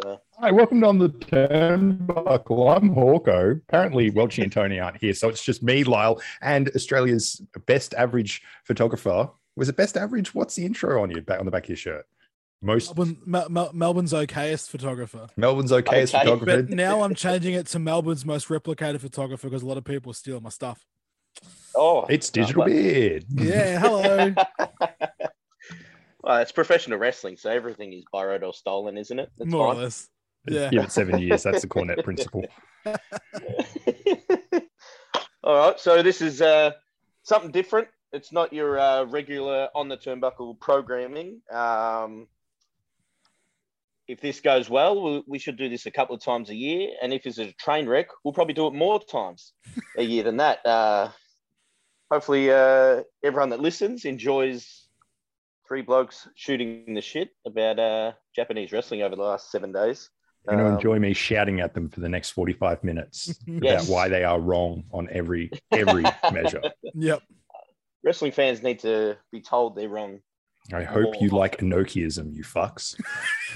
Uh, 0.00 0.16
so, 0.16 0.20
Hi, 0.38 0.50
welcome 0.50 0.82
on 0.84 0.98
the 0.98 1.08
turnbuckle. 1.10 2.76
I'm 2.76 2.94
Hawko. 2.94 3.60
Apparently, 3.68 4.10
Welchie 4.10 4.42
and 4.42 4.52
Tony 4.52 4.78
aren't 4.80 4.98
here, 4.98 5.14
so 5.14 5.28
it's 5.28 5.44
just 5.44 5.62
me, 5.62 5.84
Lyle, 5.84 6.20
and 6.40 6.68
Australia's 6.74 7.42
best 7.66 7.94
average 7.94 8.42
photographer. 8.64 9.28
Was 9.56 9.68
it 9.68 9.76
best 9.76 9.96
average? 9.96 10.34
What's 10.34 10.54
the 10.54 10.64
intro 10.64 11.02
on 11.02 11.10
you 11.10 11.20
back 11.20 11.38
on 11.40 11.44
the 11.44 11.50
back 11.50 11.64
of 11.64 11.68
your 11.70 11.76
shirt? 11.76 12.06
Most 12.62 12.94
Melbourne, 12.96 13.18
Mel- 13.24 13.48
Mel- 13.48 13.70
Melbourne's 13.72 14.12
okayest 14.12 14.68
photographer. 14.68 15.28
Melbourne's 15.36 15.72
okay 15.72 16.02
as 16.02 16.14
Okay. 16.14 16.24
photographer. 16.24 16.62
But 16.62 16.70
now 16.74 17.02
I'm 17.02 17.14
changing 17.14 17.54
it 17.54 17.66
to 17.68 17.78
Melbourne's 17.78 18.24
most 18.26 18.48
replicated 18.48 19.00
photographer 19.00 19.48
because 19.48 19.62
a 19.62 19.66
lot 19.66 19.78
of 19.78 19.84
people 19.84 20.12
steal 20.12 20.40
my 20.40 20.50
stuff. 20.50 20.84
oh, 21.74 22.04
It's 22.10 22.28
digital 22.30 22.64
beard. 22.64 23.24
Yeah, 23.30 23.78
hello. 23.80 24.34
well, 26.22 26.38
it's 26.38 26.52
professional 26.52 26.98
wrestling, 26.98 27.36
so 27.36 27.50
everything 27.50 27.92
is 27.92 28.04
borrowed 28.12 28.42
or 28.42 28.52
stolen, 28.52 28.96
isn't 28.98 29.18
it? 29.18 29.30
That's 29.38 29.50
More 29.50 29.66
or 29.66 29.74
less. 29.74 30.08
Yeah. 30.48 30.70
Give 30.70 30.84
it 30.84 30.90
seven 30.90 31.18
years. 31.18 31.42
That's 31.42 31.60
the 31.60 31.68
Cornette 31.68 32.02
principle. 32.02 32.46
All 35.44 35.54
right, 35.54 35.78
so 35.78 36.02
this 36.02 36.22
is 36.22 36.40
uh, 36.40 36.70
something 37.24 37.50
different. 37.50 37.88
It's 38.14 38.32
not 38.32 38.50
your 38.50 38.78
uh, 38.78 39.04
regular 39.04 39.68
on 39.74 39.88
the 39.88 39.98
turnbuckle 39.98 40.58
programming. 40.58 41.42
Um, 41.52 42.26
if 44.08 44.20
this 44.20 44.40
goes 44.40 44.70
well, 44.70 45.02
we, 45.02 45.22
we 45.26 45.38
should 45.38 45.56
do 45.56 45.68
this 45.68 45.86
a 45.86 45.90
couple 45.90 46.16
of 46.16 46.22
times 46.22 46.50
a 46.50 46.54
year. 46.54 46.88
And 47.02 47.12
if 47.12 47.26
it's 47.26 47.38
a 47.38 47.52
train 47.52 47.86
wreck, 47.86 48.08
we'll 48.24 48.34
probably 48.34 48.54
do 48.54 48.66
it 48.66 48.74
more 48.74 48.98
times 48.98 49.52
a 49.96 50.02
year 50.02 50.24
than 50.24 50.38
that. 50.38 50.64
Uh, 50.66 51.10
hopefully, 52.10 52.50
uh, 52.50 53.02
everyone 53.22 53.50
that 53.50 53.60
listens 53.60 54.04
enjoys 54.04 54.88
three 55.70 55.82
blokes 55.82 56.26
shooting 56.34 56.94
the 56.94 57.00
shit 57.00 57.28
about 57.46 57.78
uh, 57.78 58.10
Japanese 58.34 58.72
wrestling 58.72 59.02
over 59.02 59.14
the 59.14 59.22
last 59.22 59.52
seven 59.52 59.70
days. 59.70 60.10
You're 60.44 60.56
going 60.56 60.66
to 60.66 60.70
Um, 60.72 60.76
enjoy 60.78 60.98
me 60.98 61.12
shouting 61.14 61.60
at 61.60 61.74
them 61.74 61.88
for 61.88 62.00
the 62.00 62.08
next 62.08 62.30
45 62.30 62.82
minutes 62.82 63.38
Yes. 63.46 63.84
about 63.86 63.94
why 63.94 64.08
they 64.08 64.24
are 64.24 64.40
wrong 64.40 64.82
on 64.92 65.06
every 65.12 65.48
every 65.70 66.02
measure. 66.32 66.60
Yep. 66.94 67.22
wrestling 68.02 68.32
fans 68.32 68.64
need 68.64 68.80
to 68.80 69.16
be 69.30 69.40
told 69.40 69.76
they're 69.76 69.88
wrong. 69.88 70.18
I 70.72 70.82
hope 70.82 71.20
you 71.20 71.28
like 71.28 71.58
Inokiism, 71.58 72.34
you 72.34 72.42
fucks. 72.42 73.00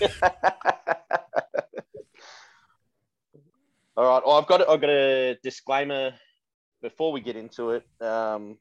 All 3.97 4.05
right, 4.07 4.23
well, 4.27 4.37
I've 4.39 4.47
got 4.47 4.69
I've 4.69 4.81
got 4.81 4.91
a 4.91 5.37
disclaimer 5.43 6.13
before 6.83 7.13
we 7.13 7.21
get 7.21 7.37
into 7.37 7.71
it. 7.71 7.85
Um, 8.01 8.59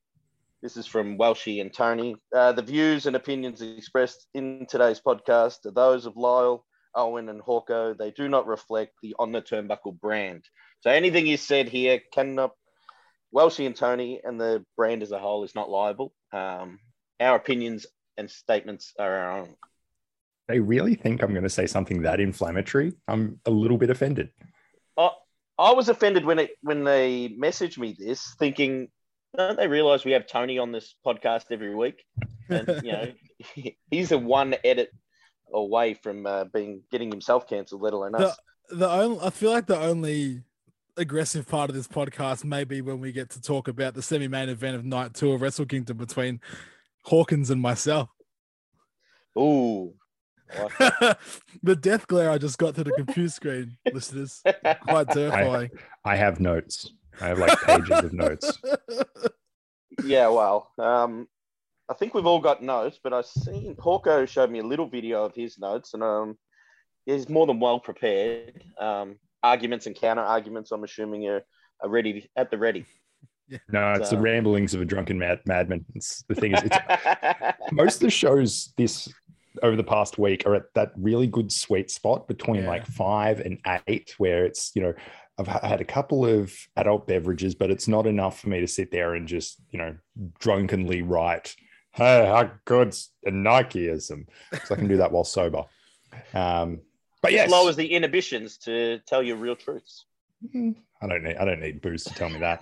this 0.64 0.78
is 0.78 0.88
from 0.88 1.18
Welshie 1.18 1.60
and 1.60 1.74
Tony. 1.74 2.16
Uh, 2.34 2.54
the 2.54 2.62
views 2.62 3.06
and 3.06 3.18
opinions 3.18 3.62
expressed 3.62 4.28
in 4.34 4.66
today's 4.70 5.02
podcast 5.06 5.66
are 5.66 5.72
those 5.72 6.06
of 6.06 6.16
Lyle, 6.16 6.66
Owen, 6.96 7.28
and 7.28 7.42
Hawko. 7.42 7.98
They 7.98 8.12
do 8.12 8.30
not 8.30 8.48
reflect 8.48 8.94
the 9.04 9.14
On 9.20 9.34
the 9.34 9.42
Turnbuckle 9.42 10.00
brand. 10.00 10.46
So 10.80 10.90
anything 10.90 11.28
you 11.28 11.36
said 11.36 11.68
here 11.68 12.00
cannot. 12.14 12.52
Welshie 13.36 13.66
and 13.66 13.76
Tony 13.76 14.22
and 14.24 14.40
the 14.40 14.66
brand 14.78 15.04
as 15.04 15.12
a 15.12 15.20
whole 15.20 15.44
is 15.44 15.54
not 15.54 15.70
liable. 15.70 16.14
Um, 16.32 16.80
our 17.20 17.36
opinions 17.36 17.86
and 18.18 18.32
statements 18.32 18.94
are 18.98 19.14
our 19.14 19.40
own. 19.40 19.56
They 20.48 20.62
really 20.62 20.96
think 20.96 21.22
I'm 21.22 21.32
going 21.32 21.44
to 21.44 21.50
say 21.50 21.68
something 21.68 22.04
that 22.04 22.22
inflammatory. 22.22 22.94
I'm 23.10 23.42
a 23.46 23.52
little 23.52 23.78
bit 23.78 23.90
offended. 23.90 24.30
I, 24.98 25.10
I 25.60 25.74
was 25.74 25.90
offended 25.90 26.24
when 26.24 26.40
it 26.40 26.52
when 26.62 26.86
they 26.86 27.36
messaged 27.38 27.78
me 27.78 27.98
this, 28.00 28.34
thinking, 28.40 28.88
don't 29.36 29.58
they 29.58 29.68
realize 29.68 30.06
we 30.06 30.12
have 30.12 30.28
Tony 30.28 30.60
on 30.60 30.72
this 30.72 30.96
podcast 31.06 31.46
every 31.52 31.74
week? 31.76 32.06
And 32.50 32.68
you 32.84 32.92
know, 32.92 33.12
he's 33.92 34.12
a 34.12 34.18
one 34.18 34.56
edit 34.64 34.92
away 35.54 35.94
from 35.94 36.26
uh, 36.26 36.46
being 36.46 36.84
getting 36.92 37.12
himself 37.12 37.48
cancelled, 37.48 37.82
let 37.82 37.94
alone 37.94 38.16
us. 38.16 38.38
The 38.70 38.90
only 38.90 39.20
I 39.22 39.30
feel 39.30 39.52
like 39.52 39.68
the 39.68 39.80
only 39.80 40.44
aggressive 40.98 41.48
part 41.48 41.70
of 41.70 41.76
this 41.76 41.88
podcast 41.88 42.44
may 42.44 42.64
be 42.64 42.82
when 42.82 43.00
we 43.00 43.12
get 43.12 43.30
to 43.32 43.42
talk 43.42 43.68
about 43.68 43.96
the 43.96 44.02
semi-main 44.02 44.50
event 44.50 44.76
of 44.76 44.86
night 44.86 45.14
two 45.14 45.32
of 45.32 45.42
Wrestle 45.42 45.66
Kingdom 45.66 45.98
between 45.98 46.40
Hawkins 47.04 47.50
and 47.50 47.62
myself. 47.62 48.10
Ooh, 49.38 49.94
I 50.52 51.16
the 51.64 51.76
death 51.76 52.08
glare 52.08 52.30
I 52.30 52.38
just 52.38 52.58
got 52.58 52.76
to 52.76 52.84
the 52.84 52.92
computer 52.92 53.30
screen, 53.30 53.78
listeners. 53.92 54.44
Quite 54.88 55.10
terrifying. 55.10 55.72
I 56.06 56.16
have 56.16 56.40
notes. 56.40 56.92
I 57.22 57.28
have 57.28 57.40
like 57.40 57.62
pages 57.62 57.90
of 57.92 58.14
notes. 58.14 58.60
yeah, 60.06 60.28
well, 60.28 60.72
um, 60.80 61.28
I 61.90 61.94
think 61.94 62.14
we've 62.14 62.26
all 62.26 62.40
got 62.40 62.64
notes, 62.64 63.00
but 63.04 63.14
I've 63.14 63.26
seen 63.26 63.76
Hawko 63.76 64.28
showed 64.28 64.50
me 64.50 64.60
a 64.60 64.64
little 64.66 64.88
video 64.88 65.26
of 65.26 65.36
his 65.36 65.60
notes, 65.60 65.94
and 65.94 66.04
um, 66.04 66.38
he's 67.06 67.30
more 67.30 67.46
than 67.46 67.60
well 67.60 67.80
prepared. 67.80 68.64
Um, 68.80 69.18
arguments 69.42 69.86
and 69.86 69.96
counter 69.96 70.22
arguments, 70.24 70.72
I'm 70.72 70.84
assuming, 70.84 71.28
are, 71.28 71.44
are 71.82 71.90
ready 71.90 72.30
at 72.36 72.52
the 72.52 72.58
ready. 72.58 72.86
No, 73.72 73.92
it's 73.92 74.10
the 74.10 74.18
ramblings 74.18 74.74
of 74.74 74.80
a 74.82 74.86
drunken 74.86 75.20
mad- 75.20 75.42
madman. 75.46 75.86
It's, 75.94 76.24
the 76.30 76.34
thing 76.34 76.54
is, 76.54 76.62
it's, 76.64 76.78
most 77.74 77.96
of 77.96 78.02
the 78.02 78.10
shows 78.10 78.74
this 78.78 79.14
over 79.62 79.76
the 79.76 79.84
past 79.84 80.18
week 80.18 80.48
are 80.48 80.56
at 80.56 80.64
that 80.76 80.94
really 80.96 81.28
good 81.28 81.52
sweet 81.52 81.92
spot 81.92 82.28
between 82.28 82.64
Yeah. 82.64 82.70
like 82.70 82.88
five 82.88 83.42
and 83.42 83.60
eight, 83.88 84.16
where 84.18 84.46
it's 84.46 84.72
you 84.76 84.82
know 84.82 84.94
I've 85.38 85.48
had 85.48 85.82
a 85.82 85.86
couple 85.86 86.26
of 86.26 86.54
adult 86.76 87.08
beverages, 87.08 87.56
but 87.56 87.72
it's 87.72 87.88
not 87.88 88.06
enough 88.06 88.40
for 88.40 88.50
me 88.50 88.60
to 88.60 88.68
sit 88.68 88.92
there 88.92 89.16
and 89.16 89.28
just 89.28 89.58
you 89.72 89.80
know 89.80 89.96
drunkenly 90.40 91.02
write, 91.02 91.56
"Hey, 91.92 92.26
how 92.26 92.52
good's 92.66 93.12
Inokiism?" 93.26 94.28
So 94.66 94.76
I 94.76 94.78
can 94.78 94.88
do 94.88 94.98
that 94.98 95.12
while 95.12 95.24
sober. 95.24 95.64
Um, 96.34 96.82
but 97.22 97.32
yes, 97.32 97.50
lowers 97.50 97.76
the 97.76 97.92
inhibitions 97.92 98.58
to 98.60 99.00
tell 99.08 99.24
you 99.24 99.36
real 99.36 99.56
truths. 99.56 100.06
Mm, 100.54 100.76
I 101.02 101.08
don't 101.08 101.24
need 101.24 101.38
I 101.38 101.46
don't 101.46 101.62
need 101.62 101.82
booze 101.82 102.04
to 102.04 102.14
tell 102.14 102.30
me 102.30 102.40
that. 102.40 102.62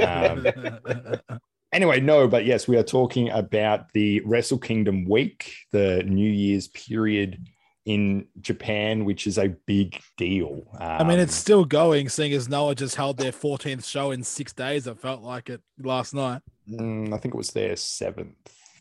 Um, 1.26 1.40
Anyway, 1.74 1.98
no, 1.98 2.28
but 2.28 2.44
yes, 2.44 2.68
we 2.68 2.76
are 2.76 2.84
talking 2.84 3.30
about 3.30 3.92
the 3.94 4.20
Wrestle 4.20 4.58
Kingdom 4.58 5.04
week, 5.06 5.52
the 5.72 6.04
New 6.04 6.30
Year's 6.30 6.68
period 6.68 7.48
in 7.84 8.26
Japan, 8.40 9.04
which 9.04 9.26
is 9.26 9.36
a 9.38 9.48
big 9.66 10.00
deal. 10.16 10.62
I 10.78 11.04
mean, 11.04 11.18
it's 11.18 11.32
Um, 11.34 11.40
still 11.40 11.64
going, 11.64 12.08
seeing 12.08 12.32
as 12.32 12.48
Noah 12.48 12.74
just 12.74 12.96
held 12.96 13.18
their 13.18 13.32
14th 13.32 13.84
show 13.86 14.10
in 14.10 14.22
six 14.22 14.52
days. 14.52 14.86
It 14.86 14.98
felt 14.98 15.22
like 15.22 15.50
it 15.50 15.60
last 15.78 16.14
night. 16.14 16.40
mm, 16.68 17.12
I 17.12 17.18
think 17.18 17.34
it 17.34 17.36
was 17.38 17.50
their 17.50 17.76
seventh. 17.76 18.36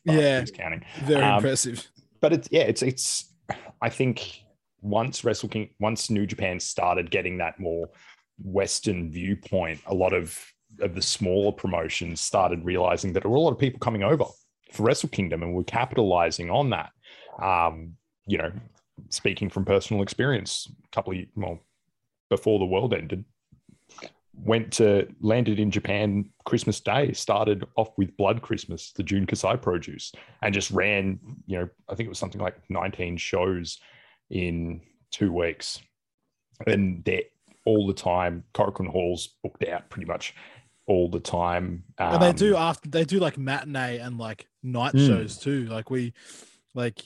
Yeah. 0.06 0.40
who's 0.42 0.52
counting. 0.52 0.84
Very 1.04 1.22
Um, 1.24 1.36
impressive. 1.38 1.86
But 2.22 2.34
it's 2.34 2.48
yeah, 2.52 2.64
it's 2.64 2.82
it's. 2.82 3.34
I 3.82 3.90
think 3.90 4.42
once 4.82 5.24
Wrestle 5.26 5.50
King, 5.50 5.70
once 5.80 6.10
New 6.10 6.26
Japan 6.26 6.60
started 6.60 7.12
getting 7.12 7.38
that 7.40 7.60
more 7.60 7.90
Western 8.42 9.12
viewpoint, 9.12 9.82
a 9.86 9.94
lot 9.94 10.14
of 10.14 10.38
of 10.80 10.96
the 10.96 11.02
smaller 11.02 11.52
promotions 11.52 12.20
started 12.22 12.64
realizing 12.66 13.14
that 13.14 13.24
there 13.24 13.30
were 13.30 13.38
a 13.38 13.42
lot 13.42 13.52
of 13.52 13.60
people 13.60 13.80
coming 13.80 14.04
over 14.04 14.26
for 14.72 14.84
Wrestle 14.84 15.10
Kingdom, 15.10 15.44
and 15.44 15.54
we're 15.54 15.64
capitalizing 15.64 16.50
on 16.50 16.70
that. 16.72 16.92
Um, 17.42 17.94
you 18.26 18.38
know, 18.38 18.52
speaking 19.10 19.50
from 19.50 19.66
personal 19.66 20.02
experience, 20.04 20.70
a 20.84 20.88
couple 20.96 21.14
of 21.14 21.20
well 21.36 21.60
before 22.30 22.60
the 22.60 22.66
world 22.66 22.94
ended, 22.94 23.26
went 24.36 24.72
to 24.74 25.08
landed 25.22 25.60
in 25.60 25.70
Japan 25.72 26.30
Christmas 26.46 26.80
Day, 26.80 27.14
started 27.14 27.66
off 27.76 27.90
with 27.98 28.16
Blood 28.18 28.42
Christmas, 28.42 28.92
the 28.92 29.04
Jun 29.04 29.26
Kasai 29.26 29.58
produce, 29.58 30.12
and 30.42 30.54
just 30.54 30.72
ran, 30.72 31.20
you 31.46 31.60
know, 31.60 31.70
I 31.90 31.96
think 31.96 32.08
it 32.08 32.10
was 32.10 32.20
something 32.20 32.42
like 32.42 32.58
19 32.70 33.18
shows 33.18 33.80
in 34.30 34.82
two 35.12 35.32
weeks. 35.32 35.80
And 36.66 37.04
they're 37.04 37.24
all 37.66 37.88
the 37.88 37.94
time, 37.94 38.44
Korakuen 38.54 38.88
Hall's 38.90 39.28
booked 39.44 39.64
out 39.66 39.90
pretty 39.90 40.06
much 40.08 40.34
all 40.88 41.10
the 41.10 41.20
time. 41.20 41.84
and 41.98 42.22
they 42.22 42.34
do 42.34 42.56
Um, 42.56 42.64
after 42.64 42.90
they 42.90 43.06
do 43.06 43.20
like 43.20 43.38
matinee 43.38 44.00
and 44.00 44.18
like 44.18 44.48
night 44.64 44.94
Mm. 44.94 45.08
shows 45.08 45.38
too. 45.38 45.66
Like 45.66 45.90
we, 45.90 46.14
like 46.74 47.02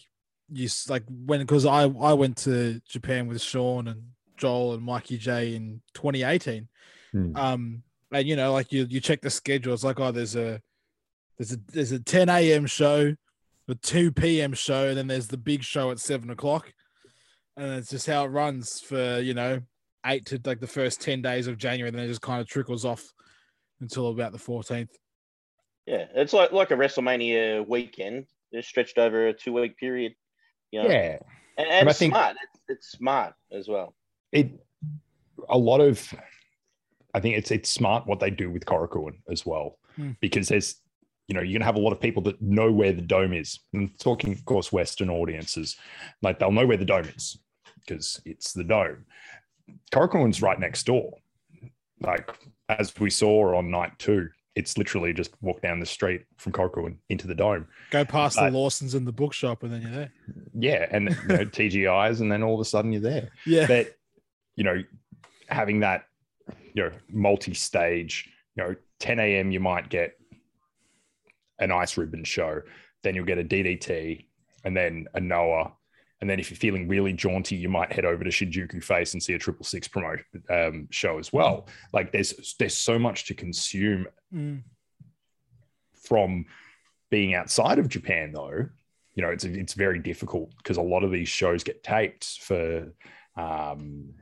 you 0.52 0.70
like 0.88 1.04
when 1.10 1.42
because 1.42 1.66
I 1.66 1.84
I 1.84 2.14
went 2.14 2.38
to 2.38 2.80
Japan 2.88 3.28
with 3.28 3.42
Sean 3.42 3.88
and 3.88 4.04
Joel 4.38 4.74
and 4.74 4.84
Mikey 4.84 5.18
J 5.18 5.56
in 5.56 5.82
2018. 5.94 6.68
Mm. 7.14 7.38
Um, 7.38 7.84
and 8.12 8.28
you 8.28 8.36
know, 8.36 8.54
like 8.54 8.72
you 8.72 8.86
you 8.90 9.00
check 9.00 9.22
the 9.22 9.30
schedule. 9.30 9.74
It's 9.74 9.84
like 9.84 10.00
oh, 10.00 10.12
there's 10.12 10.36
a 10.36 10.62
there's 11.38 11.54
a 11.54 11.58
there's 11.72 11.92
a 11.92 12.00
10 12.00 12.30
a.m. 12.30 12.66
show, 12.66 13.14
a 13.68 13.76
2 13.76 14.12
p.m. 14.12 14.54
show, 14.54 14.88
and 14.88 14.98
then 14.98 15.08
there's 15.08 15.28
the 15.28 15.38
big 15.38 15.64
show 15.64 15.92
at 15.92 16.00
seven 16.00 16.30
o'clock. 16.30 16.74
and 17.56 17.74
it's 17.74 17.90
just 17.90 18.08
how 18.08 18.26
it 18.26 18.30
runs 18.30 18.80
for 18.80 19.20
you 19.20 19.34
know 19.34 19.62
eight 20.06 20.26
to 20.28 20.40
like 20.46 20.60
the 20.60 20.68
first 20.68 21.02
ten 21.02 21.22
days 21.22 21.48
of 21.48 21.58
January, 21.58 21.90
and 21.90 21.98
then 21.98 22.06
it 22.06 22.10
just 22.10 22.22
kind 22.22 22.42
of 22.42 22.48
trickles 22.48 22.86
off 22.86 23.04
until 23.82 24.08
about 24.10 24.32
the 24.32 24.40
fourteenth. 24.40 24.98
Yeah, 25.86 26.06
it's 26.16 26.34
like 26.34 26.52
like 26.52 26.72
a 26.72 26.76
WrestleMania 26.76 27.68
weekend, 27.68 28.26
just 28.54 28.70
stretched 28.70 28.98
over 28.98 29.28
a 29.28 29.34
two 29.34 29.54
week 29.54 29.78
period. 29.78 30.14
You 30.72 30.84
know? 30.84 30.90
Yeah, 30.90 31.18
and, 31.18 31.20
and, 31.58 31.68
And 31.68 31.88
I 31.88 31.92
it's 31.92 32.00
think- 32.00 32.14
smart. 32.14 32.36
It's, 32.44 32.62
it's 32.70 32.92
smart 32.92 33.34
as 33.52 33.68
well. 33.68 33.94
it 34.32 34.52
a 35.50 35.58
lot 35.58 35.80
of 35.80 36.14
I 37.14 37.20
think 37.20 37.38
it's 37.38 37.52
it's 37.52 37.70
smart 37.70 38.06
what 38.08 38.20
they 38.20 38.30
do 38.32 38.50
with 38.50 38.66
Korakuen 38.66 39.18
as 39.30 39.46
well 39.46 39.78
Hmm. 39.96 40.12
because 40.20 40.48
there's 40.50 40.76
you 41.28 41.34
know 41.36 41.42
you're 41.42 41.58
gonna 41.58 41.66
have 41.66 41.76
a 41.76 41.80
lot 41.80 41.92
of 41.94 42.00
people 42.02 42.22
that 42.24 42.42
know 42.42 42.72
where 42.72 42.92
the 42.94 43.02
dome 43.02 43.34
is. 43.34 43.60
And 43.74 43.98
talking, 44.00 44.32
of 44.34 44.44
course, 44.46 44.72
Western 44.72 45.10
audiences, 45.10 45.78
like 46.22 46.38
they'll 46.40 46.52
know 46.52 46.68
where 46.68 46.78
the 46.78 46.86
dome 46.86 47.06
is 47.16 47.38
because 47.80 48.22
it's 48.26 48.54
the 48.54 48.64
dome. 48.64 49.06
Korakuen's 49.92 50.42
right 50.42 50.60
next 50.60 50.86
door. 50.86 51.14
Like 52.02 52.30
as 52.70 52.94
we 53.00 53.10
saw 53.10 53.56
on 53.58 53.72
night 53.72 53.94
two, 53.98 54.30
it's 54.58 54.78
literally 54.78 55.14
just 55.14 55.32
walk 55.42 55.62
down 55.62 55.80
the 55.80 55.86
street 55.86 56.26
from 56.38 56.52
Korakuen 56.52 56.98
into 57.10 57.28
the 57.28 57.36
dome. 57.36 57.68
Go 57.92 58.04
past 58.04 58.38
But- 58.38 58.50
the 58.50 58.58
Lawsons 58.58 58.96
and 58.96 59.06
the 59.06 59.12
bookshop, 59.12 59.62
and 59.64 59.72
then 59.72 59.82
you're 59.84 59.92
there. 59.92 60.12
Yeah, 60.54 60.88
and 60.90 61.10
you 61.10 61.28
know, 61.28 61.46
TGI's, 61.58 62.22
and 62.22 62.32
then 62.32 62.42
all 62.44 62.56
of 62.56 62.60
a 62.60 62.66
sudden 62.66 62.92
you're 62.92 63.02
there. 63.02 63.30
Yeah, 63.46 63.68
but 63.68 63.96
you 64.56 64.64
know 64.64 64.84
having 65.48 65.80
that 65.82 66.06
you 66.74 66.84
know 66.84 66.92
multi-stage 67.10 68.28
you 68.56 68.64
know 68.64 68.76
10 69.00 69.20
a.m 69.20 69.52
you 69.52 69.60
might 69.60 69.88
get 69.90 70.18
an 71.60 71.72
ice 71.72 71.96
ribbon 71.96 72.24
show 72.24 72.62
then 73.04 73.16
you'll 73.16 73.24
get 73.26 73.38
a 73.38 73.44
ddt 73.44 74.26
and 74.66 74.76
then 74.76 75.08
a 75.14 75.20
noah 75.20 75.72
and 76.20 76.30
then 76.30 76.40
if 76.40 76.50
you're 76.50 76.58
feeling 76.58 76.88
really 76.88 77.14
jaunty 77.14 77.56
you 77.56 77.70
might 77.70 77.92
head 77.92 78.06
over 78.06 78.24
to 78.24 78.30
shinjuku 78.30 78.84
face 78.84 79.14
and 79.14 79.22
see 79.22 79.34
a 79.34 79.40
triple 79.40 79.64
six 79.66 79.88
promotion 79.88 80.26
um, 80.50 80.88
show 80.90 81.20
as 81.20 81.32
well 81.32 81.68
like 81.94 82.12
there's 82.12 82.56
there's 82.60 82.78
so 82.78 82.98
much 83.00 83.26
to 83.26 83.34
consume 83.34 84.08
Mm. 84.34 84.64
from 86.04 86.46
being 87.10 87.34
outside 87.34 87.80
of 87.80 87.88
Japan, 87.88 88.34
though, 88.34 88.68
you 89.16 89.24
know, 89.24 89.30
it's 89.30 89.46
it's 89.46 89.74
very 89.74 90.00
difficult 90.00 90.52
because 90.58 90.76
a 90.76 90.82
lot 90.82 91.04
of 91.06 91.12
these 91.12 91.30
shows 91.30 91.64
get 91.64 91.82
taped 91.84 92.40
for 92.42 92.94
um, 93.38 94.14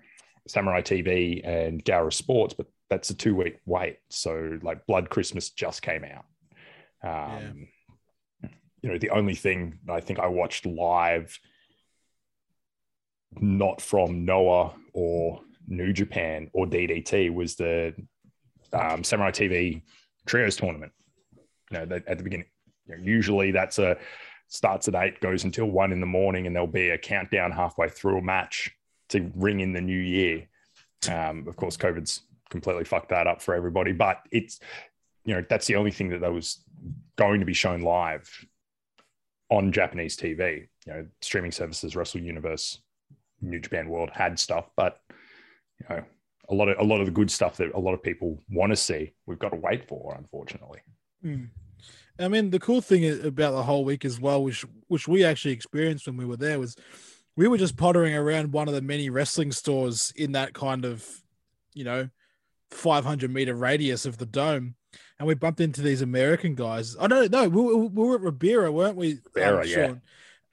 Samurai 0.48 0.82
TV 0.82 1.42
and 1.44 1.84
Gaora 1.84 2.14
Sports, 2.14 2.54
but 2.54 2.68
that's 2.90 3.10
a 3.10 3.16
two 3.16 3.36
week 3.36 3.58
wait. 3.66 3.98
So, 4.10 4.60
like, 4.62 4.86
Blood 4.86 5.10
Christmas 5.10 5.50
just 5.50 5.82
came 5.82 6.04
out. 6.04 6.26
Um, 7.04 7.68
You 8.84 8.92
know, 8.92 9.00
the 9.00 9.10
only 9.10 9.34
thing 9.34 9.80
I 9.90 10.00
think 10.02 10.20
I 10.20 10.28
watched 10.28 10.68
live, 10.68 11.40
not 13.40 13.82
from 13.82 14.26
Noah 14.26 14.74
or 14.94 15.42
New 15.68 15.94
Japan 15.94 16.50
or 16.54 16.66
DDT, 16.66 17.34
was 17.34 17.56
the 17.56 17.94
um, 18.74 19.04
Samurai 19.04 19.32
TV 19.32 19.82
trios 20.26 20.56
tournament. 20.56 20.92
You 21.72 21.86
know, 21.86 22.00
at 22.08 22.18
the 22.18 22.24
beginning, 22.24 22.48
you 22.88 22.96
know, 22.96 23.04
usually 23.04 23.52
that's 23.52 23.80
a 23.80 23.98
starts 24.48 24.88
at 24.88 24.96
eight, 24.96 25.20
goes 25.20 25.44
until 25.44 25.66
one 25.66 25.92
in 25.92 26.00
the 26.00 26.06
morning, 26.06 26.48
and 26.48 26.56
there'll 26.56 26.68
be 26.68 26.90
a 26.90 26.98
countdown 26.98 27.52
halfway 27.52 27.90
through 27.90 28.20
a 28.20 28.22
match 28.22 28.72
to 29.10 29.32
ring 29.36 29.60
in 29.60 29.74
the 29.74 29.82
new 29.82 30.00
year. 30.00 30.48
Um, 31.10 31.48
of 31.48 31.56
course, 31.56 31.78
COVID's 31.78 32.22
completely 32.50 32.84
fucked 32.84 33.10
that 33.10 33.28
up 33.28 33.42
for 33.42 33.54
everybody, 33.54 33.92
but 33.92 34.22
it's 34.32 34.60
you 35.24 35.34
know 35.34 35.44
that's 35.50 35.68
the 35.68 35.76
only 35.76 35.92
thing 35.92 36.10
that 36.10 36.22
that 36.22 36.34
was 36.34 36.64
going 37.16 37.40
to 37.40 37.46
be 37.46 37.54
shown 37.54 37.82
live 37.82 38.30
on 39.50 39.72
Japanese 39.72 40.18
TV. 40.18 40.68
You 40.86 40.94
know, 40.94 41.08
streaming 41.22 41.52
services, 41.52 41.96
Wrestle 41.96 42.22
Universe, 42.22 42.80
New 43.50 43.60
Japan 43.60 43.90
World 43.90 44.10
had 44.14 44.40
stuff, 44.40 44.70
but 44.76 45.00
you 45.80 45.86
know, 45.90 46.04
a 46.50 46.54
lot 46.54 46.70
of 46.70 46.78
a 46.80 46.84
lot 46.84 47.00
of 47.00 47.06
the 47.06 47.12
good 47.12 47.32
stuff 47.32 47.58
that 47.58 47.74
a 47.74 47.80
lot 47.80 47.94
of 47.94 48.04
people 48.04 48.42
want 48.50 48.72
to 48.72 48.76
see, 48.76 49.14
we've 49.26 49.40
got 49.40 49.50
to 49.50 49.58
wait 49.58 49.88
for, 49.88 50.16
unfortunately. 50.18 50.80
Mm. 51.24 51.50
I 52.20 52.28
mean, 52.30 52.50
the 52.50 52.60
cool 52.60 52.82
thing 52.82 53.26
about 53.26 53.52
the 53.52 53.64
whole 53.64 53.84
week 53.84 54.06
as 54.06 54.20
well, 54.20 54.44
which 54.44 54.66
which 54.88 55.08
we 55.08 55.24
actually 55.26 55.54
experienced 55.54 56.08
when 56.08 56.18
we 56.18 56.26
were 56.26 56.38
there, 56.38 56.60
was 56.60 56.76
we 57.36 57.48
were 57.48 57.58
just 57.58 57.76
pottering 57.78 58.16
around 58.16 58.54
one 58.54 58.68
of 58.68 58.74
the 58.74 58.82
many 58.82 59.10
wrestling 59.10 59.52
stores 59.52 60.14
in 60.16 60.32
that 60.34 60.54
kind 60.54 60.86
of, 60.86 61.06
you 61.74 61.84
know, 61.84 62.10
500 62.72 63.32
meter 63.34 63.54
radius 63.54 64.06
of 64.06 64.18
the 64.18 64.26
dome, 64.26 64.76
and 65.20 65.28
we 65.28 65.34
bumped 65.34 65.60
into 65.60 65.82
these 65.82 66.02
American 66.02 66.56
guys. 66.56 66.96
I 67.00 67.08
don't 67.08 67.32
know. 67.32 67.50
We, 67.50 67.62
were- 67.62 67.88
we 67.88 68.08
were 68.08 68.16
at 68.16 68.22
Ribera, 68.22 68.72
weren't 68.72 68.96
we? 68.96 69.20
um, 69.60 69.68
yeah. 69.68 69.88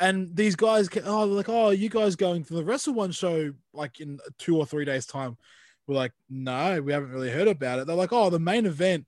And 0.03 0.35
these 0.35 0.57
guys, 0.57 0.89
oh, 1.05 1.27
like, 1.27 1.49
oh, 1.49 1.71
you 1.71 1.89
guys 1.89 2.17
going 2.17 2.43
to 2.45 2.55
the 2.55 2.65
Wrestle 2.65 2.93
One 2.93 3.13
show 3.13 3.53
like 3.73 4.01
in 4.01 4.19
two 4.37 4.57
or 4.57 4.67
three 4.67 4.85
days' 4.85 5.07
time? 5.07 5.39
We're 5.87 5.95
like, 5.95 6.11
no, 6.29 6.83
we 6.83 6.93
haven't 6.93 7.13
really 7.13 7.31
heard 7.31 7.47
about 7.47 7.79
it. 7.79 7.87
They're 7.87 7.95
like, 7.95 8.13
oh, 8.13 8.29
the 8.29 8.41
main 8.41 8.67
event 8.67 9.07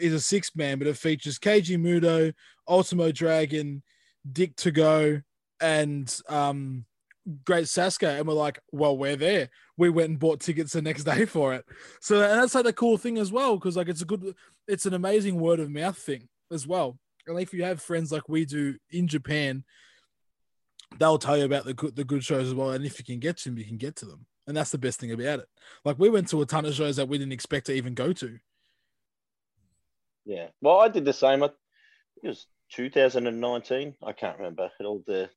is 0.00 0.12
a 0.12 0.18
six 0.18 0.56
man, 0.56 0.80
but 0.80 0.88
it 0.88 0.96
features 0.96 1.38
Keiji 1.38 1.78
Mutoh, 1.78 2.34
Ultimo 2.68 3.12
Dragon, 3.12 3.84
Dick 4.32 4.56
Togo, 4.56 5.22
and 5.60 6.20
um, 6.28 6.84
Great 7.44 7.66
Sasuke. 7.66 8.18
And 8.18 8.26
we're 8.26 8.34
like, 8.34 8.58
well, 8.72 8.98
we're 8.98 9.14
there. 9.14 9.50
We 9.76 9.88
went 9.88 10.10
and 10.10 10.18
bought 10.18 10.40
tickets 10.40 10.72
the 10.72 10.82
next 10.82 11.04
day 11.14 11.26
for 11.26 11.54
it. 11.54 11.64
So 12.00 12.20
and 12.20 12.42
that's 12.42 12.56
like 12.56 12.64
the 12.64 12.72
cool 12.72 12.98
thing 12.98 13.18
as 13.18 13.30
well, 13.30 13.54
because 13.54 13.76
like 13.76 13.88
it's 13.88 14.02
a 14.02 14.06
good, 14.06 14.34
it's 14.66 14.86
an 14.86 14.94
amazing 14.94 15.38
word 15.38 15.60
of 15.60 15.70
mouth 15.70 15.96
thing 15.96 16.28
as 16.50 16.66
well. 16.66 16.98
And 17.30 17.40
if 17.40 17.54
you 17.54 17.64
have 17.64 17.80
friends 17.80 18.12
like 18.12 18.28
we 18.28 18.44
do 18.44 18.76
in 18.90 19.08
Japan, 19.08 19.64
they'll 20.98 21.18
tell 21.18 21.36
you 21.36 21.44
about 21.44 21.64
the 21.64 21.74
good 21.74 21.96
the 21.96 22.04
good 22.04 22.24
shows 22.24 22.48
as 22.48 22.54
well. 22.54 22.70
And 22.70 22.84
if 22.84 22.98
you 22.98 23.04
can 23.04 23.20
get 23.20 23.38
to 23.38 23.48
them, 23.48 23.58
you 23.58 23.64
can 23.64 23.76
get 23.76 23.96
to 23.96 24.06
them. 24.06 24.26
And 24.46 24.56
that's 24.56 24.70
the 24.70 24.78
best 24.78 24.98
thing 24.98 25.12
about 25.12 25.40
it. 25.40 25.48
Like 25.84 25.98
we 25.98 26.10
went 26.10 26.28
to 26.28 26.42
a 26.42 26.46
ton 26.46 26.64
of 26.64 26.74
shows 26.74 26.96
that 26.96 27.08
we 27.08 27.18
didn't 27.18 27.32
expect 27.32 27.66
to 27.66 27.72
even 27.72 27.94
go 27.94 28.12
to. 28.12 28.38
Yeah. 30.24 30.48
Well, 30.60 30.80
I 30.80 30.88
did 30.88 31.04
the 31.04 31.12
same. 31.12 31.42
I, 31.42 31.50
it 32.22 32.28
was 32.28 32.46
2019. 32.72 33.94
I 34.02 34.12
can't 34.12 34.38
remember. 34.38 34.70
It 34.78 34.84
all 34.84 35.02
the 35.06 35.30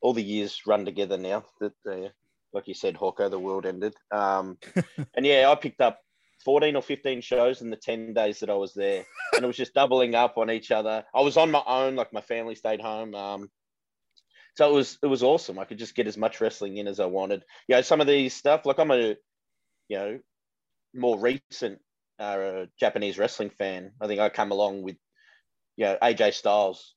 all 0.00 0.12
the 0.12 0.22
years 0.22 0.62
run 0.66 0.84
together 0.84 1.18
now. 1.18 1.44
That 1.60 1.74
uh, 1.86 2.08
like 2.52 2.68
you 2.68 2.74
said, 2.74 2.96
Hawko, 2.96 3.30
the 3.30 3.38
world 3.38 3.66
ended. 3.66 3.94
Um, 4.10 4.58
and 5.14 5.26
yeah, 5.26 5.50
I 5.50 5.54
picked 5.54 5.80
up 5.80 6.00
14 6.46 6.76
or 6.76 6.82
15 6.82 7.22
shows 7.22 7.60
in 7.60 7.70
the 7.70 7.76
10 7.76 8.14
days 8.14 8.38
that 8.38 8.50
I 8.50 8.54
was 8.54 8.72
there, 8.72 9.04
and 9.34 9.42
it 9.42 9.46
was 9.46 9.56
just 9.56 9.74
doubling 9.74 10.14
up 10.14 10.38
on 10.38 10.48
each 10.48 10.70
other. 10.70 11.04
I 11.12 11.20
was 11.22 11.36
on 11.36 11.50
my 11.50 11.62
own. 11.66 11.96
Like 11.96 12.12
my 12.12 12.20
family 12.20 12.54
stayed 12.54 12.80
home. 12.80 13.16
Um, 13.16 13.50
so 14.54 14.70
it 14.70 14.72
was 14.72 14.96
it 15.02 15.08
was 15.08 15.24
awesome. 15.24 15.58
I 15.58 15.64
could 15.64 15.78
just 15.78 15.96
get 15.96 16.06
as 16.06 16.16
much 16.16 16.40
wrestling 16.40 16.76
in 16.76 16.86
as 16.86 17.00
I 17.00 17.06
wanted. 17.06 17.42
You 17.66 17.74
know, 17.74 17.82
some 17.82 18.00
of 18.00 18.06
these 18.06 18.32
stuff. 18.32 18.64
Like 18.64 18.78
I'm 18.78 18.92
a 18.92 19.16
you 19.88 19.98
know 19.98 20.20
more 20.94 21.18
recent 21.18 21.80
uh, 22.20 22.66
Japanese 22.78 23.18
wrestling 23.18 23.50
fan. 23.50 23.90
I 24.00 24.06
think 24.06 24.20
I 24.20 24.28
come 24.28 24.52
along 24.52 24.82
with, 24.82 24.96
you 25.76 25.86
know, 25.86 25.98
AJ 26.00 26.34
Styles 26.34 26.94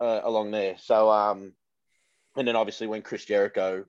uh, 0.00 0.20
along 0.24 0.52
there. 0.52 0.76
So, 0.78 1.10
um, 1.10 1.52
and 2.34 2.48
then 2.48 2.56
obviously 2.56 2.86
when 2.86 3.02
Chris 3.02 3.26
Jericho 3.26 3.84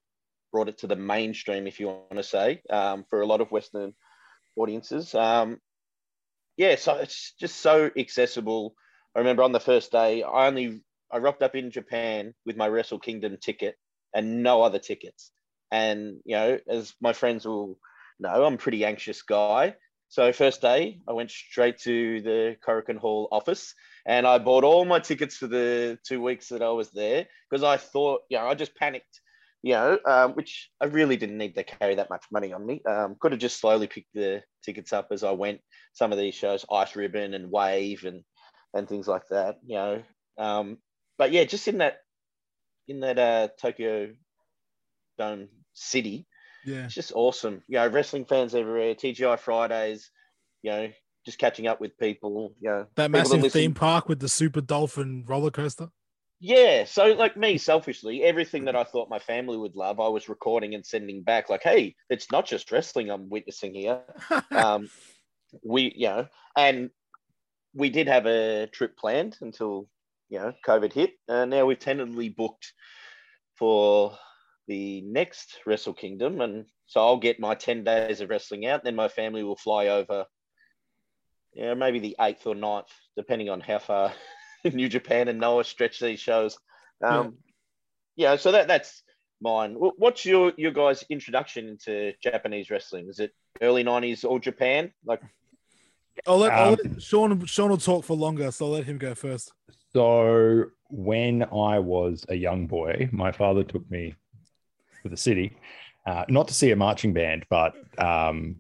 brought 0.52 0.68
it 0.68 0.80
to 0.80 0.88
the 0.88 0.98
mainstream, 0.98 1.66
if 1.66 1.80
you 1.80 1.88
want 1.88 2.18
to 2.18 2.24
say, 2.24 2.62
um, 2.70 3.06
for 3.10 3.22
a 3.22 3.26
lot 3.26 3.40
of 3.40 3.52
Western 3.52 3.94
audiences. 4.58 5.14
Um, 5.16 5.60
yeah, 6.58 6.76
so 6.76 6.96
it's 6.96 7.34
just 7.40 7.58
so 7.58 7.90
accessible. 7.98 8.74
I 9.16 9.20
remember 9.20 9.44
on 9.44 9.52
the 9.52 9.60
first 9.60 9.92
day, 9.92 10.24
I 10.24 10.48
only 10.48 10.82
I 11.12 11.20
rocked 11.20 11.44
up 11.44 11.56
in 11.56 11.72
Japan 11.72 12.34
with 12.46 12.58
my 12.58 12.68
Wrestle 12.68 13.00
Kingdom 13.00 13.38
ticket 13.38 13.76
and 14.14 14.44
no 14.44 14.62
other 14.62 14.80
tickets. 14.80 15.32
And 15.72 16.18
you 16.26 16.36
know, 16.36 16.60
as 16.68 16.94
my 17.02 17.14
friends 17.14 17.46
will 17.46 17.80
know, 18.20 18.46
I'm 18.46 18.56
a 18.56 18.58
pretty 18.58 18.86
anxious 18.86 19.22
guy. 19.22 19.76
So 20.10 20.32
first 20.32 20.62
day, 20.62 21.00
I 21.08 21.14
went 21.14 21.32
straight 21.32 21.80
to 21.80 22.22
the 22.22 22.56
Korakuen 22.66 22.98
Hall 22.98 23.28
office 23.32 23.76
and 24.06 24.26
I 24.26 24.38
bought 24.38 24.64
all 24.64 24.86
my 24.86 25.00
tickets 25.00 25.36
for 25.36 25.48
the 25.48 26.00
two 26.08 26.22
weeks 26.22 26.48
that 26.50 26.62
I 26.62 26.70
was 26.70 26.92
there 26.92 27.28
because 27.50 27.64
I 27.64 27.76
thought, 27.76 28.22
you 28.30 28.38
know, 28.38 28.48
I 28.48 28.56
just 28.56 28.76
panicked, 28.76 29.20
you 29.64 29.74
know, 29.74 30.00
um, 30.06 30.34
which 30.34 30.70
I 30.80 30.86
really 30.86 31.18
didn't 31.18 31.38
need 31.38 31.56
to 31.56 31.64
carry 31.64 31.96
that 31.96 32.10
much 32.10 32.26
money 32.32 32.54
on 32.54 32.66
me. 32.66 32.82
Um, 32.88 33.16
could 33.20 33.32
have 33.32 33.42
just 33.42 33.60
slowly 33.60 33.88
picked 33.88 34.14
the 34.14 34.44
tickets 34.64 34.94
up 34.94 35.08
as 35.12 35.24
I 35.24 35.32
went. 35.32 35.62
Some 35.94 36.12
of 36.12 36.18
these 36.18 36.36
shows, 36.36 36.66
Ice 36.72 36.96
Ribbon 36.96 37.34
and 37.34 37.52
Wave 37.52 38.04
and 38.06 38.24
and 38.74 38.88
things 38.88 39.08
like 39.08 39.28
that, 39.30 39.58
you 39.66 39.76
know. 39.76 40.04
Um, 40.38 40.78
but 41.18 41.32
yeah, 41.32 41.46
just 41.46 41.68
in 41.68 41.80
that 41.80 41.98
in 42.88 43.00
that 43.02 43.20
uh, 43.20 43.48
Tokyo 43.60 44.14
Dome 45.18 45.50
city, 45.74 46.28
Yeah. 46.66 46.86
it's 46.86 46.94
just 46.94 47.12
awesome. 47.16 47.64
You 47.68 47.80
know, 47.80 47.88
wrestling 47.88 48.26
fans 48.26 48.56
everywhere, 48.56 48.96
TGI 48.96 49.40
Fridays, 49.40 50.12
you 50.62 50.72
know, 50.72 50.90
just 51.26 51.40
catching 51.40 51.68
up 51.68 51.82
with 51.82 51.98
people, 51.98 52.54
you 52.62 52.70
know. 52.70 52.86
That 52.96 53.12
people 53.12 53.30
that 53.30 53.38
massive 53.38 53.52
theme 53.52 53.74
park 53.74 54.08
with 54.08 54.20
the 54.20 54.30
super 54.30 54.62
dolphin 54.62 55.26
roller 55.28 55.52
coaster. 55.52 55.90
Yeah. 56.40 56.86
So 56.86 57.14
like 57.14 57.38
me, 57.38 57.58
selfishly, 57.58 58.24
everything 58.24 58.66
that 58.66 58.76
I 58.76 58.84
thought 58.84 59.10
my 59.10 59.20
family 59.20 59.58
would 59.58 59.76
love, 59.76 60.00
I 60.00 60.08
was 60.08 60.30
recording 60.30 60.76
and 60.76 60.86
sending 60.86 61.24
back. 61.24 61.50
Like, 61.50 61.64
hey, 61.64 61.96
it's 62.10 62.32
not 62.32 62.46
just 62.46 62.72
wrestling 62.72 63.10
I'm 63.10 63.30
witnessing 63.30 63.74
here. 63.74 64.02
Um, 64.52 64.90
we, 65.64 65.94
you 65.96 66.08
know, 66.08 66.28
and 66.58 66.90
we 67.74 67.90
did 67.90 68.08
have 68.08 68.26
a 68.26 68.68
trip 68.68 68.98
planned 68.98 69.38
until, 69.42 69.88
you 70.30 70.40
know, 70.40 70.54
COVID 70.66 70.92
hit. 70.92 71.12
And 71.28 71.52
now 71.52 71.66
we've 71.66 71.80
tentatively 71.80 72.30
booked 72.30 72.74
for 73.58 74.18
the 74.68 75.02
next 75.02 75.60
Wrestle 75.66 75.94
Kingdom, 75.94 76.42
and 76.42 76.66
so 76.86 77.00
I'll 77.00 77.18
get 77.18 77.40
my 77.40 77.56
ten 77.56 77.84
days 77.84 78.20
of 78.22 78.30
wrestling 78.30 78.66
out. 78.66 78.84
Then 78.84 78.96
my 78.96 79.08
family 79.08 79.44
will 79.44 79.56
fly 79.56 79.88
over. 79.88 80.26
Yeah, 81.54 81.74
maybe 81.74 82.00
the 82.00 82.16
eighth 82.20 82.46
or 82.46 82.54
9th, 82.54 82.90
depending 83.16 83.50
on 83.50 83.62
how 83.62 83.80
far 83.80 84.14
New 84.74 84.90
Japan 84.90 85.28
and 85.28 85.40
Noah 85.40 85.64
stretch 85.64 86.00
these 86.00 86.20
shows. 86.20 86.58
Um, 87.04 87.36
yeah. 88.16 88.36
so 88.38 88.52
that 88.52 88.68
that's 88.68 89.04
mine. 89.42 89.76
What's 89.76 90.26
your 90.26 90.52
your 90.58 90.72
guys' 90.72 91.04
introduction 91.10 91.68
into 91.70 92.14
Japanese 92.24 92.70
wrestling? 92.70 93.08
Is 93.10 93.20
it 93.20 93.32
early 93.62 93.84
nineties 93.84 94.24
or 94.24 94.40
Japan? 94.40 94.92
Like, 95.06 95.22
I'll 96.26 96.38
let, 96.40 96.52
I'll 96.52 96.70
Um, 96.74 96.80
let 96.84 97.02
Sean. 97.02 97.46
Sean 97.46 97.70
will 97.70 97.78
talk 97.78 98.04
for 98.04 98.16
longer, 98.16 98.52
so 98.52 98.66
I'll 98.66 98.72
let 98.72 98.86
him 98.86 98.98
go 98.98 99.14
first. 99.14 99.52
So 99.94 100.66
when 100.90 101.44
I 101.44 101.80
was 101.80 102.26
a 102.30 102.36
young 102.36 102.68
boy, 102.68 103.10
my 103.12 103.32
father 103.32 103.64
took 103.64 103.90
me 103.92 104.16
to 105.04 105.10
the 105.10 105.18
city, 105.18 105.58
uh, 106.06 106.26
not 106.30 106.48
to 106.48 106.54
see 106.54 106.72
a 106.72 106.76
marching 106.76 107.14
band, 107.14 107.46
but 107.50 107.74
um, 108.00 108.58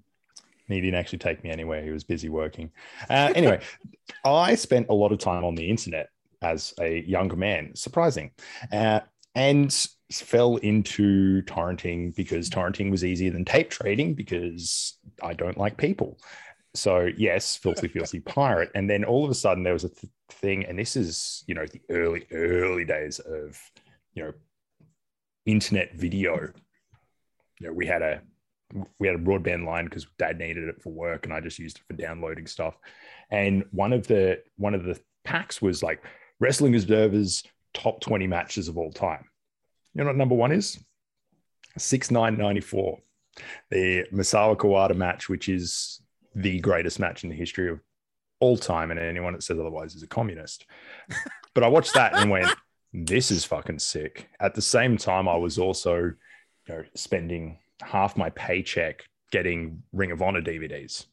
he 0.75 0.81
didn't 0.81 1.00
actually 1.00 1.19
take 1.19 1.43
me 1.43 1.50
anywhere. 1.50 1.83
He 1.83 1.91
was 1.91 2.03
busy 2.03 2.29
working. 2.29 2.71
Uh, 3.09 3.31
anyway, 3.36 3.62
I 4.25 4.55
spent 4.55 4.88
a 4.89 4.93
lot 4.93 5.12
of 5.12 5.19
time 5.19 5.43
on 5.43 5.55
the 5.55 5.69
internet 5.69 6.09
as 6.41 6.74
a 6.79 7.01
younger 7.01 7.36
man, 7.36 7.75
surprising, 7.75 8.31
uh, 8.71 9.01
and 9.36 9.74
fell 10.12 10.57
into 10.57 11.41
torrenting 11.43 12.15
because 12.15 12.50
torrenting 12.50 12.91
was 12.91 13.03
easier 13.03 13.31
than 13.31 13.45
tape 13.45 13.69
trading 13.69 14.13
because 14.13 14.97
I 15.24 15.33
don't 15.33 15.57
like 15.57 15.77
people. 15.77 16.19
So 16.74 17.09
yes, 17.17 17.55
filthy, 17.55 17.88
filthy 17.88 18.19
pirate. 18.25 18.69
And 18.75 18.89
then 18.89 19.03
all 19.03 19.25
of 19.25 19.31
a 19.31 19.36
sudden 19.36 19.63
there 19.63 19.74
was 19.74 19.83
a 19.83 19.89
th- 19.89 20.12
thing, 20.29 20.65
and 20.65 20.77
this 20.77 20.95
is 20.95 21.43
you 21.47 21.55
know 21.55 21.65
the 21.65 21.81
early, 21.89 22.27
early 22.31 22.86
days 22.86 23.19
of 23.19 23.59
you 24.13 24.24
know 24.24 24.33
internet 25.45 25.95
video. 25.95 26.51
You 27.59 27.67
know, 27.67 27.74
we 27.74 27.88
had 27.88 28.01
a 28.01 28.21
we 29.00 29.07
had 29.07 29.15
a 29.15 29.24
broadband 29.24 29.65
line 29.65 29.86
because 29.86 30.07
dad 30.17 30.39
needed 30.39 30.67
it 30.67 30.81
for 30.81 30.91
work, 30.91 31.25
and 31.25 31.33
I 31.33 31.39
just 31.39 31.59
used 31.59 31.77
it 31.77 31.83
for 31.88 31.93
downloading 31.93 32.47
stuff. 32.47 32.77
And 33.29 33.65
one 33.71 33.93
of 33.93 34.07
the 34.07 34.41
one 34.57 34.74
of 34.74 34.83
the 34.83 35.00
packs 35.24 35.62
was 35.62 35.83
like 35.83 36.03
Wrestling 36.39 36.75
Observer's 36.75 37.43
top 37.74 38.01
20 38.01 38.27
matches 38.27 38.67
of 38.67 38.77
all 38.77 38.91
time. 38.91 39.25
You 39.93 40.01
know 40.01 40.07
what 40.07 40.15
number 40.15 40.36
one 40.36 40.51
is? 40.51 40.79
6994. 41.77 43.00
The 43.69 44.05
Misawa 44.13 44.55
Kawada 44.55 44.95
match, 44.95 45.29
which 45.29 45.47
is 45.50 46.01
the 46.36 46.59
greatest 46.59 47.00
match 47.00 47.24
in 47.24 47.29
the 47.29 47.36
history 47.36 47.69
of 47.69 47.79
all 48.39 48.57
time. 48.57 48.91
And 48.91 49.00
anyone 49.00 49.33
that 49.33 49.43
says 49.43 49.59
otherwise 49.59 49.95
is 49.95 50.03
a 50.03 50.07
communist. 50.07 50.65
but 51.53 51.63
I 51.63 51.67
watched 51.67 51.93
that 51.93 52.15
and 52.15 52.31
went, 52.31 52.47
this 52.93 53.31
is 53.31 53.45
fucking 53.45 53.79
sick. 53.79 54.29
At 54.39 54.55
the 54.55 54.62
same 54.62 54.97
time, 54.97 55.27
I 55.27 55.36
was 55.36 55.57
also 55.57 55.95
you 55.95 56.15
know, 56.67 56.83
spending 56.95 57.59
half 57.81 58.17
my 58.17 58.29
paycheck 58.31 59.03
getting 59.31 59.84
Ring 59.93 60.12
of 60.12 60.22
Honor 60.22 60.41
DVDs. 60.41 61.05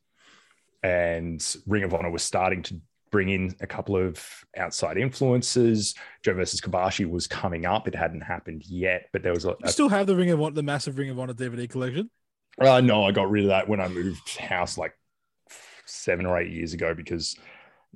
And 0.83 1.45
Ring 1.67 1.83
of 1.83 1.95
Honor 1.95 2.11
was 2.11 2.23
starting 2.23 2.63
to 2.65 2.81
bring 3.11 3.29
in 3.29 3.55
a 3.61 3.67
couple 3.67 3.97
of 3.97 4.21
outside 4.57 4.99
influences. 4.99 5.95
Joe 6.25 6.35
versus 6.35 6.61
Kobashi 6.61 7.09
was 7.09 7.27
coming 7.27 7.65
up. 7.65 7.87
It 7.87 7.95
hadn't 7.95 8.23
happened 8.23 8.65
yet, 8.67 9.07
but 9.13 9.23
there 9.23 9.33
was 9.33 9.45
a, 9.45 9.55
You 9.63 9.71
still 9.71 9.89
have 9.89 10.07
the 10.07 10.17
Ring 10.17 10.31
of 10.31 10.41
Honor, 10.43 10.55
the 10.55 10.63
massive 10.63 10.99
Ring 10.99 11.11
of 11.11 11.19
Honor 11.19 11.33
DVD 11.33 11.69
collection. 11.71 12.11
uh, 12.61 12.81
no, 12.81 13.05
I 13.05 13.13
got 13.13 13.31
rid 13.31 13.45
of 13.45 13.51
that 13.51 13.69
when 13.69 13.81
I 13.81 13.89
moved 13.89 14.37
house 14.37 14.77
like 14.77 14.95
seven 15.87 16.27
or 16.27 16.39
eight 16.41 16.51
years 16.51 16.75
ago 16.75 16.93
because, 16.93 17.37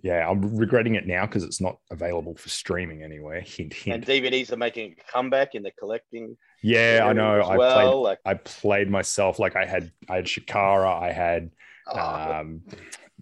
yeah, 0.03 0.29
I'm 0.29 0.57
regretting 0.57 0.95
it 0.95 1.07
now 1.07 1.27
because 1.27 1.43
it's 1.43 1.61
not 1.61 1.79
available 1.91 2.37
for 2.37 2.49
streaming 2.49 3.03
anywhere. 3.03 3.41
Hint, 3.41 3.75
hint. 3.75 4.09
and. 4.09 4.25
DVDs 4.25 4.53
are 4.53 4.57
making 4.57 4.95
a 4.99 5.13
comeback 5.13 5.55
in 5.55 5.63
the 5.63 5.73
collecting. 5.73 6.37
Yeah, 6.63 7.05
I 7.05 7.13
know. 7.13 7.41
I 7.41 7.57
well. 7.57 7.75
played. 7.75 8.03
Like, 8.03 8.19
I 8.25 8.35
played 8.35 8.91
myself. 8.91 9.39
Like 9.39 9.57
I 9.57 9.65
had, 9.65 9.93
I 10.09 10.17
had 10.17 10.25
Chikara. 10.25 11.01
I 11.03 11.13
had 11.13 11.51
oh, 11.87 11.99
um, 11.99 12.63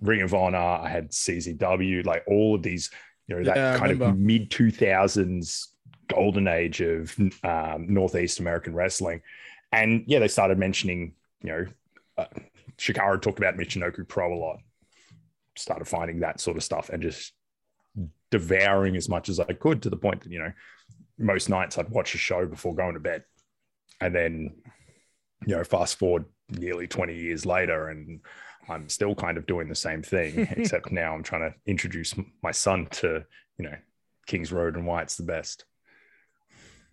Ring 0.01 0.23
of 0.23 0.35
Honor. 0.35 0.59
I 0.59 0.89
had 0.89 1.11
CZW. 1.11 2.07
Like 2.07 2.25
all 2.27 2.55
of 2.55 2.63
these, 2.63 2.91
you 3.27 3.37
know, 3.37 3.45
that 3.45 3.57
Yeah, 3.57 3.77
kind 3.79 4.01
of 4.01 4.19
mid 4.19 4.51
two 4.51 4.71
thousands 4.71 5.73
golden 6.09 6.49
age 6.49 6.81
of 6.81 7.15
um, 7.43 7.87
Northeast 7.93 8.41
American 8.41 8.75
wrestling. 8.75 9.23
And 9.73 10.05
yeah, 10.07 10.21
they 10.21 10.29
started 10.29 10.59
mentioning, 10.59 11.13
you 11.43 11.51
know, 11.51 11.67
uh, 12.17 12.27
Chikara 12.79 13.21
talked 13.21 13.39
about 13.39 13.57
Michinoku 13.57 14.07
Pro 14.07 14.33
a 14.33 14.39
lot. 14.39 14.59
Started 15.57 15.87
finding 15.87 16.21
that 16.21 16.41
sort 16.41 16.57
of 16.57 16.63
stuff 16.63 16.89
and 16.91 17.03
just 17.03 17.33
devouring 18.31 18.97
as 18.97 19.09
much 19.09 19.29
as 19.29 19.41
I 19.41 19.53
could 19.53 19.83
to 19.83 19.91
the 19.91 19.97
point 19.97 20.23
that, 20.23 20.33
you 20.33 20.39
know, 20.39 20.53
most 21.19 21.49
nights 21.49 21.79
I'd 21.79 21.89
watch 21.91 22.15
a 22.15 22.19
show 22.19 22.47
before 22.47 22.75
going 22.75 22.95
to 22.95 23.01
bed. 23.01 23.25
And 24.01 24.15
then, 24.15 24.55
you 25.47 25.57
know, 25.57 25.65
fast 25.65 25.99
forward 25.99 26.25
nearly 26.51 26.87
20 26.87 27.15
years 27.17 27.47
later, 27.47 27.89
and 27.89 28.21
I'm 28.69 28.89
still 28.89 29.15
kind 29.15 29.39
of 29.39 29.47
doing 29.47 29.69
the 29.69 29.75
same 29.75 30.03
thing, 30.03 30.47
except 30.57 30.93
now 30.93 31.15
I'm 31.15 31.23
trying 31.23 31.51
to 31.51 31.55
introduce 31.67 32.15
my 32.43 32.51
son 32.51 32.87
to, 32.93 33.25
you 33.59 33.65
know, 33.65 33.77
Kings 34.27 34.53
Road 34.53 34.77
and 34.77 34.87
why 34.87 35.03
it's 35.03 35.17
the 35.17 35.23
best. 35.23 35.65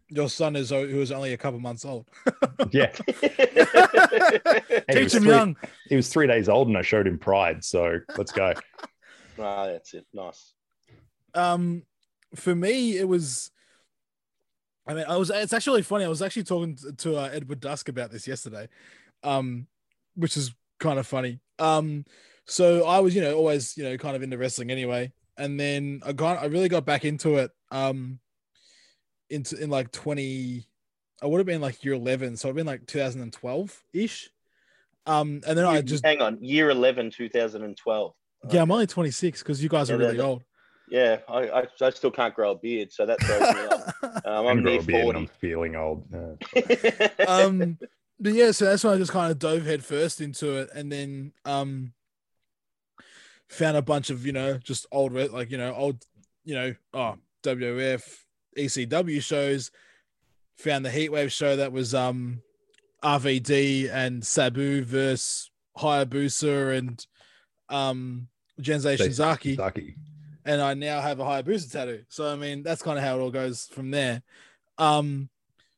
Your 0.09 0.29
son 0.29 0.55
is 0.55 0.69
who 0.69 1.01
is 1.01 1.11
only 1.11 1.33
a 1.33 1.37
couple 1.37 1.59
months 1.59 1.85
old. 1.85 2.07
Yeah. 2.71 2.91
He 4.87 4.93
Teach 4.95 5.03
was 5.05 5.15
him 5.15 5.23
three- 5.23 5.31
young. 5.31 5.55
He 5.89 5.95
was 5.95 6.09
three 6.09 6.27
days 6.27 6.47
old 6.49 6.67
and 6.67 6.77
I 6.77 6.81
showed 6.81 7.07
him 7.07 7.17
pride. 7.17 7.63
So 7.63 7.99
let's 8.17 8.31
go. 8.31 8.53
Ah, 9.39 9.67
that's 9.67 9.93
it. 9.93 10.05
Nice. 10.13 10.53
Um, 11.33 11.83
for 12.35 12.53
me, 12.55 12.97
it 12.97 13.07
was. 13.07 13.51
I 14.85 14.93
mean, 14.93 15.05
I 15.07 15.15
was. 15.17 15.29
It's 15.29 15.53
actually 15.53 15.81
funny. 15.81 16.05
I 16.05 16.09
was 16.09 16.21
actually 16.21 16.43
talking 16.43 16.75
to, 16.75 16.91
to 16.91 17.15
uh, 17.17 17.29
Edward 17.31 17.59
Dusk 17.59 17.87
about 17.89 18.11
this 18.11 18.27
yesterday, 18.27 18.67
um, 19.23 19.67
which 20.15 20.35
is 20.35 20.53
kind 20.79 20.99
of 20.99 21.07
funny. 21.07 21.39
Um, 21.59 22.05
so 22.45 22.85
I 22.85 22.99
was, 22.99 23.15
you 23.15 23.21
know, 23.21 23.35
always, 23.35 23.77
you 23.77 23.83
know, 23.83 23.97
kind 23.97 24.15
of 24.15 24.23
into 24.23 24.37
wrestling 24.37 24.71
anyway, 24.71 25.13
and 25.37 25.57
then 25.59 26.01
I 26.05 26.11
got, 26.11 26.41
I 26.41 26.47
really 26.47 26.67
got 26.67 26.85
back 26.85 27.05
into 27.05 27.37
it. 27.37 27.51
Um, 27.71 28.19
into 29.29 29.61
in 29.61 29.69
like 29.69 29.91
twenty, 29.91 30.67
I 31.21 31.27
would 31.27 31.37
have 31.37 31.47
been 31.47 31.61
like 31.61 31.83
year 31.85 31.93
eleven, 31.93 32.35
so 32.35 32.49
I've 32.49 32.55
been 32.55 32.67
like 32.67 32.85
two 32.85 32.99
thousand 32.99 33.21
and 33.21 33.31
twelve 33.31 33.81
ish. 33.93 34.29
Um, 35.05 35.41
and 35.47 35.57
then 35.57 35.65
I 35.65 35.81
just, 35.81 36.05
hang 36.05 36.21
on, 36.21 36.37
year 36.41 36.69
11, 36.69 37.11
2012. 37.11 38.13
yeah, 38.51 38.61
I'm 38.61 38.71
only 38.71 38.87
twenty 38.87 39.11
six 39.11 39.41
because 39.41 39.61
you 39.61 39.69
guys 39.69 39.89
Yeah, 39.89 39.95
are 39.95 39.99
really 39.99 40.19
old. 40.19 40.43
Yeah, 40.93 41.17
I, 41.27 41.49
I, 41.49 41.67
I 41.81 41.89
still 41.89 42.11
can't 42.11 42.35
grow 42.35 42.51
a 42.51 42.55
beard, 42.55 42.93
so 42.93 43.05
that 43.07 43.19
throws 43.19 43.41
me 43.41 43.65
off. 43.65 43.93
Um, 44.25 44.45
I 44.45 44.51
I'm 44.51 44.57
can 44.57 44.63
grow 44.63 44.71
near 44.71 44.79
a 44.79 44.83
beard 44.83 45.07
and 45.07 45.17
I'm 45.17 45.27
feeling 45.27 45.75
old. 45.75 46.05
Um 47.27 47.77
but 48.19 48.33
yeah 48.33 48.51
so 48.51 48.65
that's 48.65 48.83
when 48.83 48.93
i 48.93 48.97
just 48.97 49.11
kind 49.11 49.31
of 49.31 49.37
dove 49.39 49.65
head 49.65 49.83
first 49.83 50.21
into 50.21 50.55
it 50.55 50.69
and 50.73 50.91
then 50.91 51.33
um 51.45 51.93
found 53.47 53.75
a 53.75 53.81
bunch 53.81 54.09
of 54.09 54.25
you 54.25 54.31
know 54.31 54.57
just 54.57 54.85
old 54.91 55.13
like 55.13 55.51
you 55.51 55.57
know 55.57 55.73
old 55.73 56.05
you 56.43 56.55
know 56.55 56.73
oh 56.93 57.15
wf 57.43 58.03
ecw 58.57 59.21
shows 59.21 59.71
found 60.55 60.85
the 60.85 60.89
heatwave 60.89 61.31
show 61.31 61.55
that 61.55 61.71
was 61.71 61.93
um 61.93 62.41
rvd 63.03 63.91
and 63.91 64.25
sabu 64.25 64.83
versus 64.83 65.51
hayabusa 65.77 66.77
and 66.77 67.05
um 67.69 68.27
jinsei 68.61 68.97
shinzaki 68.97 69.55
Saki. 69.57 69.95
And 70.45 70.61
I 70.61 70.73
now 70.73 71.01
have 71.01 71.19
a 71.19 71.23
Hayabusa 71.23 71.71
tattoo. 71.71 72.03
So 72.09 72.31
I 72.31 72.35
mean, 72.35 72.63
that's 72.63 72.81
kind 72.81 72.97
of 72.97 73.03
how 73.03 73.17
it 73.17 73.21
all 73.21 73.31
goes 73.31 73.65
from 73.65 73.91
there. 73.91 74.21
Um, 74.77 75.29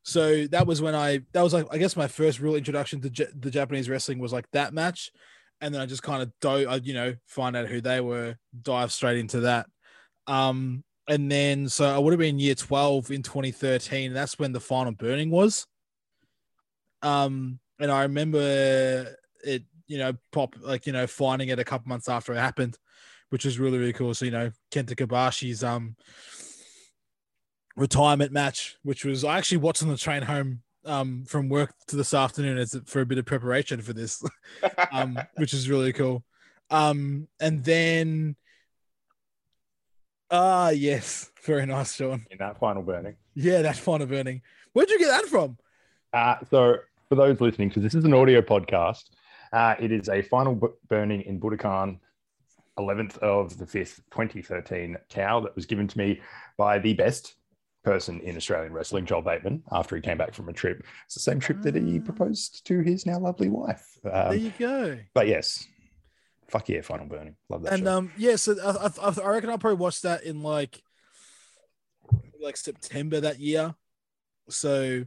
so 0.04 0.46
that 0.48 0.68
was 0.68 0.82
when 0.82 0.96
I 0.96 1.22
that 1.34 1.42
was 1.42 1.54
like 1.54 1.68
I 1.72 1.78
guess 1.78 1.96
my 1.96 2.08
first 2.08 2.40
real 2.40 2.56
introduction 2.56 3.02
to 3.02 3.10
J- 3.10 3.28
the 3.38 3.52
Japanese 3.52 3.90
wrestling 3.90 4.20
was 4.20 4.34
like 4.34 4.50
that 4.52 4.74
match, 4.74 5.12
and 5.62 5.74
then 5.74 5.82
I 5.82 5.86
just 5.86 6.04
kind 6.04 6.22
of 6.22 6.32
do 6.42 6.70
I 6.70 6.76
you 6.78 6.94
know 6.94 7.16
find 7.28 7.56
out 7.56 7.68
who 7.68 7.82
they 7.82 8.02
were, 8.02 8.36
dive 8.62 8.92
straight 8.92 9.18
into 9.18 9.42
that. 9.42 9.68
Um, 10.28 10.84
and 11.08 11.32
then 11.32 11.70
so 11.70 11.86
I 11.86 11.98
would 11.98 12.14
have 12.14 12.20
been 12.20 12.40
year 12.40 12.56
twelve 12.56 13.12
in 13.12 13.24
2013. 13.24 14.14
That's 14.14 14.40
when 14.40 14.52
the 14.52 14.60
final 14.60 14.92
burning 14.92 15.30
was. 15.30 15.68
Um, 17.02 17.60
and 17.80 17.92
I 17.92 18.04
remember 18.04 19.16
it, 19.44 19.64
you 19.88 20.00
know, 20.00 20.14
pop 20.32 20.56
like 20.62 20.88
you 20.88 20.94
know 20.94 21.08
finding 21.08 21.50
it 21.50 21.60
a 21.60 21.64
couple 21.64 21.90
months 21.90 22.10
after 22.10 22.34
it 22.34 22.38
happened 22.38 22.78
which 23.36 23.46
is 23.46 23.60
really 23.60 23.78
really 23.78 23.92
cool. 23.92 24.14
So 24.14 24.24
you 24.24 24.32
know 24.32 24.50
Kenta 24.72 24.96
Kobashi's 24.96 25.62
um 25.62 25.98
retirement 27.76 28.32
match, 28.32 28.78
which 28.84 29.04
was 29.04 29.26
I 29.26 29.38
actually 29.38 29.58
watched 29.58 29.84
on 29.84 29.90
the 29.90 29.98
train 29.98 30.22
home 30.22 30.62
um 30.86 31.26
from 31.28 31.50
work 31.50 31.74
to 31.88 31.98
this 31.98 32.14
afternoon 32.14 32.58
as 32.58 32.80
for 32.86 33.02
a 33.02 33.06
bit 33.06 33.18
of 33.18 33.26
preparation 33.26 33.82
for 33.82 33.92
this, 33.92 34.24
um 34.94 35.20
which 35.36 35.54
is 35.54 35.70
really 35.70 35.92
cool. 35.92 36.24
Um 36.70 37.28
and 37.42 37.62
then 37.62 38.38
ah 40.32 40.70
yes, 40.70 41.30
very 41.44 41.66
nice, 41.66 41.94
Sean. 41.94 42.26
In 42.32 42.38
that 42.38 42.58
final 42.58 42.84
burning. 42.84 43.18
Yeah, 43.34 43.64
that 43.64 43.76
final 43.76 44.08
burning. 44.08 44.44
Where'd 44.72 44.90
you 44.90 44.98
get 44.98 45.10
that 45.10 45.26
from? 45.26 45.58
Uh, 46.14 46.38
so, 46.50 46.78
for 47.10 47.16
those 47.16 47.42
listening, 47.42 47.68
because 47.68 47.84
this 47.84 47.96
is 47.96 48.06
an 48.06 48.14
audio 48.14 48.40
podcast, 48.40 49.10
uh, 49.52 49.76
it 49.78 49.92
is 49.92 50.08
a 50.08 50.22
final 50.22 50.56
bu- 50.56 50.74
burning 50.88 51.22
in 51.24 51.38
Budokan, 51.38 52.00
11th 52.80 53.18
of 53.20 53.58
the 53.58 53.66
5th, 53.66 53.98
2013 54.12 54.98
cow 55.10 55.40
that 55.42 55.56
was 55.56 55.66
given 55.66 55.88
to 55.88 55.98
me 55.98 56.22
by 56.58 56.80
the 56.80 56.94
best 56.94 57.36
person 57.84 58.20
in 58.22 58.36
Australian 58.36 58.74
wrestling, 58.74 59.06
Joel 59.06 59.22
Bateman, 59.22 59.64
after 59.72 59.96
he 59.96 60.02
came 60.02 60.18
back 60.18 60.34
from 60.34 60.50
a 60.50 60.54
trip. 60.54 60.84
It's 61.06 61.14
the 61.14 61.20
same 61.22 61.40
trip 61.40 61.62
that 61.62 61.76
he 61.76 62.00
Ah. 62.00 62.04
proposed 62.04 62.66
to 62.68 62.80
his 62.82 63.06
now 63.06 63.20
lovely 63.20 63.50
wife. 63.50 63.98
there 64.04 64.28
Um, 64.30 64.38
you 64.38 64.52
go. 64.58 64.98
but 65.14 65.28
yes, 65.28 65.66
fuck 66.50 66.68
yeah, 66.68 66.82
Final 66.82 67.06
Burning. 67.06 67.36
Love 67.50 67.64
that 67.64 67.74
and 67.74 67.84
show. 67.84 67.98
um 67.98 68.12
yeah 68.18 68.36
so 68.36 68.56
I, 68.62 68.90
I, 69.02 69.14
I 69.24 69.30
reckon 69.30 69.50
i'll 69.50 69.58
probably 69.58 69.78
watch 69.78 70.02
that 70.02 70.24
in 70.24 70.42
like 70.44 70.82
like 72.42 72.58
september 72.58 73.20
that 73.20 73.40
year 73.40 73.74
so 74.50 75.04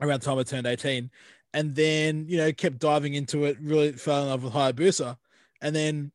around 0.00 0.20
the 0.20 0.26
time 0.26 0.38
i 0.38 0.42
turned 0.42 0.66
18 0.66 1.10
and 1.54 1.74
then 1.76 2.26
you 2.28 2.36
know 2.36 2.52
kept 2.52 2.78
diving 2.78 3.14
into 3.14 3.44
it 3.44 3.56
really 3.60 3.92
fell 3.92 4.22
in 4.22 4.28
love 4.28 4.42
with 4.42 4.52
hayabusa 4.52 5.16
and 5.62 5.74
then 5.76 6.10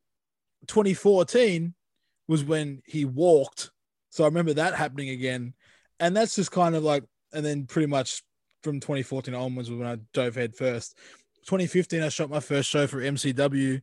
2014 0.68 1.74
was 2.28 2.44
when 2.44 2.82
he 2.86 3.06
walked. 3.06 3.72
So 4.10 4.24
i 4.24 4.28
remember 4.28 4.54
that 4.54 4.76
happening 4.76 5.10
again. 5.10 5.54
And 6.00 6.16
that's 6.16 6.36
just 6.36 6.52
kind 6.52 6.76
of 6.76 6.84
like 6.84 7.04
and 7.34 7.46
then 7.46 7.66
pretty 7.66 7.88
much 7.88 8.22
from 8.62 8.80
2014 8.80 9.34
onwards 9.34 9.70
was 9.70 9.80
when 9.80 9.88
i 9.88 9.98
dove 10.14 10.36
head 10.36 10.56
first. 10.56 10.98
2015 11.46 12.02
i 12.02 12.10
shot 12.10 12.30
my 12.30 12.40
first 12.40 12.70
show 12.70 12.88
for 12.88 13.02
mcw 13.02 13.82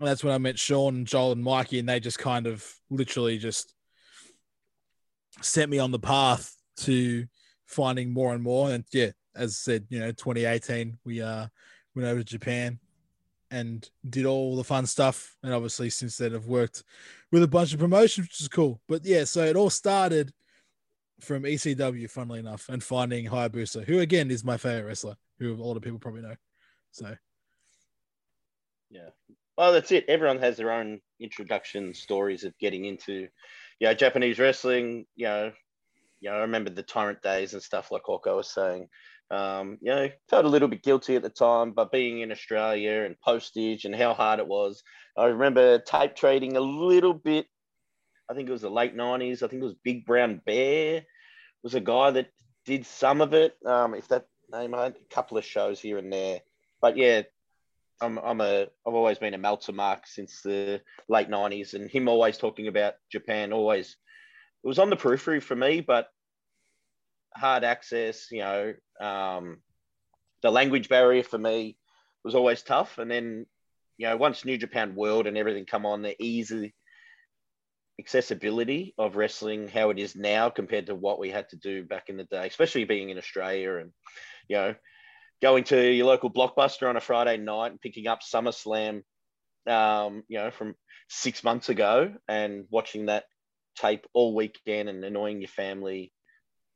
and 0.00 0.08
that's 0.08 0.24
when 0.24 0.32
I 0.32 0.38
met 0.38 0.58
Sean 0.58 1.04
Joel 1.04 1.32
and 1.32 1.44
Mikey, 1.44 1.78
and 1.78 1.88
they 1.88 2.00
just 2.00 2.18
kind 2.18 2.46
of 2.46 2.66
literally 2.88 3.36
just 3.36 3.74
set 5.42 5.68
me 5.68 5.78
on 5.78 5.90
the 5.90 5.98
path 5.98 6.56
to 6.78 7.26
finding 7.66 8.10
more 8.10 8.32
and 8.32 8.42
more. 8.42 8.70
And 8.70 8.84
yeah, 8.92 9.10
as 9.36 9.50
I 9.50 9.72
said, 9.72 9.86
you 9.90 10.00
know, 10.00 10.10
2018, 10.10 10.98
we 11.04 11.20
uh 11.20 11.46
went 11.94 12.08
over 12.08 12.20
to 12.20 12.24
Japan 12.24 12.80
and 13.50 13.88
did 14.08 14.26
all 14.26 14.56
the 14.56 14.64
fun 14.64 14.86
stuff. 14.86 15.36
And 15.42 15.52
obviously, 15.52 15.90
since 15.90 16.16
then, 16.16 16.34
I've 16.34 16.46
worked 16.46 16.84
with 17.32 17.42
a 17.42 17.48
bunch 17.48 17.72
of 17.72 17.80
promotions, 17.80 18.28
which 18.28 18.40
is 18.40 18.48
cool. 18.48 18.80
But 18.88 19.04
yeah, 19.04 19.24
so 19.24 19.44
it 19.44 19.56
all 19.56 19.70
started 19.70 20.32
from 21.20 21.42
ECW, 21.42 22.10
funnily 22.10 22.40
enough, 22.40 22.68
and 22.68 22.82
finding 22.82 23.26
Hayabusa, 23.26 23.84
who 23.84 24.00
again 24.00 24.30
is 24.30 24.44
my 24.44 24.56
favorite 24.56 24.86
wrestler, 24.86 25.16
who 25.38 25.54
a 25.54 25.56
lot 25.56 25.76
of 25.76 25.82
people 25.82 25.98
probably 25.98 26.22
know. 26.22 26.36
So 26.92 27.16
yeah. 28.90 29.10
Well, 29.56 29.72
that's 29.72 29.92
it. 29.92 30.06
Everyone 30.08 30.38
has 30.38 30.56
their 30.56 30.72
own 30.72 31.00
introduction 31.20 31.92
stories 31.92 32.44
of 32.44 32.56
getting 32.58 32.86
into, 32.86 33.28
you 33.78 33.86
know, 33.86 33.94
Japanese 33.94 34.38
wrestling. 34.38 35.06
You 35.16 35.26
know, 35.26 35.52
you 36.20 36.30
know, 36.30 36.36
I 36.36 36.40
remember 36.40 36.70
the 36.70 36.82
torrent 36.82 37.22
days 37.22 37.52
and 37.52 37.62
stuff 37.62 37.90
like 37.90 38.04
Hawko 38.04 38.36
was 38.36 38.52
saying. 38.52 38.88
Um, 39.30 39.78
you 39.80 39.90
know, 39.90 40.08
felt 40.28 40.44
a 40.44 40.48
little 40.48 40.68
bit 40.68 40.82
guilty 40.82 41.14
at 41.14 41.22
the 41.22 41.30
time, 41.30 41.70
but 41.72 41.92
being 41.92 42.20
in 42.20 42.32
Australia 42.32 43.02
and 43.04 43.20
postage 43.20 43.84
and 43.84 43.94
how 43.94 44.12
hard 44.12 44.40
it 44.40 44.48
was. 44.48 44.82
I 45.16 45.26
remember 45.26 45.78
tape 45.78 46.16
trading 46.16 46.56
a 46.56 46.60
little 46.60 47.14
bit. 47.14 47.46
I 48.28 48.34
think 48.34 48.48
it 48.48 48.52
was 48.52 48.62
the 48.62 48.70
late 48.70 48.94
nineties. 48.94 49.42
I 49.42 49.48
think 49.48 49.62
it 49.62 49.66
was 49.66 49.74
Big 49.84 50.04
Brown 50.04 50.40
Bear 50.44 51.04
was 51.62 51.74
a 51.74 51.80
guy 51.80 52.10
that 52.12 52.30
did 52.64 52.86
some 52.86 53.20
of 53.20 53.34
it. 53.34 53.56
Um, 53.64 53.94
if 53.94 54.08
that 54.08 54.26
name, 54.52 54.74
a 54.74 54.92
couple 55.10 55.38
of 55.38 55.44
shows 55.44 55.80
here 55.80 55.98
and 55.98 56.12
there. 56.12 56.40
But 56.80 56.96
yeah, 56.96 57.22
I'm 58.00 58.18
I'm 58.18 58.40
a 58.40 58.62
I've 58.86 58.94
always 58.94 59.18
been 59.18 59.34
a 59.34 59.38
Meltzer 59.38 59.72
mark 59.72 60.06
since 60.06 60.40
the 60.42 60.80
late 61.08 61.28
nineties, 61.28 61.74
and 61.74 61.90
him 61.90 62.08
always 62.08 62.38
talking 62.38 62.68
about 62.68 62.94
Japan. 63.10 63.52
Always, 63.52 63.96
it 64.64 64.66
was 64.66 64.78
on 64.78 64.90
the 64.90 64.96
periphery 64.96 65.40
for 65.40 65.56
me, 65.56 65.80
but 65.80 66.08
hard 67.34 67.64
access. 67.64 68.30
You 68.30 68.40
know, 68.40 68.74
um, 69.00 69.58
the 70.42 70.50
language 70.50 70.88
barrier 70.88 71.22
for 71.22 71.38
me 71.38 71.76
was 72.24 72.34
always 72.34 72.62
tough. 72.62 72.98
And 72.98 73.10
then, 73.10 73.46
you 73.98 74.08
know, 74.08 74.16
once 74.16 74.44
New 74.44 74.58
Japan 74.58 74.94
World 74.94 75.26
and 75.26 75.36
everything 75.36 75.66
come 75.66 75.86
on, 75.86 76.02
the 76.02 76.20
easy 76.22 76.74
accessibility 77.98 78.94
of 78.98 79.16
wrestling, 79.16 79.68
how 79.68 79.90
it 79.90 79.98
is 79.98 80.16
now 80.16 80.48
compared 80.48 80.86
to 80.86 80.94
what 80.94 81.18
we 81.18 81.30
had 81.30 81.48
to 81.50 81.56
do 81.56 81.84
back 81.84 82.08
in 82.08 82.16
the 82.16 82.24
day, 82.24 82.46
especially 82.46 82.84
being 82.84 83.10
in 83.10 83.18
Australia 83.18 83.76
and 83.76 83.92
you 84.48 84.56
know 84.56 84.74
going 85.42 85.64
to 85.64 85.80
your 85.92 86.06
local 86.06 86.30
blockbuster 86.30 86.88
on 86.88 86.96
a 86.96 87.00
Friday 87.00 87.36
night 87.36 87.70
and 87.70 87.80
picking 87.80 88.06
up 88.06 88.20
SummerSlam, 88.20 89.02
um, 89.66 90.22
you 90.28 90.38
know, 90.38 90.50
from 90.50 90.74
six 91.08 91.42
months 91.42 91.68
ago 91.68 92.12
and 92.28 92.64
watching 92.70 93.06
that 93.06 93.24
tape 93.76 94.06
all 94.12 94.34
weekend 94.34 94.88
and 94.88 95.04
annoying 95.04 95.40
your 95.40 95.48
family. 95.48 96.12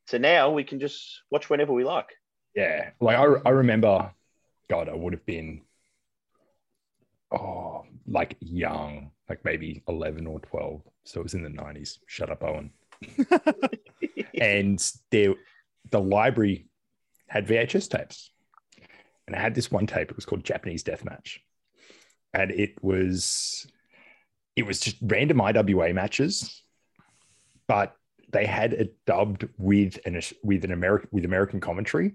So 0.07 0.19
now 0.19 0.51
we 0.51 0.64
can 0.64 0.81
just 0.81 1.23
watch 1.31 1.49
whenever 1.49 1.73
we 1.73 1.85
like. 1.85 2.09
yeah, 2.55 2.90
like 3.01 3.17
I, 3.17 3.25
I 3.47 3.51
remember, 3.51 4.12
God, 4.69 4.88
I 4.88 4.95
would 4.95 5.12
have 5.12 5.25
been, 5.27 5.62
oh, 7.33 7.85
like 8.07 8.37
young, 8.40 9.11
like 9.29 9.45
maybe 9.45 9.83
11 9.88 10.27
or 10.27 10.40
12. 10.40 10.83
So 11.05 11.21
it 11.21 11.23
was 11.23 11.35
in 11.35 11.43
the 11.43 11.49
90s. 11.49 11.99
Shut 12.07 12.31
up, 12.31 12.45
Owen. 12.45 12.71
and 14.40 14.93
there, 15.11 15.35
the 15.90 16.01
library 16.01 16.67
had 17.27 17.47
VHS 17.47 17.88
tapes. 17.88 18.31
And 19.27 19.35
I 19.35 19.40
had 19.40 19.55
this 19.55 19.71
one 19.71 19.87
tape, 19.87 20.11
it 20.11 20.17
was 20.17 20.27
called 20.27 20.45
Japanese 20.45 20.85
Deathmatch. 20.85 21.38
And 22.35 22.51
it 22.51 22.83
was, 22.83 23.67
it 24.55 24.67
was 24.67 24.81
just 24.81 24.97
random 25.01 25.40
IWA 25.40 25.95
matches, 25.95 26.62
but 27.67 27.97
they 28.35 28.44
had 28.44 28.73
it 28.75 28.97
dubbed 29.07 29.49
with 29.57 29.99
an 30.05 30.20
with 30.42 30.64
an 30.64 30.73
American 30.73 31.09
with 31.12 31.25
American 31.25 31.61
commentary, 31.61 32.14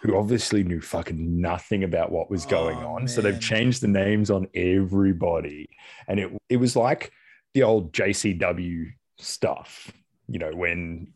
who 0.00 0.16
obviously 0.16 0.64
knew 0.64 0.80
fucking 0.80 1.40
nothing 1.40 1.84
about 1.84 2.10
what 2.10 2.30
was 2.30 2.46
going 2.46 2.78
Oh, 2.78 2.94
on. 2.94 3.06
So 3.06 3.20
they've 3.20 3.38
changed 3.40 3.82
the 3.82 3.88
names 3.88 4.30
on 4.30 4.48
everybody, 4.54 5.68
and 6.08 6.18
it 6.18 6.32
it 6.48 6.56
was 6.56 6.74
like 6.74 7.12
the 7.54 7.62
old 7.62 7.92
JCW 7.92 8.92
stuff, 9.18 9.92
you 10.26 10.38
know, 10.38 10.50
when 10.52 11.12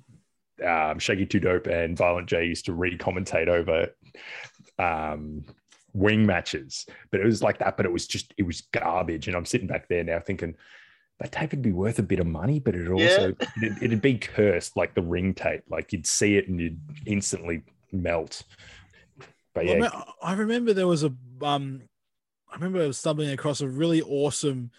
um, 0.64 0.98
Shaggy 0.98 1.24
Two 1.26 1.40
Dope 1.40 1.66
and 1.66 1.96
Violent 1.96 2.28
J 2.28 2.44
used 2.44 2.66
to 2.66 2.74
re-commentate 2.74 3.48
over 3.48 3.88
um, 4.78 5.46
wing 5.94 6.26
matches, 6.26 6.84
but 7.10 7.20
it 7.20 7.24
was 7.24 7.42
like 7.42 7.58
that. 7.60 7.78
But 7.78 7.86
it 7.86 7.92
was 7.92 8.06
just 8.06 8.34
it 8.36 8.42
was 8.42 8.60
garbage, 8.72 9.28
and 9.28 9.36
I'm 9.36 9.46
sitting 9.46 9.66
back 9.66 9.88
there 9.88 10.04
now 10.04 10.20
thinking 10.20 10.56
that 11.18 11.32
tape 11.32 11.52
would 11.52 11.62
be 11.62 11.72
worth 11.72 11.98
a 11.98 12.02
bit 12.02 12.18
of 12.18 12.26
money, 12.26 12.60
but 12.60 12.74
it 12.74 12.88
also 12.88 13.34
it'd, 13.62 13.82
it'd 13.82 14.02
be 14.02 14.18
cursed 14.18 14.76
like 14.76 14.94
the 14.94 15.02
ring 15.02 15.32
tape. 15.32 15.62
Like 15.70 15.92
you'd 15.92 16.06
see 16.06 16.36
it 16.36 16.48
and 16.48 16.60
you'd 16.60 16.80
instantly 17.06 17.62
melt. 17.90 18.42
But 19.54 19.64
Well, 19.64 19.74
yeah, 19.74 19.80
man, 19.80 19.90
I 20.22 20.34
remember 20.34 20.74
there 20.74 20.86
was 20.86 21.04
a 21.04 21.12
um, 21.42 21.82
I 22.50 22.56
remember 22.56 22.92
stumbling 22.92 23.30
across 23.30 23.60
a 23.60 23.68
really 23.68 24.02
awesome 24.02 24.70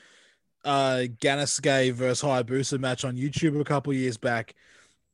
uh 0.63 1.05
Ganasuke 1.19 1.93
versus 1.93 2.21
Hayabusa 2.27 2.79
match 2.79 3.03
on 3.03 3.15
YouTube 3.15 3.59
a 3.59 3.63
couple 3.63 3.93
years 3.93 4.17
back, 4.17 4.53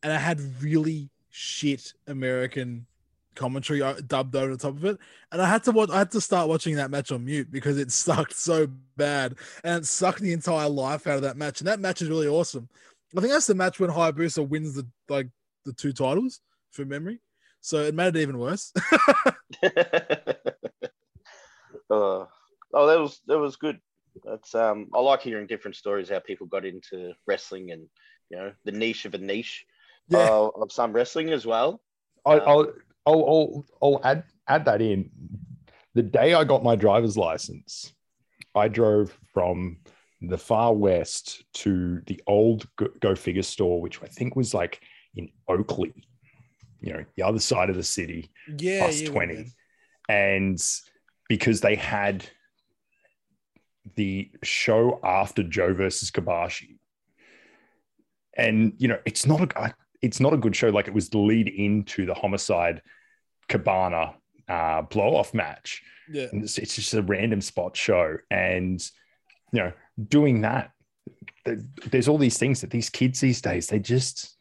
and 0.01 0.11
I 0.11 0.17
had 0.17 0.41
really 0.61 1.09
shit 1.29 1.93
American 2.07 2.85
commentary 3.35 3.81
uh, 3.81 3.95
dubbed 4.05 4.35
over 4.35 4.51
the 4.51 4.57
top 4.57 4.75
of 4.75 4.85
it, 4.85 4.97
and 5.31 5.41
I 5.41 5.47
had 5.47 5.63
to 5.65 5.71
watch. 5.71 5.89
I 5.89 5.99
had 5.99 6.11
to 6.11 6.21
start 6.21 6.49
watching 6.49 6.75
that 6.75 6.91
match 6.91 7.11
on 7.11 7.25
mute 7.25 7.51
because 7.51 7.77
it 7.77 7.91
sucked 7.93 8.35
so 8.35 8.67
bad, 8.97 9.35
and 9.63 9.83
it 9.83 9.85
sucked 9.85 10.19
the 10.19 10.33
entire 10.33 10.69
life 10.69 11.07
out 11.07 11.17
of 11.17 11.21
that 11.23 11.37
match. 11.37 11.61
And 11.61 11.67
that 11.67 11.79
match 11.79 12.01
is 12.01 12.09
really 12.09 12.27
awesome. 12.27 12.69
I 13.15 13.21
think 13.21 13.31
that's 13.31 13.47
the 13.47 13.55
match 13.55 13.79
when 13.79 13.89
Hayabusa 13.89 14.47
wins 14.47 14.73
the 14.73 14.87
like 15.09 15.27
the 15.65 15.73
two 15.73 15.93
titles 15.93 16.41
from 16.71 16.89
memory. 16.89 17.19
So 17.61 17.77
it 17.83 17.95
made 17.95 18.15
it 18.15 18.21
even 18.21 18.37
worse. 18.39 18.73
uh, 19.63 19.69
oh, 21.89 22.27
that 22.73 22.99
was 22.99 23.21
that 23.27 23.39
was 23.39 23.55
good. 23.55 23.79
That's 24.23 24.53
um, 24.53 24.89
I 24.93 24.99
like 24.99 25.21
hearing 25.21 25.47
different 25.47 25.75
stories 25.75 26.09
how 26.09 26.19
people 26.19 26.47
got 26.47 26.65
into 26.65 27.13
wrestling 27.25 27.71
and 27.71 27.87
you 28.29 28.37
know 28.37 28.53
the 28.65 28.71
niche 28.71 29.05
of 29.05 29.13
a 29.13 29.17
niche 29.17 29.65
yeah. 30.09 30.19
uh, 30.19 30.49
of 30.55 30.71
some 30.71 30.93
wrestling 30.93 31.29
as 31.29 31.45
well. 31.45 31.81
I, 32.25 32.37
I'll, 32.39 32.73
I'll, 33.05 33.25
I'll, 33.25 33.65
I'll 33.81 34.01
add, 34.03 34.23
add 34.47 34.65
that 34.65 34.81
in. 34.81 35.09
The 35.93 36.03
day 36.03 36.33
I 36.33 36.43
got 36.43 36.63
my 36.63 36.75
driver's 36.75 37.17
license, 37.17 37.93
I 38.55 38.67
drove 38.67 39.17
from 39.33 39.77
the 40.21 40.37
far 40.37 40.73
west 40.73 41.43
to 41.53 42.01
the 42.07 42.21
old 42.27 42.67
Go, 42.99 43.15
Figure 43.15 43.43
store, 43.43 43.81
which 43.81 44.01
I 44.01 44.07
think 44.07 44.35
was 44.35 44.53
like 44.53 44.81
in 45.15 45.29
Oakleigh, 45.49 45.93
you 46.81 46.93
know, 46.93 47.05
the 47.15 47.23
other 47.23 47.39
side 47.39 47.69
of 47.69 47.75
the 47.75 47.83
city. 47.83 48.31
yeah, 48.57 48.79
plus 48.79 49.01
yeah, 49.01 49.09
20. 49.09 49.33
man. 49.35 49.51
and 50.09 50.63
because 51.29 51.61
they 51.61 51.75
had 51.75 52.25
the 53.95 54.31
show 54.43 54.99
after 55.03 55.43
Joe 55.43 55.73
versus 55.73 56.09
Kobashi, 56.09 56.77
and 58.35 58.73
you 58.77 58.87
know 58.87 58.99
it's 59.05 59.25
not 59.25 59.41
a 59.41 59.73
it's 60.03 60.19
not 60.19 60.33
a 60.33 60.37
good 60.37 60.55
show. 60.55 60.69
Like 60.69 60.87
it 60.87 60.93
was 60.93 61.09
the 61.09 61.17
lead 61.17 61.47
into 61.47 62.05
the 62.05 62.13
homicide 62.13 62.81
Cabana 63.47 64.13
uh, 64.47 64.81
blow 64.83 65.15
off 65.15 65.33
match. 65.33 65.81
Yeah. 66.09 66.27
It's, 66.33 66.57
it's 66.57 66.75
just 66.75 66.93
a 66.93 67.01
random 67.01 67.41
spot 67.41 67.75
show, 67.75 68.17
and 68.29 68.79
you 69.51 69.59
know 69.61 69.71
doing 70.09 70.41
that. 70.41 70.71
th- 71.45 71.59
There's 71.89 72.07
all 72.07 72.17
these 72.17 72.37
things 72.37 72.61
that 72.61 72.69
these 72.69 72.89
kids 72.89 73.19
these 73.19 73.41
days 73.41 73.67
they 73.67 73.79
just 73.79 74.37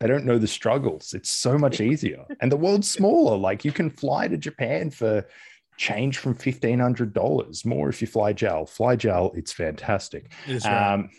they 0.00 0.06
don't 0.08 0.24
know 0.24 0.38
the 0.38 0.46
struggles. 0.48 1.14
It's 1.14 1.30
so 1.30 1.56
much 1.58 1.80
easier, 1.80 2.24
and 2.40 2.50
the 2.50 2.56
world's 2.56 2.90
smaller. 2.98 3.36
Like 3.36 3.64
you 3.64 3.72
can 3.72 3.90
fly 3.90 4.28
to 4.28 4.36
Japan 4.36 4.90
for 4.90 5.24
change 5.76 6.18
from 6.18 6.34
fifteen 6.34 6.78
hundred 6.80 7.12
dollars 7.14 7.64
more 7.64 7.88
if 7.88 8.00
you 8.02 8.08
fly 8.08 8.32
gel. 8.32 8.66
Fly 8.66 8.96
gel, 8.96 9.32
it's 9.34 9.52
fantastic. 9.52 10.32
It 10.48 10.64
right. 10.64 10.92
Um, 10.94 11.10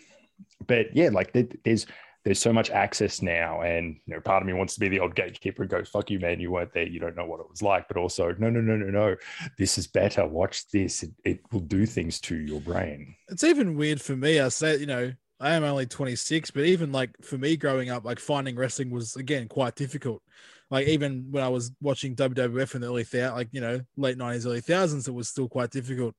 but 0.66 0.94
yeah, 0.94 1.08
like 1.08 1.32
there- 1.32 1.48
there's 1.64 1.86
there's 2.24 2.38
so 2.38 2.52
much 2.52 2.70
access 2.70 3.20
now, 3.20 3.62
and 3.62 3.96
you 4.06 4.14
know, 4.14 4.20
part 4.20 4.42
of 4.42 4.46
me 4.46 4.52
wants 4.52 4.74
to 4.74 4.80
be 4.80 4.88
the 4.88 5.00
old 5.00 5.14
gatekeeper 5.14 5.62
and 5.62 5.70
go, 5.70 5.84
"Fuck 5.84 6.10
you, 6.10 6.20
man! 6.20 6.40
You 6.40 6.52
weren't 6.52 6.72
there. 6.72 6.86
You 6.86 7.00
don't 7.00 7.16
know 7.16 7.24
what 7.24 7.40
it 7.40 7.50
was 7.50 7.62
like." 7.62 7.88
But 7.88 7.96
also, 7.96 8.34
no, 8.38 8.48
no, 8.50 8.60
no, 8.60 8.76
no, 8.76 8.90
no. 8.90 9.16
This 9.58 9.78
is 9.78 9.86
better. 9.86 10.26
Watch 10.26 10.68
this. 10.70 11.02
It, 11.02 11.10
it 11.24 11.40
will 11.52 11.60
do 11.60 11.84
things 11.86 12.20
to 12.22 12.36
your 12.36 12.60
brain. 12.60 13.14
It's 13.28 13.44
even 13.44 13.76
weird 13.76 14.00
for 14.00 14.16
me. 14.16 14.38
I 14.40 14.48
say, 14.48 14.78
you 14.78 14.86
know, 14.86 15.12
I 15.40 15.54
am 15.54 15.64
only 15.64 15.86
26, 15.86 16.52
but 16.52 16.64
even 16.64 16.92
like 16.92 17.10
for 17.20 17.36
me 17.36 17.56
growing 17.56 17.90
up, 17.90 18.04
like 18.04 18.20
finding 18.20 18.54
wrestling 18.54 18.90
was 18.90 19.16
again 19.16 19.48
quite 19.48 19.74
difficult. 19.74 20.22
Like 20.70 20.86
even 20.86 21.26
when 21.30 21.42
I 21.42 21.48
was 21.48 21.72
watching 21.80 22.14
WWF 22.14 22.76
in 22.76 22.80
the 22.80 22.86
early 22.86 23.02
thou- 23.02 23.34
like 23.34 23.48
you 23.50 23.60
know 23.60 23.80
late 23.96 24.16
90s, 24.16 24.46
early 24.46 24.60
thousands, 24.60 25.08
it 25.08 25.12
was 25.12 25.28
still 25.28 25.48
quite 25.48 25.70
difficult 25.70 26.14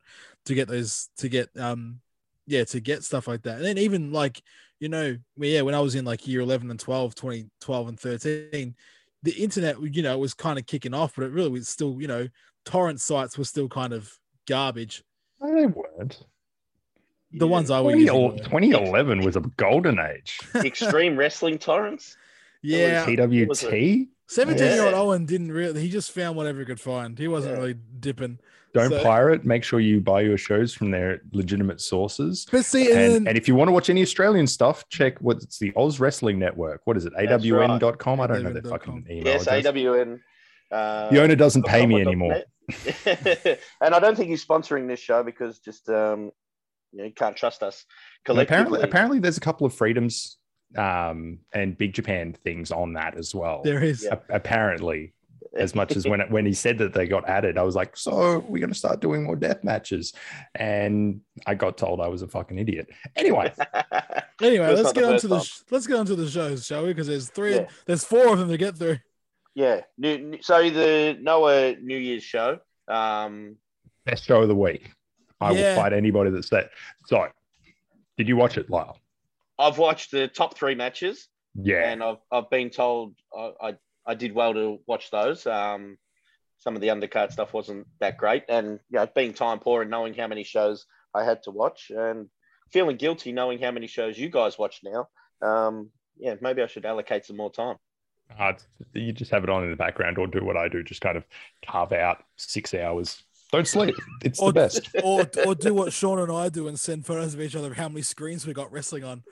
to 0.46 0.54
get 0.54 0.68
those 0.68 1.10
to 1.18 1.30
get 1.30 1.50
um 1.58 2.02
yeah 2.46 2.66
to 2.66 2.82
get 2.82 3.04
stuff 3.04 3.28
like 3.28 3.44
that. 3.44 3.56
And 3.56 3.66
then 3.66 3.78
even 3.78 4.12
like 4.12 4.42
you 4.84 4.90
know 4.90 5.18
yeah 5.38 5.62
when 5.62 5.74
I 5.74 5.80
was 5.80 5.96
in 5.96 6.04
like 6.04 6.28
year 6.28 6.42
11 6.42 6.70
and 6.70 6.78
12, 6.80 7.16
2012 7.16 7.88
and 7.88 7.98
13, 8.00 8.76
the 9.24 9.32
internet 9.32 9.82
you 9.96 10.04
know 10.04 10.18
was 10.18 10.34
kind 10.34 10.60
of 10.60 10.66
kicking 10.66 10.94
off, 10.94 11.14
but 11.16 11.24
it 11.24 11.32
really 11.32 11.50
was 11.50 11.70
still 11.70 12.02
you 12.02 12.08
know 12.08 12.28
torrent 12.66 13.00
sites 13.00 13.38
were 13.38 13.46
still 13.46 13.70
kind 13.70 13.94
of 13.94 14.12
garbage. 14.48 15.04
No, 15.42 15.56
they 15.56 15.66
weren't. 15.68 16.26
The 17.32 17.46
Yeah. 17.48 17.52
ones 17.52 17.72
I 17.72 17.80
was 17.80 17.94
20, 17.94 18.02
using. 18.04 18.24
were. 18.24 18.38
2011 18.44 19.22
was 19.22 19.36
a 19.38 19.42
golden 19.58 20.00
age. 20.00 20.38
Extreme 20.56 21.16
Wrestling 21.18 21.58
Torrents. 21.60 22.18
Yeah, 22.62 23.06
TWT. 23.06 24.08
17 24.28 24.58
year 24.66 24.86
old 24.86 24.94
Owen 24.94 25.26
didn't 25.26 25.52
really, 25.52 25.82
he 25.82 25.90
just 25.90 26.12
found 26.12 26.36
whatever 26.38 26.60
he 26.60 26.66
could 26.66 26.80
find. 26.80 27.18
He 27.18 27.28
wasn't 27.28 27.54
Yeah. 27.56 27.60
really 27.60 27.76
dipping. 28.00 28.40
Don't 28.74 28.90
So- 28.90 29.04
pirate. 29.04 29.46
Make 29.46 29.64
sure 29.64 29.80
you 29.80 30.02
buy 30.02 30.22
your 30.22 30.38
shows 30.38 30.74
from 30.74 30.90
their 30.92 31.22
legitimate 31.32 31.80
sources. 31.80 32.48
But 32.52 32.66
see, 32.66 32.90
and, 32.92 33.00
And, 33.00 33.14
then, 33.14 33.28
and 33.30 33.38
if 33.38 33.48
you 33.48 33.56
want 33.56 33.68
to 33.68 33.72
watch 33.72 33.90
any 33.90 34.02
Australian 34.02 34.48
stuff, 34.48 34.88
check 34.90 35.20
what's 35.22 35.60
the 35.60 35.72
Oz 35.76 36.00
Wrestling 36.00 36.40
Network. 36.40 36.82
What 36.86 36.98
is 36.98 37.06
it? 37.06 37.14
That's 37.16 37.44
AWN.com? 37.46 38.20
I 38.20 38.28
don't 38.28 38.44
know 38.44 38.52
their 38.54 38.62
AWN.com. 38.64 38.70
fucking 38.80 39.06
email. 39.10 39.26
Yes, 39.26 39.48
address. 39.48 39.66
AWN. 39.74 40.20
Uh, 40.72 41.10
The 41.12 41.22
owner 41.22 41.36
doesn't 41.36 41.66
pay 41.68 41.86
me 41.86 42.02
anymore. 42.02 42.42
and 43.06 43.94
I 43.94 44.00
don't 44.00 44.16
think 44.16 44.30
he's 44.30 44.44
sponsoring 44.46 44.88
this 44.88 45.00
show 45.00 45.22
because 45.24 45.60
just 45.60 45.90
um, 45.90 46.32
you 46.92 47.00
know, 47.00 47.04
he 47.06 47.12
can't 47.12 47.36
trust 47.36 47.62
us 47.64 47.86
And 47.86 48.26
collectively. 48.26 48.44
apparently, 48.58 48.82
apparently, 48.82 49.20
there's 49.20 49.38
a 49.38 49.42
couple 49.42 49.68
of 49.68 49.74
freedoms 49.74 50.38
um, 50.78 51.40
and 51.54 51.78
Big 51.78 51.94
Japan 51.94 52.34
things 52.44 52.72
on 52.72 52.94
that 52.94 53.16
as 53.18 53.36
well. 53.36 53.62
there 53.64 53.84
is. 53.84 54.06
A- 54.06 54.22
apparently, 54.30 55.14
as 55.56 55.76
much 55.76 55.96
as 55.96 56.08
when 56.08 56.20
it, 56.22 56.32
when 56.32 56.46
he 56.46 56.54
said 56.54 56.78
that 56.80 56.94
they 56.94 57.08
got 57.08 57.28
added, 57.30 57.58
I 57.58 57.64
was 57.64 57.76
like, 57.76 57.96
"So 57.96 58.40
we're 58.40 58.60
going 58.60 58.72
to 58.72 58.78
start 58.78 59.00
doing 59.02 59.24
more 59.24 59.36
death 59.36 59.64
matches," 59.64 60.14
and 60.56 61.22
I 61.46 61.56
got 61.56 61.78
told 61.78 62.02
I 62.02 62.08
was 62.08 62.22
a 62.22 62.28
fucking 62.28 62.58
idiot. 62.58 62.90
Anyway, 63.16 63.54
Anyway, 64.42 64.74
let's 64.74 64.92
get 64.94 65.04
on 65.04 65.20
to 65.20 65.28
the 65.28 65.36
time. 65.38 65.44
sh- 65.46 65.60
let's 65.70 65.88
get 65.88 65.98
on 65.98 66.06
to 66.08 66.16
the 66.16 66.30
shows, 66.30 66.66
shall 66.66 66.82
we? 66.84 66.90
Because 66.90 67.08
there's 67.08 67.30
three, 67.30 67.56
Yeah. 67.56 67.68
there's 67.86 68.04
four 68.04 68.34
of 68.34 68.40
them 68.40 68.50
to 68.50 68.58
get 68.58 68.76
through. 68.78 68.98
yeah. 69.56 69.82
New, 69.98 70.18
new- 70.18 70.42
so 70.42 70.70
the 70.70 71.18
Noah 71.22 71.76
New 71.76 71.98
Year's 71.98 72.24
show. 72.24 72.60
Um, 72.88 73.58
best 74.06 74.26
show 74.26 74.42
of 74.42 74.48
the 74.48 74.56
week. 74.56 74.92
I 75.40 75.52
Yeah. 75.52 75.76
will 75.76 75.82
fight 75.84 75.94
anybody 75.94 76.32
that's 76.32 76.50
that. 76.50 76.72
So, 77.06 77.28
did 78.18 78.28
you 78.28 78.36
watch 78.36 78.58
it, 78.58 78.70
Lyle? 78.70 78.98
I've 79.60 79.78
watched 79.78 80.12
the 80.12 80.28
top 80.28 80.58
three 80.58 80.74
matches. 80.76 81.28
Yeah, 81.56 81.90
and 81.92 82.04
I've 82.04 82.18
I've 82.32 82.50
been 82.50 82.72
told 82.72 83.14
I, 83.38 83.52
I 83.62 83.74
I 84.06 84.14
did 84.16 84.34
well 84.34 84.54
to 84.54 84.80
watch 84.88 85.12
those. 85.12 85.46
Um, 85.48 85.98
some 86.60 86.76
of 86.76 86.82
the 86.82 86.88
undercard 86.90 87.32
stuff 87.32 87.54
wasn't 87.54 87.88
that 88.00 88.18
great, 88.18 88.44
and 88.50 88.80
you 88.90 89.00
know, 89.00 89.08
being 89.14 89.34
time 89.34 89.60
poor 89.60 89.82
and 89.82 89.92
knowing 89.92 90.14
how 90.14 90.28
many 90.28 90.44
shows 90.44 90.86
I 91.14 91.24
had 91.24 91.44
to 91.44 91.52
watch, 91.52 91.92
and 91.96 92.30
feeling 92.72 92.98
guilty 92.98 93.32
knowing 93.32 93.60
how 93.60 93.72
many 93.72 93.88
shows 93.88 94.18
you 94.18 94.30
guys 94.30 94.58
watch 94.58 94.82
now. 94.84 95.08
Um, 95.48 95.90
yeah, 96.18 96.36
maybe 96.42 96.62
I 96.62 96.68
should 96.68 96.86
allocate 96.86 97.26
some 97.26 97.38
more 97.38 97.52
time. 97.52 97.78
Uh, 98.40 98.54
you 98.94 99.12
just 99.12 99.32
have 99.32 99.44
it 99.44 99.50
on 99.50 99.64
in 99.64 99.70
the 99.70 99.76
background 99.76 100.18
or 100.18 100.28
do 100.28 100.44
what 100.44 100.58
I 100.58 100.68
do, 100.70 100.82
just 100.84 101.02
kind 101.02 101.18
of 101.18 101.24
carve 101.66 101.92
out 101.92 102.24
six 102.38 102.74
hours. 102.74 103.22
Don't 103.52 103.68
sleep. 103.68 103.94
It's 104.24 104.40
Or- 104.40 104.52
the 104.52 104.54
best. 104.54 104.90
or 105.04 105.30
or 105.46 105.54
do 105.54 105.74
what 105.74 105.94
Sean 105.94 106.18
and 106.20 106.32
I 106.32 106.50
do 106.50 106.68
and 106.68 106.80
send 106.80 107.06
photos 107.06 107.34
of 107.36 107.42
each 107.42 107.56
other 107.56 107.72
of 107.72 107.78
how 107.78 107.90
many 107.90 108.02
screens 108.02 108.48
we 108.48 108.54
got 108.54 108.72
wrestling 108.72 109.04
on. 109.04 109.24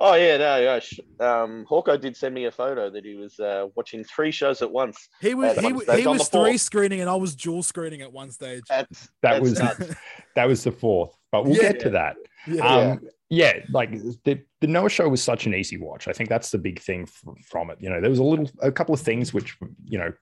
Oh 0.00 0.14
yeah, 0.14 0.36
no, 0.36 0.56
yeah. 0.58 0.78
sh- 0.80 1.00
Um, 1.20 1.64
Hawko 1.70 2.00
did 2.00 2.16
send 2.16 2.34
me 2.34 2.44
a 2.44 2.50
photo 2.52 2.90
that 2.90 3.04
he 3.04 3.14
was 3.14 3.38
uh, 3.40 3.66
watching 3.74 4.04
three 4.04 4.30
shows 4.30 4.60
at 4.62 4.70
once. 4.70 5.08
He 5.20 5.34
was 5.34 5.56
he, 5.58 5.72
one 5.72 5.98
he 5.98 6.06
was 6.06 6.18
the 6.18 6.24
three 6.24 6.50
fourth. 6.52 6.60
screening 6.60 7.00
and 7.00 7.08
I 7.10 7.14
was 7.16 7.34
dual 7.34 7.62
screening 7.62 8.02
at 8.02 8.12
one 8.12 8.30
stage. 8.30 8.62
That's 8.68 9.00
That 9.00 9.08
that's 9.22 9.40
was 9.40 9.58
nuts. 9.58 9.94
that 10.34 10.46
was 10.48 10.64
the 10.64 10.72
fourth, 10.72 11.12
but 11.32 11.44
we'll 11.44 11.56
Yeah. 11.56 11.72
get 11.72 11.80
to 11.80 11.90
that. 11.90 12.16
Yeah. 12.46 12.64
Um, 12.66 13.00
yeah, 13.28 13.54
like 13.72 13.90
the 14.24 14.40
the 14.60 14.66
Noah 14.68 14.88
show 14.90 15.08
was 15.08 15.22
such 15.22 15.46
an 15.46 15.54
easy 15.54 15.78
watch. 15.78 16.06
I 16.08 16.12
think 16.12 16.28
that's 16.28 16.50
the 16.50 16.58
big 16.58 16.80
thing 16.80 17.02
f- 17.02 17.24
from 17.44 17.70
it. 17.70 17.78
You 17.80 17.90
know, 17.90 18.00
there 18.00 18.10
was 18.10 18.20
a 18.20 18.22
little, 18.24 18.48
a 18.62 18.70
couple 18.70 18.94
of 18.94 19.00
things 19.00 19.34
which 19.34 19.56
you 19.84 19.98
know 19.98 20.12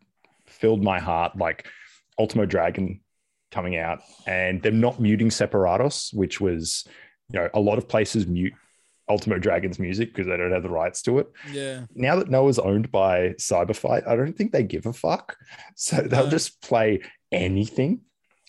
filled 0.47 0.83
my 0.83 0.99
heart, 1.01 1.37
like 1.37 1.67
Ultimo 2.19 2.47
Dragon 2.47 3.01
coming 3.51 3.77
out 3.77 4.01
and 4.27 4.63
them 4.63 4.81
not 4.81 5.01
muting 5.01 5.29
Separados, 5.29 6.15
which 6.15 6.41
was 6.41 6.87
you 7.31 7.39
know 7.39 7.49
a 7.53 7.61
lot 7.61 7.77
of 7.77 7.89
places 7.89 8.27
mute 8.27 8.55
Ultimo 9.09 9.39
Dragon's 9.39 9.79
music 9.79 10.09
because 10.13 10.27
they 10.27 10.37
don't 10.37 10.53
have 10.53 10.63
the 10.63 10.71
rights 10.71 11.03
to 11.03 11.19
it. 11.19 11.29
yeah. 11.53 11.85
Now 11.95 12.17
that 12.17 12.31
Noah's 12.31 12.59
owned 12.59 12.91
by 12.91 13.31
Cyberfight, 13.39 14.07
I 14.09 14.17
don't 14.17 14.33
think 14.37 14.53
they 14.53 14.63
give 14.63 14.87
a 14.87 14.93
fuck. 14.93 15.37
So 15.75 15.97
they'll 16.01 16.25
No. 16.25 16.31
just 16.31 16.61
play 16.63 17.01
anything, 17.33 18.01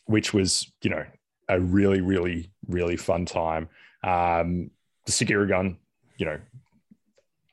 which 0.06 0.34
was, 0.34 0.72
you 0.82 0.90
know, 0.92 1.06
a 1.50 1.60
really, 1.60 2.02
really, 2.02 2.52
really 2.68 2.96
fun 2.98 3.26
time. 3.26 3.68
Um, 4.04 4.72
the 5.06 5.12
Sugiura 5.12 5.48
gun, 5.48 5.78
you 6.18 6.26
know, 6.26 6.40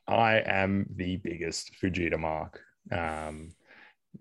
I 0.07 0.37
am 0.45 0.85
the 0.95 1.17
biggest 1.17 1.71
Fujita 1.81 2.17
mark. 2.19 2.61
Um, 2.91 3.51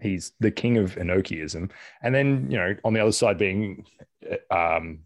he's 0.01 0.33
the 0.41 0.51
king 0.51 0.77
of 0.79 0.95
Inokiism. 0.97 1.71
And 2.03 2.15
then, 2.15 2.51
you 2.51 2.57
know, 2.59 2.75
on 2.85 2.93
the 2.95 3.01
other 3.01 3.13
side 3.13 3.39
being 3.39 3.85
um, 4.51 5.01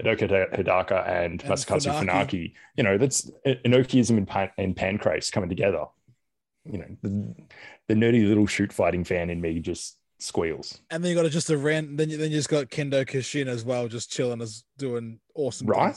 Hidaka 0.00 0.54
Hidaka 0.54 1.08
and, 1.08 1.42
And 1.42 1.42
Masakatsu 1.42 1.92
Funaki. 2.00 2.54
You 2.76 2.84
know, 2.84 2.98
that's 2.98 3.30
Inokiism 3.46 4.16
and, 4.16 4.28
pan, 4.28 4.50
and 4.58 4.76
Pancrase 4.76 5.30
coming 5.30 5.48
together. 5.48 5.84
You 6.64 6.78
know, 6.78 6.96
the, 7.02 7.34
the 7.88 7.94
nerdy 7.94 8.26
little 8.26 8.46
shoot 8.46 8.72
fighting 8.72 9.04
fan 9.04 9.30
in 9.30 9.40
me 9.40 9.60
just 9.60 9.96
squeals. 10.18 10.80
And 10.90 11.02
then 11.02 11.14
you 11.14 11.22
got 11.22 11.30
just 11.30 11.50
a 11.50 11.56
rant. 11.56 11.96
Then 11.96 12.10
you 12.10 12.16
then 12.16 12.30
you 12.30 12.36
just 12.36 12.48
got 12.48 12.66
Kendo 12.68 13.06
Kashin 13.06 13.46
as 13.48 13.64
well, 13.64 13.88
just 13.88 14.10
chilling 14.10 14.40
as 14.42 14.64
doing 14.78 15.20
awesome. 15.34 15.66
Right? 15.66 15.96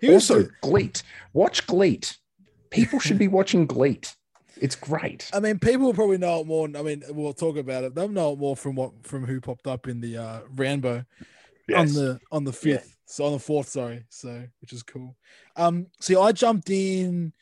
He 0.00 0.12
also, 0.12 0.44
do- 0.44 0.50
GLEAT. 0.62 1.02
Watch 1.32 1.66
GLEAT. 1.66 2.16
People 2.70 3.00
should 3.00 3.18
be 3.18 3.28
watching 3.28 3.66
GLEAT. 3.66 4.14
It's 4.60 4.74
great. 4.74 5.30
I 5.32 5.40
mean, 5.40 5.58
people 5.58 5.86
will 5.86 5.94
probably 5.94 6.18
know 6.18 6.40
it 6.40 6.46
more. 6.46 6.66
I 6.66 6.82
mean, 6.82 7.04
we'll 7.10 7.32
talk 7.32 7.56
about 7.56 7.84
it. 7.84 7.94
They'll 7.94 8.08
know 8.08 8.32
it 8.32 8.38
more 8.38 8.56
from 8.56 8.74
what 8.74 9.06
from 9.06 9.24
who 9.24 9.40
popped 9.40 9.66
up 9.66 9.86
in 9.86 10.00
the 10.00 10.16
uh 10.16 10.40
Rambo 10.54 11.04
on 11.76 11.86
the 11.88 12.20
on 12.32 12.44
the 12.44 12.52
fifth, 12.52 12.96
so 13.10 13.24
on 13.24 13.32
the 13.32 13.38
fourth, 13.38 13.68
sorry. 13.68 14.04
So 14.10 14.44
which 14.60 14.72
is 14.72 14.82
cool. 14.82 15.16
Um, 15.56 15.86
see, 16.00 16.14
I 16.16 16.32
jumped 16.32 16.70
in. 16.70 17.32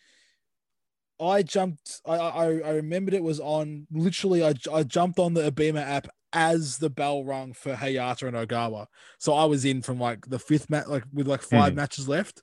I 1.20 1.42
jumped. 1.42 2.00
I 2.06 2.16
I, 2.16 2.44
I 2.44 2.70
remembered 2.72 3.14
it 3.14 3.22
was 3.22 3.40
on. 3.40 3.86
Literally, 3.90 4.44
I 4.44 4.54
I 4.72 4.82
jumped 4.82 5.18
on 5.18 5.34
the 5.34 5.50
Abema 5.50 5.82
app 5.82 6.08
as 6.32 6.76
the 6.78 6.90
bell 6.90 7.24
rung 7.24 7.52
for 7.54 7.74
Hayata 7.74 8.28
and 8.28 8.36
Ogawa. 8.36 8.86
So 9.18 9.32
I 9.34 9.44
was 9.46 9.64
in 9.64 9.80
from 9.80 9.98
like 9.98 10.26
the 10.26 10.38
fifth 10.38 10.68
match, 10.68 10.86
like 10.88 11.04
with 11.12 11.26
like 11.26 11.40
five 11.42 11.72
Mhm. 11.72 11.76
matches 11.76 12.08
left. 12.08 12.42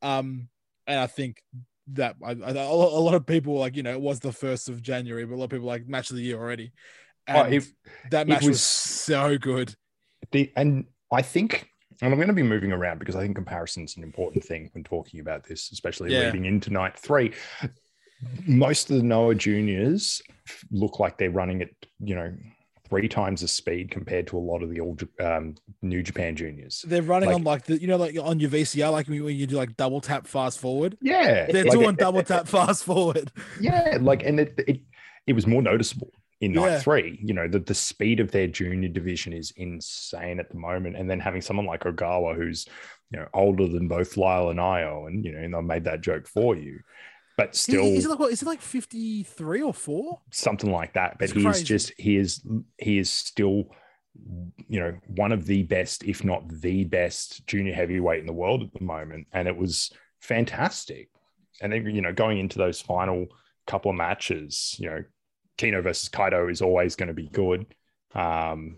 Um, 0.00 0.48
and 0.86 0.98
I 1.00 1.06
think 1.08 1.42
that 1.88 2.14
I, 2.24 2.30
I, 2.30 2.50
a 2.50 2.70
lot 2.72 2.92
a 2.92 3.00
lot 3.02 3.14
of 3.14 3.26
people 3.26 3.58
like 3.58 3.76
you 3.76 3.82
know 3.82 3.92
it 3.92 4.00
was 4.00 4.20
the 4.20 4.32
first 4.32 4.68
of 4.68 4.82
January, 4.82 5.24
but 5.26 5.34
a 5.34 5.36
lot 5.36 5.44
of 5.44 5.50
people 5.50 5.66
like 5.66 5.86
match 5.88 6.10
of 6.10 6.16
the 6.16 6.22
year 6.22 6.38
already. 6.38 6.72
And 7.26 7.38
Oh, 7.38 7.56
it- 7.56 7.64
that 8.10 8.28
match 8.28 8.42
was, 8.42 8.50
was- 8.50 8.62
so 8.62 9.36
good. 9.36 9.74
the 10.30 10.52
and 10.56 10.86
I 11.10 11.22
think 11.22 11.68
and 12.02 12.12
I'm 12.12 12.18
going 12.18 12.28
to 12.28 12.34
be 12.34 12.42
moving 12.42 12.72
around 12.72 12.98
because 12.98 13.16
I 13.16 13.20
think 13.22 13.36
comparison 13.36 13.84
is 13.84 13.96
an 13.96 14.02
important 14.02 14.44
thing 14.44 14.68
when 14.72 14.84
talking 14.84 15.20
about 15.20 15.44
this, 15.44 15.70
especially 15.72 16.12
Yeah. 16.12 16.26
leading 16.26 16.44
into 16.44 16.70
night 16.70 16.98
three. 16.98 17.32
Most 18.46 18.90
of 18.90 18.96
the 18.96 19.02
Noah 19.02 19.34
juniors 19.34 20.22
look 20.70 21.00
like 21.00 21.18
they're 21.18 21.30
running 21.30 21.62
at 21.62 21.70
you 22.00 22.14
know 22.14 22.32
three 22.88 23.08
times 23.08 23.40
the 23.40 23.48
speed 23.48 23.90
compared 23.90 24.26
to 24.26 24.36
a 24.36 24.38
lot 24.38 24.62
of 24.62 24.68
the 24.70 24.78
old 24.78 25.02
um, 25.18 25.54
New 25.80 26.02
Japan 26.02 26.36
juniors. 26.36 26.84
They're 26.86 27.02
running 27.02 27.28
Like- 27.30 27.36
on 27.36 27.44
like 27.44 27.64
the 27.64 27.80
you 27.80 27.86
know 27.88 27.96
like 27.96 28.16
on 28.20 28.38
your 28.38 28.50
VCR 28.50 28.92
like 28.92 29.08
when 29.08 29.24
you 29.36 29.46
do 29.46 29.56
like 29.56 29.76
double 29.76 30.00
tap 30.00 30.26
fast 30.26 30.58
forward. 30.60 30.96
Yeah, 31.00 31.46
They're 31.50 31.64
like 31.64 31.72
doing 31.72 31.88
it- 31.90 31.98
double 31.98 32.22
tap 32.22 32.46
fast 32.46 32.84
forward. 32.84 33.32
Yeah, 33.60 33.98
like 34.00 34.22
and 34.24 34.38
it 34.40 34.54
it, 34.68 34.80
it 35.26 35.32
was 35.32 35.46
more 35.46 35.62
noticeable 35.62 36.10
in 36.42 36.52
night 36.52 36.66
Yeah. 36.72 36.78
three. 36.80 37.18
You 37.22 37.32
know, 37.32 37.48
the, 37.48 37.60
the 37.60 37.74
speed 37.74 38.20
of 38.20 38.30
their 38.30 38.46
junior 38.46 38.88
division 38.90 39.32
is 39.32 39.52
insane 39.56 40.38
at 40.40 40.50
the 40.50 40.58
moment. 40.58 40.96
And 40.96 41.08
then 41.08 41.20
having 41.20 41.40
someone 41.40 41.64
like 41.66 41.84
Ogawa 41.84 42.36
who's, 42.36 42.66
you 43.10 43.18
know, 43.18 43.28
older 43.32 43.66
than 43.66 43.88
both 43.88 44.16
Lyle 44.18 44.50
and 44.50 44.60
Io, 44.60 45.06
and 45.06 45.24
you 45.24 45.32
know, 45.32 45.38
and 45.38 45.56
I 45.56 45.60
made 45.60 45.84
that 45.84 46.00
joke 46.02 46.26
for 46.28 46.54
you. 46.56 46.80
But 47.38 47.56
still 47.56 47.84
is, 47.84 48.00
is 48.00 48.04
it 48.04 48.08
like 48.10 48.18
what 48.18 48.32
is 48.32 48.42
it 48.42 48.46
like 48.46 48.60
53 48.60 49.62
or 49.62 49.72
4? 49.72 50.20
something 50.30 50.70
like 50.70 50.92
that. 50.94 51.16
But 51.18 51.30
he 51.30 51.46
is 51.46 51.62
just 51.62 51.92
he 51.96 52.16
is 52.18 52.44
he 52.76 52.98
is 52.98 53.10
still 53.10 53.64
you 54.68 54.78
know 54.80 54.98
one 55.06 55.32
of 55.32 55.46
the 55.46 55.62
best, 55.62 56.04
if 56.04 56.24
not 56.24 56.46
the 56.48 56.84
best, 56.84 57.46
junior 57.46 57.72
heavyweight 57.74 58.20
in 58.20 58.26
the 58.26 58.32
world 58.32 58.62
at 58.62 58.72
the 58.74 58.84
moment. 58.84 59.26
And 59.32 59.48
it 59.48 59.56
was 59.56 59.90
fantastic. 60.20 61.08
and 61.60 61.72
then 61.72 61.86
you 61.86 62.02
know 62.02 62.12
going 62.12 62.38
into 62.38 62.58
those 62.58 62.80
final 62.80 63.26
couple 63.66 63.90
of 63.90 63.96
matches, 63.96 64.74
you 64.78 64.90
know, 64.90 65.04
Kenoh 65.58 65.82
versus 65.82 66.08
Kaito 66.08 66.50
is 66.50 66.62
always 66.62 66.96
going 66.96 67.08
to 67.08 67.14
be 67.14 67.28
good. 67.28 67.66
Um, 68.14 68.76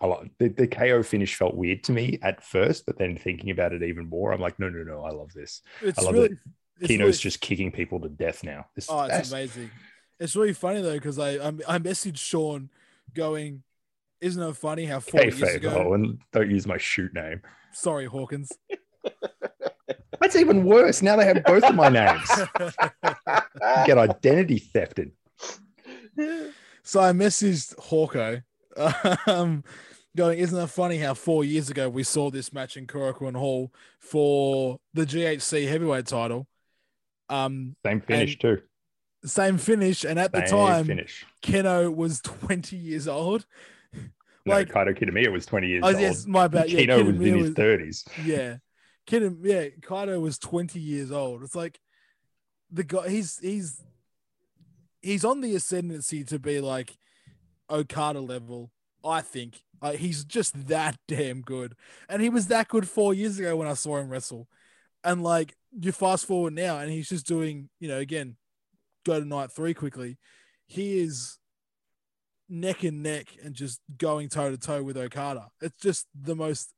a 0.00 0.06
lot 0.06 0.26
the, 0.38 0.48
the 0.48 0.66
KO 0.66 1.02
finish 1.02 1.36
felt 1.36 1.54
weird 1.54 1.82
to 1.84 1.92
me 1.92 2.18
at 2.22 2.44
first, 2.44 2.84
but 2.86 2.98
then 2.98 3.16
thinking 3.16 3.50
about 3.50 3.72
it 3.72 3.82
even 3.82 4.08
more, 4.08 4.32
I'm 4.32 4.40
like, 4.40 4.58
no, 4.58 4.68
no, 4.68 4.82
no, 4.82 5.02
I 5.04 5.10
love 5.10 5.32
this. 5.32 5.62
It's 5.80 5.98
I 5.98 6.02
love 6.02 6.14
really, 6.14 6.36
it's 6.80 6.90
Kenoh's 6.90 7.00
really- 7.00 7.12
just 7.12 7.40
kicking 7.40 7.72
people 7.72 8.00
to 8.00 8.08
death 8.08 8.44
now. 8.44 8.66
This 8.74 8.88
Oh, 8.90 9.02
it's 9.04 9.30
amazing. 9.30 9.70
It's 10.20 10.34
really 10.36 10.52
funny 10.52 10.82
though 10.82 10.94
because 10.94 11.18
I, 11.18 11.32
I 11.36 11.48
I 11.68 11.78
messaged 11.78 12.18
Sean, 12.18 12.70
going, 13.14 13.62
"Isn't 14.20 14.42
it 14.42 14.56
funny 14.56 14.86
how 14.86 15.00
four 15.00 15.22
years 15.22 15.34
Kayfabe, 15.38 15.56
ago?" 15.56 15.84
oh, 15.88 15.92
and 15.94 16.18
don't 16.32 16.50
use 16.50 16.66
my 16.66 16.78
shoot 16.78 17.12
name. 17.12 17.42
Sorry, 17.72 18.06
Hawkins. 18.06 18.50
That's 20.20 20.36
even 20.36 20.64
worse. 20.64 21.02
Now 21.02 21.16
they 21.16 21.26
have 21.26 21.44
both 21.44 21.62
of 21.64 21.74
my 21.74 21.88
names. 21.90 22.28
Get 23.86 23.98
identity 23.98 24.58
thefted. 24.74 25.10
So 26.82 27.00
I 27.00 27.12
messaged 27.12 27.74
Hawko, 27.76 28.42
um, 29.28 29.64
going, 30.16 30.38
"Isn't 30.38 30.58
it 30.58 30.66
funny 30.68 30.98
how 30.98 31.14
four 31.14 31.44
years 31.44 31.68
ago 31.70 31.88
we 31.88 32.02
saw 32.04 32.30
this 32.30 32.52
match 32.52 32.76
in 32.76 32.86
Korakuen 32.86 33.36
Hall 33.36 33.72
for 33.98 34.78
the 34.94 35.04
GHC 35.04 35.68
heavyweight 35.68 36.06
title? 36.06 36.46
Um, 37.28 37.74
Same 37.84 38.00
finish 38.00 38.38
too. 38.38 38.62
same 39.24 39.58
finish, 39.58 40.04
and 40.04 40.18
at 40.18 40.30
the 40.32 40.42
time, 40.42 40.84
finish. 40.86 41.26
Kenoh 41.42 41.92
was 41.94 42.20
20 42.20 42.76
years 42.76 43.08
old. 43.08 43.44
like 44.46 44.68
No, 44.68 44.74
Kaito 44.74 44.96
Kitamiya 44.96 45.32
was 45.32 45.44
20 45.44 45.66
years 45.66 45.82
Oh, 45.84 45.88
old. 45.88 46.00
yes, 46.00 46.24
my 46.26 46.46
bad. 46.46 46.70
Yeah, 46.70 46.80
Kenoh 46.82 47.04
was 47.06 47.16
in 47.16 47.22
his 47.38 47.48
was- 47.48 47.54
30s. 47.54 48.04
yeah, 48.24 48.56
Kid, 49.06 49.38
yeah, 49.42 49.64
Kaito 49.80 50.20
was 50.20 50.38
20 50.38 50.78
years 50.78 51.10
old. 51.10 51.42
It's 51.42 51.56
like 51.56 51.80
the 52.70 52.84
guy. 52.84 53.08
He's 53.08 53.38
he's 53.40 53.82
he's 55.02 55.24
on 55.24 55.40
the 55.40 55.54
ascendancy 55.54 56.24
to 56.24 56.38
be 56.38 56.60
like 56.60 56.96
Okada 57.70 58.20
level. 58.20 58.70
I 59.04 59.20
think 59.20 59.62
uh, 59.82 59.92
he's 59.92 60.24
just 60.24 60.68
that 60.68 60.96
damn 61.08 61.42
good, 61.42 61.74
and 62.08 62.22
he 62.22 62.28
was 62.28 62.48
that 62.48 62.68
good 62.68 62.88
four 62.88 63.14
years 63.14 63.38
ago 63.38 63.56
when 63.56 63.68
I 63.68 63.74
saw 63.74 63.98
him 63.98 64.08
wrestle. 64.08 64.48
And 65.04 65.22
like 65.22 65.54
you 65.78 65.92
fast 65.92 66.26
forward 66.26 66.54
now, 66.54 66.78
and 66.78 66.90
he's 66.90 67.08
just 67.08 67.26
doing, 67.26 67.68
you 67.78 67.88
know, 67.88 67.98
again, 67.98 68.36
go 69.04 69.20
to 69.20 69.26
night 69.26 69.52
three 69.52 69.74
quickly. 69.74 70.18
He 70.66 70.98
is 70.98 71.38
neck 72.48 72.84
and 72.84 73.02
neck 73.02 73.28
and 73.42 73.54
just 73.54 73.80
going 73.98 74.28
toe 74.28 74.50
to 74.50 74.58
toe 74.58 74.82
with 74.82 74.96
Okada. 74.96 75.48
It's 75.60 75.78
just 75.78 76.06
the 76.20 76.34
most 76.34 76.72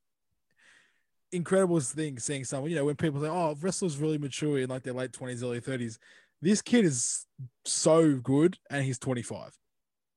incredible 1.32 1.80
thing 1.80 2.18
seeing 2.18 2.44
someone, 2.44 2.70
you 2.70 2.76
know, 2.76 2.84
when 2.84 2.96
people 2.96 3.20
say, 3.20 3.28
oh, 3.28 3.56
wrestlers 3.60 3.98
really 3.98 4.18
mature 4.18 4.58
in 4.58 4.68
like 4.68 4.82
their 4.82 4.94
late 4.94 5.12
20s, 5.12 5.42
early 5.42 5.60
30s. 5.60 5.98
This 6.40 6.62
kid 6.62 6.84
is 6.84 7.26
so 7.64 8.16
good 8.16 8.58
and 8.70 8.84
he's 8.84 8.98
25. 8.98 9.52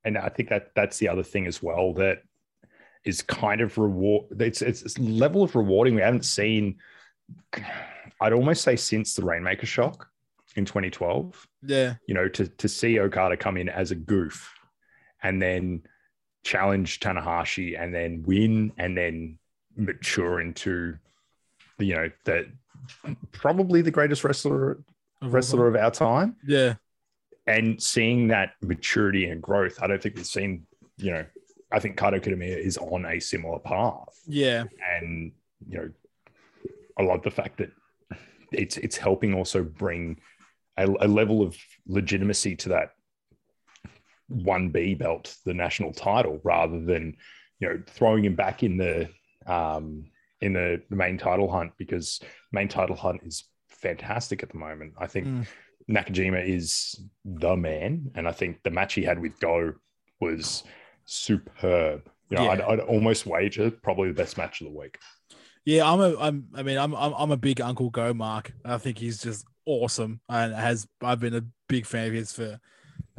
And 0.03 0.17
I 0.17 0.29
think 0.29 0.49
that 0.49 0.71
that's 0.75 0.97
the 0.97 1.09
other 1.09 1.23
thing 1.23 1.47
as 1.47 1.61
well 1.61 1.93
that 1.95 2.23
is 3.03 3.21
kind 3.21 3.61
of 3.61 3.77
reward. 3.77 4.41
It's 4.41 4.61
it's, 4.61 4.81
it's 4.83 4.97
level 4.99 5.43
of 5.43 5.55
rewarding 5.55 5.95
we 5.95 6.01
haven't 6.01 6.25
seen. 6.25 6.77
I'd 8.19 8.33
almost 8.33 8.63
say 8.63 8.75
since 8.75 9.15
the 9.15 9.23
Rainmaker 9.23 9.65
shock 9.65 10.07
in 10.55 10.65
2012. 10.65 11.47
Yeah. 11.63 11.95
You 12.07 12.13
know, 12.13 12.27
to 12.29 12.47
to 12.47 12.67
see 12.67 12.99
Okada 12.99 13.37
come 13.37 13.57
in 13.57 13.69
as 13.69 13.91
a 13.91 13.95
goof, 13.95 14.53
and 15.23 15.41
then 15.41 15.83
challenge 16.43 16.99
Tanahashi, 16.99 17.79
and 17.79 17.93
then 17.93 18.23
win, 18.25 18.73
and 18.77 18.97
then 18.97 19.37
mature 19.75 20.41
into, 20.41 20.97
you 21.79 21.95
know, 21.95 22.09
that 22.25 22.47
probably 23.31 23.81
the 23.81 23.91
greatest 23.91 24.23
wrestler 24.23 24.83
wrestler 25.21 25.67
of 25.67 25.75
our 25.75 25.91
time 25.91 26.35
Yeah. 26.45 26.75
and 27.47 27.81
seeing 27.81 28.27
that 28.29 28.53
maturity 28.61 29.25
and 29.29 29.41
growth, 29.41 29.81
I 29.81 29.87
don't 29.87 30.01
think 30.01 30.15
we've 30.15 30.25
seen, 30.25 30.65
you 30.97 31.11
know, 31.11 31.25
I 31.71 31.79
think 31.79 31.97
Kaito 31.97 32.21
Kitamiya 32.21 32.57
is 32.57 32.77
on 32.77 33.05
a 33.05 33.19
similar 33.19 33.59
path. 33.59 34.09
Yeah. 34.27 34.65
And, 34.99 35.31
you 35.67 35.77
know, 35.77 35.89
I 36.97 37.03
love 37.03 37.21
the 37.23 37.31
fact 37.31 37.57
that 37.59 37.71
it's 38.51 38.75
it's 38.77 38.97
helping 38.97 39.33
also 39.33 39.63
bring 39.63 40.19
a, 40.77 40.85
a 40.85 41.07
level 41.07 41.41
of 41.41 41.55
legitimacy 41.87 42.55
to 42.57 42.69
that 42.69 42.89
1B 44.31 44.97
belt, 44.99 45.35
the 45.45 45.53
national 45.53 45.93
title, 45.93 46.39
rather 46.43 46.81
than, 46.83 47.15
you 47.59 47.69
know, 47.69 47.81
throwing 47.87 48.25
him 48.25 48.35
back 48.35 48.63
in 48.63 48.77
the 48.77 49.09
um 49.47 50.05
in 50.41 50.53
the, 50.53 50.81
the 50.89 50.95
main 50.95 51.17
title 51.17 51.49
hunt 51.51 51.71
because 51.77 52.19
main 52.51 52.67
title 52.67 52.95
hunt 52.95 53.21
is 53.23 53.45
fantastic 53.81 54.43
at 54.43 54.49
the 54.49 54.57
moment. 54.57 54.93
I 54.97 55.07
think 55.07 55.27
Mm. 55.27 55.47
Nakajima 55.89 56.47
is 56.47 57.01
the 57.25 57.55
man, 57.57 58.11
and 58.15 58.27
I 58.27 58.31
think 58.31 58.61
the 58.63 58.69
match 58.71 58.93
he 58.93 59.03
had 59.03 59.19
with 59.19 59.39
Go 59.39 59.73
was 60.19 60.63
superb. 61.05 62.09
You 62.29 62.37
know, 62.37 62.43
Yeah. 62.43 62.49
I'd, 62.51 62.61
I'd 62.61 62.79
almost 62.79 63.25
wager 63.25 63.71
probably 63.71 64.09
the 64.09 64.13
best 64.13 64.37
match 64.37 64.61
of 64.61 64.67
the 64.67 64.77
week. 64.77 64.97
Yeah, 65.65 65.91
I'm 65.91 65.99
a 65.99 66.15
I'm 66.17 66.47
I 66.55 66.63
mean 66.63 66.77
I'm 66.77 66.93
I'm, 66.95 67.13
I'm 67.13 67.31
a 67.31 67.37
big 67.37 67.61
Uncle 67.61 67.89
Go 67.89 68.13
Mark. 68.13 68.51
I 68.65 68.77
think 68.77 68.97
he's 68.97 69.21
just 69.21 69.45
awesome 69.65 70.21
and 70.27 70.53
has 70.53 70.87
I've 71.01 71.19
been 71.19 71.35
a 71.35 71.43
big 71.67 71.85
fan 71.85 72.07
of 72.07 72.13
his 72.13 72.31
for 72.31 72.59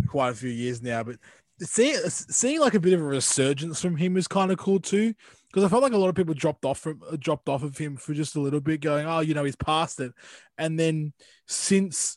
quite 0.09 0.31
a 0.31 0.35
few 0.35 0.51
years 0.51 0.83
now. 0.83 1.03
But 1.05 1.17
seeing 1.61 1.97
seeing 2.09 2.61
like 2.61 2.75
a 2.75 2.81
bit 2.81 2.95
of 2.95 3.01
a 3.01 3.05
resurgence 3.05 3.81
from 3.81 3.97
him 3.97 4.17
is 4.17 4.27
kind 4.27 4.51
of 4.51 4.59
cool 4.59 4.81
too. 4.81 5.15
Because 5.53 5.65
I 5.65 5.69
felt 5.69 5.83
like 5.83 5.93
a 5.93 5.99
lot 5.99 6.09
of 6.09 6.15
people 6.15 6.33
dropped 6.35 6.65
off 6.65 6.79
from 6.79 7.03
uh, 7.11 7.17
dropped 7.19 7.49
off 7.49 7.63
of 7.63 7.77
him 7.77 7.97
for 7.97 8.15
just 8.15 8.37
a 8.37 8.41
little 8.41 8.61
bit, 8.61 8.81
going, 8.81 9.07
"Oh, 9.07 9.21
you 9.21 9.35
know, 9.35 9.45
he's 9.45 9.57
past 9.57 10.01
it." 10.01 10.13
And 10.57 10.81
then 10.81 11.13
since, 11.47 12.17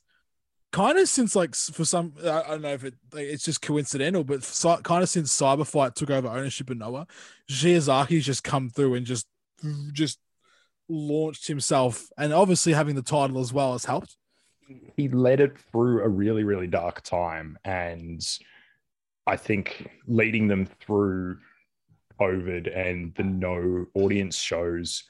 kind 0.72 0.98
of 0.98 1.10
since 1.10 1.36
like 1.36 1.54
for 1.54 1.84
some, 1.84 2.14
I 2.24 2.42
I 2.42 2.48
don't 2.52 2.62
know 2.62 2.74
if 2.74 2.86
it 2.86 2.94
it's 3.14 3.44
just 3.44 3.62
coincidental, 3.62 4.24
but 4.24 4.42
kind 4.84 5.04
of 5.04 5.10
since 5.10 5.38
Cyberfight 5.38 5.96
took 5.96 6.10
over 6.12 6.30
ownership 6.30 6.70
of 6.70 6.78
Noah, 6.78 7.08
Shiozaki's 7.52 8.26
just 8.26 8.44
come 8.46 8.70
through 8.70 8.94
and 8.96 9.06
just 9.06 9.28
just 9.92 10.20
launched 10.88 11.48
himself, 11.48 12.08
and 12.18 12.34
obviously 12.34 12.72
having 12.74 12.96
the 12.96 13.02
title 13.02 13.40
as 13.40 13.52
well 13.52 13.74
has 13.74 13.86
helped. 13.86 14.16
he 14.96 15.10
led 15.10 15.40
it 15.40 15.58
through 15.72 16.02
a 16.04 16.10
really 16.10 16.44
really 16.44 16.66
dark 16.66 17.02
time 17.04 17.56
and 17.66 18.40
i 19.28 19.36
think 19.38 19.88
leading 20.08 20.48
them 20.48 20.66
through 20.66 21.38
covid 22.20 22.76
and 22.76 23.14
the 23.16 23.24
no 23.24 23.86
audience 23.94 24.38
shows. 24.38 25.04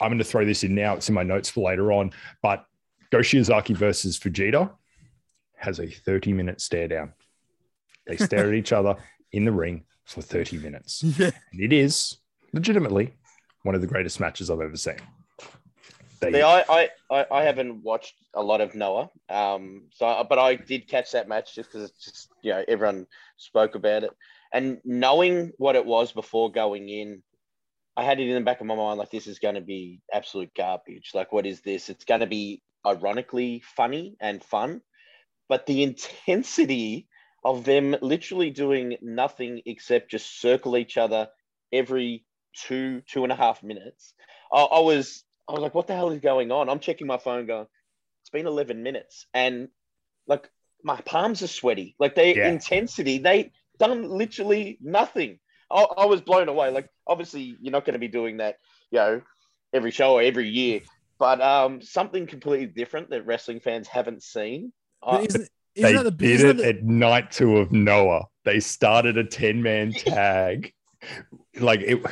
I'm 0.00 0.10
going 0.10 0.18
to 0.18 0.24
throw 0.24 0.44
this 0.44 0.64
in 0.64 0.74
now 0.74 0.94
it's 0.94 1.08
in 1.08 1.14
my 1.14 1.24
notes 1.24 1.50
for 1.50 1.68
later 1.68 1.90
on 1.92 2.12
but 2.40 2.66
go 3.10 3.18
shiozaki 3.18 3.76
versus 3.76 4.18
fujita 4.18 4.70
has 5.56 5.80
a 5.80 5.86
30 5.86 6.32
minute 6.32 6.60
stare 6.60 6.88
down. 6.88 7.12
They 8.06 8.16
stare 8.28 8.48
at 8.48 8.54
each 8.54 8.72
other 8.72 8.96
in 9.32 9.44
the 9.44 9.52
ring 9.52 9.84
for 10.04 10.22
30 10.22 10.58
minutes. 10.58 11.02
Yeah, 11.02 11.30
and 11.52 11.60
it 11.60 11.72
is 11.72 12.16
legitimately 12.52 13.12
one 13.62 13.74
of 13.74 13.80
the 13.80 13.86
greatest 13.86 14.20
matches 14.20 14.50
i've 14.50 14.60
ever 14.60 14.76
seen. 14.76 14.96
They, 16.20 16.32
See, 16.32 16.42
I, 16.42 16.64
I, 16.68 16.88
I, 17.10 17.26
I 17.30 17.42
haven't 17.44 17.82
watched 17.82 18.14
a 18.34 18.42
lot 18.42 18.60
of 18.60 18.74
Noah, 18.74 19.08
um, 19.28 19.84
so 19.92 20.26
but 20.28 20.38
I 20.38 20.56
did 20.56 20.88
catch 20.88 21.12
that 21.12 21.28
match 21.28 21.54
just 21.54 21.70
because 21.70 21.90
it's 21.90 22.04
just 22.04 22.30
you 22.42 22.50
know 22.50 22.64
everyone 22.66 23.06
spoke 23.36 23.76
about 23.76 24.02
it, 24.02 24.10
and 24.52 24.78
knowing 24.84 25.52
what 25.58 25.76
it 25.76 25.84
was 25.84 26.12
before 26.12 26.50
going 26.50 26.88
in, 26.88 27.22
I 27.96 28.04
had 28.04 28.20
it 28.20 28.28
in 28.28 28.34
the 28.34 28.40
back 28.40 28.60
of 28.60 28.66
my 28.66 28.76
mind 28.76 28.98
like 28.98 29.10
this 29.10 29.26
is 29.26 29.38
going 29.38 29.56
to 29.56 29.60
be 29.60 30.00
absolute 30.12 30.54
garbage. 30.54 31.10
Like 31.14 31.32
what 31.32 31.46
is 31.46 31.60
this? 31.62 31.88
It's 31.88 32.04
going 32.04 32.20
to 32.20 32.26
be 32.26 32.62
ironically 32.86 33.62
funny 33.76 34.16
and 34.20 34.42
fun, 34.42 34.82
but 35.48 35.66
the 35.66 35.82
intensity 35.82 37.08
of 37.44 37.64
them 37.64 37.96
literally 38.00 38.50
doing 38.50 38.96
nothing 39.00 39.62
except 39.66 40.10
just 40.10 40.40
circle 40.40 40.76
each 40.76 40.96
other 40.96 41.28
every 41.72 42.24
two 42.54 43.02
two 43.02 43.22
and 43.22 43.32
a 43.32 43.36
half 43.36 43.62
minutes. 43.62 44.14
I, 44.52 44.62
I 44.62 44.80
was 44.80 45.24
I 45.48 45.52
was 45.52 45.60
like, 45.62 45.74
what 45.74 45.86
the 45.86 45.94
hell 45.94 46.10
is 46.10 46.20
going 46.20 46.52
on? 46.52 46.68
I'm 46.68 46.80
checking 46.80 47.06
my 47.06 47.18
phone 47.18 47.46
going, 47.46 47.66
it's 48.22 48.30
been 48.30 48.46
11 48.46 48.82
minutes. 48.82 49.26
And 49.32 49.68
like 50.26 50.48
my 50.82 51.00
palms 51.00 51.42
are 51.42 51.48
sweaty. 51.48 51.96
Like 51.98 52.14
their 52.14 52.34
Yeah. 52.34 52.50
intensity, 52.50 53.18
they 53.18 53.52
done 53.78 54.08
literally 54.08 54.78
nothing. 54.80 55.38
I, 55.70 55.82
I 55.82 56.06
was 56.06 56.20
blown 56.20 56.48
away. 56.48 56.70
Like 56.70 56.88
obviously 57.06 57.56
you're 57.60 57.72
not 57.72 57.84
going 57.84 57.94
to 57.94 57.98
be 57.98 58.08
doing 58.08 58.38
that, 58.38 58.56
you 58.90 58.98
know, 58.98 59.22
every 59.72 59.90
show 59.90 60.14
or 60.14 60.22
every 60.22 60.48
year, 60.48 60.80
but 61.18 61.40
um, 61.40 61.80
something 61.82 62.26
completely 62.26 62.66
different 62.66 63.10
that 63.10 63.26
wrestling 63.26 63.60
fans 63.60 63.86
haven't 63.88 64.22
seen. 64.22 64.72
but 65.02 65.20
I- 65.20 65.24
isn't 65.24 65.48
they 65.74 65.82
isn't 65.82 65.96
that 65.96 66.04
the 66.04 66.10
did 66.10 66.30
isn't 66.30 66.50
it 66.50 66.56
the- 66.56 66.68
at 66.68 66.82
night 66.84 67.30
two 67.30 67.58
of 67.58 67.70
Noah. 67.72 68.24
They 68.44 68.60
started 68.60 69.16
a 69.18 69.24
10 69.24 69.62
man 69.62 69.92
tag. 69.96 70.72
like 71.60 71.80
it, 71.80 72.02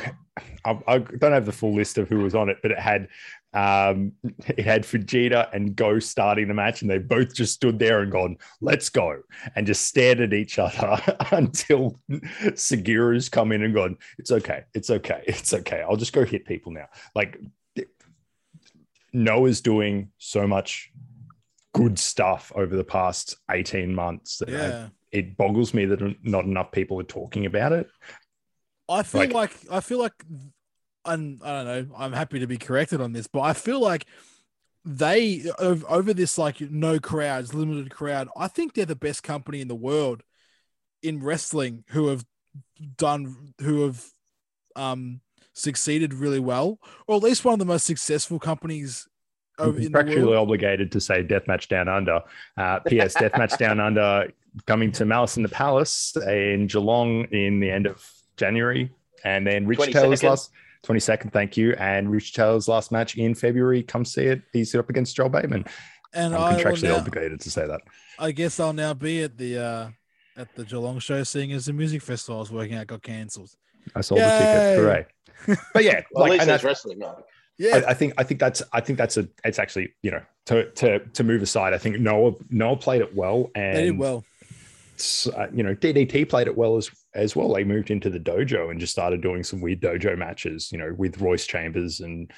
I, 0.65 0.79
I 0.87 0.97
don't 0.99 1.31
have 1.31 1.45
the 1.45 1.51
full 1.51 1.73
list 1.73 1.97
of 1.97 2.07
who 2.09 2.19
was 2.19 2.35
on 2.35 2.49
it, 2.49 2.57
but 2.61 2.71
it 2.71 2.79
had 2.79 3.07
um 3.53 4.11
it 4.47 4.59
had 4.59 4.83
Fujita 4.83 5.49
and 5.53 5.75
Go 5.75 5.99
starting 5.99 6.47
the 6.47 6.53
match, 6.53 6.81
and 6.81 6.91
they 6.91 6.97
both 6.97 7.33
just 7.33 7.53
stood 7.53 7.79
there 7.79 8.01
and 8.01 8.11
gone, 8.11 8.37
let's 8.61 8.89
go, 8.89 9.21
and 9.55 9.65
just 9.65 9.85
stared 9.85 10.19
at 10.19 10.33
each 10.33 10.59
other 10.59 11.01
until 11.31 11.99
Sugiura's 12.09 13.29
come 13.29 13.51
in 13.51 13.63
and 13.63 13.73
gone, 13.73 13.97
it's 14.17 14.31
okay, 14.31 14.63
it's 14.73 14.89
okay, 14.89 15.23
it's 15.27 15.53
okay. 15.53 15.81
I'll 15.81 15.95
just 15.95 16.13
go 16.13 16.25
hit 16.25 16.45
people 16.45 16.71
now. 16.71 16.87
Like 17.15 17.39
Noah's 19.13 19.61
doing 19.61 20.11
so 20.17 20.47
much 20.47 20.91
good 21.73 21.97
stuff 21.97 22.51
over 22.55 22.75
the 22.75 22.83
past 22.83 23.35
18 23.51 23.93
months 23.93 24.37
that 24.39 24.49
I- 24.49 24.91
it 25.13 25.37
boggles 25.37 25.73
me 25.73 25.85
that 25.85 26.17
not 26.25 26.43
enough 26.43 26.71
people 26.73 26.99
are 26.99 27.03
talking 27.03 27.45
about 27.45 27.71
it. 27.71 27.87
I 28.89 29.03
feel 29.03 29.21
Like- 29.21 29.33
like, 29.33 29.53
I 29.71 29.79
feel 29.79 29.99
like 29.99 30.13
and 31.05 31.41
I 31.43 31.63
don't 31.63 31.89
know, 31.89 31.95
I'm 31.97 32.11
happy 32.13 32.39
to 32.39 32.47
be 32.47 32.57
corrected 32.57 32.99
on 32.99 33.13
this, 33.13 33.27
but 33.27 33.41
I 33.41 33.53
feel 33.53 33.79
like 33.79 34.05
they 34.83 35.43
over 35.59 36.13
this 36.13 36.37
like 36.37 36.59
no 36.61 36.99
crowds, 36.99 37.53
limited 37.53 37.91
crowd, 37.91 38.29
I 38.37 38.47
think 38.47 38.73
they're 38.73 38.85
the 38.85 38.95
best 38.95 39.23
company 39.23 39.61
in 39.61 39.67
the 39.67 39.75
world 39.75 40.23
in 41.03 41.21
wrestling 41.23 41.83
who 41.89 42.07
have 42.07 42.25
done 42.97 43.53
who 43.61 43.83
have 43.83 44.03
um 44.75 45.21
succeeded 45.53 46.13
really 46.13 46.39
well, 46.39 46.79
or 47.07 47.15
at 47.17 47.23
least 47.23 47.43
one 47.43 47.53
of 47.53 47.59
the 47.59 47.65
most 47.65 47.85
successful 47.85 48.39
companies 48.39 49.07
contractually 49.57 50.39
obligated 50.39 50.91
to 50.91 51.01
say 51.01 51.23
Deathmatch 51.23 51.67
Down 51.67 51.87
Under. 51.89 52.21
Uh, 52.57 52.79
P.S. 52.81 53.15
Deathmatch 53.15 53.57
Down 53.57 53.79
Under 53.79 54.31
coming 54.67 54.91
to 54.93 55.05
Malice 55.05 55.35
in 55.37 55.43
the 55.43 55.49
Palace 55.49 56.15
in 56.27 56.67
Geelong 56.67 57.25
in 57.31 57.59
the 57.59 57.71
end 57.71 57.87
of 57.87 58.05
January, 58.37 58.91
and 59.23 59.45
then 59.45 59.67
Rich 59.67 59.91
Taylor's 59.91 60.23
last 60.23 60.51
22nd. 60.85 61.33
Thank 61.33 61.57
you, 61.57 61.73
and 61.77 62.09
Rich 62.09 62.33
Taylor's 62.33 62.67
last 62.67 62.91
match 62.91 63.17
in 63.17 63.35
February. 63.35 63.83
Come 63.83 64.05
see 64.05 64.23
it. 64.25 64.41
He's 64.53 64.73
up 64.75 64.89
against 64.89 65.15
Joel 65.15 65.29
Bateman. 65.29 65.65
And 66.13 66.33
I'm 66.35 66.55
I 66.55 66.61
contractually 66.63 66.83
now, 66.89 66.97
obligated 66.97 67.41
to 67.41 67.51
say 67.51 67.67
that. 67.67 67.81
I 68.17 68.31
guess 68.31 68.59
I'll 68.59 68.73
now 68.73 68.93
be 68.93 69.21
at 69.23 69.37
the 69.37 69.59
uh 69.61 69.89
at 70.37 70.55
the 70.55 70.63
Geelong 70.63 70.99
show 70.99 71.23
seeing 71.23 71.51
as 71.51 71.65
the 71.65 71.73
music 71.73 72.01
festival 72.01 72.37
I 72.37 72.39
was 72.41 72.51
working 72.51 72.75
at 72.75 72.87
got 72.87 73.01
cancelled. 73.03 73.49
I 73.95 74.01
sold 74.01 74.21
the 74.21 74.25
Yay. 74.25 74.29
ticket. 74.39 74.77
Hooray! 75.47 75.57
But 75.73 75.83
yeah, 75.83 76.01
Well, 76.11 76.23
like, 76.23 76.29
at 76.29 76.31
least 76.31 76.41
and 76.41 76.49
there's 76.49 76.61
that's- 76.61 76.63
wrestling. 76.63 76.99
No. 76.99 77.23
Yeah. 77.59 77.77
I, 77.87 77.89
I 77.89 77.93
think 77.95 78.13
I 78.19 78.23
think 78.23 78.39
that's 78.39 78.61
I 78.71 78.81
think 78.81 78.97
that's 78.99 79.17
a 79.17 79.27
it's 79.43 79.57
actually 79.57 79.93
you 80.03 80.11
know 80.11 80.21
to 80.45 80.69
to 80.73 80.99
to 80.99 81.23
move 81.23 81.41
aside. 81.41 81.73
I 81.73 81.79
think 81.79 81.99
Noah 81.99 82.33
Noah 82.51 82.77
played 82.77 83.01
it 83.01 83.15
well, 83.15 83.49
and 83.55 83.75
they 83.75 83.85
did 83.85 83.97
well. 83.97 84.23
Uh, 85.35 85.47
you 85.53 85.63
know 85.63 85.75
DDT 85.75 86.29
played 86.29 86.47
it 86.47 86.57
well 86.57 86.77
as 86.77 86.89
as 87.13 87.35
well. 87.35 87.53
They 87.53 87.63
moved 87.63 87.91
into 87.91 88.09
the 88.09 88.19
dojo 88.19 88.71
and 88.71 88.79
just 88.79 88.93
started 88.93 89.21
doing 89.21 89.43
some 89.43 89.61
weird 89.61 89.81
dojo 89.81 90.17
matches, 90.17 90.71
you 90.71 90.77
know, 90.77 90.93
with 90.97 91.21
Royce 91.21 91.45
Chambers 91.45 91.99
and 91.99 92.31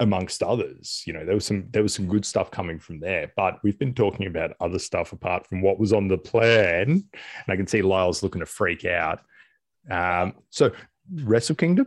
amongst 0.00 0.42
others. 0.42 1.02
You 1.06 1.12
know, 1.12 1.24
there 1.24 1.34
was 1.34 1.46
some 1.46 1.66
there 1.70 1.82
was 1.82 1.94
some 1.94 2.08
good 2.08 2.26
stuff 2.26 2.50
coming 2.50 2.78
from 2.78 3.00
there. 3.00 3.32
But 3.36 3.62
we've 3.62 3.78
been 3.78 3.94
talking 3.94 4.26
about 4.26 4.56
other 4.60 4.78
stuff 4.78 5.12
apart 5.12 5.46
from 5.46 5.62
what 5.62 5.78
was 5.78 5.92
on 5.92 6.08
the 6.08 6.18
plan, 6.18 6.88
and 6.90 7.48
I 7.48 7.56
can 7.56 7.66
see 7.66 7.82
Lyle's 7.82 8.22
looking 8.22 8.40
to 8.40 8.46
freak 8.46 8.84
out. 8.84 9.20
Um, 9.90 10.34
so 10.50 10.72
Wrestle 11.12 11.56
Kingdom, 11.56 11.86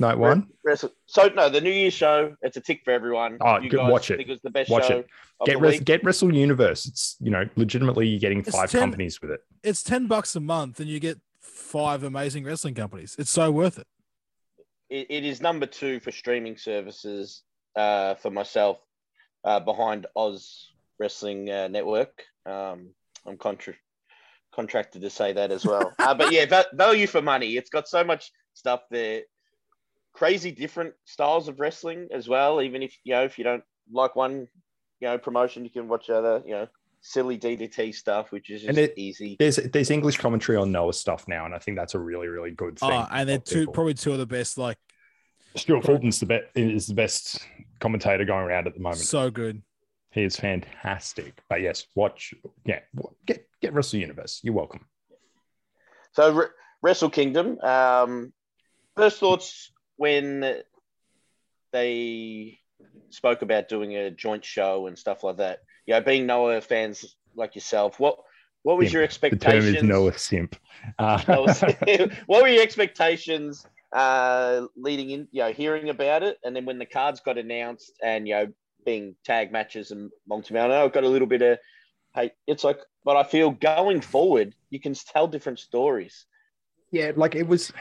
night 0.00 0.18
one. 0.18 0.48
Wrestle- 0.64 0.92
So 1.06 1.28
no, 1.28 1.48
the 1.48 1.60
New 1.60 1.70
Year's 1.70 1.94
show. 1.94 2.36
It's 2.42 2.56
a 2.56 2.60
tick 2.60 2.82
for 2.84 2.92
everyone. 2.92 3.38
Oh, 3.40 3.58
you 3.58 3.68
good- 3.70 3.78
guys 3.78 3.92
watch 3.92 4.10
it. 4.10 4.16
think 4.16 4.28
it 4.28 4.32
was 4.32 4.42
the 4.42 4.50
best 4.50 4.70
Watch 4.70 4.88
show 4.88 4.98
it. 5.00 5.08
Get 5.44 5.54
the 5.56 5.60
Res- 5.60 5.80
get 5.80 6.04
Wrestle 6.04 6.34
Universe. 6.34 6.86
It's 6.86 7.16
you 7.20 7.30
know 7.30 7.44
legitimately 7.56 8.06
you're 8.08 8.20
getting 8.20 8.40
It's 8.40 8.50
five 8.50 8.70
10 8.70 8.80
companies 8.80 9.20
with 9.20 9.30
it. 9.32 9.40
It's 9.62 9.82
ten 9.82 10.06
bucks 10.06 10.34
a 10.36 10.40
month, 10.40 10.80
and 10.80 10.88
you 10.88 10.98
get 11.00 11.18
five 11.40 12.02
amazing 12.02 12.44
wrestling 12.44 12.74
companies. 12.74 13.16
It's 13.18 13.30
so 13.30 13.50
worth 13.50 13.78
it. 13.78 13.86
it, 14.88 15.06
it 15.10 15.24
is 15.24 15.40
number 15.40 15.66
two 15.66 16.00
for 16.00 16.10
streaming 16.12 16.56
services 16.56 17.42
uh, 17.76 18.14
for 18.14 18.30
myself 18.30 18.78
uh, 19.44 19.60
behind 19.60 20.06
Oz 20.16 20.70
Wrestling 20.98 21.50
uh, 21.50 21.68
Network. 21.68 22.22
Um, 22.46 22.90
I'm 23.26 23.36
contra- 23.36 23.74
contracted 24.54 25.02
to 25.02 25.10
say 25.10 25.32
that 25.34 25.50
as 25.50 25.66
well. 25.66 25.92
uh, 25.98 26.14
but 26.14 26.32
yeah, 26.32 26.46
va- 26.46 26.66
value 26.72 27.06
for 27.06 27.20
money. 27.20 27.56
It's 27.56 27.68
got 27.70 27.88
so 27.88 28.02
much 28.04 28.30
stuff 28.54 28.82
there. 28.90 29.22
Crazy 30.16 30.50
different 30.50 30.94
styles 31.04 31.46
of 31.46 31.60
wrestling 31.60 32.08
as 32.10 32.26
well. 32.26 32.62
Even 32.62 32.82
if 32.82 32.96
you 33.04 33.12
know 33.12 33.22
if 33.24 33.36
you 33.36 33.44
don't 33.44 33.62
like 33.92 34.16
one, 34.16 34.48
you 35.00 35.08
know 35.08 35.18
promotion, 35.18 35.62
you 35.62 35.70
can 35.70 35.88
watch 35.88 36.08
other 36.08 36.42
you 36.46 36.52
know 36.54 36.66
silly 37.02 37.36
DDT 37.38 37.94
stuff, 37.94 38.32
which 38.32 38.48
is 38.48 38.62
just 38.62 38.70
And 38.70 38.78
it- 38.78 38.94
easy. 38.96 39.36
There's 39.38 39.56
there's 39.56 39.90
English 39.90 40.16
commentary 40.16 40.56
on 40.56 40.72
Noah 40.72 40.94
stuff 40.94 41.28
now, 41.28 41.44
and 41.44 41.54
I 41.54 41.58
think 41.58 41.76
that's 41.76 41.94
a 41.94 41.98
really 41.98 42.28
really 42.28 42.50
good 42.50 42.78
thing. 42.78 42.90
Oh, 42.92 43.06
and 43.12 43.28
they're 43.28 43.38
two 43.38 43.60
people. 43.60 43.74
probably 43.74 43.92
two 43.92 44.12
of 44.12 44.18
the 44.18 44.24
best. 44.26 44.56
Like 44.56 44.78
Stuart 45.54 45.84
Fulton's 45.84 46.18
the 46.18 46.26
best 46.26 46.44
is 46.54 46.86
the 46.86 46.94
best 46.94 47.46
commentator 47.80 48.24
going 48.24 48.46
around 48.46 48.66
at 48.66 48.72
the 48.72 48.80
moment. 48.80 49.00
so 49.02 49.30
good. 49.30 49.60
He 50.12 50.22
is 50.22 50.36
fantastic. 50.36 51.38
But 51.50 51.60
yes, 51.60 51.84
watch 51.94 52.32
yeah, 52.64 52.80
get 53.26 53.46
get 53.60 53.74
Wrestle 53.74 54.00
Universe. 54.00 54.40
You're 54.42 54.54
welcome. 54.54 54.86
So 56.12 56.32
Re- 56.32 56.46
Wrestle 56.80 57.10
Kingdom. 57.10 57.60
Um, 57.60 58.32
first 58.96 59.20
thoughts 59.20 59.72
when 59.96 60.62
they 61.72 62.58
spoke 63.10 63.42
about 63.42 63.68
doing 63.68 63.96
a 63.96 64.10
joint 64.10 64.44
show 64.44 64.86
and 64.86 64.98
stuff 64.98 65.24
like 65.24 65.38
that. 65.38 65.60
You 65.86 65.94
know, 65.94 66.00
being 66.00 66.26
Noah 66.26 66.60
fans 66.60 67.16
like 67.34 67.54
yourself, 67.54 68.00
what 68.00 68.18
what 68.62 68.76
was 68.78 68.86
Simp. 68.86 68.94
your 68.94 69.02
The 69.02 69.04
expectations? 69.04 69.64
term 69.66 69.76
is 69.76 69.82
Noah 69.82 70.18
Simp. 70.18 70.56
Uh, 70.98 71.22
Noah- 71.28 72.10
what 72.26 72.42
were 72.42 72.48
your 72.48 72.62
expectations 72.62 73.64
uh, 73.92 74.66
leading 74.76 75.10
in? 75.10 75.28
You 75.30 75.42
know, 75.42 75.52
hearing 75.52 75.88
about 75.88 76.22
it, 76.22 76.38
and 76.44 76.54
then 76.54 76.64
when 76.64 76.78
the 76.78 76.86
cards 76.86 77.20
got 77.20 77.38
announced, 77.38 77.92
and 78.02 78.26
you 78.26 78.34
know, 78.34 78.46
being 78.84 79.14
tag 79.24 79.52
matches 79.52 79.90
and 79.90 80.10
multi 80.28 80.56
I 80.58 80.66
know 80.68 80.84
I 80.84 80.88
got 80.88 81.04
a 81.04 81.08
little 81.08 81.28
bit 81.28 81.42
of 81.42 81.58
hey, 82.14 82.32
it's 82.46 82.64
like, 82.64 82.78
but 83.04 83.16
I 83.16 83.22
feel 83.24 83.50
going 83.50 84.00
forward, 84.00 84.54
you 84.70 84.80
can 84.80 84.94
tell 84.94 85.28
different 85.28 85.58
stories. 85.58 86.24
yeah, 86.90 87.12
like 87.14 87.34
it 87.34 87.46
was. 87.46 87.72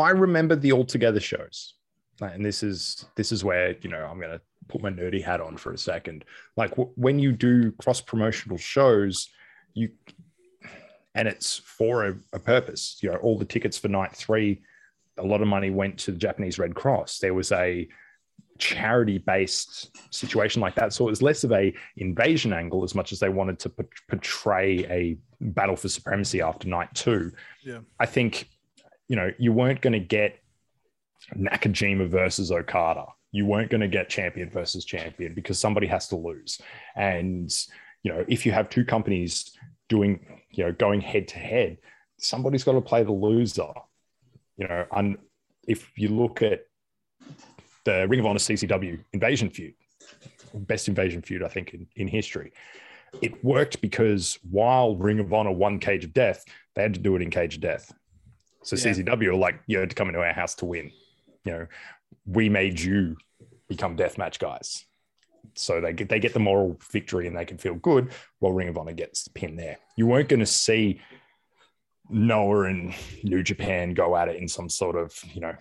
I 0.00 0.10
remember 0.10 0.56
the 0.56 0.72
all 0.72 0.84
together 0.84 1.20
shows, 1.20 1.74
and 2.20 2.44
this 2.44 2.62
is 2.62 3.04
this 3.16 3.32
is 3.32 3.44
where 3.44 3.76
you 3.80 3.90
know 3.90 4.04
I'm 4.04 4.20
gonna 4.20 4.40
put 4.68 4.82
my 4.82 4.90
nerdy 4.90 5.22
hat 5.22 5.40
on 5.40 5.56
for 5.56 5.72
a 5.72 5.78
second. 5.78 6.24
Like 6.56 6.70
w- 6.70 6.90
when 6.96 7.18
you 7.18 7.32
do 7.32 7.72
cross 7.72 8.00
promotional 8.00 8.58
shows, 8.58 9.28
you 9.74 9.90
and 11.14 11.26
it's 11.26 11.58
for 11.58 12.06
a, 12.06 12.16
a 12.32 12.38
purpose. 12.38 12.98
You 13.02 13.10
know, 13.10 13.16
all 13.16 13.38
the 13.38 13.44
tickets 13.44 13.78
for 13.78 13.88
night 13.88 14.14
three, 14.14 14.62
a 15.18 15.24
lot 15.24 15.42
of 15.42 15.48
money 15.48 15.70
went 15.70 15.98
to 16.00 16.12
the 16.12 16.18
Japanese 16.18 16.58
Red 16.58 16.74
Cross. 16.74 17.18
There 17.18 17.34
was 17.34 17.52
a 17.52 17.88
charity 18.58 19.16
based 19.16 19.90
situation 20.14 20.60
like 20.60 20.74
that 20.74 20.92
so 20.92 21.06
it 21.06 21.10
was 21.10 21.22
less 21.22 21.44
of 21.44 21.52
a 21.52 21.72
invasion 21.96 22.52
angle 22.52 22.84
as 22.84 22.94
much 22.94 23.10
as 23.10 23.18
they 23.18 23.30
wanted 23.30 23.58
to 23.58 23.70
p- 23.70 23.84
portray 24.06 24.84
a 24.90 25.16
battle 25.40 25.74
for 25.74 25.88
supremacy 25.88 26.42
after 26.42 26.68
night 26.68 26.88
two 26.94 27.32
Yeah. 27.64 27.78
i 27.98 28.04
think 28.04 28.50
you 29.10 29.16
know 29.16 29.30
you 29.38 29.52
weren't 29.52 29.80
going 29.80 29.92
to 29.92 30.06
get 30.18 30.38
nakajima 31.36 32.08
versus 32.08 32.50
okada 32.50 33.06
you 33.32 33.44
weren't 33.44 33.70
going 33.70 33.80
to 33.80 33.88
get 33.88 34.08
champion 34.08 34.48
versus 34.48 34.84
champion 34.84 35.34
because 35.34 35.58
somebody 35.58 35.86
has 35.86 36.08
to 36.08 36.16
lose 36.16 36.60
and 36.96 37.50
you 38.04 38.12
know 38.12 38.24
if 38.28 38.46
you 38.46 38.52
have 38.52 38.70
two 38.70 38.84
companies 38.84 39.52
doing 39.88 40.24
you 40.50 40.64
know 40.64 40.72
going 40.72 41.00
head 41.00 41.26
to 41.28 41.38
head 41.38 41.76
somebody's 42.18 42.64
got 42.64 42.72
to 42.72 42.80
play 42.80 43.02
the 43.02 43.12
loser 43.12 43.72
you 44.56 44.66
know 44.68 44.84
and 44.92 45.18
if 45.66 45.90
you 45.96 46.08
look 46.08 46.40
at 46.42 46.60
the 47.84 48.06
Ring 48.08 48.20
of 48.20 48.26
Honor 48.26 48.38
CZW 48.38 49.02
invasion 49.12 49.50
feud, 49.50 49.74
best 50.54 50.88
invasion 50.88 51.22
feud, 51.22 51.42
I 51.42 51.48
think, 51.48 51.74
in, 51.74 51.86
in 51.96 52.08
history. 52.08 52.52
It 53.22 53.42
worked 53.44 53.80
because 53.80 54.38
while 54.48 54.96
Ring 54.96 55.18
of 55.18 55.32
Honor 55.32 55.50
won 55.50 55.78
Cage 55.78 56.04
of 56.04 56.12
Death, 56.12 56.44
they 56.74 56.82
had 56.82 56.94
to 56.94 57.00
do 57.00 57.16
it 57.16 57.22
in 57.22 57.30
Cage 57.30 57.56
of 57.56 57.60
Death. 57.60 57.92
So 58.62 58.76
Yeah. 58.76 58.92
CZW 58.92 59.26
were 59.28 59.34
like, 59.34 59.60
you 59.66 59.78
had 59.78 59.90
to 59.90 59.96
come 59.96 60.08
into 60.08 60.20
our 60.20 60.32
house 60.32 60.54
to 60.56 60.66
win. 60.66 60.90
You 61.44 61.52
know, 61.52 61.66
we 62.26 62.48
made 62.48 62.80
you 62.80 63.16
become 63.68 63.96
deathmatch 63.96 64.38
guys. 64.38 64.84
So 65.54 65.80
they 65.80 65.92
get 65.92 66.08
they 66.08 66.20
get 66.20 66.34
the 66.34 66.40
moral 66.40 66.78
victory 66.92 67.26
and 67.26 67.36
they 67.36 67.44
can 67.44 67.58
feel 67.58 67.74
good 67.74 68.12
while 68.38 68.52
Ring 68.52 68.68
of 68.68 68.76
Honor 68.76 68.92
gets 68.92 69.24
the 69.24 69.30
pin 69.30 69.56
there. 69.56 69.78
You 69.96 70.06
weren't 70.06 70.28
going 70.28 70.40
to 70.40 70.46
see 70.46 71.00
Noah 72.10 72.64
and 72.64 72.94
New 73.22 73.42
Japan 73.42 73.94
go 73.94 74.16
at 74.16 74.28
it 74.28 74.36
in 74.36 74.48
some 74.48 74.68
sort 74.68 74.96
of, 74.96 75.14
you 75.32 75.40
know, 75.40 75.54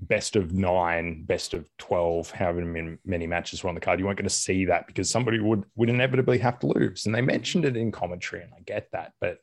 best 0.00 0.36
of 0.36 0.52
nine, 0.52 1.24
best 1.24 1.54
of 1.54 1.68
12, 1.78 2.30
however 2.30 2.64
many, 2.64 2.98
many 3.04 3.26
matches 3.26 3.62
were 3.62 3.68
on 3.68 3.74
the 3.74 3.80
card. 3.80 3.98
You 3.98 4.06
weren't 4.06 4.18
going 4.18 4.28
to 4.28 4.34
see 4.34 4.66
that 4.66 4.86
because 4.86 5.08
somebody 5.10 5.40
would, 5.40 5.64
would 5.76 5.88
inevitably 5.88 6.38
have 6.38 6.58
to 6.60 6.66
lose. 6.66 7.06
And 7.06 7.14
they 7.14 7.22
mentioned 7.22 7.64
it 7.64 7.76
in 7.76 7.90
commentary, 7.90 8.42
and 8.42 8.52
I 8.54 8.60
get 8.60 8.88
that. 8.92 9.12
But, 9.20 9.38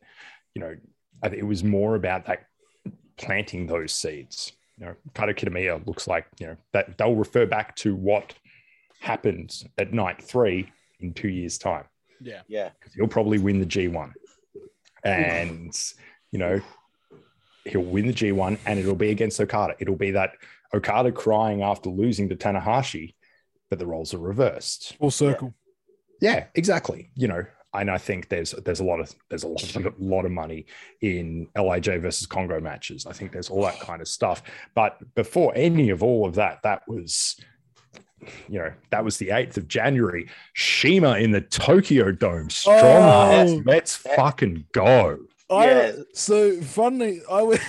you 0.54 0.62
know, 0.62 0.76
it 1.24 1.46
was 1.46 1.64
more 1.64 1.96
about 1.96 2.26
that 2.26 2.46
planting 3.22 3.68
those 3.68 3.92
seeds. 3.94 4.54
You 4.78 4.88
know, 4.88 4.96
Kaito 5.14 5.36
Kiyomiya 5.38 5.86
looks 5.86 6.08
like, 6.08 6.26
you 6.40 6.48
know, 6.48 6.58
that 6.74 6.98
they'll 6.98 7.16
refer 7.16 7.46
back 7.46 7.76
to 7.78 7.96
what 7.96 8.34
happened 9.00 9.64
at 9.78 9.94
night 9.94 10.22
three 10.22 10.72
in 11.00 11.14
two 11.14 11.28
years' 11.30 11.58
time 11.58 11.86
Yeah. 12.20 12.42
Yeah. 12.48 12.70
because 12.80 12.94
he'll 12.94 13.08
probably 13.08 13.38
win 13.40 13.60
the 13.60 13.66
G1. 13.66 14.12
And, 15.04 15.76
you 16.32 16.40
know, 16.40 16.62
he'll 17.66 17.82
win 17.84 18.08
the 18.08 18.14
G1 18.14 18.58
and 18.66 18.80
it'll 18.80 18.96
be 18.96 19.10
against 19.12 19.40
Okada. 19.40 19.76
It'll 19.80 19.96
be 19.96 20.12
that 20.12 20.34
Okada 20.74 21.12
crying 21.12 21.62
after 21.64 21.90
losing 21.90 22.30
to 22.30 22.36
Tanahashi, 22.36 23.16
but 23.70 23.80
the 23.80 23.86
roles 23.88 24.14
are 24.14 24.20
reversed. 24.20 24.96
Full 24.98 25.12
circle. 25.12 25.54
Yeah, 26.22 26.46
exactly. 26.56 27.10
You 27.16 27.28
know, 27.28 27.46
and 27.74 27.90
I 27.90 27.98
think 27.98 28.30
there's 28.30 28.52
there's 28.52 28.80
a 28.80 28.84
lot 28.84 29.00
of 29.00 29.14
there's 29.30 29.44
a 29.44 29.48
lot 29.48 29.76
of, 29.76 29.94
lot 30.00 30.26
of 30.26 30.32
money 30.32 30.66
in 31.02 31.48
Lij 31.56 31.86
versus 31.88 32.28
Kongoh 32.28 32.62
matches. 32.62 33.06
I 33.06 33.14
think 33.14 33.32
there's 33.32 33.50
all 33.50 33.62
that 33.64 33.80
kind 33.80 34.02
of 34.02 34.08
stuff. 34.08 34.44
But 34.76 34.98
before 35.16 35.54
any 35.56 35.90
of 35.90 36.04
all 36.04 36.26
of 36.28 36.36
that, 36.36 36.62
that 36.64 36.82
was 36.88 37.38
you 38.48 38.60
know, 38.60 38.72
that 38.92 39.04
was 39.04 39.18
the 39.18 39.30
8th 39.30 39.58
of 39.58 39.68
January. 39.68 40.30
CIMA 40.56 41.18
in 41.18 41.32
the 41.32 41.42
Tokyo 41.42 42.12
Dome. 42.12 42.52
Strong 42.52 42.78
Oh. 42.84 43.02
hearts. 43.02 43.52
Let's 43.66 43.96
fucking 43.96 44.66
go. 44.74 45.18
I, 45.50 45.66
Yeah. 45.66 45.92
So 46.14 46.62
funny, 46.62 47.22
I 47.32 47.42
was 47.42 47.60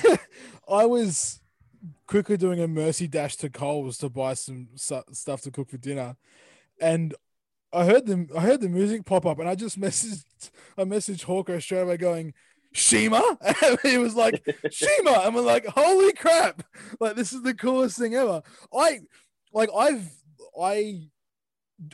I 0.70 0.84
was 0.84 1.40
quickly 2.07 2.36
doing 2.36 2.61
a 2.61 2.68
mercy 2.68 3.07
dash 3.09 3.36
to 3.36 3.48
Coles 3.48 3.96
to 3.98 4.11
buy 4.11 4.34
some 4.34 4.68
su- 4.74 5.03
stuff 5.12 5.40
to 5.42 5.50
cook 5.50 5.70
for 5.70 5.78
dinner, 5.78 6.16
and 6.80 7.14
I 7.72 7.84
heard 7.84 8.06
them. 8.06 8.28
I 8.36 8.40
heard 8.40 8.60
the 8.60 8.68
music 8.68 9.04
pop 9.04 9.26
up, 9.26 9.38
and 9.38 9.48
I 9.48 9.54
just 9.54 9.80
messaged. 9.80 10.24
I 10.76 10.84
messaged 10.84 11.24
Hawko 11.24 11.60
straight 11.60 11.80
away, 11.80 11.96
going, 11.96 12.34
"CIMA," 12.74 13.38
and 13.62 13.78
he 13.82 13.98
was 13.98 14.14
like, 14.14 14.42
"CIMA," 14.70 15.22
and 15.24 15.34
we're 15.34 15.42
like, 15.42 15.66
"Holy 15.66 16.12
crap! 16.12 16.62
Like 17.00 17.16
this 17.16 17.32
is 17.32 17.42
the 17.42 17.54
coolest 17.54 17.98
thing 17.98 18.14
ever." 18.14 18.42
I 18.74 19.00
like 19.52 19.70
I've 19.76 20.10
I 20.60 21.08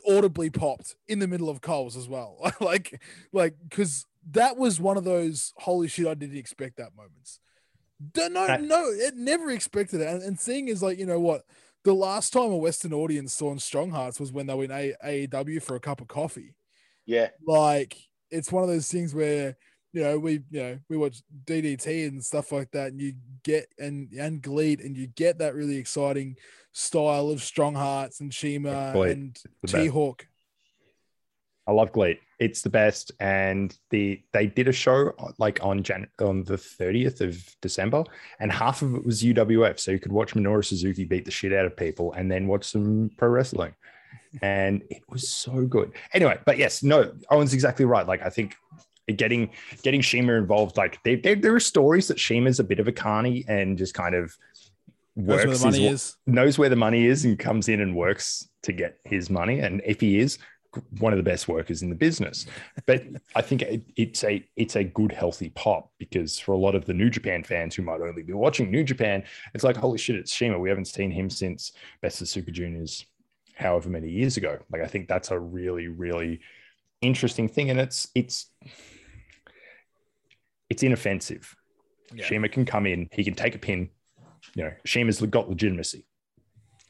audibly 0.06 0.50
popped 0.50 0.96
in 1.06 1.18
the 1.18 1.28
middle 1.28 1.48
of 1.48 1.60
Coles 1.60 1.96
as 1.96 2.08
well, 2.08 2.38
like 2.60 3.00
like 3.32 3.54
because 3.68 4.04
that 4.30 4.56
was 4.56 4.80
one 4.80 4.96
of 4.96 5.04
those 5.04 5.52
holy 5.56 5.88
shit 5.88 6.06
I 6.06 6.14
didn't 6.14 6.36
expect 6.36 6.76
that 6.76 6.96
moments. 6.96 7.40
Don't 8.12 8.32
no 8.32 8.56
no 8.56 8.84
it 8.86 9.16
never 9.16 9.50
expected 9.50 10.00
it, 10.00 10.08
and, 10.08 10.22
and 10.22 10.38
seeing 10.38 10.68
is 10.68 10.82
like 10.82 10.98
you 10.98 11.06
know 11.06 11.20
what 11.20 11.42
the 11.88 11.94
last 11.94 12.34
time 12.34 12.50
a 12.50 12.56
Western 12.56 12.92
audience 12.92 13.32
saw 13.32 13.50
in 13.50 13.58
Strong 13.58 13.92
Hearts 13.92 14.20
was 14.20 14.30
when 14.30 14.46
they 14.46 14.52
were 14.52 14.64
in 14.64 14.70
a- 14.70 14.94
AEW 15.02 15.62
for 15.62 15.74
a 15.74 15.80
cup 15.80 16.02
of 16.02 16.08
coffee. 16.08 16.54
Yeah. 17.06 17.28
Like 17.46 17.96
it's 18.30 18.52
one 18.52 18.62
of 18.62 18.68
those 18.68 18.92
things 18.92 19.14
where 19.14 19.56
you 19.94 20.02
know 20.02 20.18
we 20.18 20.42
you 20.50 20.60
know 20.60 20.78
we 20.90 20.98
watch 20.98 21.22
DDT 21.46 22.06
and 22.06 22.22
stuff 22.22 22.52
like 22.52 22.70
that, 22.72 22.88
and 22.88 23.00
you 23.00 23.14
get 23.42 23.72
and 23.78 24.12
and 24.12 24.42
GLEAT, 24.42 24.82
and 24.82 24.98
you 24.98 25.06
get 25.06 25.38
that 25.38 25.54
really 25.54 25.78
exciting 25.78 26.36
style 26.72 27.30
of 27.30 27.42
Strong 27.42 27.76
Hearts 27.76 28.20
and 28.20 28.34
CIMA 28.34 28.92
GLEAT, 28.92 29.16
and 29.16 29.38
T-Hawk. 29.66 30.26
I 31.66 31.72
love 31.72 31.90
GLEAT. 31.92 32.20
It's 32.38 32.62
the 32.62 32.70
best. 32.70 33.12
And 33.20 33.76
the 33.90 34.22
they 34.32 34.46
did 34.46 34.68
a 34.68 34.72
show 34.72 35.12
like 35.38 35.58
on 35.62 35.82
Jan 35.82 36.06
on 36.20 36.44
the 36.44 36.56
30th 36.56 37.20
of 37.20 37.44
December, 37.60 38.04
and 38.40 38.52
half 38.52 38.82
of 38.82 38.94
it 38.94 39.04
was 39.04 39.22
UWF. 39.22 39.78
So 39.80 39.90
you 39.90 39.98
could 39.98 40.12
watch 40.12 40.34
Minoru 40.34 40.64
Suzuki 40.64 41.04
beat 41.04 41.24
the 41.24 41.30
shit 41.30 41.52
out 41.52 41.66
of 41.66 41.76
people 41.76 42.12
and 42.12 42.30
then 42.30 42.46
watch 42.46 42.64
some 42.64 43.10
pro 43.16 43.28
wrestling. 43.28 43.74
And 44.42 44.82
it 44.90 45.02
was 45.08 45.30
so 45.30 45.64
good. 45.64 45.92
Anyway, 46.12 46.38
but 46.44 46.58
yes, 46.58 46.82
no, 46.82 47.12
Owen's 47.30 47.54
exactly 47.54 47.86
right. 47.86 48.06
Like 48.06 48.22
I 48.22 48.28
think 48.28 48.56
getting 49.16 49.50
getting 49.82 50.02
CIMA 50.02 50.34
involved, 50.34 50.76
like 50.76 51.02
they, 51.02 51.16
they, 51.16 51.34
there 51.34 51.54
are 51.54 51.60
stories 51.60 52.08
that 52.08 52.18
CIMA's 52.18 52.60
a 52.60 52.64
bit 52.64 52.78
of 52.78 52.88
a 52.88 52.92
carny 52.92 53.44
and 53.48 53.78
just 53.78 53.94
kind 53.94 54.14
of 54.14 54.36
works 55.16 55.46
where 55.46 55.56
the 55.56 55.64
money 55.64 55.86
is. 55.86 56.16
knows 56.26 56.58
where 56.58 56.68
the 56.68 56.76
money 56.76 57.06
is 57.06 57.24
and 57.24 57.38
comes 57.38 57.68
in 57.68 57.80
and 57.80 57.96
works 57.96 58.48
to 58.62 58.72
get 58.72 58.98
his 59.04 59.30
money. 59.30 59.60
And 59.60 59.82
if 59.84 60.00
he 60.00 60.18
is 60.18 60.38
one 60.98 61.12
of 61.12 61.16
the 61.16 61.22
best 61.22 61.48
workers 61.48 61.82
in 61.82 61.90
the 61.90 61.94
business, 61.94 62.46
but 62.86 63.02
I 63.34 63.42
think 63.42 63.62
it, 63.62 63.82
it's 63.96 64.24
a 64.24 64.44
it's 64.56 64.76
a 64.76 64.84
good 64.84 65.12
healthy 65.12 65.50
pop 65.50 65.90
because 65.98 66.38
for 66.38 66.52
a 66.52 66.58
lot 66.58 66.74
of 66.74 66.84
the 66.84 66.94
New 66.94 67.10
Japan 67.10 67.42
fans 67.42 67.74
who 67.74 67.82
might 67.82 68.00
only 68.00 68.22
be 68.22 68.32
watching 68.32 68.70
New 68.70 68.84
Japan, 68.84 69.24
it's 69.54 69.64
like 69.64 69.76
holy 69.76 69.98
shit, 69.98 70.16
it's 70.16 70.32
CIMA. 70.32 70.58
We 70.58 70.68
haven't 70.68 70.86
seen 70.86 71.10
him 71.10 71.30
since 71.30 71.72
Best 72.02 72.20
of 72.20 72.28
Super 72.28 72.50
Juniors, 72.50 73.06
however 73.54 73.88
many 73.88 74.08
years 74.08 74.36
ago. 74.36 74.58
Like 74.70 74.82
I 74.82 74.86
think 74.86 75.08
that's 75.08 75.30
a 75.30 75.38
really 75.38 75.88
really 75.88 76.40
interesting 77.00 77.48
thing, 77.48 77.70
and 77.70 77.80
it's 77.80 78.08
it's 78.14 78.46
it's 80.68 80.82
inoffensive. 80.82 81.54
Yeah. 82.14 82.26
CIMA 82.26 82.48
can 82.48 82.64
come 82.64 82.86
in, 82.86 83.08
he 83.12 83.24
can 83.24 83.34
take 83.34 83.54
a 83.54 83.58
pin. 83.58 83.90
You 84.54 84.64
know, 84.64 84.72
CIMA's 84.86 85.20
got 85.20 85.48
legitimacy. 85.48 86.06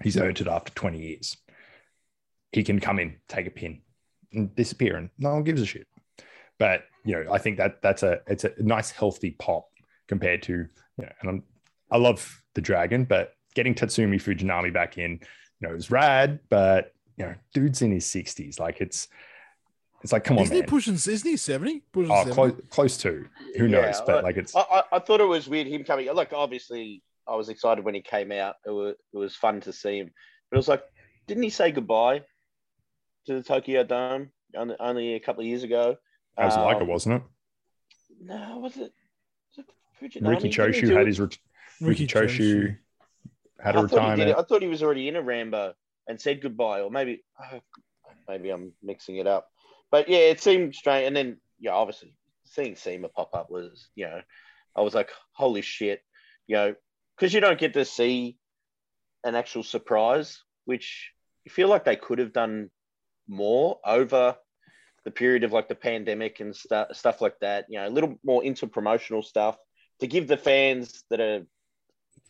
He's 0.03 0.16
earned 0.16 0.41
it 0.41 0.47
after 0.47 0.72
20 0.74 1.01
years. 1.01 1.36
He 2.53 2.64
can 2.64 2.80
come 2.80 2.99
in, 2.99 3.16
take 3.28 3.46
a 3.46 3.51
pin, 3.51 3.80
and 4.32 4.55
disappear, 4.55 4.96
and 4.96 5.11
no 5.18 5.34
one 5.34 5.42
gives 5.44 5.61
a 5.61 5.66
shit. 5.66 5.86
But 6.59 6.84
you 7.05 7.12
know, 7.14 7.32
I 7.32 7.38
think 7.38 7.57
that 7.59 7.82
that's 7.82 8.03
a 8.03 8.20
it's 8.26 8.44
a 8.44 8.53
nice 8.59 8.90
healthy 8.90 9.32
pop 9.32 9.68
compared 10.09 10.42
to 10.44 10.53
you 10.53 10.68
know, 10.99 11.09
and 11.20 11.30
I'm 11.30 11.42
I 11.90 11.96
love 11.99 12.42
the 12.55 12.61
dragon, 12.61 13.05
but 13.05 13.34
getting 13.55 13.74
Tatsumi 13.74 14.16
Fujinami 14.16 14.72
back 14.72 14.99
in, 14.99 15.12
you 15.12 15.18
know, 15.61 15.70
it 15.70 15.74
was 15.74 15.90
rad, 15.90 16.40
but 16.49 16.94
you 17.16 17.24
know, 17.26 17.34
dude's 17.53 17.82
in 17.82 17.90
his 17.92 18.07
60s. 18.07 18.59
Like 18.61 18.80
it's 18.80 19.09
it's 20.03 20.12
like, 20.12 20.22
come 20.24 20.38
on, 20.38 20.44
Isn't 20.44 20.55
he 20.55 20.61
man. 20.62 20.68
pushing? 20.68 20.94
Isn't 20.94 21.28
he 21.28 21.36
seventy? 21.36 21.82
Pushing 21.92 22.12
Oh, 22.12 22.24
70? 22.24 22.34
close, 22.34 22.53
close 22.70 22.96
to. 22.99 23.26
Who 23.57 23.64
Yeah, 23.66 23.70
knows? 23.86 24.01
But 24.07 24.16
I- 24.16 24.20
like 24.20 24.36
it's 24.36 24.55
I, 24.57 24.61
I, 24.61 24.82
I 24.92 24.99
thought 25.01 25.20
it 25.20 25.24
was 25.28 25.49
weird 25.49 25.66
him 25.66 25.84
coming. 25.84 26.12
Like 26.14 26.32
obviously, 26.32 27.03
I 27.26 27.34
was 27.36 27.49
excited 27.49 27.84
when 27.84 27.94
he 27.94 28.01
came 28.03 28.30
out. 28.32 28.57
It 28.66 28.70
was 28.70 28.94
it 29.12 29.16
was 29.18 29.34
fun 29.36 29.61
to 29.62 29.72
see 29.72 29.99
him. 29.99 30.11
But 30.51 30.57
it 30.57 30.59
was 30.59 30.68
like, 30.68 30.82
didn't 31.26 31.42
he 31.42 31.51
say 31.51 31.72
goodbye 31.72 32.22
to 33.27 33.35
the 33.35 33.43
Tokyo 33.43 33.85
Dome 33.85 34.31
only, 34.57 34.77
only 34.81 35.14
a 35.14 35.21
couple 35.21 35.41
of 35.43 35.47
years 35.47 35.62
ago? 35.62 35.97
that 36.37 36.45
was 36.47 36.57
like 36.57 36.77
it, 36.77 36.83
Um, 36.83 36.89
wasn't 36.89 37.14
it? 37.16 37.23
No, 38.21 38.59
was 38.59 38.77
it? 38.77 38.93
Was 39.57 39.59
it 39.59 39.66
Riki 40.01 40.21
Didn't 40.21 40.53
Choshu 40.53 40.97
had 40.97 41.07
his 41.07 41.21
ret- 41.21 41.39
Riki 41.81 42.07
Choshu 42.07 42.77
had 43.61 43.75
a 43.77 43.79
I 43.79 43.83
thought, 43.83 43.93
retirement. 43.93 44.31
it. 44.31 44.37
I 44.37 44.43
thought 44.43 44.62
he 44.62 44.69
was 44.69 44.83
already 44.83 45.09
in 45.09 45.16
a 45.16 45.23
Rambo 45.23 45.75
and 46.07 46.21
said 46.21 46.41
goodbye, 46.41 46.81
or 46.81 46.91
maybe 46.91 47.25
uh, 47.43 47.59
maybe 48.29 48.51
I'm 48.51 48.73
mixing 48.83 49.16
it 49.16 49.27
up. 49.27 49.49
But 49.91 50.09
yeah, 50.09 50.19
it 50.19 50.41
seemed 50.41 50.75
strange. 50.75 51.07
And 51.07 51.16
then 51.16 51.41
yeah, 51.61 51.73
obviously 51.73 52.14
seeing 52.45 52.77
CIMA 52.77 53.09
pop 53.09 53.35
up 53.35 53.51
was 53.51 53.89
you 53.95 54.07
know, 54.07 54.21
I 54.77 54.81
was 54.83 54.95
like, 54.95 55.11
holy 55.33 55.62
shit, 55.62 56.03
you 56.47 56.57
know, 56.57 56.75
because 57.16 57.35
you 57.35 57.41
don't 57.41 57.59
get 57.59 57.75
to 57.75 57.85
see 57.85 58.39
an 59.25 59.35
actual 59.35 59.62
surprise, 59.64 60.43
which 60.64 61.11
you 61.45 61.51
feel 61.51 61.69
like 61.69 61.85
they 61.85 61.97
could 61.97 62.19
have 62.21 62.33
done 62.33 62.71
more 63.29 63.79
over 63.85 64.37
the 65.05 65.11
period 65.11 65.45
of 65.45 65.53
like 65.53 65.68
the 65.68 65.74
pandemic 65.74 66.41
and 66.41 66.55
stuff 66.55 66.89
stuff 66.93 67.20
like 67.20 67.39
that. 67.41 67.66
You 67.68 67.79
know, 67.79 67.89
a 67.89 67.91
little 67.91 68.18
more 68.24 68.45
into 68.45 68.66
promotional 68.66 69.22
stuff 69.22 69.57
to 70.01 70.07
give 70.07 70.29
the 70.29 70.37
fans 70.37 71.05
that 71.11 71.20
are 71.20 71.43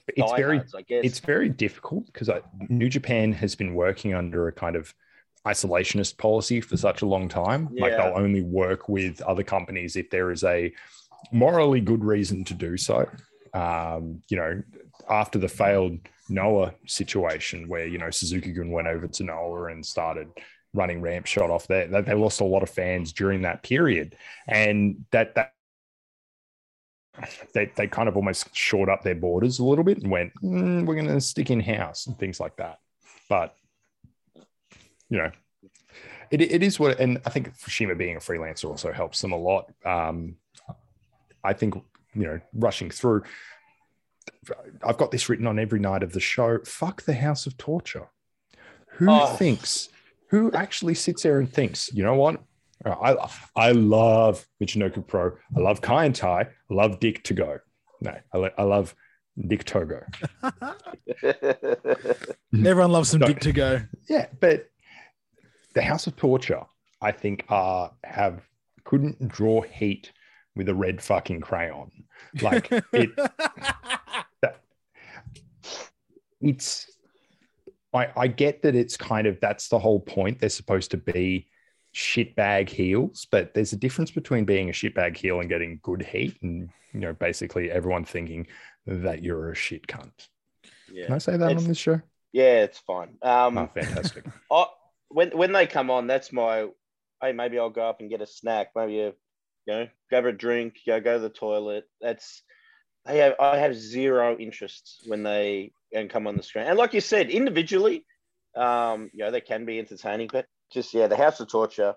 It's 0.08 0.32
very 0.32 0.60
I 0.76 0.82
guess. 0.82 1.04
it's 1.04 1.20
very 1.20 1.48
difficult 1.48 2.06
because 2.06 2.30
New 2.68 2.88
Japan 2.88 3.32
has 3.32 3.54
been 3.54 3.74
working 3.74 4.14
under 4.14 4.48
a 4.48 4.52
kind 4.52 4.76
of 4.76 4.94
isolationist 5.46 6.18
policy 6.18 6.60
for 6.60 6.76
such 6.76 7.02
a 7.02 7.06
long 7.06 7.28
time. 7.28 7.68
Like 7.78 7.92
they'll 7.96 8.16
only 8.16 8.42
work 8.42 8.88
with 8.88 9.20
other 9.22 9.42
companies 9.42 9.96
if 9.96 10.10
there 10.10 10.30
is 10.30 10.44
a 10.44 10.72
morally 11.32 11.80
good 11.80 12.04
reason 12.04 12.44
to 12.44 12.54
do 12.54 12.76
so. 12.76 13.08
Um, 13.54 14.22
you 14.28 14.36
know, 14.36 14.62
after 15.08 15.38
the 15.38 15.48
failed 15.48 15.98
Noah 16.28 16.74
situation 16.86 17.68
where, 17.68 17.86
you 17.86 17.98
know, 17.98 18.10
Suzuki 18.10 18.52
Gun 18.52 18.70
went 18.70 18.88
over 18.88 19.08
to 19.08 19.24
Noah 19.24 19.66
and 19.66 19.84
started 19.84 20.28
running 20.78 21.00
ramp 21.02 21.26
shot 21.26 21.50
off 21.50 21.66
there, 21.66 21.86
they, 21.88 22.00
they 22.00 22.14
lost 22.14 22.40
a 22.40 22.44
lot 22.44 22.62
of 22.62 22.70
fans 22.70 23.12
during 23.12 23.42
that 23.42 23.62
period. 23.62 24.16
And 24.46 25.04
that, 25.10 25.34
that, 25.34 25.52
they, 27.52 27.70
they 27.76 27.86
kind 27.88 28.08
of 28.08 28.16
almost 28.16 28.54
shored 28.54 28.88
up 28.88 29.02
their 29.02 29.14
borders 29.16 29.58
a 29.58 29.64
little 29.64 29.82
bit 29.84 29.98
and 29.98 30.10
went, 30.10 30.32
"Mm, 30.42 30.86
we're 30.86 30.94
going 30.94 31.08
to 31.08 31.20
stick 31.20 31.50
in 31.50 31.60
house 31.60 32.06
and 32.06 32.16
things 32.18 32.38
like 32.38 32.56
that. 32.58 32.78
But, 33.28 33.56
you 35.10 35.18
know, 35.18 35.30
it, 36.30 36.40
it 36.40 36.62
is 36.62 36.78
what, 36.78 37.00
and 37.00 37.20
I 37.26 37.30
think 37.30 37.56
Fushima 37.58 37.98
being 37.98 38.16
a 38.16 38.20
freelancer 38.20 38.66
also 38.66 38.92
helps 38.92 39.20
them 39.20 39.32
a 39.32 39.36
lot. 39.36 39.72
Um, 39.84 40.36
I 41.42 41.52
think, 41.54 41.74
you 42.14 42.22
know, 42.22 42.40
rushing 42.54 42.90
through, 42.90 43.22
I've 44.86 44.98
got 44.98 45.10
this 45.10 45.28
written 45.28 45.46
on 45.46 45.58
every 45.58 45.80
night 45.80 46.02
of 46.04 46.12
the 46.12 46.20
show. 46.20 46.58
Fuck 46.64 47.02
the 47.02 47.14
House 47.14 47.46
of 47.46 47.56
Torture. 47.56 48.08
Who 48.92 49.10
Oh. 49.10 49.34
thinks, 49.36 49.88
who 50.30 50.52
actually 50.52 50.94
sits 50.94 51.22
there 51.22 51.38
and 51.40 51.52
thinks, 51.52 51.92
you 51.92 52.02
know 52.02 52.14
what? 52.14 52.40
I, 52.84 53.28
I 53.56 53.72
love 53.72 54.46
Michinoku 54.62 55.06
Pro. 55.06 55.32
I 55.56 55.60
love 55.60 55.80
Kaientai. 55.80 56.46
I 56.46 56.74
love 56.74 57.00
Dick 57.00 57.24
Togo. 57.24 57.58
No, 58.00 58.14
I, 58.32 58.50
I 58.56 58.62
love 58.62 58.94
Dick 59.46 59.64
Togo. 59.64 60.04
Everyone 62.54 62.92
loves 62.92 63.10
some 63.10 63.20
No. 63.20 63.26
Dick 63.26 63.40
Togo. 63.40 63.82
Yeah, 64.08 64.26
but 64.40 64.68
the 65.74 65.82
House 65.82 66.06
of 66.06 66.16
Torture, 66.16 66.62
I 67.02 67.12
think, 67.12 67.44
uh, 67.48 67.88
have 68.04 68.42
couldn't 68.84 69.28
draw 69.28 69.60
heat 69.62 70.12
with 70.56 70.68
a 70.68 70.74
red 70.74 71.02
fucking 71.02 71.40
crayon. 71.40 71.90
Like 72.40 72.70
it, 72.92 73.10
that, 74.42 74.60
it's. 76.40 76.86
I, 77.94 78.08
I 78.16 78.26
get 78.28 78.62
that 78.62 78.74
it's 78.74 78.96
kind 78.96 79.26
of 79.26 79.38
that's 79.40 79.68
the 79.68 79.78
whole 79.78 80.00
point. 80.00 80.40
They're 80.40 80.48
supposed 80.50 80.90
to 80.92 80.96
be 80.98 81.48
shitbag 81.94 82.68
heels, 82.68 83.26
but 83.30 83.54
there's 83.54 83.72
a 83.72 83.76
difference 83.76 84.10
between 84.10 84.44
being 84.44 84.68
a 84.68 84.72
shitbag 84.72 85.16
heel 85.16 85.40
and 85.40 85.48
getting 85.48 85.80
good 85.82 86.02
heat, 86.02 86.36
and 86.42 86.68
you 86.92 87.00
know, 87.00 87.12
basically 87.14 87.70
everyone 87.70 88.04
thinking 88.04 88.46
that 88.86 89.22
you're 89.22 89.50
a 89.50 89.54
shit 89.54 89.86
cunt. 89.86 90.12
Can 90.88 91.12
I 91.12 91.18
say 91.18 91.36
that 91.36 91.50
It's- 91.50 91.62
on 91.62 91.68
this 91.68 91.78
show? 91.78 92.00
yeah, 92.32 92.62
it's 92.62 92.78
fine. 92.78 93.16
Um, 93.22 93.56
Oh, 93.58 93.66
fantastic. 93.74 94.24
I, 94.50 94.66
when 95.08 95.30
when 95.30 95.52
they 95.52 95.66
come 95.66 95.90
on, 95.90 96.06
that's 96.06 96.32
my. 96.32 96.68
Hey, 97.22 97.32
maybe 97.32 97.58
I'll 97.58 97.70
go 97.70 97.88
up 97.88 98.00
and 98.00 98.08
get 98.10 98.20
a 98.20 98.26
snack. 98.26 98.68
Maybe 98.76 99.00
a, 99.00 99.06
you 99.08 99.14
know, 99.66 99.88
grab 100.08 100.26
a 100.26 100.32
drink. 100.32 100.76
You 100.86 100.92
know, 100.94 101.00
go 101.00 101.14
to 101.14 101.20
the 101.20 101.30
toilet. 101.30 101.84
That's. 102.00 102.42
I 103.08 103.14
have 103.14 103.34
I 103.40 103.58
have 103.58 103.74
zero 103.76 104.36
interest 104.38 105.02
when 105.06 105.24
they 105.24 105.72
and 105.92 106.10
come 106.10 106.28
on 106.28 106.36
the 106.36 106.42
screen. 106.44 106.66
And 106.66 106.78
like 106.78 106.94
you 106.94 107.00
said, 107.00 107.30
individually, 107.30 108.04
Um, 108.56 109.10
you 109.14 109.24
know, 109.24 109.30
they 109.30 109.40
can 109.40 109.64
be 109.66 109.78
entertaining, 109.78 110.30
but 110.32 110.46
just 110.72 110.94
yeah, 110.94 111.08
the 111.08 111.16
House 111.16 111.40
of 111.40 111.48
Torture. 111.48 111.94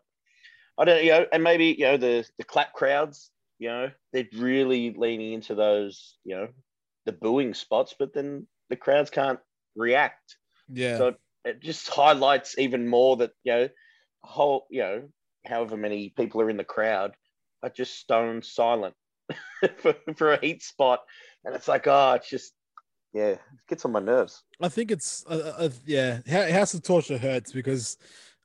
I 0.77 0.85
don't, 0.85 1.03
you 1.03 1.11
know, 1.11 1.25
and 1.33 1.43
maybe 1.43 1.67
you 1.79 1.85
know 1.85 1.97
the 1.97 2.29
the 2.37 2.43
clap 2.43 2.73
crowds. 2.73 3.31
You 3.59 3.69
know, 3.69 3.91
they're 4.13 4.29
really 4.37 4.93
leaning 4.93 5.33
into 5.33 5.55
those, 5.55 6.17
you 6.23 6.35
know, 6.35 6.49
the 7.05 7.13
booing 7.13 7.53
spots, 7.55 7.95
but 7.99 8.13
then 8.13 8.47
the 8.69 8.75
crowds 8.77 9.09
can't 9.09 9.39
react. 9.75 10.37
Yeah. 10.69 10.97
So 10.97 11.15
it 11.45 11.61
just 11.61 11.89
highlights 11.89 12.57
even 12.57 12.87
more 12.87 13.17
that 13.17 13.31
you 13.43 13.53
know, 13.53 13.69
whole 14.23 14.67
you 14.69 14.81
know, 14.81 15.09
however 15.45 15.77
many 15.77 16.09
people 16.09 16.41
are 16.41 16.49
in 16.49 16.57
the 16.57 16.63
crowd 16.63 17.15
are 17.63 17.69
just 17.69 17.95
stone 17.99 18.43
silent 18.43 18.95
for, 19.77 19.95
for 20.15 20.33
a 20.33 20.39
heat 20.39 20.63
spot, 20.63 21.01
and 21.45 21.55
it's 21.55 21.67
like, 21.67 21.87
oh, 21.87 22.13
it's 22.13 22.29
just 22.29 22.53
yeah, 23.13 23.29
it 23.29 23.41
gets 23.67 23.85
on 23.85 23.91
my 23.91 23.99
nerves. 23.99 24.43
I 24.61 24.69
think 24.69 24.91
it's 24.91 25.25
uh, 25.29 25.53
uh, 25.57 25.69
yeah, 25.85 26.19
Ho- 26.29 26.51
House 26.51 26.73
of 26.73 26.83
Torture 26.83 27.17
hurts 27.17 27.51
because 27.51 27.97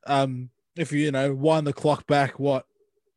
um 0.05 0.49
if 0.75 0.91
you 0.91 0.99
you 0.99 1.11
know 1.11 1.33
wind 1.33 1.67
the 1.67 1.73
clock 1.73 2.05
back 2.07 2.39
what 2.39 2.65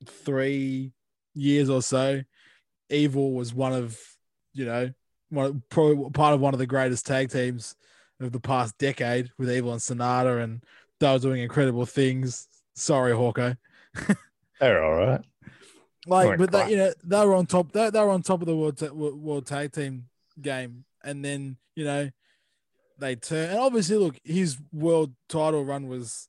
three 0.07 0.93
years 1.35 1.71
or 1.71 1.83
so, 1.83 2.23
Evil 2.89 3.33
was 3.33 3.55
one 3.55 3.73
of 3.73 3.99
you 4.53 4.65
know 4.65 4.91
one 5.31 5.63
probably 5.71 6.11
part 6.11 6.35
of 6.35 6.41
one 6.41 6.55
of 6.55 6.59
the 6.59 6.67
greatest 6.67 7.07
tag 7.07 7.31
teams 7.31 7.77
of 8.21 8.33
the 8.33 8.41
past 8.41 8.77
decade 8.79 9.31
with 9.39 9.51
Evil 9.51 9.73
and 9.73 9.81
Sanada, 9.81 10.43
and 10.43 10.63
they 10.99 11.11
were 11.11 11.19
doing 11.19 11.43
incredible 11.43 11.87
things. 11.87 12.49
Sorry, 12.75 13.13
Hawkeye. 13.13 13.55
They're 14.61 14.85
all 14.85 14.95
right. 14.95 15.21
Like, 16.07 16.39
but 16.39 16.53
that 16.53 16.71
you 16.71 16.77
know 16.77 16.93
they 17.05 17.27
were 17.27 17.35
on 17.35 17.47
top. 17.47 17.73
They, 17.73 17.91
they 17.91 18.01
were 18.01 18.11
on 18.11 18.23
top 18.23 18.41
of 18.41 18.47
the 18.47 18.57
world 18.57 18.79
ta- 18.79 18.93
world 18.93 19.47
tag 19.47 19.73
team 19.73 20.07
game, 20.41 20.85
and 21.05 21.25
then 21.25 21.57
you 21.75 21.85
know 21.85 22.11
they 22.99 23.17
turn. 23.17 23.51
And 23.51 23.59
obviously, 23.59 23.97
look, 23.97 24.17
his 24.25 24.59
world 24.73 25.13
title 25.29 25.65
run 25.65 25.89
was 25.89 26.29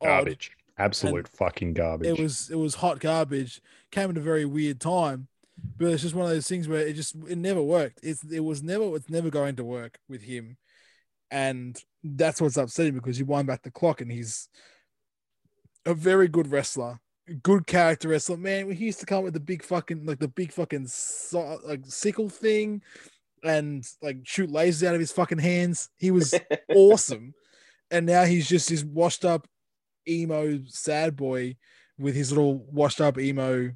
odd. 0.00 0.06
Garbage. 0.06 0.52
Absolute 0.76 1.28
fucking 1.28 1.74
garbage. 1.74 2.08
It 2.08 2.22
was 2.22 2.50
it 2.50 2.56
was 2.56 2.76
hot 2.76 3.00
garbage. 3.00 3.60
Came 3.90 4.10
at 4.10 4.16
a 4.16 4.20
very 4.20 4.46
weird 4.46 4.80
time, 4.80 5.28
but 5.76 5.88
it's 5.88 6.02
just 6.02 6.14
one 6.14 6.24
of 6.24 6.30
those 6.30 6.48
things 6.48 6.68
where 6.68 6.86
it 6.86 6.94
just 6.94 7.14
it 7.28 7.36
never 7.36 7.62
worked. 7.62 8.00
It's 8.02 8.22
it 8.24 8.40
was 8.40 8.62
never 8.62 8.96
it's 8.96 9.10
never 9.10 9.30
going 9.30 9.56
to 9.56 9.64
work 9.64 9.98
with 10.08 10.22
him, 10.22 10.56
and 11.30 11.82
that's 12.02 12.40
what's 12.40 12.56
upsetting 12.56 12.94
because 12.94 13.18
you 13.18 13.26
wind 13.26 13.46
back 13.46 13.62
the 13.62 13.70
clock 13.70 14.00
and 14.00 14.10
he's 14.10 14.48
a 15.84 15.92
very 15.92 16.28
good 16.28 16.50
wrestler, 16.50 17.00
good 17.34 17.66
character 17.66 18.08
wrestler. 18.08 18.36
Man, 18.36 18.70
he 18.70 18.86
used 18.86 19.00
to 19.00 19.06
come 19.06 19.24
with 19.24 19.34
the 19.34 19.40
big 19.40 19.62
fucking 19.62 20.06
like 20.06 20.18
the 20.18 20.28
big 20.28 20.52
fucking 20.52 20.86
so, 20.86 21.58
like 21.64 21.80
sickle 21.84 22.28
thing, 22.28 22.82
and 23.42 23.84
like 24.02 24.18
shoot 24.24 24.50
lasers 24.50 24.86
out 24.86 24.94
of 24.94 25.00
his 25.00 25.12
fucking 25.12 25.38
hands. 25.38 25.88
He 25.96 26.10
was 26.10 26.34
awesome, 26.74 27.34
and 27.90 28.06
now 28.06 28.24
he's 28.24 28.48
just 28.48 28.68
this 28.68 28.84
washed 28.84 29.24
up 29.24 29.46
emo 30.08 30.60
sad 30.66 31.16
boy 31.16 31.56
with 31.98 32.14
his 32.14 32.32
little 32.32 32.58
washed 32.70 33.00
up 33.00 33.18
emo 33.18 33.70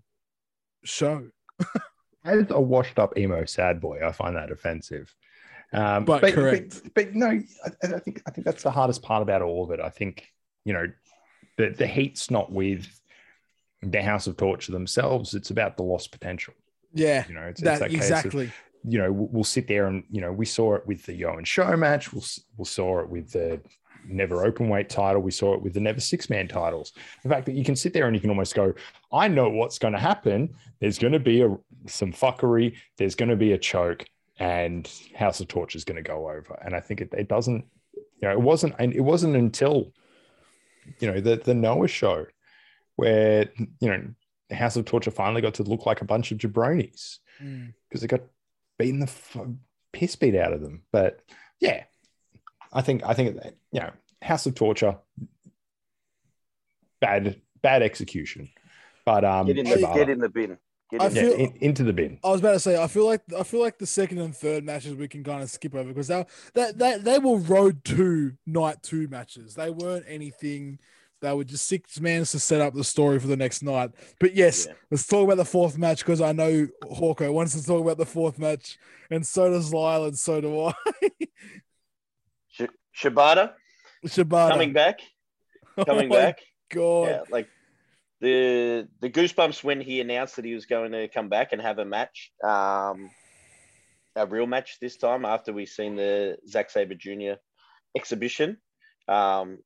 show. 0.85 1.29
As 2.25 2.47
a 2.51 2.61
washed 2.61 2.99
up 2.99 3.19
emo 3.19 3.45
sad 3.45 3.81
boy, 3.81 4.01
I 4.05 4.13
find 4.13 4.37
that 4.37 4.51
offensive. 4.51 5.15
Um, 5.73 6.05
But 6.05 6.33
correct. 6.33 6.81
But, 6.83 6.95
but 6.95 7.15
no, 7.15 7.29
I, 7.29 7.71
I 7.83 7.99
think 7.99 8.23
I 8.27 8.31
think 8.31 8.47
that's 8.47 8.63
the 8.63 8.71
hardest 8.71 9.03
part 9.03 9.23
about 9.23 9.43
all 9.43 9.65
of 9.65 9.71
it. 9.73 9.81
I 9.81 9.91
think 9.91 10.27
you 10.65 10.73
know 10.73 10.87
the 11.59 11.71
the 11.71 11.87
heat's 11.87 12.31
not 12.31 12.51
with 12.51 12.89
the 13.91 14.03
House 14.03 14.27
of 14.27 14.37
Torture 14.37 14.73
themselves. 14.73 15.35
It's 15.35 15.51
about 15.51 15.77
the 15.77 15.83
lost 15.83 16.13
potential. 16.13 16.55
Yeah, 16.93 17.25
You 17.29 17.35
know, 17.35 17.43
it's, 17.43 17.61
that, 17.61 17.73
it's 17.73 17.81
that 17.81 17.91
case 17.91 18.11
of, 18.11 18.17
exactly. 18.17 18.53
you 18.85 18.99
know 18.99 19.11
we'll, 19.11 19.45
sit 19.45 19.67
there 19.67 19.87
and 19.87 20.05
you 20.11 20.21
know 20.21 20.33
we 20.33 20.47
saw 20.47 20.75
it 20.77 20.87
with 20.87 21.05
the 21.05 21.13
Yoh 21.13 21.37
and 21.37 21.47
Sho 21.47 21.77
match. 21.77 22.13
We'll 22.13 22.25
we 22.57 22.65
saw 22.65 23.01
it 23.01 23.09
with 23.09 23.33
the 23.33 23.61
Never 24.07 24.45
Open 24.45 24.69
Weight 24.69 24.89
title. 24.89 25.21
We 25.21 25.33
saw 25.33 25.55
it 25.55 25.63
with 25.63 25.75
the 25.75 25.81
Never 25.81 26.01
Six 26.01 26.31
Man 26.31 26.47
titles. 26.47 26.93
The 27.25 27.29
fact 27.29 27.47
that 27.47 27.55
you 27.55 27.65
can 27.65 27.75
sit 27.75 27.93
there 27.93 28.07
and 28.07 28.15
you 28.15 28.21
can 28.21 28.31
almost 28.31 28.55
go, 28.55 28.75
I 29.13 29.27
know 29.27 29.49
what's 29.49 29.79
going 29.79 29.95
to 29.95 30.01
happen. 30.01 30.55
There's 30.81 30.99
going 30.99 31.13
to 31.13 31.21
be 31.21 31.43
a 31.43 31.57
some 31.87 32.13
fuckery. 32.13 32.77
There's 32.97 33.17
going 33.17 33.31
to 33.31 33.37
be 33.37 33.53
a 33.53 33.59
choke, 33.59 34.05
and 34.39 34.89
House 35.17 35.41
of 35.41 35.49
Torture 35.49 35.77
is 35.77 35.85
going 35.85 35.97
to 35.97 36.09
go 36.09 36.31
over. 36.31 36.59
And 36.65 36.77
I 36.77 36.81
think 36.81 37.01
it, 37.01 37.13
it 37.13 37.29
doesn't. 37.29 37.65
You 37.95 38.29
know, 38.29 38.33
it 38.33 38.41
wasn't. 38.41 38.77
And 38.79 38.93
it 38.93 39.01
wasn't 39.01 39.35
until 39.35 39.93
you 41.01 41.11
know 41.11 41.21
the 41.21 41.37
the 41.37 41.55
Noah 41.55 41.89
show 41.89 42.27
where 42.97 43.49
you 43.81 43.89
know 43.89 44.03
House 44.55 44.77
of 44.77 44.85
Torture 44.85 45.11
finally 45.11 45.43
got 45.43 45.55
to 45.55 45.63
look 45.63 45.87
like 45.87 46.01
a 46.01 46.05
bunch 46.05 46.31
of 46.33 46.39
jabronis 46.39 47.19
Mm. 47.43 47.75
because 47.89 48.01
they 48.01 48.07
got 48.07 48.21
beaten 48.79 49.01
the 49.01 49.07
f- 49.07 49.37
piss 49.93 50.15
beat 50.15 50.37
out 50.37 50.53
of 50.53 50.61
them. 50.61 50.83
But 50.93 51.21
yeah, 51.61 51.83
I 52.73 52.81
think 52.83 53.03
I 53.05 53.13
think 53.15 53.37
that, 53.43 53.57
you 53.73 53.81
know 53.81 53.91
House 54.23 54.47
of 54.47 54.55
Torture, 54.55 54.97
bad 57.01 57.41
bad 57.63 57.83
execution, 57.83 58.49
but 59.05 59.25
um, 59.25 59.47
Get 59.47 59.59
in 59.59 59.65
the 59.65 59.93
get 59.95 60.09
in 60.09 60.19
the 60.21 60.29
bin. 60.29 60.59
Get 60.91 61.01
I 61.03 61.07
in 61.09 61.15
yeah, 61.17 61.23
in- 61.23 61.57
into 61.61 61.83
the 61.83 61.93
bin. 61.93 62.19
I 62.23 62.31
was 62.31 62.41
about 62.41 62.53
to 62.53 62.61
say, 62.61 62.81
I 62.81 62.87
feel 62.87 63.07
like 63.07 63.23
I 63.37 63.43
feel 63.43 63.61
like 63.61 63.79
the 63.79 63.87
second 63.87 64.19
and 64.19 64.37
third 64.37 64.65
matches 64.65 64.95
we 64.95 65.09
can 65.09 65.25
kind 65.25 65.43
of 65.43 65.51
skip 65.51 65.75
over 65.75 65.89
because 65.89 66.09
they 66.09 66.25
they 66.55 66.73
they, 66.73 66.99
they 66.99 67.19
were 67.19 67.39
road 67.39 67.85
two 67.85 68.35
night 68.47 68.83
two 68.83 69.09
matches. 69.09 69.55
They 69.55 69.71
weren't 69.71 70.05
anything. 70.09 70.79
They 71.25 71.33
were 71.33 71.45
just 71.45 71.67
six 71.67 71.99
mans 72.01 72.31
to 72.33 72.39
set 72.39 72.61
up 72.61 72.75
the 72.75 72.85
story 72.85 73.19
for 73.19 73.27
the 73.27 73.37
next 73.37 73.63
night. 73.63 73.91
But 74.21 74.35
yes, 74.35 74.67
Yeah. 74.67 74.75
let's 74.91 75.07
talk 75.07 75.25
about 75.25 75.39
the 75.39 75.45
fourth 75.45 75.79
match 75.79 75.99
because 76.01 76.21
I 76.21 76.33
know 76.33 76.67
Hawko 76.85 77.33
wants 77.33 77.59
to 77.59 77.67
talk 77.67 77.81
about 77.81 77.97
the 77.99 78.07
fourth 78.07 78.39
match, 78.39 78.79
and 79.11 79.27
so 79.27 79.51
does 79.51 79.73
Lyle, 79.73 80.05
and 80.05 80.19
so 80.19 80.41
do 80.41 80.61
I. 80.67 80.75
Sh- 82.49 82.63
Shibata 82.97 83.53
Shibata 84.07 84.51
coming 84.51 84.73
back, 84.73 85.01
Oh 85.79 85.85
coming 85.85 86.09
my 86.09 86.17
back. 86.17 86.39
God. 86.73 87.09
Yeah, 87.09 87.21
like 87.31 87.49
the 88.21 88.87
the 89.01 89.11
goosebumps 89.11 89.65
when 89.65 89.81
he 89.81 90.01
announced 90.01 90.37
that 90.37 90.45
he 90.45 90.55
was 90.55 90.67
going 90.67 90.93
to 90.93 91.09
come 91.09 91.29
back 91.29 91.53
and 91.53 91.61
have 91.61 91.79
a 91.79 91.85
match, 91.85 92.31
um, 92.43 93.11
a 94.15 94.27
real 94.27 94.47
match 94.47 94.79
this 94.81 94.97
time 94.97 95.25
after 95.25 95.53
we've 95.53 95.69
seen 95.69 95.97
the 95.97 96.37
Zack 96.49 96.71
Sabre 96.71 96.95
Jr. 96.95 97.35
exhibition. 97.97 98.59
Um, 99.09 99.59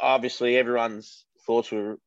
obviously, 0.00 0.56
everyone's 0.56 1.24
thoughts 1.46 1.70
were, 1.70 1.98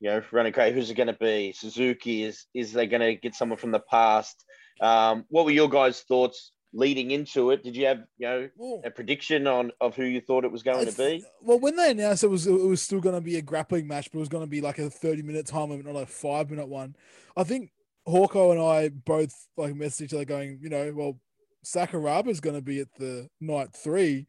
you 0.00 0.10
know, 0.10 0.22
running 0.30 0.52
crazy. 0.52 0.74
Who's 0.74 0.90
it 0.90 0.94
going 0.94 1.06
to 1.08 1.12
be? 1.14 1.52
Suzuki? 1.52 2.24
Is 2.24 2.46
is 2.54 2.72
they 2.72 2.86
going 2.86 3.00
to 3.00 3.14
get 3.14 3.34
someone 3.34 3.58
from 3.58 3.70
the 3.70 3.80
past? 3.80 4.44
Um, 4.80 5.24
what 5.28 5.44
were 5.44 5.50
your 5.50 5.68
guys' 5.68 6.00
thoughts 6.00 6.52
leading 6.74 7.10
into 7.10 7.50
it? 7.50 7.62
Did 7.62 7.76
you 7.76 7.86
have 7.86 8.04
you 8.18 8.26
know 8.28 8.80
a 8.84 8.90
prediction 8.90 9.46
on 9.46 9.72
of 9.80 9.94
who 9.94 10.04
you 10.04 10.20
thought 10.20 10.44
it 10.44 10.52
was 10.52 10.62
going 10.62 10.86
to 10.86 10.96
be? 10.96 11.24
Well, 11.40 11.60
when 11.60 11.76
they 11.76 11.90
announced 11.90 12.24
it 12.24 12.28
was 12.28 12.46
it 12.46 12.52
was 12.52 12.82
still 12.82 13.00
going 13.00 13.14
to 13.14 13.20
be 13.20 13.36
a 13.36 13.42
grappling 13.42 13.86
match, 13.86 14.10
but 14.10 14.18
it 14.18 14.20
was 14.20 14.28
going 14.28 14.44
to 14.44 14.50
be 14.50 14.60
like 14.60 14.78
a 14.78 14.90
thirty 14.90 15.22
minute 15.22 15.46
time 15.46 15.70
limit, 15.70 15.86
not 15.86 16.00
a 16.00 16.06
five 16.06 16.50
minute 16.50 16.68
one. 16.68 16.96
I 17.36 17.44
think 17.44 17.70
Hawko 18.06 18.52
and 18.52 18.60
I 18.60 18.88
both 18.88 19.32
like 19.56 19.74
messaged 19.74 20.02
each 20.02 20.14
other 20.14 20.24
going, 20.24 20.58
you 20.60 20.68
know, 20.68 20.92
well, 20.94 21.20
Sakuraba 21.64 22.28
is 22.28 22.40
going 22.40 22.56
to 22.56 22.62
be 22.62 22.80
at 22.80 22.92
the 22.98 23.28
night 23.40 23.68
three, 23.74 24.26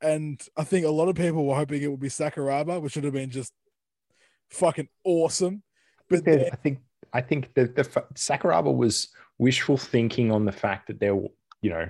and 0.00 0.40
I 0.56 0.64
think 0.64 0.86
a 0.86 0.90
lot 0.90 1.08
of 1.08 1.16
people 1.16 1.44
were 1.46 1.54
hoping 1.54 1.82
it 1.82 1.90
would 1.90 2.00
be 2.00 2.08
Sakuraba, 2.08 2.80
which 2.80 2.94
would 2.94 3.04
have 3.04 3.12
been 3.12 3.30
just 3.30 3.52
fucking 4.50 4.88
awesome. 5.04 5.62
But 6.08 6.22
Yeah, 6.26 6.36
then, 6.36 6.48
I 6.52 6.56
think 6.56 6.78
I 7.12 7.20
think 7.20 7.54
the 7.54 7.64
the 7.64 7.84
Sakuraba 8.14 8.74
was 8.74 9.08
wishful 9.38 9.76
thinking 9.76 10.32
on 10.32 10.44
the 10.44 10.52
fact 10.52 10.88
that 10.88 11.00
there, 11.00 11.14
you 11.62 11.70
know, 11.70 11.88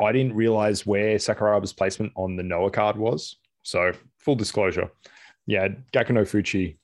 I 0.00 0.12
didn't 0.12 0.34
realize 0.34 0.86
where 0.86 1.16
Sakuraba's 1.16 1.72
placement 1.72 2.12
on 2.16 2.36
the 2.36 2.42
Noah 2.42 2.70
card 2.70 2.96
was. 2.96 3.36
So 3.62 3.92
full 4.18 4.34
disclosure, 4.34 4.90
yeah, 5.46 5.68
Gakuno 5.92 6.22
Fuchi, 6.22 6.76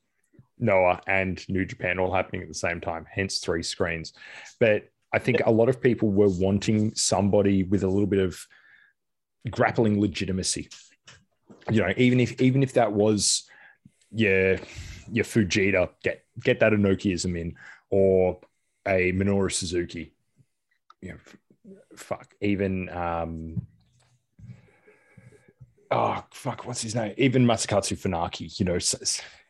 Noah, 0.59 1.00
and 1.06 1.46
New 1.48 1.64
Japan 1.64 1.98
all 1.98 2.12
happening 2.12 2.42
at 2.42 2.48
the 2.48 2.54
same 2.54 2.80
time. 2.80 3.06
Hence 3.11 3.38
three 3.38 3.62
screens. 3.62 4.12
But 4.61 4.88
I 5.12 5.18
think 5.18 5.40
a 5.44 5.50
lot 5.50 5.68
of 5.68 5.80
people 5.80 6.11
were 6.11 6.28
wanting 6.28 6.94
somebody 6.94 7.62
with 7.64 7.82
a 7.82 7.88
little 7.88 8.06
bit 8.06 8.20
of 8.20 8.38
grappling 9.49 10.01
legitimacy. 10.01 10.68
You 11.70 11.82
know, 11.82 11.92
even 11.96 12.20
if 12.20 12.40
even 12.40 12.62
if 12.62 12.74
that 12.74 12.92
was 12.92 13.49
your 14.11 14.59
your 15.11 15.24
Fujita, 15.24 15.90
get 16.03 16.24
get 16.42 16.61
that 16.61 16.72
Inokiism 16.72 17.38
in, 17.38 17.57
or 17.90 18.40
a 18.86 19.12
Minoru 19.12 19.53
Suzuki. 19.53 20.12
You 21.01 21.11
know, 21.11 21.74
fuck. 21.96 22.34
Even 22.40 22.88
um, 22.88 23.66
oh 25.90 26.24
fuck, 26.30 26.66
what's 26.66 26.82
his 26.82 26.94
name? 26.94 27.14
Even 27.18 27.44
Masakatsu 27.44 27.99
Funaki. 27.99 28.59
You 28.59 28.66
know, 28.66 28.78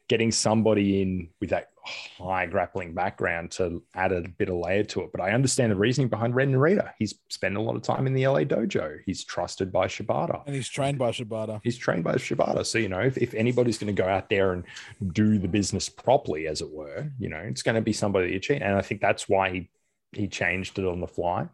getting 0.09 0.33
somebody 0.33 1.03
in 1.03 1.29
with 1.41 1.51
that 1.51 1.69
high 1.85 2.47
grappling 2.47 2.95
background 2.95 3.51
to 3.51 3.83
add 3.95 4.13
a 4.13 4.23
bit 4.23 4.49
of 4.49 4.57
layer 4.57 4.85
to 4.85 5.03
it. 5.03 5.11
But 5.13 5.21
I 5.21 5.33
understand 5.33 5.73
the 5.73 5.77
reasoning 5.77 6.09
behind 6.09 6.35
Ren 6.35 6.53
Narita. 6.53 6.93
He's 6.99 7.15
spent 7.29 7.57
a 7.57 7.61
lot 7.61 7.77
of 7.77 7.83
time 7.83 8.07
in 8.07 8.15
the 8.15 8.27
LA 8.27 8.41
dojo. 8.41 8.99
He's 9.05 9.25
trusted 9.25 9.71
by 9.71 9.87
Shibata 9.87 10.43
and 10.47 10.55
he's 10.55 10.69
trained 10.69 10.99
by 10.99 11.11
Shibata. 11.11 11.61
he's 11.63 11.77
trained 11.77 12.05
by 12.05 12.15
Shibata. 12.15 12.65
So, 12.65 12.79
you 12.79 12.89
know, 12.89 13.01
if, 13.01 13.19
if 13.19 13.35
anybody's 13.35 13.79
going 13.79 13.95
to 13.95 14.03
go 14.03 14.09
out 14.09 14.29
there 14.29 14.53
and 14.53 14.65
do 15.13 15.39
the 15.39 15.49
business 15.49 15.89
properly, 15.89 16.47
as 16.47 16.61
it 16.61 16.71
were, 16.71 17.11
you 17.19 17.29
know, 17.29 17.39
it's 17.39 17.63
going 17.63 17.77
to 17.77 17.83
be 17.83 17.93
somebody 17.93 18.33
you 18.33 18.41
cheat. 18.41 18.63
And 18.63 18.75
I 18.75 18.83
think 18.83 19.01
that's 19.01 19.29
why 19.29 19.51
he, 19.51 19.71
he 20.13 20.29
changed 20.29 20.79
it 20.79 20.87
on 20.87 21.01
the 21.01 21.07
fly. 21.07 21.49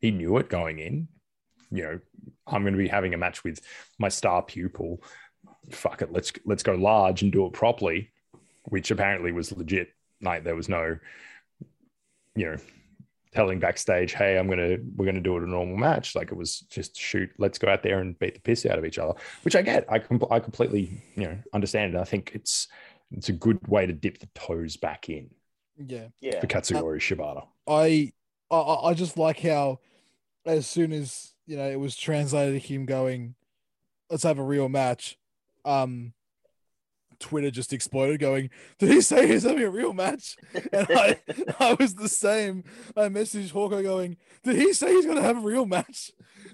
He 0.00 0.10
knew 0.10 0.38
it 0.38 0.48
going 0.48 0.78
in. 0.78 1.08
You 1.70 1.82
know, 1.82 2.00
I'm 2.46 2.62
going 2.62 2.72
to 2.72 2.78
be 2.78 2.88
having 2.88 3.12
a 3.12 3.18
match 3.18 3.44
with 3.44 3.60
my 3.98 4.08
star 4.08 4.42
pupil. 4.42 5.02
Fuck 5.70 6.02
it, 6.02 6.12
let's 6.12 6.32
let's 6.44 6.62
go 6.62 6.74
large 6.74 7.22
and 7.22 7.32
do 7.32 7.46
it 7.46 7.52
properly, 7.52 8.10
which 8.64 8.90
apparently 8.90 9.32
was 9.32 9.52
legit. 9.52 9.88
Like 10.20 10.44
there 10.44 10.56
was 10.56 10.68
no, 10.68 10.98
you 12.34 12.46
know, 12.46 12.56
telling 13.32 13.58
backstage, 13.58 14.12
"Hey, 14.14 14.38
I'm 14.38 14.48
gonna 14.48 14.76
we're 14.96 15.06
gonna 15.06 15.20
do 15.20 15.36
it 15.36 15.42
a 15.42 15.48
normal 15.48 15.76
match." 15.76 16.14
Like 16.14 16.30
it 16.32 16.36
was 16.36 16.60
just 16.60 16.98
shoot, 16.98 17.30
let's 17.38 17.58
go 17.58 17.68
out 17.68 17.82
there 17.82 18.00
and 18.00 18.18
beat 18.18 18.34
the 18.34 18.40
piss 18.40 18.66
out 18.66 18.78
of 18.78 18.84
each 18.84 18.98
other, 18.98 19.14
which 19.42 19.56
I 19.56 19.62
get. 19.62 19.84
I 19.90 19.98
com- 19.98 20.24
I 20.30 20.40
completely 20.40 21.02
you 21.16 21.24
know 21.24 21.38
understand 21.52 21.94
it. 21.94 21.98
I 22.00 22.04
think 22.04 22.32
it's 22.34 22.68
it's 23.12 23.28
a 23.28 23.32
good 23.32 23.66
way 23.68 23.86
to 23.86 23.92
dip 23.92 24.18
the 24.18 24.28
toes 24.34 24.76
back 24.76 25.08
in 25.08 25.30
Yeah. 25.76 26.08
Yeah. 26.20 26.40
for 26.40 26.46
Katsuyori 26.46 26.98
Shibata. 26.98 27.46
I, 27.66 28.12
I 28.50 28.88
I 28.90 28.94
just 28.94 29.16
like 29.16 29.40
how 29.40 29.80
as 30.44 30.66
soon 30.66 30.92
as 30.92 31.32
you 31.46 31.56
know 31.56 31.68
it 31.68 31.78
was 31.78 31.96
translated 31.96 32.60
to 32.60 32.68
him 32.68 32.86
going, 32.86 33.34
let's 34.10 34.24
have 34.24 34.38
a 34.38 34.42
real 34.42 34.68
match. 34.68 35.18
Um, 35.68 36.12
Twitter 37.20 37.50
just 37.50 37.72
exploded, 37.72 38.20
going, 38.20 38.50
"Did 38.78 38.90
he 38.90 39.00
say 39.00 39.26
he's 39.26 39.42
having 39.42 39.64
a 39.64 39.70
real 39.70 39.92
match?" 39.92 40.36
And 40.72 40.86
I, 40.90 41.18
I 41.58 41.74
was 41.74 41.94
the 41.96 42.08
same. 42.08 42.62
I 42.96 43.08
messaged 43.08 43.50
Hawkeye 43.50 43.82
going, 43.82 44.16
"Did 44.44 44.56
he 44.56 44.72
say 44.72 44.92
he's 44.94 45.06
gonna 45.06 45.22
have 45.22 45.36
a 45.38 45.40
real 45.40 45.66
match?" 45.66 46.12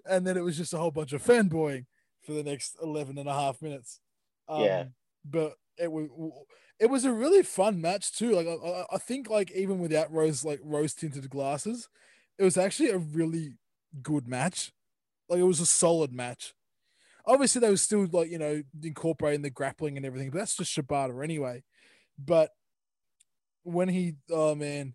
And 0.09 0.27
then 0.27 0.37
it 0.39 0.43
was 0.45 0.57
just 0.57 0.73
a 0.73 0.79
whole 0.79 0.91
bunch 0.91 1.13
of 1.13 1.23
fanboying 1.23 1.85
for 2.23 2.33
the 2.33 2.43
next 2.43 2.77
11 2.83 3.19
and 3.19 3.29
a 3.29 3.35
half 3.35 3.61
minutes. 3.61 4.01
Um, 4.49 4.63
Yeah. 4.65 4.85
but 5.25 5.55
it 5.77 5.93
was 5.93 6.09
it 6.81 6.87
was 6.89 7.05
a 7.05 7.13
really 7.13 7.43
fun 7.43 7.81
match 7.83 8.13
too. 8.17 8.33
Like 8.35 8.47
I- 8.47 8.69
I, 8.69 8.87
I 8.93 8.99
think 8.99 9.29
like 9.29 9.51
even 9.53 9.79
without 9.81 10.11
rose 10.11 10.45
like 10.47 10.61
rose 10.65 10.95
tinted 10.95 11.29
glasses, 11.29 11.89
it 12.39 12.43
was 12.45 12.57
actually 12.57 12.89
a 12.91 12.99
really 12.99 13.59
good 14.03 14.27
match. 14.27 14.73
Like 15.29 15.41
it 15.41 15.45
was 15.45 15.61
a 15.61 15.67
solid 15.67 16.11
match. 16.13 16.55
Obviously, 17.27 17.61
they 17.61 17.71
were 17.71 17.77
still 17.77 18.07
like 18.13 18.31
you 18.31 18.39
know 18.39 18.63
incorporating 18.83 19.43
the 19.43 19.51
grappling 19.51 19.97
and 19.97 20.05
everything, 20.05 20.31
but 20.31 20.39
that's 20.39 20.57
just 20.57 20.77
Shibata 20.77 21.23
anyway. 21.23 21.63
But 22.19 22.51
when 23.63 23.89
he, 23.89 24.15
oh 24.31 24.55
man, 24.55 24.95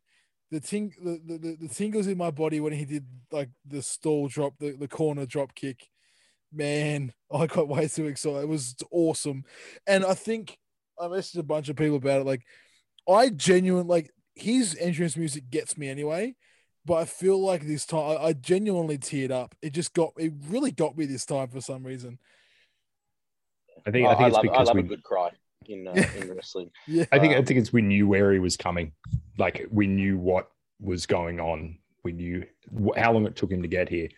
the 0.51 0.59
ting 0.59 0.93
the, 1.03 1.19
the, 1.25 1.57
the, 1.59 1.67
tingles 1.67 2.07
in 2.07 2.17
my 2.17 2.31
body 2.31 2.59
when 2.59 2.73
he 2.73 2.85
did 2.85 3.05
like 3.31 3.49
the 3.65 3.81
stall 3.81 4.27
drop, 4.27 4.53
the, 4.59 4.71
the 4.71 4.87
corner 4.87 5.25
drop 5.25 5.53
kick, 5.55 5.87
man, 6.53 7.13
I 7.33 7.47
got 7.47 7.67
way 7.67 7.87
too 7.87 8.07
excited. 8.07 8.43
It 8.43 8.47
was 8.47 8.75
awesome, 8.91 9.43
and 9.87 10.05
I 10.05 10.13
think 10.13 10.57
I 10.99 11.05
messaged 11.05 11.39
a 11.39 11.43
bunch 11.43 11.69
of 11.69 11.75
people 11.75 11.97
about 11.97 12.21
it. 12.21 12.25
Like, 12.25 12.43
I 13.07 13.29
genuinely 13.29 13.87
like 13.87 14.11
his 14.35 14.75
entrance 14.79 15.17
music 15.17 15.49
gets 15.49 15.77
me 15.77 15.89
anyway, 15.89 16.35
but 16.89 16.95
I 16.95 17.05
feel 17.05 17.39
like 17.39 17.67
this 17.67 17.85
time 17.85 18.17
I, 18.17 18.23
I 18.25 18.33
genuinely 18.33 18.97
teared 18.97 19.29
up. 19.29 19.53
It 19.61 19.73
just 19.73 19.93
got 19.93 20.11
it 20.17 20.33
really 20.49 20.71
got 20.71 20.97
me 20.97 21.05
this 21.05 21.23
time 21.23 21.47
for 21.47 21.61
some 21.61 21.83
reason. 21.83 22.17
I 23.85 23.91
think 23.91 24.07
I, 24.07 24.13
I 24.13 24.15
think 24.15 24.23
I 24.23 24.27
it's 24.27 24.35
love, 24.35 24.45
I 24.45 24.49
because 24.49 24.67
love 24.69 24.75
we 24.75 24.81
a 24.81 24.85
good 24.85 25.03
cry 25.03 25.29
in 25.67 25.87
uh, 25.87 25.91
in 26.17 26.33
wrestling. 26.33 26.71
Yeah, 26.87 27.05
I 27.11 27.19
think 27.19 27.35
I 27.35 27.43
think 27.43 27.59
it's 27.59 27.71
we 27.71 27.83
knew 27.83 28.07
where 28.07 28.33
he 28.33 28.39
was 28.39 28.57
coming. 28.57 28.91
Like 29.37 29.67
we 29.69 29.85
knew 29.85 30.17
what 30.17 30.49
was 30.81 31.05
going 31.05 31.39
on. 31.39 31.77
We 32.03 32.11
knew 32.11 32.43
wh- 32.73 32.97
how 32.97 33.13
long 33.13 33.27
it 33.27 33.35
took 33.35 33.51
him 33.51 33.61
to 33.61 33.67
get 33.67 33.87
here. 33.87 34.09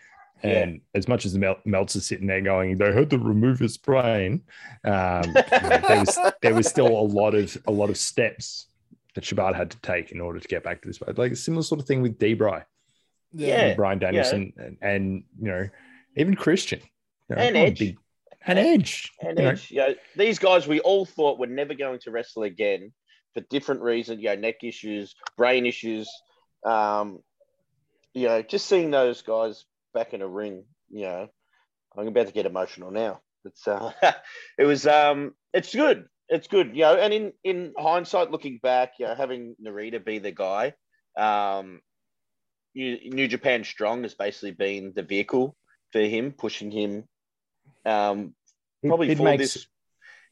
Yeah. 0.41 0.49
And 0.51 0.81
as 0.95 1.09
much 1.09 1.25
as 1.25 1.33
the 1.33 1.39
Mel- 1.39 1.57
are 1.75 1.87
sitting 1.89 2.25
there 2.25 2.39
going, 2.39 2.77
they 2.77 2.93
had 2.93 3.09
to 3.09 3.19
remove 3.19 3.59
his 3.59 3.77
brain. 3.77 4.43
Um, 4.85 5.23
you 5.25 5.33
know, 5.33 5.81
there 5.87 5.99
was 5.99 6.19
there 6.41 6.55
was 6.55 6.67
still 6.67 6.87
a 6.87 7.03
lot 7.03 7.35
of 7.35 7.57
a 7.67 7.71
lot 7.71 7.89
of 7.89 7.97
steps 7.97 8.67
that 9.15 9.23
Shibata 9.23 9.55
had 9.55 9.71
to 9.71 9.79
take 9.81 10.11
in 10.11 10.21
order 10.21 10.39
to 10.39 10.47
get 10.47 10.63
back 10.63 10.81
to 10.81 10.87
this. 10.87 10.97
But 10.97 11.17
like 11.17 11.31
a 11.33 11.35
similar 11.35 11.63
sort 11.63 11.81
of 11.81 11.87
thing 11.87 12.01
with 12.01 12.17
D. 12.17 12.33
Bry, 12.33 12.63
Yeah. 13.33 13.73
Bryan 13.75 13.99
Danielson, 13.99 14.53
and, 14.57 14.77
and 14.81 15.23
you 15.39 15.47
know 15.51 15.67
even 16.17 16.35
Christian 16.35 16.79
you 17.29 17.35
know, 17.35 17.41
And 17.41 17.57
Edge. 17.57 17.79
big- 17.79 17.97
and 18.45 18.57
Edge. 18.57 19.11
And 19.21 19.37
you 19.37 19.45
know, 19.45 19.51
Edge, 19.51 19.71
you 19.71 19.77
know, 19.77 19.93
these 20.17 20.39
guys 20.39 20.67
we 20.67 20.79
all 20.79 21.05
thought 21.05 21.37
were 21.39 21.47
never 21.47 21.73
going 21.75 21.99
to 21.99 22.11
wrestle 22.11 22.43
again 22.43 22.91
for 23.33 23.41
different 23.41 23.81
reasons. 23.81 24.21
You 24.21 24.29
know, 24.29 24.35
neck 24.35 24.63
issues, 24.63 25.15
brain 25.37 25.65
issues. 25.65 26.09
Um, 26.65 27.19
you 28.13 28.27
know, 28.27 28.41
just 28.41 28.65
seeing 28.67 28.91
those 28.91 29.21
guys 29.21 29.65
back 29.93 30.13
in 30.13 30.21
a 30.21 30.27
ring. 30.27 30.63
You 30.89 31.03
know, 31.03 31.27
I'm 31.95 32.07
about 32.07 32.27
to 32.27 32.33
get 32.33 32.45
emotional 32.45 32.91
now. 32.91 33.21
It's 33.45 33.67
uh, 33.67 33.91
it 34.57 34.65
was 34.65 34.87
um, 34.87 35.33
it's 35.53 35.73
good. 35.73 36.07
It's 36.31 36.47
good. 36.47 36.75
You 36.75 36.83
know, 36.83 36.95
and 36.95 37.13
in 37.13 37.33
in 37.43 37.73
hindsight, 37.77 38.31
looking 38.31 38.59
back, 38.63 38.93
you 38.97 39.05
know, 39.05 39.13
having 39.15 39.55
Narita 39.63 40.03
be 40.03 40.17
the 40.17 40.31
guy, 40.31 40.73
um, 41.17 41.81
New, 42.73 42.97
New 43.11 43.27
Japan 43.27 43.63
Strong 43.65 44.03
has 44.03 44.15
basically 44.15 44.51
been 44.51 44.93
the 44.95 45.03
vehicle 45.03 45.55
for 45.91 45.99
him, 45.99 46.31
pushing 46.31 46.71
him. 46.71 47.03
Um, 47.85 48.33
probably 48.85 49.09
it 49.11 49.17
for 49.17 49.23
makes- 49.23 49.53
this 49.55 49.67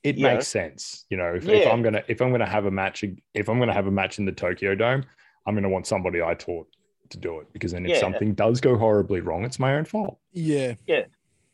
it 0.02 0.16
Yeah. 0.18 0.34
makes 0.36 0.48
sense. 0.48 1.06
You 1.10 1.18
know, 1.18 1.36
if, 1.36 1.46
if 1.50 1.68
I'm 1.68 1.82
gonna 1.84 2.04
if 2.08 2.22
I'm 2.22 2.32
gonna 2.32 2.46
have 2.48 2.66
a 2.66 2.72
match 2.72 3.04
if 3.34 3.50
I'm 3.50 3.60
gonna 3.60 3.74
have 3.74 3.88
a 3.88 3.92
match 3.92 4.18
in 4.20 4.26
the 4.26 4.32
Tokyo 4.32 4.74
Dome, 4.76 5.04
I'm 5.46 5.54
gonna 5.56 5.68
want 5.70 5.86
somebody 5.86 6.22
I 6.22 6.34
taught 6.34 6.68
to 7.10 7.18
do 7.18 7.42
it 7.42 7.48
because 7.52 7.74
then 7.74 7.84
if 7.86 7.92
Yeah. 7.92 8.00
something 8.00 8.34
does 8.36 8.62
go 8.62 8.78
horribly 8.78 9.20
wrong, 9.20 9.44
it's 9.44 9.60
my 9.60 9.76
own 9.76 9.84
fault. 9.84 10.18
yeah, 10.32 10.76
yeah, 10.88 11.06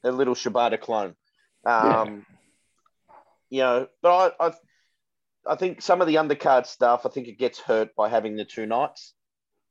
a 0.03 0.11
little 0.11 0.35
Shibata 0.35 0.79
clone. 0.79 1.15
Um, 1.65 2.27
You 3.49 3.61
know, 3.61 3.87
but 4.01 4.35
I, 4.39 4.47
I, 4.47 4.53
I 5.47 5.55
think 5.55 5.81
some 5.81 6.01
of 6.01 6.07
the 6.07 6.15
undercard 6.15 6.65
stuff, 6.65 7.05
I 7.05 7.09
think 7.09 7.27
it 7.27 7.37
gets 7.37 7.59
hurt 7.59 7.95
by 7.95 8.09
having 8.09 8.35
the 8.35 8.45
two 8.45 8.65
nights. 8.65 9.13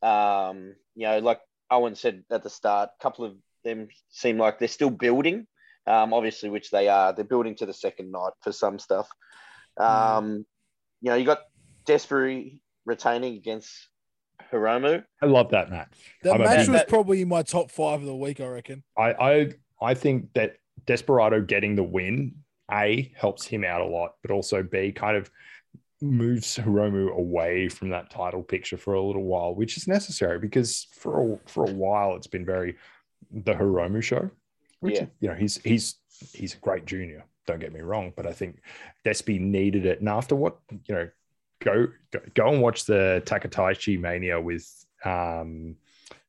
Um, 0.03 0.75
you 0.95 1.07
know, 1.07 1.19
like 1.19 1.41
Owen 1.71 1.95
said 1.95 2.25
at 2.31 2.43
the 2.43 2.51
start, 2.51 2.91
a 2.99 3.03
couple 3.03 3.25
of 3.25 3.35
them 3.65 3.89
seem 4.11 4.39
like 4.39 4.59
they're 4.59 4.69
still 4.69 4.91
building. 4.91 5.47
Um, 5.87 6.15
obviously, 6.15 6.49
which 6.49 6.71
they 6.71 6.89
are. 6.89 7.13
They're 7.13 7.25
building 7.25 7.57
to 7.57 7.67
the 7.67 7.75
second 7.75 8.11
night 8.11 8.33
for 8.43 8.53
some 8.53 8.79
stuff. 8.79 9.09
Um, 9.77 10.47
you 11.01 11.11
know, 11.11 11.17
you 11.17 11.27
got 11.27 11.41
Despery 11.87 12.61
retaining 12.87 13.35
against 13.37 13.71
Hiromu. 14.53 15.05
I 15.21 15.27
love 15.27 15.51
that 15.51 15.71
match. 15.71 15.93
that 16.23 16.35
I'm 16.35 16.41
match 16.43 16.69
was 16.69 16.69
that- 16.69 16.89
probably 16.89 17.21
in 17.23 17.29
my 17.29 17.43
top 17.43 17.71
five 17.71 18.01
of 18.01 18.07
the 18.07 18.17
week. 18.17 18.41
I 18.41 18.47
reckon. 18.47 18.83
I 18.97 19.13
I 19.13 19.51
I 19.83 19.95
think 19.95 20.33
that 20.35 20.57
Desperado 20.87 21.43
getting 21.43 21.77
the 21.77 21.83
win 21.83 22.37
a 22.71 23.13
helps 23.17 23.45
him 23.47 23.65
out 23.65 23.81
a 23.81 23.87
lot, 23.87 24.15
but 24.23 24.31
also 24.31 24.63
b 24.63 24.93
kind 24.93 25.17
of 25.17 25.31
moves 26.01 26.59
Hiromu 26.59 27.17
away 27.17 27.69
from 27.69 27.89
that 27.91 28.11
title 28.11 28.43
picture 28.43 28.77
for 28.77 28.95
a 28.95 29.03
little 29.03 29.25
while, 29.25 29.55
which 29.55 29.77
is 29.77 29.89
necessary 29.89 30.39
because 30.39 30.87
for 30.93 31.35
a, 31.35 31.39
for 31.49 31.69
a 31.69 31.73
while 31.73 32.17
it's 32.17 32.27
been 32.27 32.45
very 32.45 32.77
the 33.31 33.55
Hiromu 33.55 34.03
show. 34.03 34.31
Which, 34.81 34.97
Yeah. 34.97 35.07
you 35.21 35.29
know 35.29 35.35
he's 35.35 35.57
he's 35.59 35.97
he's 36.33 36.55
a 36.55 36.59
great 36.59 36.85
junior. 36.85 37.25
Don't 37.47 37.61
get 37.61 37.73
me 37.73 37.81
wrong, 37.81 38.13
but 38.17 38.27
I 38.27 38.33
think 38.33 38.61
Despy 39.05 39.39
needed 39.41 39.87
it, 39.87 40.01
and 40.01 40.09
after 40.09 40.35
what 40.35 40.59
you 40.89 40.95
know, 40.95 41.09
go 41.63 41.89
go, 42.11 42.21
go 42.35 42.49
and 42.49 42.61
watch 42.63 42.85
the 42.85 43.23
Takataichi 43.27 43.99
Mania 44.01 44.41
with 44.41 44.67
um, 45.05 45.77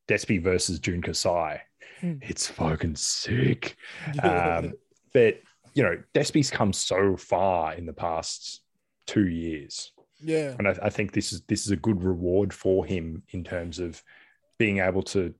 Despy 0.08 0.42
versus 0.42 0.80
Jun 0.80 1.02
Kasai. 1.02 1.62
Hmm. 2.02 2.16
It's 2.22 2.48
fucking 2.48 2.96
sick. 2.96 3.76
Um, 4.22 4.74
but 5.14 5.40
you 5.76 5.84
know, 5.84 6.02
Despy's 6.14 6.50
come 6.50 6.74
so 6.74 7.16
far 7.18 7.74
in 7.76 7.86
the 7.86 7.94
past 7.94 8.62
two 9.06 9.28
years, 9.28 9.92
yeah, 10.22 10.56
and 10.58 10.68
I, 10.68 10.76
I 10.84 10.90
think 10.90 11.12
this 11.12 11.32
is 11.34 11.42
this 11.42 11.66
is 11.66 11.72
a 11.72 11.76
good 11.76 12.04
reward 12.04 12.54
for 12.54 12.86
him 12.86 13.22
in 13.32 13.44
terms 13.44 13.78
of 13.80 14.02
being 14.58 14.80
able 14.80 15.04
to 15.04 15.34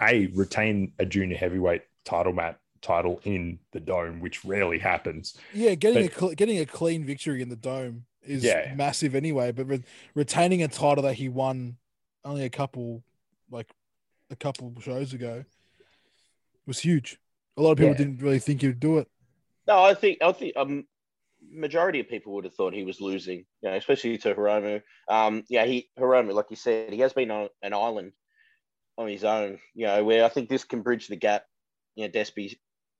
a 0.00 0.28
retain 0.28 0.92
a 1.00 1.04
junior 1.04 1.36
heavyweight 1.36 1.82
title 2.04 2.32
mat 2.32 2.58
title 2.80 3.20
in 3.24 3.58
the 3.72 3.80
dome, 3.80 4.20
which 4.20 4.44
rarely 4.44 4.78
happens. 4.78 5.36
yeah. 5.52 5.74
Getting 5.74 6.06
a 6.06 6.10
cl- 6.12 6.34
getting 6.34 6.58
a 6.60 6.64
clean 6.66 7.04
victory 7.04 7.42
in 7.42 7.48
the 7.48 7.56
dome 7.56 8.04
is 8.22 8.44
Yeah. 8.44 8.72
massive 8.76 9.16
anyway. 9.16 9.50
But 9.50 9.66
re- 9.66 9.84
retaining 10.14 10.62
a 10.62 10.68
title 10.68 11.02
that 11.02 11.14
he 11.14 11.28
won 11.28 11.76
only 12.24 12.44
a 12.44 12.50
couple, 12.50 13.02
like 13.50 13.66
a 14.30 14.36
couple 14.36 14.72
shows 14.80 15.12
ago, 15.12 15.44
was 16.66 16.78
huge. 16.78 17.18
A 17.56 17.62
lot 17.62 17.72
of 17.72 17.78
people 17.78 17.90
Yeah. 17.92 17.98
didn't 17.98 18.22
really 18.22 18.38
think 18.38 18.62
he'd 18.62 18.78
do 18.78 18.98
it. 18.98 19.08
No, 19.68 19.84
I 19.84 19.92
think 19.94 20.18
I 20.22 20.32
think 20.32 20.56
um 20.56 20.86
majority 21.50 22.00
of 22.00 22.08
people 22.08 22.32
would 22.32 22.44
have 22.44 22.54
thought 22.54 22.72
he 22.72 22.84
was 22.84 23.00
losing, 23.00 23.44
you 23.62 23.70
know, 23.70 23.76
especially 23.76 24.16
to 24.18 24.34
Hiromu. 24.34 24.82
Um, 25.08 25.44
yeah, 25.48 25.66
he 25.66 25.90
Hiromu, 25.98 26.32
like 26.32 26.46
you 26.50 26.56
said, 26.56 26.92
he 26.92 27.00
has 27.00 27.12
been 27.12 27.30
on 27.30 27.48
an 27.62 27.74
island 27.74 28.12
on 28.96 29.08
his 29.08 29.24
own, 29.24 29.58
you 29.74 29.86
know, 29.86 30.02
where 30.04 30.24
I 30.24 30.30
think 30.30 30.48
this 30.48 30.64
can 30.64 30.82
bridge 30.82 31.06
the 31.06 31.16
gap. 31.16 31.44
You 31.94 32.04
know, 32.04 32.10
Despy 32.10 32.56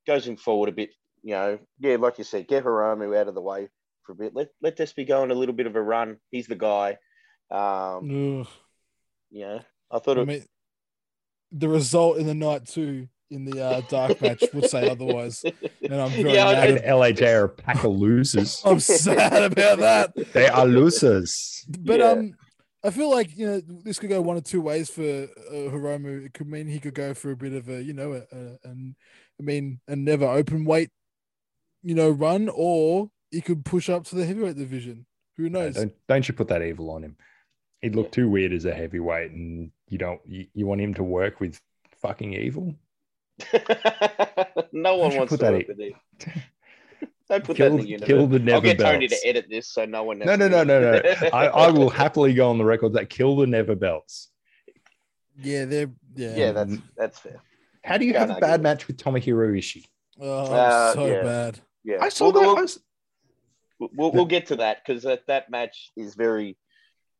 goes 0.07 0.27
him 0.27 0.37
forward 0.37 0.69
a 0.69 0.73
bit, 0.73 0.91
you 1.23 1.35
know. 1.35 1.59
Yeah, 1.81 1.97
like 1.97 2.19
you 2.19 2.25
said, 2.25 2.47
get 2.47 2.65
Hiromu 2.65 3.17
out 3.19 3.29
of 3.29 3.35
the 3.35 3.41
way 3.41 3.69
for 4.05 4.13
a 4.13 4.17
bit. 4.17 4.35
Let 4.35 4.49
let 4.61 4.77
Despy 4.77 5.09
go 5.09 5.23
on 5.23 5.31
a 5.31 5.35
little 5.35 5.55
bit 5.55 5.67
of 5.67 5.75
a 5.75 5.83
run. 5.83 6.19
He's 6.31 6.47
the 6.47 6.55
guy. 6.55 6.99
Um, 7.51 8.41
Ugh. 8.41 8.47
know, 9.47 9.61
I 9.91 9.99
thought 10.01 10.19
I 10.19 10.23
it, 10.23 10.29
mean, 10.29 10.45
the 11.51 11.69
result 11.69 12.19
in 12.19 12.27
the 12.27 12.35
night 12.35 12.67
two 12.67 13.09
in 13.31 13.45
the 13.45 13.63
uh, 13.65 13.81
dark 13.89 14.21
match 14.21 14.43
would 14.55 14.69
say 14.71 14.89
otherwise, 14.89 15.45
and 15.45 15.95
I'm 15.95 16.11
very 16.11 16.35
Yeah, 16.35 16.49
I 16.49 16.53
mad. 16.55 16.71
And 16.71 16.79
at- 16.79 16.95
LAJ 16.95 17.35
are 17.35 17.45
a 17.45 17.49
pack 17.49 17.85
of 17.85 17.93
losers. 17.93 18.63
I'm 18.65 18.81
sad 18.81 19.53
about 19.53 19.79
that. 19.81 20.33
they 20.33 20.49
are 20.49 20.67
losers. 20.67 21.65
But 21.81 22.01
Yeah. 22.01 22.11
um, 22.11 22.35
I 22.85 22.91
feel 22.91 23.11
like 23.11 23.37
you 23.37 23.47
know 23.47 23.61
this 23.61 23.99
could 23.99 24.09
go 24.09 24.21
one 24.23 24.37
of 24.37 24.45
two 24.45 24.61
ways 24.61 24.89
for 24.89 25.03
uh, 25.03 25.53
Hiromu. 25.53 26.25
It 26.25 26.33
could 26.35 26.47
mean 26.49 26.69
he 26.69 26.79
could 26.79 26.95
go 26.95 27.13
for 27.13 27.33
a 27.33 27.37
bit 27.37 27.53
of 27.53 27.69
a 27.69 27.83
you 27.83 27.93
know 27.93 28.13
a, 28.13 28.37
a, 28.37 28.59
I 28.69 29.43
mean 29.43 29.81
a 29.89 29.97
never 29.97 30.27
open 30.27 30.65
weight 30.65 30.91
you 31.83 31.95
know 31.95 32.09
run, 32.11 32.49
or 32.55 33.11
he 33.31 33.41
could 33.41 33.65
push 33.65 33.89
up 33.91 34.05
to 34.05 34.15
the 34.15 34.25
heavyweight 34.25 34.57
division. 34.57 35.07
Who 35.37 35.49
No, 35.51 35.63
knows? 35.63 35.75
don't 35.75 35.93
don't 36.09 36.29
you 36.29 36.35
put 36.35 36.49
that 36.49 36.63
evil 36.63 36.91
on 36.91 37.03
him. 37.03 37.17
He'd 37.83 37.95
look 37.97 38.11
too 38.13 38.29
weird 38.29 38.53
as 38.53 38.65
a 38.65 38.75
heavyweight, 38.75 39.33
and 39.33 39.71
you 39.89 39.99
don't 39.99 40.21
you, 40.25 40.47
you 40.55 40.67
want 40.67 40.81
him 40.81 40.95
to 40.95 41.05
work 41.05 41.41
with 41.41 41.61
fucking 42.01 42.33
evil. 42.33 42.75
no 44.73 44.97
one 44.97 45.17
wants 45.17 45.31
put 45.31 45.41
to 45.41 45.45
that 45.45 45.53
work 45.53 45.63
in? 45.63 45.69
with 45.69 45.81
it. 45.81 45.95
Don't 47.29 47.45
put 47.45 47.57
Kill, 47.59 47.71
that 47.73 47.75
in 47.77 47.81
the 47.83 47.89
universe. 47.91 48.07
kill 48.07 48.27
the 48.27 48.39
never 48.39 48.57
I'll 48.57 48.61
get 48.63 48.79
belts. 48.79 48.91
Tony 48.93 49.09
to 49.09 49.27
edit 49.27 49.47
this 49.51 49.69
so 49.69 49.85
no 49.85 50.03
one. 50.03 50.19
No, 50.19 50.35
no, 50.35 50.49
no, 50.49 50.65
no, 50.65 50.81
no. 50.81 51.03
I, 51.35 51.47
I 51.49 51.71
will 51.71 51.91
happily 51.91 52.33
go 52.33 52.49
on 52.49 52.57
the 52.57 52.65
record 52.65 52.95
that 52.95 53.11
kill 53.11 53.37
the 53.37 53.47
never 53.47 53.75
belts. 53.75 54.31
yeah, 55.39 55.67
they're 55.67 55.91
yeah. 56.17 56.35
Yeah, 56.37 56.53
that's 56.53 56.77
that's 56.97 57.19
fair. 57.19 57.43
How 57.85 57.99
do 57.99 58.07
you 58.07 58.15
Can't 58.15 58.31
have 58.31 58.39
a 58.39 58.41
bad 58.41 58.53
with 58.53 58.63
match 58.63 58.87
with 58.89 58.97
Tomohiro 58.97 59.57
Ishii? 59.59 59.85
oh, 60.21 60.53
Uh, 60.53 60.95
so 60.95 61.07
yeah. 61.07 61.23
bad. 61.23 61.61
Yeah, 61.85 61.99
I 62.01 62.09
saw 62.09 62.31
we'll, 62.31 62.33
that. 62.33 62.41
We'll, 62.41 62.57
I 62.57 62.61
was- 62.63 62.81
we'll, 63.79 64.11
we'll 64.13 64.27
get 64.27 64.47
to 64.47 64.57
that 64.57 64.79
because 64.85 65.03
that, 65.03 65.27
that 65.27 65.51
match 65.51 65.91
is 65.97 66.15
very. 66.15 66.57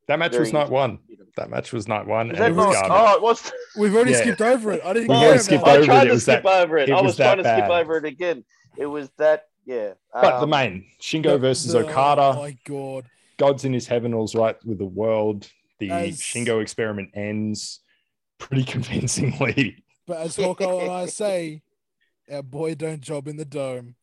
That 0.09 0.19
match 0.19 0.37
was 0.37 0.51
very- 0.51 0.63
night 0.63 0.69
one. 0.71 0.99
That 1.37 1.49
match 1.49 1.71
was 1.71 1.87
night 1.87 2.05
one. 2.05 2.29
Was 2.29 2.37
and 2.39 2.47
it 2.53 2.55
was 2.57 2.65
not? 2.75 2.87
garbage. 2.89 2.91
Oh, 3.13 3.15
it 3.15 3.21
was. 3.21 3.51
We've 3.77 3.95
already 3.95 4.11
Yeah. 4.11 4.21
skipped 4.21 4.41
over 4.41 4.71
it. 4.73 4.81
I 4.83 4.91
didn't 4.93 5.07
We've 5.07 5.17
care 5.17 5.29
already 5.29 5.31
about 5.35 5.43
skipped 5.45 5.63
it. 5.63 5.69
I 5.69 5.75
over 5.77 5.85
tried 5.85 5.97
it. 5.97 6.03
It 6.03 6.07
to 6.07 6.13
was 6.15 6.23
skip 6.23 6.43
that- 6.43 6.61
over 6.63 6.77
it. 6.77 6.89
it 6.89 6.91
I 6.91 6.95
was 6.95 7.03
was 7.03 7.15
trying 7.15 7.37
to 7.37 7.43
that 7.43 7.57
skip 7.59 7.69
over 7.71 7.97
it 7.97 8.05
again. 8.05 8.43
It 8.77 8.85
was 8.87 9.09
that. 9.17 9.45
Yeah. 9.65 9.93
But 10.13 10.37
the 10.39 10.43
um, 10.43 10.49
main 10.49 10.85
Shingo 11.01 11.23
The- 11.33 11.37
versus 11.37 11.71
the- 11.73 11.79
Okada. 11.87 12.21
Oh 12.35 12.41
my 12.41 12.57
god. 12.65 13.05
God's 13.37 13.63
in 13.63 13.71
his 13.71 13.87
heaven, 13.87 14.13
all's 14.13 14.35
right 14.35 14.57
with 14.65 14.79
the 14.79 14.85
world. 14.85 15.47
The 15.79 15.91
As- 15.91 16.19
Shingo 16.19 16.61
experiment 16.61 17.11
ends 17.13 17.79
pretty 18.37 18.63
convincingly. 18.73 19.83
But 20.07 20.17
as 20.17 20.35
Hawkeye 20.35 20.65
and 20.65 20.91
I 20.91 21.05
say, 21.05 21.61
our 22.31 22.41
boy 22.43 22.75
don't 22.75 22.99
job 23.01 23.27
in 23.29 23.37
the 23.37 23.45
dome. 23.45 23.95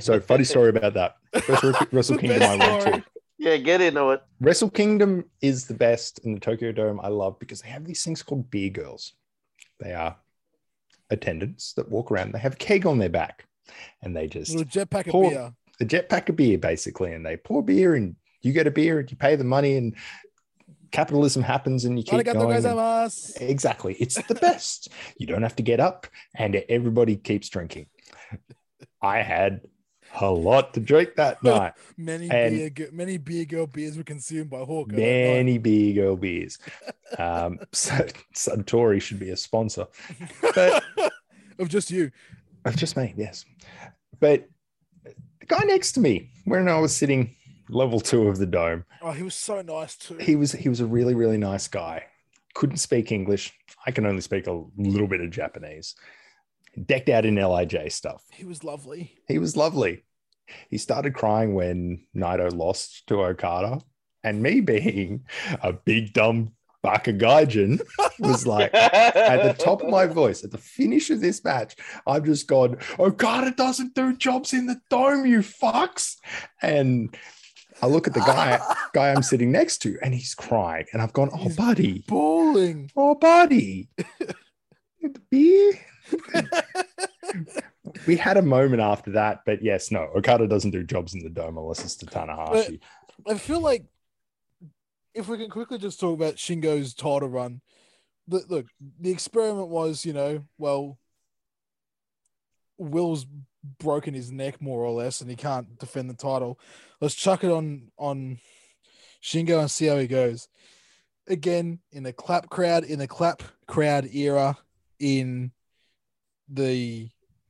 So, 0.00 0.18
funny 0.20 0.44
story 0.44 0.70
about 0.70 0.94
that. 0.94 1.16
Wrestle, 1.48 1.74
Wrestle 1.92 2.16
The 2.16 2.20
Kingdom, 2.22 2.38
best 2.40 2.60
I 2.62 2.90
went 2.90 3.04
to. 3.04 3.10
Yeah, 3.38 3.56
get 3.56 3.80
into 3.80 4.10
it. 4.10 4.22
Wrestle 4.40 4.70
Kingdom 4.70 5.24
is 5.40 5.66
the 5.66 5.74
best 5.74 6.20
in 6.24 6.34
the 6.34 6.40
Tokyo 6.40 6.72
Dome. 6.72 7.00
I 7.02 7.08
love 7.08 7.38
because 7.38 7.60
they 7.62 7.68
have 7.68 7.84
these 7.84 8.02
things 8.04 8.22
called 8.22 8.50
beer 8.50 8.70
girls. 8.70 9.12
They 9.80 9.92
are 9.92 10.16
attendants 11.10 11.72
that 11.74 11.88
walk 11.90 12.10
around. 12.10 12.32
They 12.32 12.38
have 12.38 12.54
a 12.54 12.56
keg 12.56 12.86
on 12.86 12.98
their 12.98 13.08
back, 13.08 13.46
and 14.02 14.16
they 14.16 14.26
just 14.26 14.54
Little 14.54 14.64
jetpack 14.86 15.06
of 15.12 15.30
beer. 15.30 15.52
a 15.80 15.84
jetpack 15.84 16.28
of 16.28 16.36
beer 16.36 16.58
basically, 16.58 17.12
and 17.12 17.24
they 17.24 17.36
pour 17.36 17.62
beer, 17.62 17.94
and 17.94 18.16
you 18.42 18.52
get 18.52 18.66
a 18.66 18.70
beer, 18.70 19.00
and 19.00 19.10
you 19.10 19.16
pay 19.16 19.36
the 19.36 19.44
money, 19.44 19.76
and 19.76 19.94
capitalism 20.92 21.42
happens, 21.42 21.84
and 21.84 21.98
you 21.98 22.04
keep 22.04 22.14
Arigato 22.14 22.34
going. 22.34 22.56
and- 22.56 22.64
gozaimasu. 22.64 23.40
Exactly. 23.40 23.94
It's 24.00 24.20
the 24.28 24.34
best. 24.34 24.88
you 25.18 25.26
don't 25.26 25.42
have 25.42 25.56
to 25.56 25.62
get 25.62 25.80
up 25.80 26.06
and 26.34 26.56
everybody 26.68 27.16
keeps 27.16 27.48
drinking. 27.48 27.86
I 29.02 29.20
had 29.22 29.60
a 30.20 30.30
lot 30.30 30.74
to 30.74 30.80
drink 30.80 31.14
that 31.16 31.42
night. 31.44 31.72
Many 31.96 32.30
And- 32.30 32.54
beer, 32.56 32.70
gi- 32.70 32.88
many 32.92 33.18
beer 33.18 33.44
girl 33.44 33.66
beers 33.66 33.96
were 33.96 34.02
consumed 34.04 34.50
by 34.50 34.58
night. 34.58 34.88
Many 34.92 35.58
beer 35.58 35.94
girl 35.94 36.16
beers. 36.16 36.58
Um, 37.18 37.60
so 37.72 37.94
Suntory 38.34 39.00
should 39.00 39.20
be 39.20 39.30
a 39.30 39.36
sponsor. 39.36 39.86
But 40.56 40.82
of 41.60 41.68
just 41.68 41.88
you. 41.88 42.10
I've 42.64 42.74
just 42.74 42.96
me, 42.96 43.14
yes. 43.16 43.44
But 44.18 44.48
the 45.04 45.46
guy 45.46 45.60
next 45.66 45.92
to 45.92 46.00
me, 46.00 46.30
when 46.46 46.68
I 46.68 46.80
was 46.80 46.94
sitting 46.94 47.36
level 47.68 48.00
two 48.00 48.26
of 48.26 48.38
the 48.38 48.46
dome, 48.46 48.84
Oh, 49.02 49.12
he 49.12 49.22
was 49.22 49.36
so 49.36 49.62
nice 49.62 49.94
too. 49.96 50.16
he 50.16 50.34
was 50.34 50.50
he 50.50 50.68
was 50.68 50.80
a 50.80 50.86
really, 50.86 51.14
really 51.14 51.38
nice 51.38 51.68
guy. 51.68 52.06
Couldn't 52.54 52.78
speak 52.78 53.12
English. 53.12 53.52
I 53.86 53.92
can 53.92 54.04
only 54.04 54.20
speak 54.20 54.48
a 54.48 54.64
little 54.76 55.06
bit 55.06 55.20
of 55.20 55.30
Japanese. 55.30 55.94
Decked 56.86 57.08
out 57.08 57.24
in 57.24 57.36
LIJ 57.36 57.92
stuff. 57.92 58.24
He 58.32 58.44
was 58.44 58.64
lovely. 58.64 59.14
He 59.28 59.38
was 59.38 59.56
lovely. 59.56 60.02
He 60.70 60.78
started 60.78 61.14
crying 61.14 61.54
when 61.54 62.06
Naito 62.14 62.52
lost 62.54 63.06
to 63.08 63.22
Okada. 63.22 63.80
And 64.24 64.42
me 64.42 64.60
being 64.60 65.24
a 65.62 65.72
big 65.72 66.12
dumb 66.12 66.52
baka 66.82 67.12
gaijin 67.12 67.80
was 68.18 68.46
like 68.46 68.72
at 68.74 69.42
the 69.42 69.54
top 69.62 69.82
of 69.82 69.88
my 69.88 70.06
voice 70.20 70.44
at 70.44 70.50
the 70.52 70.58
finish 70.58 71.10
of 71.10 71.20
this 71.20 71.44
match, 71.44 71.74
I've 72.06 72.24
just 72.24 72.46
gone, 72.48 72.76
Okada 72.98 73.52
doesn't 73.52 73.94
do 73.94 74.16
jobs 74.16 74.52
in 74.52 74.66
the 74.66 74.80
dome, 74.90 75.26
you 75.26 75.40
fucks. 75.40 76.16
And 76.62 77.16
I 77.82 77.86
look 77.86 78.06
at 78.06 78.14
the 78.14 78.20
guy, 78.20 78.58
guy 78.94 79.10
I'm 79.12 79.22
sitting 79.22 79.52
next 79.52 79.78
to, 79.78 79.96
and 80.02 80.14
he's 80.14 80.34
crying. 80.34 80.86
And 80.92 81.02
I've 81.02 81.12
gone, 81.12 81.30
Oh, 81.32 81.36
He's- 81.38 81.56
buddy, 81.56 82.04
Bowling. 82.08 82.90
oh, 82.96 83.14
buddy. 83.16 83.88
The 85.00 85.20
beer? 85.30 85.72
we 88.06 88.16
had 88.16 88.36
a 88.36 88.42
moment 88.42 88.82
after 88.82 89.12
that, 89.12 89.40
but 89.46 89.62
yes, 89.62 89.90
no, 89.90 90.08
Okada 90.16 90.46
doesn't 90.46 90.70
do 90.70 90.82
jobs 90.82 91.14
in 91.14 91.22
the 91.22 91.30
dome 91.30 91.58
unless 91.58 91.84
it's 91.84 91.96
to 91.96 92.06
Tanahashi. 92.06 92.80
I 93.26 93.34
feel 93.38 93.60
like 93.60 93.84
if 95.14 95.28
we 95.28 95.38
can 95.38 95.50
quickly 95.50 95.78
just 95.78 95.98
talk 95.98 96.14
about 96.14 96.36
Shingo's 96.36 96.94
title 96.94 97.28
run, 97.28 97.60
look, 98.28 98.66
the 99.00 99.10
experiment 99.10 99.68
was, 99.68 100.04
you 100.04 100.12
know, 100.12 100.44
well, 100.58 100.98
Will's 102.78 103.26
broken 103.78 104.14
his 104.14 104.30
neck 104.30 104.60
more 104.60 104.84
or 104.84 104.92
less, 104.92 105.20
and 105.20 105.30
he 105.30 105.36
can't 105.36 105.78
defend 105.78 106.10
the 106.10 106.14
title. 106.14 106.58
Let's 107.00 107.14
chuck 107.14 107.44
it 107.44 107.50
on 107.50 107.90
on 107.96 108.38
Shingo 109.22 109.60
and 109.60 109.70
see 109.70 109.86
how 109.86 109.96
he 109.96 110.06
goes. 110.06 110.48
Again, 111.26 111.80
in 111.90 112.02
the 112.02 112.12
clap 112.12 112.48
crowd, 112.50 112.84
in 112.84 112.98
the 112.98 113.08
clap 113.08 113.42
crowd 113.66 114.06
era, 114.12 114.56
in 115.00 115.52
the 116.48 117.08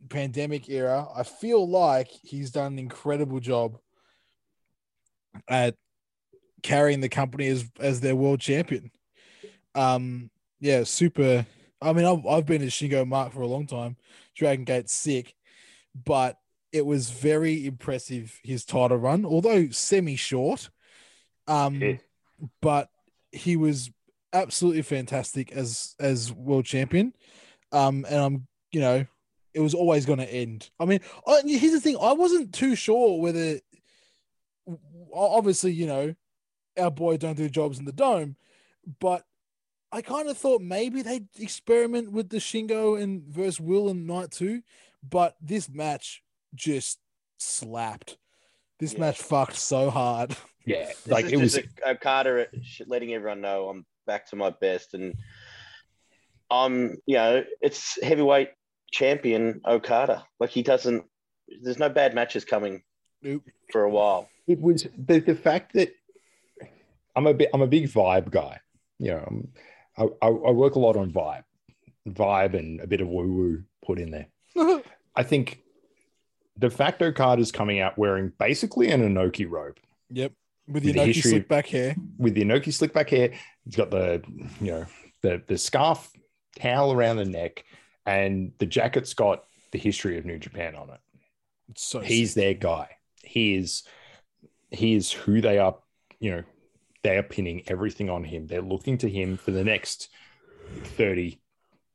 pandemic 0.08 0.68
era, 0.68 1.06
I 1.14 1.22
feel 1.22 1.68
like 1.68 2.08
he's 2.08 2.50
done 2.50 2.72
an 2.72 2.78
incredible 2.78 3.40
job 3.40 3.78
at 5.48 5.74
carrying 6.62 7.00
the 7.00 7.08
company 7.08 7.48
as 7.48 7.70
as 7.78 8.00
their 8.00 8.16
world 8.16 8.40
champion. 8.40 8.90
Um, 9.74 10.30
yeah, 10.60 10.84
super. 10.84 11.46
I 11.80 11.92
mean, 11.92 12.06
I've, 12.06 12.26
I've 12.26 12.46
been 12.46 12.62
a 12.62 12.66
Shingo 12.66 13.06
Mark 13.06 13.32
for 13.32 13.42
a 13.42 13.46
long 13.46 13.66
time. 13.66 13.96
Dragon 14.34 14.64
Gate's 14.64 14.94
sick, 14.94 15.34
but 15.94 16.38
it 16.72 16.84
was 16.84 17.10
very 17.10 17.66
impressive 17.66 18.38
his 18.42 18.64
title 18.64 18.96
run, 18.96 19.24
although 19.24 19.68
semi 19.70 20.16
short. 20.16 20.70
Um, 21.46 21.80
Yeah. 21.80 21.96
but 22.60 22.88
he 23.32 23.56
was 23.56 23.90
absolutely 24.32 24.82
fantastic 24.82 25.52
as 25.52 25.94
as 26.00 26.32
world 26.32 26.64
champion. 26.64 27.12
Um, 27.72 28.06
and 28.08 28.16
I'm, 28.16 28.46
you 28.72 28.80
know, 28.80 29.06
it 29.56 29.60
was 29.60 29.74
always 29.74 30.04
going 30.04 30.18
to 30.18 30.30
end. 30.32 30.68
I 30.78 30.84
mean, 30.84 31.00
I, 31.26 31.40
here's 31.44 31.72
the 31.72 31.80
thing: 31.80 31.96
I 32.00 32.12
wasn't 32.12 32.52
too 32.54 32.76
sure 32.76 33.18
whether 33.20 33.58
obviously, 35.12 35.72
you 35.72 35.86
know, 35.86 36.14
our 36.78 36.90
boy 36.90 37.16
don't 37.16 37.36
do 37.38 37.48
jobs 37.48 37.78
in 37.78 37.86
the 37.86 37.92
dome, 37.92 38.36
but 39.00 39.24
I 39.90 40.02
kind 40.02 40.28
of 40.28 40.36
thought 40.36 40.60
maybe 40.60 41.00
they'd 41.00 41.26
experiment 41.38 42.12
with 42.12 42.28
the 42.28 42.36
Shingo 42.36 43.02
and 43.02 43.22
versus 43.24 43.58
Will 43.58 43.88
and 43.88 44.06
Night 44.06 44.30
two, 44.30 44.62
but 45.08 45.36
this 45.40 45.70
match 45.70 46.22
just 46.54 46.98
slapped. 47.38 48.18
This 48.78 48.92
Yeah. 48.92 49.00
match 49.00 49.18
fucked 49.18 49.56
so 49.56 49.90
hard. 49.90 50.36
Yeah, 50.68 50.86
This 50.86 51.06
like 51.06 51.26
is 51.26 51.32
it 51.32 51.36
was. 51.36 51.56
a, 51.58 51.90
Okada 51.90 52.48
letting 52.88 53.14
everyone 53.14 53.40
know 53.40 53.68
I'm 53.68 53.86
back 54.04 54.28
to 54.30 54.36
my 54.36 54.50
best, 54.50 54.94
and 54.94 55.14
I'm, 56.50 56.96
you 57.06 57.14
know, 57.14 57.44
it's 57.62 58.02
heavyweight 58.02 58.48
champion 58.92 59.60
Okada. 59.66 60.24
Like 60.40 60.50
he 60.50 60.62
doesn't. 60.62 61.04
There's 61.62 61.78
no 61.78 61.88
bad 61.88 62.14
matches 62.14 62.44
coming 62.44 62.82
Nope. 63.22 63.42
for 63.70 63.84
a 63.84 63.90
while. 63.90 64.28
it 64.48 64.60
was 64.60 64.86
the, 64.98 65.20
the 65.20 65.34
fact 65.34 65.72
that 65.74 65.92
I'm 67.14 67.26
a 67.26 67.34
bit 67.34 67.50
I'm 67.54 67.62
a 67.62 67.66
big 67.66 67.88
vibe 67.88 68.30
guy. 68.30 68.60
You 68.98 69.10
know, 69.12 69.24
I'm, 69.26 69.48
I, 69.96 70.26
I 70.26 70.28
I 70.28 70.50
work 70.50 70.74
a 70.74 70.78
lot 70.78 70.96
on 70.96 71.10
vibe, 71.12 71.44
vibe, 72.08 72.54
and 72.54 72.80
a 72.80 72.86
bit 72.86 73.00
of 73.00 73.08
woo 73.08 73.32
woo 73.32 73.62
put 73.84 73.98
in 73.98 74.10
there. 74.10 74.26
I 75.16 75.22
think 75.22 75.60
the 76.58 76.70
fact 76.70 77.02
Okada's 77.02 77.52
coming 77.52 77.80
out 77.80 77.96
wearing 77.98 78.32
basically 78.38 78.90
an 78.90 79.02
Inoki 79.02 79.48
robe 79.48 79.78
yep. 80.10 80.32
With 80.66 80.82
With 80.82 80.82
the 80.84 80.92
the 80.92 80.98
Inoki 80.98 81.06
history- 81.06 81.30
slick 81.30 81.48
back 81.48 81.66
hair. 81.68 81.94
with 82.18 82.34
the 82.34 82.42
Inoki 82.42 82.72
slick 82.72 82.92
back 82.92 83.10
hair. 83.10 83.32
He's 83.64 83.76
got 83.76 83.90
the 83.90 84.22
you 84.60 84.72
know 84.72 84.86
the 85.22 85.42
the 85.46 85.56
scarf 85.58 86.10
towel 86.58 86.92
around 86.92 87.16
the 87.18 87.24
neck, 87.24 87.64
and 88.06 88.52
the 88.58 88.66
jacket's 88.66 89.14
got 89.14 89.44
the 89.72 89.78
history 89.78 90.16
of 90.16 90.24
New 90.24 90.38
Japan 90.38 90.74
on 90.74 90.90
it. 90.90 91.00
It's 91.70 91.84
so 91.84 92.00
he's 92.00 92.34
sick. 92.34 92.42
their 92.42 92.54
guy. 92.54 92.88
He 93.22 93.56
is 93.56 93.82
he 94.70 94.94
is 94.94 95.12
who 95.12 95.40
they 95.40 95.58
are, 95.58 95.76
you 96.18 96.30
know, 96.30 96.42
they 97.02 97.16
are 97.18 97.22
pinning 97.22 97.62
everything 97.66 98.10
on 98.10 98.24
him. 98.24 98.46
They're 98.46 98.62
looking 98.62 98.98
to 98.98 99.08
him 99.08 99.36
for 99.36 99.50
the 99.50 99.64
next 99.64 100.08
30 100.82 101.38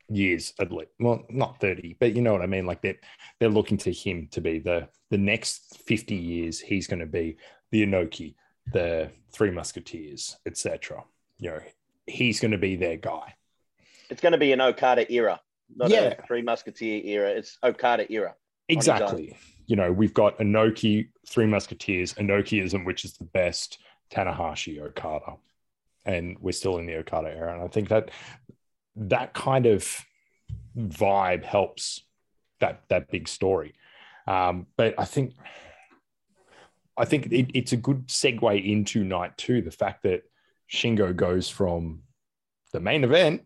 years 0.09 0.53
at 0.59 0.72
least. 0.72 0.91
Well, 0.99 1.24
not 1.30 1.59
30, 1.59 1.97
but 1.99 2.16
you 2.16 2.22
know 2.22 2.34
what 2.34 2.41
I 2.41 2.47
mean? 2.47 2.66
Like 2.66 2.82
they're 2.82 2.99
they're 3.39 3.49
looking 3.49 3.78
to 3.80 3.91
him 3.91 4.28
to 4.32 4.41
be 4.41 4.59
the 4.59 4.88
the 5.09 5.18
next 5.18 5.82
50 5.86 6.16
years, 6.16 6.59
he's 6.59 6.88
going 6.88 6.99
to 6.99 7.05
be 7.05 7.38
the 7.72 7.86
Inoki, 7.86 8.36
the 8.74 9.12
Three 9.32 9.51
Musketeers, 9.51 10.38
etc. 10.45 11.03
you 11.39 11.51
know, 11.51 11.59
he's 12.07 12.39
going 12.39 12.51
to 12.51 12.57
be 12.57 12.76
their 12.76 12.97
guy. 12.97 13.36
It's 14.09 14.22
going 14.22 14.34
to 14.34 14.38
be 14.38 14.51
an 14.51 14.62
Okada 14.62 15.12
era, 15.12 15.39
not 15.76 15.89
Yeah. 15.89 16.15
a 16.17 16.26
Three 16.26 16.41
Musketeer 16.41 17.01
era. 17.03 17.30
It's 17.30 17.57
Okada 17.63 18.11
era. 18.11 18.36
Exactly. 18.69 19.36
You 19.67 19.76
know, 19.76 19.91
we've 19.91 20.13
got 20.13 20.38
Inoki, 20.39 21.09
Three 21.28 21.45
Musketeers, 21.45 22.13
Inokiism, 22.15 22.86
which 22.86 23.05
is 23.05 23.13
the 23.13 23.26
best, 23.26 23.80
Tanahashi, 24.09 24.80
Okada. 24.82 25.38
And 26.05 26.38
we're 26.39 26.51
still 26.51 26.78
in 26.78 26.86
the 26.86 26.95
Okada 26.97 27.30
era. 27.30 27.53
And 27.53 27.63
I 27.63 27.67
think 27.67 27.89
that 27.89 28.11
that 28.95 29.34
kind 29.34 29.65
of 29.65 30.05
vibe 30.78 31.43
helps 31.43 32.03
that 32.59 32.84
that 32.89 33.11
big 33.11 33.28
story. 33.28 33.74
Um, 34.28 34.67
but 34.78 34.95
I 34.97 35.05
think 35.05 35.34
I 36.97 37.05
think 37.05 37.28
it, 37.32 37.51
it's 37.53 37.72
a 37.72 37.78
good 37.78 38.07
segue 38.07 38.63
into 38.65 39.03
night 39.03 39.38
two. 39.38 39.61
The 39.61 39.72
fact 39.72 40.03
that 40.03 40.24
Shingo 40.72 41.15
goes 41.15 41.49
from 41.49 42.03
the 42.74 42.80
main 42.80 43.03
event 43.03 43.43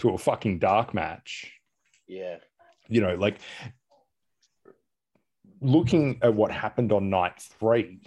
to 0.00 0.10
a 0.10 0.18
fucking 0.18 0.58
dark 0.58 0.92
match 0.94 1.52
Yeah. 2.06 2.38
you 2.88 3.00
know, 3.00 3.14
like 3.14 3.38
looking 5.60 6.18
at 6.22 6.34
what 6.34 6.50
happened 6.50 6.92
on 6.92 7.10
night 7.10 7.40
three, 7.40 8.00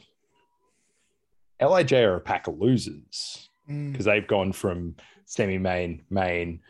LIJ 1.61 1.93
are 1.93 2.15
a 2.15 2.21
pack 2.21 2.47
of 2.47 2.57
losers 2.59 3.49
Mm. 3.69 3.91
because 3.91 4.05
they've 4.05 4.27
gone 4.27 4.53
from 4.53 4.95
semi 5.25 5.57
main, 5.57 6.05
main 6.09 6.61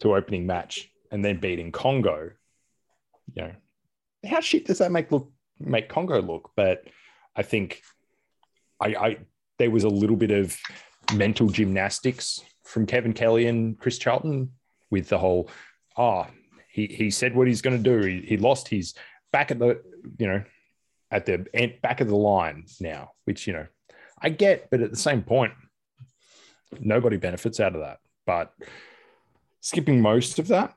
to 0.00 0.14
opening 0.14 0.46
match 0.46 0.88
and 1.10 1.24
then 1.24 1.40
beating 1.40 1.72
Kongoh. 1.72 2.32
You 3.34 3.42
know, 3.42 3.52
how 4.28 4.40
shit 4.40 4.64
does 4.66 4.78
that 4.78 4.92
make 4.92 5.10
look 5.10 5.32
make 5.58 5.88
Kongoh 5.88 6.24
look? 6.24 6.52
But 6.54 6.84
I 7.34 7.42
think 7.42 7.82
I, 8.80 8.94
I 8.94 9.16
there 9.58 9.70
was 9.72 9.82
a 9.84 9.88
little 9.88 10.14
bit 10.16 10.30
of 10.30 10.56
mental 11.14 11.48
gymnastics 11.48 12.40
from 12.70 12.86
Kevin 12.86 13.12
Kelly 13.12 13.46
and 13.46 13.76
Chris 13.78 13.98
Charlton 13.98 14.52
with 14.90 15.08
the 15.08 15.18
whole, 15.18 15.50
ah, 15.96 16.28
he 16.70 16.86
he 16.86 17.10
said 17.10 17.34
what 17.34 17.48
he's 17.48 17.62
going 17.62 17.76
to 17.76 17.82
do. 17.82 18.06
He, 18.06 18.20
he 18.20 18.36
lost. 18.36 18.68
He's 18.68 18.94
back 19.32 19.50
at 19.50 19.58
the 19.58 19.82
you 20.18 20.28
know 20.28 20.42
at 21.10 21.26
the 21.26 21.44
end, 21.52 21.74
back 21.82 22.00
of 22.00 22.08
the 22.08 22.16
line 22.16 22.64
now, 22.80 23.10
which 23.24 23.46
you 23.46 23.52
know 23.52 23.66
I 24.22 24.28
get, 24.28 24.70
but 24.70 24.80
at 24.80 24.90
the 24.90 24.96
same 24.96 25.22
point, 25.22 25.52
nobody 26.78 27.16
benefits 27.16 27.58
out 27.58 27.74
of 27.74 27.80
that. 27.80 27.98
But 28.24 28.52
skipping 29.60 30.00
most 30.00 30.38
of 30.38 30.48
that, 30.48 30.74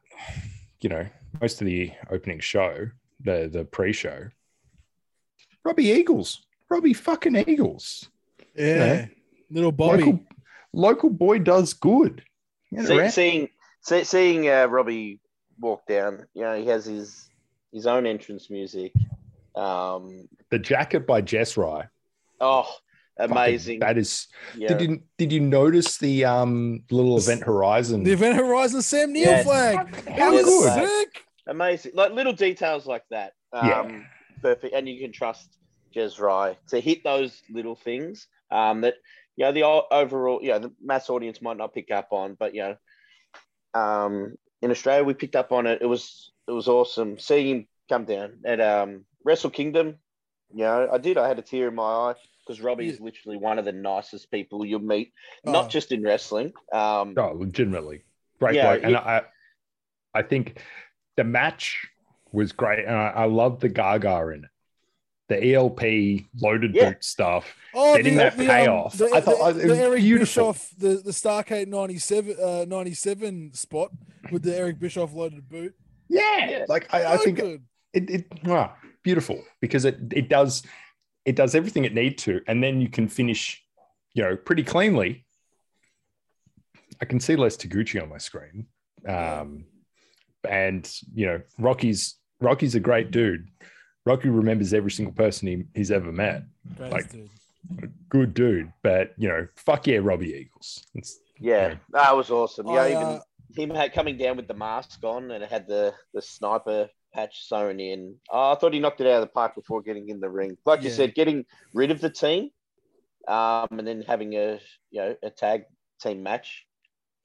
you 0.82 0.89
know, 0.89 1.06
most 1.41 1.62
of 1.62 1.68
the 1.68 1.91
opening 2.10 2.39
show, 2.39 2.89
the 3.20 3.50
the 3.52 3.66
pre-show, 3.66 4.30
Robbie 5.64 5.86
Eagles, 5.89 6.41
Robbie 6.70 6.94
fucking 6.94 7.36
Eagles, 7.48 8.10
Yeah. 8.56 9.08
Little 9.52 9.72
Bobby. 9.72 10.04
local 10.06 10.20
local 10.74 11.09
boy 11.09 11.39
does 11.39 11.74
good. 11.74 12.24
See, 12.86 13.09
seeing 13.09 13.49
see, 13.82 14.03
seeing 14.03 14.49
uh, 14.49 14.65
Robbie 14.67 15.19
walk 15.59 15.86
down, 15.88 16.26
you 16.34 16.41
know, 16.43 16.59
he 16.59 16.65
has 16.67 16.86
his 16.86 17.30
his 17.71 17.86
own 17.88 18.05
entrance 18.05 18.49
music. 18.49 18.93
Um, 19.55 20.28
the 20.49 20.59
jacket 20.59 21.05
by 21.05 21.21
Jess 21.21 21.55
Rye. 21.57 21.88
oh, 22.41 22.63
fucking- 23.17 23.32
amazing! 23.32 23.80
That 23.80 23.97
is. 23.99 24.28
yeah. 24.57 24.69
Did 24.69 24.82
you 24.89 25.01
did 25.19 25.32
you 25.32 25.39
notice 25.39 25.97
the 25.99 26.26
um 26.26 26.84
little 26.89 27.17
event 27.17 27.43
horizon? 27.43 28.03
The 28.03 28.13
Event 28.13 28.36
Horizon 28.38 28.82
Sam 28.82 29.13
Neill 29.13 29.24
Yes. 29.28 29.45
flag. 29.45 29.78
How 30.07 30.32
That 30.32 30.34
was 30.34 30.45
good? 30.45 30.88
sick. 30.88 31.24
amazing, 31.47 31.91
like 31.93 32.11
little 32.13 32.34
details 32.34 32.88
like 32.88 33.03
that. 33.11 33.34
Um, 33.51 33.67
Yeah. 33.69 33.99
perfect, 34.41 34.74
and 34.74 34.89
you 34.89 34.99
can 34.99 35.11
trust 35.11 35.57
Jez 35.95 36.19
Rye 36.19 36.57
to 36.69 36.80
hit 36.80 37.03
those 37.03 37.43
little 37.51 37.76
things 37.76 38.26
um, 38.49 38.82
that 38.82 38.95
you 39.36 39.45
know 39.45 39.51
the 39.51 39.63
overall, 39.63 40.39
you 40.41 40.49
know, 40.49 40.59
the 40.59 40.71
mass 40.81 41.09
audience 41.09 41.41
might 41.41 41.57
not 41.57 41.73
pick 41.73 41.91
up 41.91 42.09
on, 42.11 42.36
but 42.36 42.53
you 42.53 42.61
know, 42.63 42.75
um, 43.79 44.36
in 44.61 44.71
Australia 44.71 45.03
we 45.03 45.13
picked 45.13 45.36
up 45.36 45.51
on 45.51 45.67
it. 45.67 45.81
It 45.81 45.88
was 45.88 46.31
it 46.47 46.51
was 46.51 46.67
awesome 46.67 47.17
seeing 47.19 47.47
him 47.47 47.67
come 47.89 48.05
down 48.05 48.39
at 48.45 48.61
um, 48.61 49.05
Wrestle 49.23 49.49
Kingdom. 49.49 49.95
You 50.53 50.63
know, 50.65 50.89
I 50.91 50.97
did. 50.97 51.17
I 51.17 51.27
had 51.27 51.39
a 51.39 51.41
tear 51.41 51.69
in 51.69 51.75
my 51.75 51.84
eye 51.84 52.13
because 52.45 52.61
Robbie 52.61 52.89
is 52.89 52.99
literally 52.99 53.38
one 53.38 53.57
of 53.57 53.65
the 53.65 53.71
nicest 53.71 54.29
people 54.29 54.65
you'll 54.65 54.79
meet, 54.81 55.13
Oh. 55.45 55.51
not 55.51 55.69
just 55.69 55.91
in 55.91 56.03
wrestling. 56.03 56.53
Um, 56.71 57.15
Oh, 57.17 57.34
legitimately 57.36 58.03
great 58.39 58.55
Yeah, 58.55 58.73
bloke. 58.73 58.84
And 58.84 58.97
I, 58.97 59.21
I 60.13 60.21
think 60.21 60.61
the 61.15 61.23
match 61.23 61.88
was 62.31 62.51
great, 62.51 62.86
and 62.86 62.95
I, 62.95 63.07
I 63.09 63.25
love 63.25 63.59
the 63.61 63.69
Gaga 63.69 64.27
in 64.34 64.43
it. 64.43 64.49
The 65.34 65.53
ELP 65.55 65.81
loaded 66.39 66.75
Yeah. 66.75 66.89
boot 66.89 67.03
stuff. 67.03 67.55
Oh, 67.73 67.97
Getting 67.97 68.17
that 68.17 68.38
payoff. 68.38 68.95
The, 68.95 69.09
I 69.11 69.19
thought 69.19 69.53
the, 69.55 69.61
it 69.61 69.67
was 69.69 69.79
Eric 69.79 70.01
beautiful. 70.01 70.53
Bischoff, 70.53 70.69
the, 70.77 70.89
the 71.03 71.09
Starcade 71.09 71.67
97, 71.67 72.36
uh, 72.39 72.65
97 72.67 73.51
spot 73.55 73.89
with 74.31 74.43
the 74.43 74.55
Eric 74.55 74.77
Bischoff 74.79 75.11
loaded 75.13 75.49
boot. 75.49 75.73
Yeah, 76.07 76.49
Yeah. 76.49 76.65
like 76.69 76.93
I, 76.93 77.13
I 77.13 77.17
think 77.17 77.39
good. 77.39 77.63
it, 77.93 78.09
it 78.11 78.27
ah, 78.47 78.75
beautiful 79.01 79.43
because 79.59 79.86
it 79.86 79.97
it 80.11 80.29
does 80.29 80.61
it 81.25 81.36
does 81.36 81.55
everything 81.55 81.84
it 81.86 81.95
need 81.95 82.19
to, 82.19 82.41
and 82.47 82.61
then 82.63 82.79
you 82.79 82.89
can 82.89 83.07
finish, 83.07 83.63
you 84.13 84.21
know, 84.21 84.36
pretty 84.36 84.61
cleanly. 84.63 85.25
I 87.01 87.05
can 87.05 87.19
see 87.19 87.36
Les 87.36 87.57
Taguchi 87.57 87.99
on 88.01 88.09
my 88.09 88.19
screen, 88.19 88.67
um, 89.07 89.65
and 90.47 90.88
you 91.15 91.25
know, 91.25 91.41
Rocky's 91.57 92.15
Rocky's 92.39 92.75
a 92.75 92.79
great 92.79 93.09
dude. 93.09 93.47
Rocky 94.06 94.30
remembers 94.30 94.74
every 94.74 94.91
single 94.91 95.14
person 95.14 95.47
he, 95.47 95.64
he's 95.74 95.91
ever 95.91 96.12
met. 96.12 96.43
Greatest 96.78 96.91
like- 96.91 97.12
dude. 97.12 97.30
Good 98.10 98.34
dude, 98.34 98.74
but 98.82 99.14
you 99.18 99.30
know, 99.30 99.47
fuck 99.56 99.88
yeah, 99.88 99.99
Robbie 100.01 100.34
Eagles. 100.34 100.86
It's, 100.95 101.20
yeah, 101.39 101.76
that 101.91 102.16
was 102.16 102.30
awesome. 102.30 102.68
Yeah, 102.68 102.74
I, 102.74 102.88
even 102.88 103.04
uh, 103.04 103.20
him 103.56 103.70
had 103.70 103.93
coming 103.93 104.18
down 104.18 104.36
with 104.36 104.47
the 104.47 104.54
mask 104.54 104.99
on 105.04 105.32
and 105.32 105.43
it 105.43 105.49
had 105.49 105.68
the 105.68 105.93
the 106.14 106.22
sniper 106.22 106.89
patch 107.14 107.47
sewn 107.47 107.80
in. 107.80 108.16
Oh, 108.30 108.51
I 108.51 108.56
thought 108.56 108.74
he 108.74 108.80
knocked 108.80 109.01
it 109.01 109.08
out 109.08 109.16
of 109.16 109.22
the 109.22 109.28
park 109.28 109.56
before 109.56 109.82
getting 109.82 110.10
in 110.10 110.20
the 110.20 110.30
ring. 110.30 110.58
Like 110.66 110.84
you 110.84 110.89
said, 110.89 111.16
getting 111.16 111.45
rid 111.74 111.89
of 111.89 112.01
the 112.01 112.10
team, 112.10 112.49
um, 113.28 113.68
and 113.72 113.88
then 113.88 114.04
having 114.06 114.34
a 114.34 114.60
you 114.91 115.01
know 115.01 115.16
a 115.24 115.30
tag 115.30 115.64
team 116.01 116.22
match, 116.22 116.66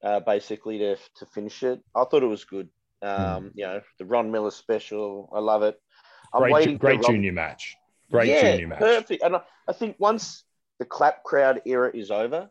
uh, 0.03 0.21
basically 0.21 0.77
to 0.79 0.95
to 0.95 1.25
finish 1.33 1.63
it. 1.63 1.81
I 1.95 2.05
thought 2.05 2.23
it 2.23 2.27
was 2.27 2.45
good. 2.45 2.69
Um, 3.01 3.51
you 3.55 3.65
know, 3.65 3.81
the 3.97 4.05
Ron 4.05 4.31
Miller 4.31 4.51
special. 4.51 5.29
I 5.35 5.39
love 5.39 5.63
it. 5.63 5.79
I'm 6.33 6.41
great, 6.41 6.53
waiting 6.53 6.77
great 6.77 6.99
Rob- 6.99 7.11
junior 7.11 7.31
match. 7.31 7.75
Great 8.11 8.27
yeah, 8.29 8.51
junior 8.51 8.67
match. 8.67 8.79
Perfect. 8.79 9.23
And 9.23 9.35
I, 9.35 9.41
I 9.67 9.73
think 9.73 9.95
once 9.99 10.43
the 10.79 10.85
clap 10.85 11.23
crowd 11.23 11.61
era 11.65 11.91
is 11.93 12.09
over, 12.11 12.49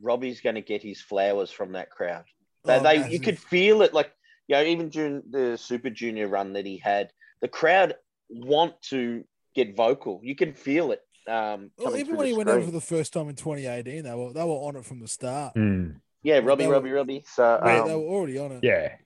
Robbie's 0.00 0.40
going 0.40 0.54
to 0.56 0.60
get 0.60 0.82
his 0.82 1.00
flowers 1.00 1.50
from 1.50 1.72
that 1.72 1.90
crowd. 1.90 2.24
They, 2.64 2.78
Oh, 2.78 2.82
they 2.82 3.08
you 3.08 3.20
could 3.20 3.38
feel 3.38 3.82
it, 3.82 3.92
like 3.94 4.10
you 4.48 4.56
know, 4.56 4.62
even 4.62 4.88
during 4.88 5.22
the 5.30 5.56
Super 5.56 5.90
Junior 5.90 6.28
run 6.28 6.52
that 6.54 6.66
he 6.66 6.76
had, 6.78 7.10
the 7.40 7.48
crowd 7.48 7.94
want 8.28 8.80
to 8.90 9.24
get 9.54 9.76
vocal. 9.76 10.20
You 10.22 10.34
can 10.34 10.52
feel 10.54 10.92
it. 10.92 11.00
Um, 11.26 11.70
Well, 11.78 11.96
even 11.96 12.16
when 12.16 12.24
the 12.26 12.30
he 12.32 12.36
went 12.36 12.48
over 12.50 12.64
for 12.66 12.70
the 12.70 12.80
first 12.80 13.12
time 13.12 13.28
in 13.28 13.34
2018, 13.36 14.02
they 14.02 14.14
were 14.14 14.32
they 14.32 14.42
were 14.44 14.50
on 14.50 14.76
it 14.76 14.84
from 14.84 15.00
the 15.00 15.08
start. 15.08 15.54
Mm, 15.54 15.96
yeah, 16.22 16.38
Robbie, 16.42 16.66
were- 16.66 16.74
Robbie, 16.74 16.90
Robbie. 16.90 17.24
So 17.26 17.60
Mate, 17.64 17.78
um, 17.80 17.88
they 17.88 17.94
were 17.94 18.02
already 18.02 18.38
on 18.38 18.52
it. 18.52 18.60
yeah, 18.64 18.96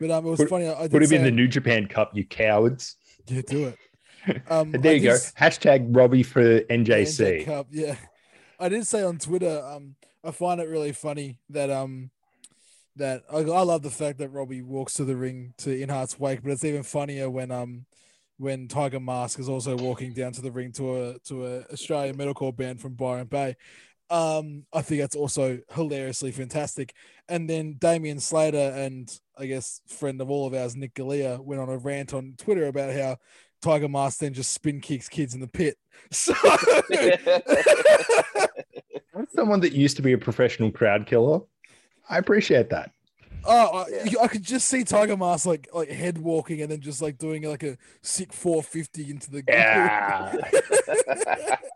But 0.00 0.10
um, 0.10 0.26
it 0.26 0.30
was 0.30 0.40
Put- 0.40 0.50
funny. 0.50 0.68
I, 0.68 0.88
put 0.88 1.02
him 1.02 1.12
in 1.12 1.22
the 1.24 1.30
New 1.30 1.48
Japan 1.48 1.86
Cup, 1.86 2.10
you 2.14 2.26
cowards. 2.26 2.96
Yeah, 3.26 3.42
do 3.46 3.66
it. 3.68 3.78
Um, 4.48 4.70
there 4.72 4.92
I 4.92 4.94
you 4.94 5.02
go. 5.02 5.16
Hashtag 5.38 5.94
Robbie 5.94 6.22
for 6.22 6.60
NJC. 6.60 7.42
NJ 7.42 7.44
Cup, 7.44 7.66
yeah. 7.70 7.94
I 8.58 8.70
did 8.70 8.86
say 8.86 9.02
on 9.02 9.18
Twitter, 9.18 9.62
um, 9.62 9.96
I 10.24 10.30
find 10.30 10.62
it 10.62 10.68
really 10.70 10.92
funny 10.92 11.40
that 11.50 11.68
um 11.68 12.10
that 12.96 13.22
I, 13.30 13.38
I 13.38 13.62
love 13.62 13.82
the 13.82 13.90
fact 13.90 14.18
that 14.20 14.30
Robbie 14.30 14.62
walks 14.62 14.94
to 14.94 15.04
the 15.04 15.14
ring 15.14 15.52
to 15.58 15.78
In 15.78 15.90
Heart's 15.90 16.18
Wake, 16.18 16.42
but 16.42 16.52
it's 16.52 16.64
even 16.64 16.82
funnier 16.84 17.28
when 17.28 17.50
um 17.50 17.84
when 18.38 18.66
Tiger 18.66 18.98
Mask 18.98 19.38
is 19.38 19.48
also 19.48 19.76
walking 19.76 20.14
down 20.14 20.32
to 20.32 20.40
the 20.40 20.50
ring 20.50 20.72
to 20.72 20.96
a 21.10 21.18
to 21.26 21.44
a 21.46 21.64
Australian 21.72 22.16
metalcore 22.16 22.56
band 22.56 22.80
from 22.80 22.94
Byron 22.94 23.26
Bay. 23.26 23.56
Um, 24.10 24.66
I 24.72 24.82
think 24.82 25.00
that's 25.00 25.16
also 25.16 25.60
hilariously 25.74 26.30
fantastic. 26.30 26.94
And 27.28 27.48
then 27.48 27.76
Damian 27.78 28.20
Slater 28.20 28.72
and 28.76 29.10
I 29.38 29.46
guess 29.46 29.80
friend 29.86 30.20
of 30.20 30.30
all 30.30 30.46
of 30.46 30.54
ours, 30.54 30.76
Nick 30.76 30.94
Galea, 30.94 31.40
went 31.40 31.60
on 31.60 31.68
a 31.68 31.78
rant 31.78 32.14
on 32.14 32.34
Twitter 32.36 32.66
about 32.66 32.94
how 32.94 33.16
Tiger 33.62 33.88
Mask 33.88 34.18
then 34.18 34.34
just 34.34 34.52
spin 34.52 34.80
kicks 34.80 35.08
kids 35.08 35.34
in 35.34 35.40
the 35.40 35.48
pit. 35.48 35.78
So 36.10 36.34
someone 39.34 39.60
that 39.60 39.72
used 39.72 39.96
to 39.96 40.02
be 40.02 40.12
a 40.12 40.18
professional 40.18 40.70
crowd 40.70 41.06
killer. 41.06 41.40
I 42.08 42.18
appreciate 42.18 42.70
that. 42.70 42.90
Oh, 43.46 43.78
I, 43.78 43.88
Yeah. 43.88 44.04
you- 44.04 44.20
I 44.20 44.28
could 44.28 44.42
just 44.42 44.68
see 44.68 44.84
Tiger 44.84 45.16
Mask 45.16 45.46
like 45.46 45.68
like 45.72 45.88
head 45.88 46.18
walking 46.18 46.62
and 46.62 46.70
then 46.70 46.80
just 46.80 47.02
like 47.02 47.18
doing 47.18 47.42
like 47.42 47.62
a 47.62 47.76
sick 48.02 48.32
450 48.32 49.10
into 49.10 49.30
the 49.30 49.44
Yeah. 49.48 50.34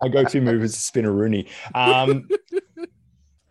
I 0.03 0.09
go 0.09 0.25
to 0.25 0.41
move 0.41 0.63
is 0.63 0.75
a 0.75 0.79
spinaroonie. 0.79 1.49
Um, 1.75 2.29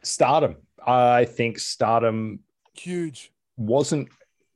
stardom. 0.04 0.58
I 0.86 1.26
think 1.26 1.60
stardom 1.60 2.40
huge. 2.74 3.32
wasn't 3.58 4.10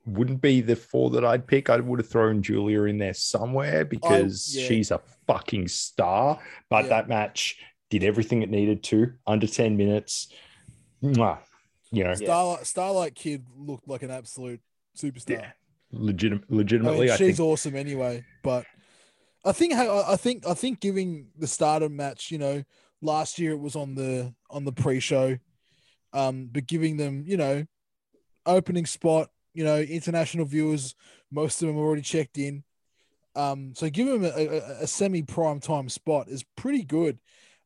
wouldn't 0.04 0.40
be 0.40 0.60
the 0.60 0.74
four 0.74 1.10
that 1.10 1.24
I'd 1.24 1.46
pick. 1.46 1.70
I 1.70 1.76
would 1.76 2.00
have 2.00 2.08
thrown 2.08 2.42
Giulia 2.42 2.82
in 2.84 2.98
there 2.98 3.14
somewhere 3.14 3.84
because 3.84 4.52
yeah. 4.56 4.66
she's 4.66 4.90
a 4.90 5.00
fucking 5.28 5.68
star. 5.68 6.40
But 6.68 6.84
Yeah. 6.84 6.88
that 6.90 7.08
match 7.08 7.56
did 7.90 8.02
everything 8.02 8.42
it 8.42 8.50
needed 8.50 8.82
to 8.84 9.12
under 9.26 9.46
10 9.46 9.76
minutes. 9.76 10.28
Mwah. 11.04 11.38
You 11.92 12.04
know, 12.04 12.14
Starlight, 12.14 12.66
Starlight 12.66 13.14
Kid 13.14 13.44
looked 13.56 13.86
like 13.86 14.02
an 14.02 14.10
absolute 14.10 14.60
superstar. 14.96 15.30
yeah, 15.30 15.50
legit, 15.92 16.32
I 16.32 16.34
mean, 16.36 16.44
legitimately, 16.48 17.10
I, 17.10 17.16
she's 17.16 17.36
think. 17.36 17.40
awesome 17.40 17.76
anyway. 17.76 18.24
But 18.42 18.64
I 19.44 19.52
think 19.52 19.74
I 19.74 20.16
think 20.16 20.46
I 20.46 20.54
think 20.54 20.80
giving 20.80 21.28
the 21.38 21.46
Stardom 21.46 21.94
match, 21.94 22.30
you 22.30 22.38
know, 22.38 22.64
last 23.02 23.38
year 23.38 23.52
it 23.52 23.60
was 23.60 23.76
on 23.76 23.94
the 23.94 24.34
on 24.50 24.64
the 24.64 24.72
pre-show, 24.72 25.38
um, 26.12 26.48
but 26.50 26.66
giving 26.66 26.96
them, 26.96 27.24
you 27.26 27.36
know, 27.36 27.66
opening 28.46 28.86
spot, 28.86 29.28
you 29.52 29.64
know, 29.64 29.78
international 29.78 30.46
viewers, 30.46 30.94
most 31.30 31.62
of 31.62 31.68
them 31.68 31.76
already 31.76 32.02
checked 32.02 32.38
in. 32.38 32.64
Um, 33.34 33.72
so 33.74 33.88
give 33.90 34.06
them 34.06 34.24
a, 34.24 34.28
a, 34.28 34.82
a 34.82 34.86
semi 34.86 35.22
prime 35.22 35.60
time 35.60 35.88
spot 35.88 36.28
is 36.28 36.44
pretty 36.56 36.84
good. 36.84 37.18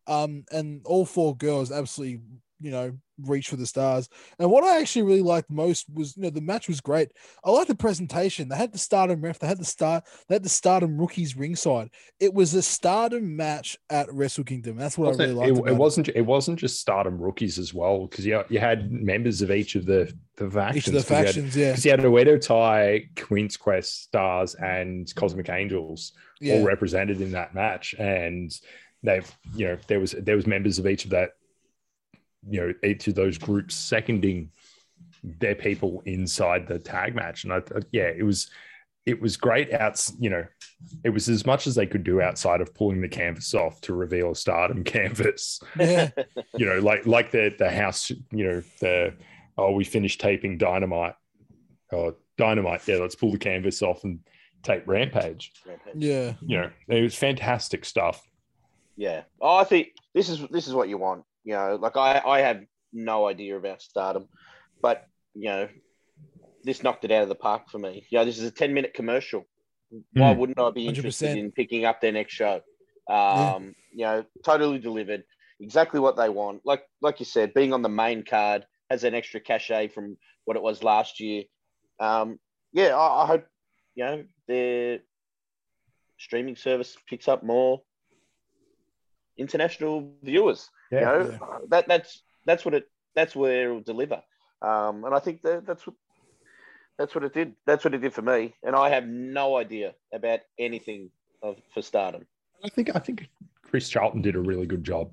Um, 0.07 0.45
and 0.53 0.83
all 0.85 1.05
four 1.05 1.37
girls 1.37 1.73
absolutely, 1.73 2.21
you 2.61 2.71
know, 2.71 2.97
reach 3.23 3.49
for 3.49 3.57
the 3.57 3.67
stars. 3.67 4.09
And 4.39 4.51
what 4.51 4.65
I 4.65 4.81
actually 4.81 5.03
really 5.03 5.23
liked 5.23 5.51
most 5.51 5.87
was, 5.93 6.17
you 6.17 6.23
know, 6.25 6.31
the 6.31 6.41
match 6.41 6.69
was 6.69 6.81
great. 6.81 7.11
I 7.45 7.51
like 7.51 7.67
the 7.69 7.75
presentation. 7.75 8.49
They 8.49 8.57
had 8.57 8.73
the 8.73 8.79
stardom 8.79 9.21
ref, 9.23 9.39
they 9.39 9.47
had 9.47 9.59
the 9.59 9.65
start, 9.65 10.05
they 10.29 10.35
had 10.35 10.43
the 10.43 10.49
stardom 10.49 10.99
rookies 10.99 11.37
ringside. 11.37 11.91
It 12.21 12.35
was 12.35 12.55
a 12.55 12.63
stardom 12.63 13.37
match 13.37 13.77
at 13.91 14.13
Wrestle 14.13 14.45
Kingdom. 14.45 14.77
That's 14.77 14.99
what 14.99 15.15
I 15.15 15.25
really 15.25 15.33
liked. 15.35 15.49
it, 15.51 15.59
about 15.59 15.69
it, 15.71 15.77
wasn't 15.77 16.09
it 16.09 16.23
wasn't 16.27 16.59
just 16.59 16.81
stardom 16.81 17.19
rookies 17.19 17.59
as 17.59 17.73
well 17.73 18.07
because 18.07 18.27
you, 18.27 18.43
you 18.49 18.59
had 18.59 18.91
members 18.93 19.43
of 19.43 19.51
each 19.51 19.75
of 19.75 19.87
the 19.87 20.13
the 20.37 20.51
factions 20.51 20.77
Each 20.77 20.87
of 20.89 20.93
the 20.93 20.99
you 20.99 21.17
had- 21.17 21.27
factions, 21.27 21.57
yeah. 21.57 21.71
because 21.71 21.85
you 21.87 21.91
had 21.93 22.01
a 22.01 22.03
Oedo 22.05 22.39
Tai, 22.39 23.09
Queen's 23.17 23.57
Quest, 23.57 24.03
Stars, 24.03 24.55
and 24.55 25.11
Cosmic 25.15 25.49
Angels 25.49 26.13
Yeah. 26.41 26.57
all 26.57 26.65
represented 26.65 27.23
in 27.23 27.33
that 27.33 27.55
match, 27.55 27.95
and 27.99 28.53
they've 29.03 29.31
you 29.55 29.67
know 29.67 29.79
there 29.87 30.01
was 30.01 30.13
there 30.13 30.37
was 30.37 30.47
members 30.47 30.79
of 30.79 30.87
each 30.87 31.05
of 31.05 31.11
that 31.13 31.31
you 32.49 32.61
know 32.61 32.75
each 32.85 33.09
of 33.09 33.15
those 33.15 33.39
groups 33.39 33.75
seconding 33.75 34.51
their 35.23 35.55
people 35.55 36.03
inside 36.07 36.67
the 36.67 36.79
tag 36.79 37.15
match, 37.15 37.45
and 37.45 37.53
I, 37.53 37.57
I- 37.59 37.83
yeah, 37.93 38.09
it 38.09 38.23
was 38.23 38.51
it 39.05 39.21
was 39.21 39.37
great. 39.37 39.73
Out 39.73 40.05
you 40.19 40.31
know, 40.31 40.45
it 41.05 41.11
was 41.11 41.29
as 41.29 41.47
much 41.47 41.67
as 41.67 41.75
they 41.75 41.87
could 41.87 42.05
do 42.05 42.21
outside 42.21 42.61
of 42.61 42.75
pulling 42.75 43.01
the 43.01 43.09
canvas 43.09 43.55
off 43.55 43.81
to 43.83 43.95
reveal 43.95 44.33
a 44.33 44.37
Stardom 44.37 44.85
canvas 44.97 45.61
you 45.79 46.11
know, 46.67 46.79
like 46.81 47.07
like 47.07 47.31
the 47.31 47.55
the 47.59 47.71
house, 47.71 48.11
you 48.11 48.45
know, 48.45 48.63
the 48.81 49.15
oh, 49.59 49.73
we 49.73 49.85
finished 49.85 50.21
taping 50.21 50.59
Dynamite. 50.59 51.15
Oh, 51.93 52.15
Dynamite, 52.37 52.87
yeah, 52.87 52.97
let's 52.97 53.15
pull 53.15 53.33
the 53.33 53.39
canvas 53.39 53.81
off 53.81 54.05
and 54.05 54.19
tape 54.63 54.83
Rampage. 54.87 55.53
Yeah. 55.95 56.35
You 56.43 56.59
know, 56.59 56.71
it 56.89 57.03
was 57.03 57.15
fantastic 57.15 57.85
stuff. 57.85 58.23
Yeah. 58.97 59.23
Oh, 59.41 59.57
I 59.57 59.65
think 59.65 59.89
this 60.15 60.29
is 60.29 60.41
this 60.51 60.67
is 60.67 60.75
what 60.75 60.89
you 60.89 60.99
want. 60.99 61.25
You 61.47 61.55
know, 61.55 61.79
like 61.81 61.97
I 61.97 62.21
I 62.27 62.41
have 62.41 62.61
no 62.93 63.29
idea 63.29 63.57
about 63.57 63.81
Stardom, 63.81 64.29
but 64.83 65.07
you 65.35 65.49
know, 65.49 65.69
this 66.65 66.83
knocked 66.83 67.05
it 67.05 67.13
out 67.13 67.23
of 67.23 67.29
the 67.29 67.37
park 67.37 67.71
for 67.71 67.79
me. 67.79 68.05
You 68.11 68.19
know, 68.19 68.25
this 68.25 68.39
is 68.39 68.45
a 68.45 68.51
ten 68.51 68.75
minute 68.75 68.95
commercial. 68.95 69.45
Why 70.13 70.35
Mm. 70.35 70.39
wouldn't 70.39 70.59
I 70.59 70.71
be 70.73 70.89
interested 70.89 71.29
100%. 71.37 71.39
in 71.39 71.53
picking 71.53 71.85
up 71.85 72.01
their 72.01 72.11
next 72.11 72.33
show? 72.35 72.61
Um, 73.09 73.77
you 73.93 74.05
know, 74.05 74.25
totally 74.45 74.81
delivered 74.81 75.23
exactly 75.61 76.01
what 76.01 76.17
they 76.17 76.29
want. 76.29 76.63
Like 76.65 76.83
like 77.01 77.21
you 77.21 77.27
said, 77.27 77.55
being 77.55 77.73
on 77.73 77.83
the 77.83 77.89
main 77.89 78.25
card 78.25 78.67
has 78.91 79.05
an 79.05 79.15
extra 79.15 79.39
cachet 79.39 79.87
from 79.89 80.17
what 80.47 80.57
it 80.57 80.63
was 80.65 80.83
last 80.83 81.21
year. 81.21 81.45
Um, 82.01 82.41
yeah, 82.73 82.97
I, 82.97 83.23
I 83.23 83.27
hope 83.27 83.47
you 83.95 84.05
know 84.05 84.25
their 84.49 84.99
streaming 86.19 86.57
service 86.57 86.97
picks 87.09 87.29
up 87.29 87.45
more 87.45 87.83
international 89.39 90.13
viewers. 90.25 90.69
Yeah. 90.91 91.01
You 91.01 91.07
know, 91.07 91.31
Yeah. 91.31 91.59
that 91.69 91.89
that's 91.89 92.23
that's 92.45 92.65
what 92.65 92.75
it 92.75 92.89
that's 93.15 93.35
where 93.35 93.65
it'll 93.71 93.81
deliver. 93.81 94.23
Um, 94.63 95.05
and 95.05 95.15
I 95.15 95.19
think 95.19 95.43
that 95.43 95.67
that's 95.67 95.87
what 95.87 95.97
that's 96.99 97.15
what 97.15 97.25
it 97.25 97.35
did. 97.35 97.55
That's 97.67 97.85
what 97.85 97.95
it 97.95 97.99
did 97.99 98.15
for 98.15 98.23
me. 98.23 98.55
And 98.63 98.75
I 98.75 98.89
have 98.91 99.07
no 99.07 99.57
idea 99.57 99.95
about 100.13 100.41
anything 100.59 101.11
of 101.43 101.57
for 101.75 101.83
Stardom. 101.83 102.27
I 102.65 102.69
think 102.69 102.95
I 102.95 102.99
think 102.99 103.29
Chris 103.63 103.89
Charlton 103.89 104.23
did 104.23 104.37
a 104.37 104.41
really 104.41 104.67
good 104.67 104.85
job 104.85 105.11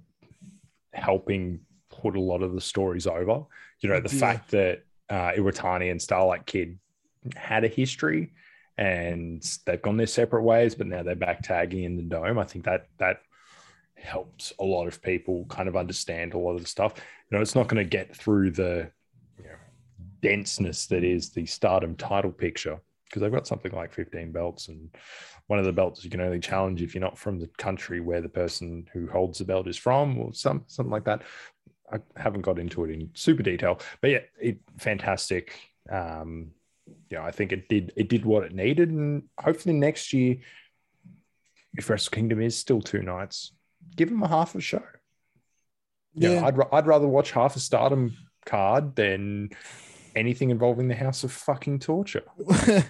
helping 0.93 1.59
put 1.89 2.15
a 2.15 2.21
lot 2.21 2.41
of 2.43 2.53
the 2.53 2.61
stories 2.61 3.07
over. 3.07 3.45
You 3.81 3.89
know, 3.89 3.99
the 3.99 4.13
Yeah. 4.13 4.19
fact 4.19 4.51
that 4.51 4.83
uh, 5.09 5.31
Iwatani 5.33 5.91
and 5.91 6.01
Starlight 6.01 6.45
Kid 6.45 6.79
had 7.35 7.63
a 7.63 7.67
history 7.67 8.31
and 8.77 9.43
they've 9.65 9.81
gone 9.81 9.97
their 9.97 10.07
separate 10.07 10.43
ways, 10.43 10.75
but 10.75 10.87
now 10.87 11.03
they're 11.03 11.15
back 11.15 11.41
tagging 11.43 11.83
in 11.83 11.95
the 11.97 12.03
dome. 12.03 12.39
I 12.39 12.43
think 12.45 12.65
that 12.65 12.87
that 12.97 13.21
helps 14.03 14.53
a 14.59 14.63
lot 14.63 14.87
of 14.87 15.01
people 15.01 15.45
kind 15.49 15.67
of 15.67 15.75
understand 15.75 16.33
a 16.33 16.37
lot 16.37 16.55
of 16.55 16.61
the 16.61 16.67
stuff. 16.67 16.93
You 16.97 17.37
know, 17.37 17.41
it's 17.41 17.55
not 17.55 17.67
going 17.67 17.83
to 17.83 17.89
get 17.89 18.15
through 18.15 18.51
the 18.51 18.91
you 19.37 19.45
know, 19.45 19.55
denseness 20.21 20.87
that 20.87 21.03
is 21.03 21.29
the 21.29 21.45
Stardom 21.45 21.95
title 21.95 22.31
picture 22.31 22.79
because 23.05 23.21
they've 23.21 23.31
got 23.31 23.47
something 23.47 23.71
like 23.71 23.93
15 23.93 24.31
belts 24.31 24.69
and 24.69 24.89
one 25.47 25.59
of 25.59 25.65
the 25.65 25.73
belts 25.73 26.03
you 26.03 26.09
can 26.09 26.21
only 26.21 26.39
challenge 26.39 26.81
if 26.81 26.95
you're 26.95 27.01
not 27.01 27.17
from 27.17 27.39
the 27.39 27.49
country 27.57 27.99
where 27.99 28.21
the 28.21 28.29
person 28.29 28.87
who 28.91 29.07
holds 29.07 29.37
the 29.37 29.45
belt 29.45 29.67
is 29.67 29.77
from 29.77 30.17
or 30.17 30.33
some 30.33 30.63
something 30.67 30.91
like 30.91 31.05
that. 31.05 31.21
I 31.91 31.99
haven't 32.15 32.41
got 32.41 32.57
into 32.57 32.83
it 32.85 32.91
in 32.91 33.09
super 33.13 33.43
detail, 33.43 33.79
but 34.01 34.09
yeah, 34.09 34.19
it 34.41 34.57
fantastic. 34.77 35.53
Um, 35.91 36.51
know, 37.13 37.23
I 37.23 37.31
think 37.31 37.51
it 37.51 37.69
did 37.69 37.93
it 37.95 38.09
did 38.09 38.25
what 38.25 38.43
it 38.43 38.53
needed, 38.53 38.89
and 38.89 39.23
hopefully 39.39 39.75
next 39.75 40.13
year, 40.13 40.37
if 41.75 41.89
Wrestle 41.89 42.11
Kingdom 42.11 42.41
is 42.41 42.57
still 42.57 42.81
two 42.81 43.01
nights, 43.01 43.53
give 43.95 44.09
them 44.09 44.23
a 44.23 44.27
half 44.27 44.55
a 44.55 44.61
show. 44.61 44.83
You 46.13 46.29
know, 46.29 46.33
Yeah. 46.35 46.45
I'd 46.45 46.55
I'd 46.71 46.87
rather 46.87 47.07
watch 47.07 47.31
half 47.31 47.55
a 47.55 47.59
Stardom 47.59 48.15
card 48.45 48.95
than 48.95 49.49
anything 50.15 50.49
involving 50.49 50.87
the 50.87 50.95
House 50.95 51.23
of 51.23 51.31
Fucking 51.31 51.79
Torture. 51.79 52.23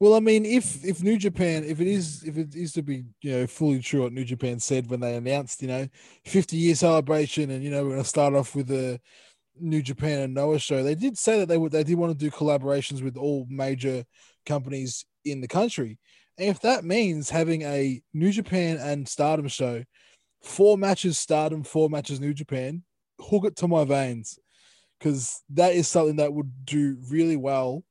well, 0.00 0.14
I 0.14 0.20
mean, 0.20 0.44
if 0.44 0.84
if 0.84 1.02
New 1.02 1.18
Japan, 1.18 1.64
if 1.64 1.80
it 1.80 1.86
is, 1.88 2.22
if 2.24 2.38
it 2.38 2.54
is 2.54 2.72
to 2.72 2.82
be, 2.82 3.04
you 3.22 3.32
know, 3.32 3.46
fully 3.46 3.80
true 3.80 4.02
what 4.02 4.12
New 4.12 4.24
Japan 4.24 4.58
said 4.60 4.88
when 4.90 5.00
they 5.00 5.16
announced, 5.16 5.62
you 5.62 5.68
know, 5.68 5.88
fifty 6.24 6.56
year 6.56 6.74
celebration, 6.74 7.50
and 7.50 7.62
you 7.62 7.70
know, 7.70 7.82
we're 7.82 7.90
going 7.90 8.02
to 8.02 8.08
start 8.08 8.34
off 8.34 8.54
with 8.54 8.70
a 8.70 9.00
New 9.60 9.82
Japan 9.82 10.20
and 10.20 10.34
Noah 10.34 10.58
show. 10.58 10.82
They 10.82 10.94
did 10.94 11.18
say 11.18 11.40
that 11.40 11.46
they 11.46 11.58
would, 11.58 11.72
they 11.72 11.84
did 11.84 11.98
want 11.98 12.16
to 12.16 12.24
do 12.24 12.30
collaborations 12.30 13.02
with 13.02 13.16
all 13.16 13.46
major 13.50 14.04
companies 14.46 15.04
in 15.24 15.40
the 15.40 15.48
country, 15.48 15.98
and 16.38 16.48
if 16.48 16.60
that 16.60 16.84
means 16.84 17.30
having 17.30 17.62
a 17.62 18.00
New 18.14 18.30
Japan 18.30 18.76
and 18.76 19.08
Stardom 19.08 19.48
show, 19.48 19.82
four 20.42 20.78
matches 20.78 21.18
Stardom, 21.18 21.62
four 21.62 21.88
matches 21.88 22.20
New 22.20 22.34
Japan, 22.34 22.82
hook 23.20 23.44
it 23.44 23.56
to 23.56 23.68
my 23.68 23.84
veins. 23.84 24.38
Because 24.98 25.42
that 25.50 25.74
is 25.74 25.86
something 25.86 26.16
that 26.16 26.32
would 26.32 26.64
do 26.64 26.98
really 27.08 27.36
well 27.36 27.84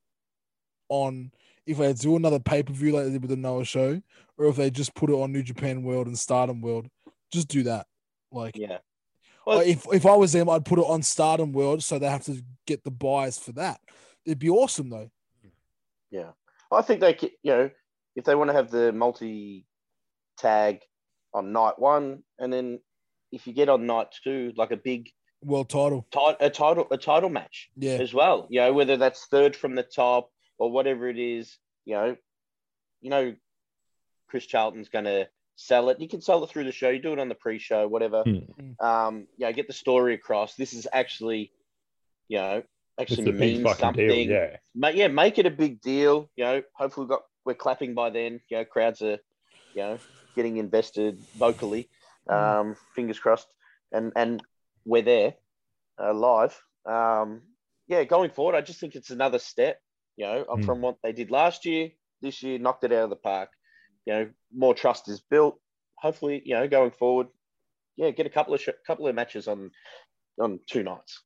on 0.88 1.30
if 1.66 1.78
they 1.78 1.92
do 1.92 2.16
another 2.16 2.38
pay 2.38 2.62
per 2.62 2.72
view 2.72 2.92
like 2.92 3.04
they 3.04 3.12
did 3.12 3.22
with 3.22 3.30
the 3.30 3.36
Noah 3.36 3.64
show, 3.64 4.00
or 4.36 4.46
if 4.46 4.56
they 4.56 4.70
just 4.70 4.94
put 4.94 5.10
it 5.10 5.14
on 5.14 5.32
New 5.32 5.42
Japan 5.42 5.82
World 5.82 6.06
and 6.06 6.18
Stardom 6.18 6.60
World, 6.60 6.86
just 7.32 7.48
do 7.48 7.62
that. 7.64 7.86
Like, 8.30 8.56
Yeah. 8.56 8.78
Well, 9.46 9.60
if 9.60 9.86
if 9.90 10.04
I 10.04 10.14
was 10.14 10.32
them, 10.32 10.50
I'd 10.50 10.66
put 10.66 10.78
it 10.78 10.84
on 10.86 11.02
Stardom 11.02 11.52
World, 11.52 11.82
so 11.82 11.98
they 11.98 12.08
have 12.08 12.24
to 12.24 12.42
get 12.66 12.84
the 12.84 12.90
buys 12.90 13.38
for 13.38 13.52
that. 13.52 13.80
It'd 14.26 14.38
be 14.38 14.50
awesome 14.50 14.90
though. 14.90 15.10
Yeah. 16.10 16.32
I 16.70 16.82
think 16.82 17.00
they 17.00 17.14
could, 17.14 17.30
you 17.42 17.52
know, 17.52 17.70
if 18.14 18.24
they 18.24 18.34
want 18.34 18.50
to 18.50 18.54
have 18.54 18.70
the 18.70 18.92
multi 18.92 19.64
tag 20.36 20.80
on 21.34 21.52
night 21.52 21.78
one, 21.78 22.22
and 22.38 22.52
then 22.52 22.80
if 23.32 23.46
you 23.46 23.52
get 23.52 23.68
on 23.68 23.86
night 23.86 24.08
two, 24.24 24.52
like 24.56 24.70
a 24.70 24.76
big 24.76 25.10
World 25.40 25.68
title, 25.68 26.04
ti- 26.10 26.36
a 26.40 26.50
title 26.50 26.88
a 26.90 26.98
title 26.98 27.30
match 27.30 27.70
yeah, 27.76 27.92
as 27.92 28.12
well. 28.12 28.46
You 28.50 28.60
know, 28.60 28.72
whether 28.72 28.96
that's 28.96 29.26
third 29.26 29.54
from 29.54 29.76
the 29.76 29.84
top 29.84 30.30
or 30.58 30.72
whatever 30.72 31.08
it 31.08 31.18
is, 31.18 31.56
you 31.84 31.94
know, 31.94 32.16
you 33.00 33.10
know, 33.10 33.34
Chris 34.28 34.46
Charlton's 34.46 34.88
going 34.88 35.04
to 35.04 35.28
sell 35.54 35.90
it. 35.90 36.00
You 36.00 36.08
can 36.08 36.20
sell 36.22 36.42
it 36.42 36.50
through 36.50 36.64
the 36.64 36.72
show. 36.72 36.88
You 36.88 37.00
do 37.00 37.12
it 37.12 37.20
on 37.20 37.28
the 37.28 37.36
pre-show, 37.36 37.86
whatever. 37.86 38.24
Hmm. 38.24 38.84
Um, 38.84 39.26
you 39.36 39.46
know, 39.46 39.52
get 39.52 39.68
the 39.68 39.72
story 39.72 40.14
across. 40.14 40.56
This 40.56 40.72
is 40.72 40.88
actually, 40.92 41.52
you 42.26 42.38
know, 42.38 42.62
It's 42.98 43.12
actually 43.12 43.30
a 43.30 43.32
means 43.32 43.62
fucking 43.62 43.80
something. 43.80 44.08
deal. 44.08 44.28
Yeah. 44.28 44.56
Ma- 44.74 44.88
yeah, 44.88 45.06
make 45.06 45.38
it 45.38 45.46
a 45.46 45.50
big 45.50 45.80
deal. 45.80 46.28
You 46.34 46.44
know, 46.44 46.62
hopefully 46.74 47.04
we've 47.04 47.10
got 47.10 47.22
we're 47.44 47.54
clapping 47.54 47.94
by 47.94 48.10
then. 48.10 48.40
You 48.48 48.56
know, 48.56 48.64
crowds 48.64 49.02
are, 49.02 49.18
you 49.74 49.82
know, 49.82 49.98
getting 50.38 50.56
invested 50.58 51.18
vocally. 51.36 51.88
Um, 52.36 52.76
fingers 52.94 53.18
crossed, 53.24 53.48
and 53.96 54.12
and 54.22 54.42
we're 54.84 55.02
there, 55.14 55.30
uh, 56.02 56.14
live. 56.14 56.54
Um, 56.86 57.42
yeah, 57.92 58.04
going 58.04 58.30
forward, 58.30 58.54
I 58.54 58.60
just 58.60 58.80
think 58.80 58.94
it's 58.94 59.10
another 59.10 59.38
step. 59.52 59.76
You 60.16 60.26
know, 60.26 60.44
Mm. 60.44 60.64
from 60.66 60.80
what 60.84 60.96
they 61.02 61.12
did 61.12 61.30
last 61.30 61.64
year. 61.64 61.90
This 62.20 62.42
year, 62.42 62.58
knocked 62.58 62.84
it 62.84 62.92
out 62.92 63.04
of 63.04 63.10
the 63.10 63.22
park. 63.30 63.50
You 64.06 64.12
know, 64.12 64.24
more 64.52 64.74
trust 64.74 65.08
is 65.08 65.20
built. 65.20 65.54
Hopefully, 66.04 66.42
you 66.44 66.54
know, 66.54 66.66
going 66.68 66.90
forward, 66.90 67.28
yeah, 67.96 68.10
get 68.10 68.26
a 68.26 68.34
couple 68.36 68.54
of 68.54 68.60
sh- 68.60 68.82
couple 68.86 69.06
of 69.08 69.14
matches 69.14 69.46
on 69.48 69.70
on 70.40 70.60
two 70.66 70.82
nights. 70.82 71.22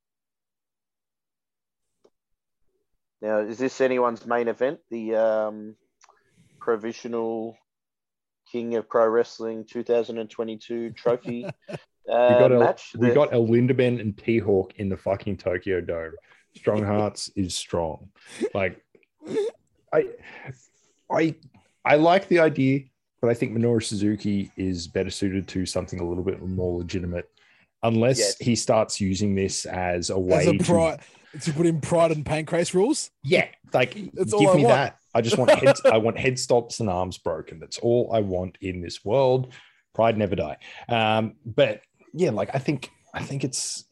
Now, 3.21 3.39
is 3.39 3.57
this 3.57 3.81
anyone's 3.81 4.25
main 4.25 4.47
event? 4.47 4.79
The 4.89 5.15
um, 5.15 5.75
provisional 6.59 7.57
King 8.53 8.75
of 8.75 8.87
Pro 8.87 9.07
Wrestling 9.07 9.65
2022 9.65 10.91
trophy 10.95 11.43
uh, 11.43 11.49
we 12.07 12.09
got 12.09 12.51
El, 12.51 12.59
match. 12.59 12.95
we 12.95 13.09
got 13.09 13.33
El 13.33 13.47
Lindaman 13.47 13.99
and 13.99 14.15
T 14.15 14.37
Hawk 14.37 14.73
in 14.77 14.89
the 14.89 14.97
fucking 14.97 15.37
Tokyo 15.37 15.81
Dome. 15.81 16.13
Strong 16.55 16.83
Hearts 16.83 17.31
is 17.35 17.55
strong. 17.55 18.09
Like 18.53 18.79
I 19.91 20.05
I 21.11 21.35
I 21.83 21.95
like 21.95 22.27
the 22.27 22.39
idea, 22.39 22.81
but 23.21 23.31
I 23.31 23.33
think 23.33 23.57
Minoru 23.57 23.81
Suzuki 23.81 24.51
is 24.55 24.87
better 24.87 25.09
suited 25.09 25.47
to 25.47 25.65
something 25.65 25.99
a 25.99 26.07
little 26.07 26.23
bit 26.23 26.39
more 26.39 26.77
legitimate. 26.77 27.29
Unless 27.83 28.19
Yes. 28.19 28.37
he 28.39 28.55
starts 28.55 28.99
using 29.01 29.35
this 29.35 29.65
as 29.65 30.09
a 30.09 30.13
As 30.13 30.19
way 30.19 30.45
a 30.47 30.57
to 30.57 30.97
to 31.41 31.51
put 31.53 31.65
in 31.65 31.81
pride 31.81 32.11
and 32.11 32.23
Pancrase 32.23 32.73
rules. 32.73 33.09
yeah, 33.23 33.47
like 33.73 33.95
That's 34.13 34.33
all 34.33 34.39
give 34.41 34.49
I 34.51 34.55
me 34.55 34.63
want. 34.63 34.73
that. 34.75 34.97
I 35.15 35.21
just 35.21 35.37
want 35.37 35.51
head, 35.59 35.75
I 35.85 35.97
want 35.97 36.17
head 36.17 36.37
stops 36.39 36.79
and 36.79 36.89
arms 36.89 37.17
broken. 37.17 37.59
That's 37.59 37.79
all 37.79 38.11
I 38.13 38.19
want 38.19 38.57
in 38.61 38.81
this 38.81 39.03
world. 39.03 39.51
Pride 39.93 40.17
never 40.17 40.35
die. 40.35 40.57
Um, 40.89 41.35
but 41.45 41.81
yeah, 42.13 42.29
like 42.31 42.49
I 42.55 42.59
think 42.59 42.89
I 43.13 43.23
think 43.23 43.43
it's 43.43 43.85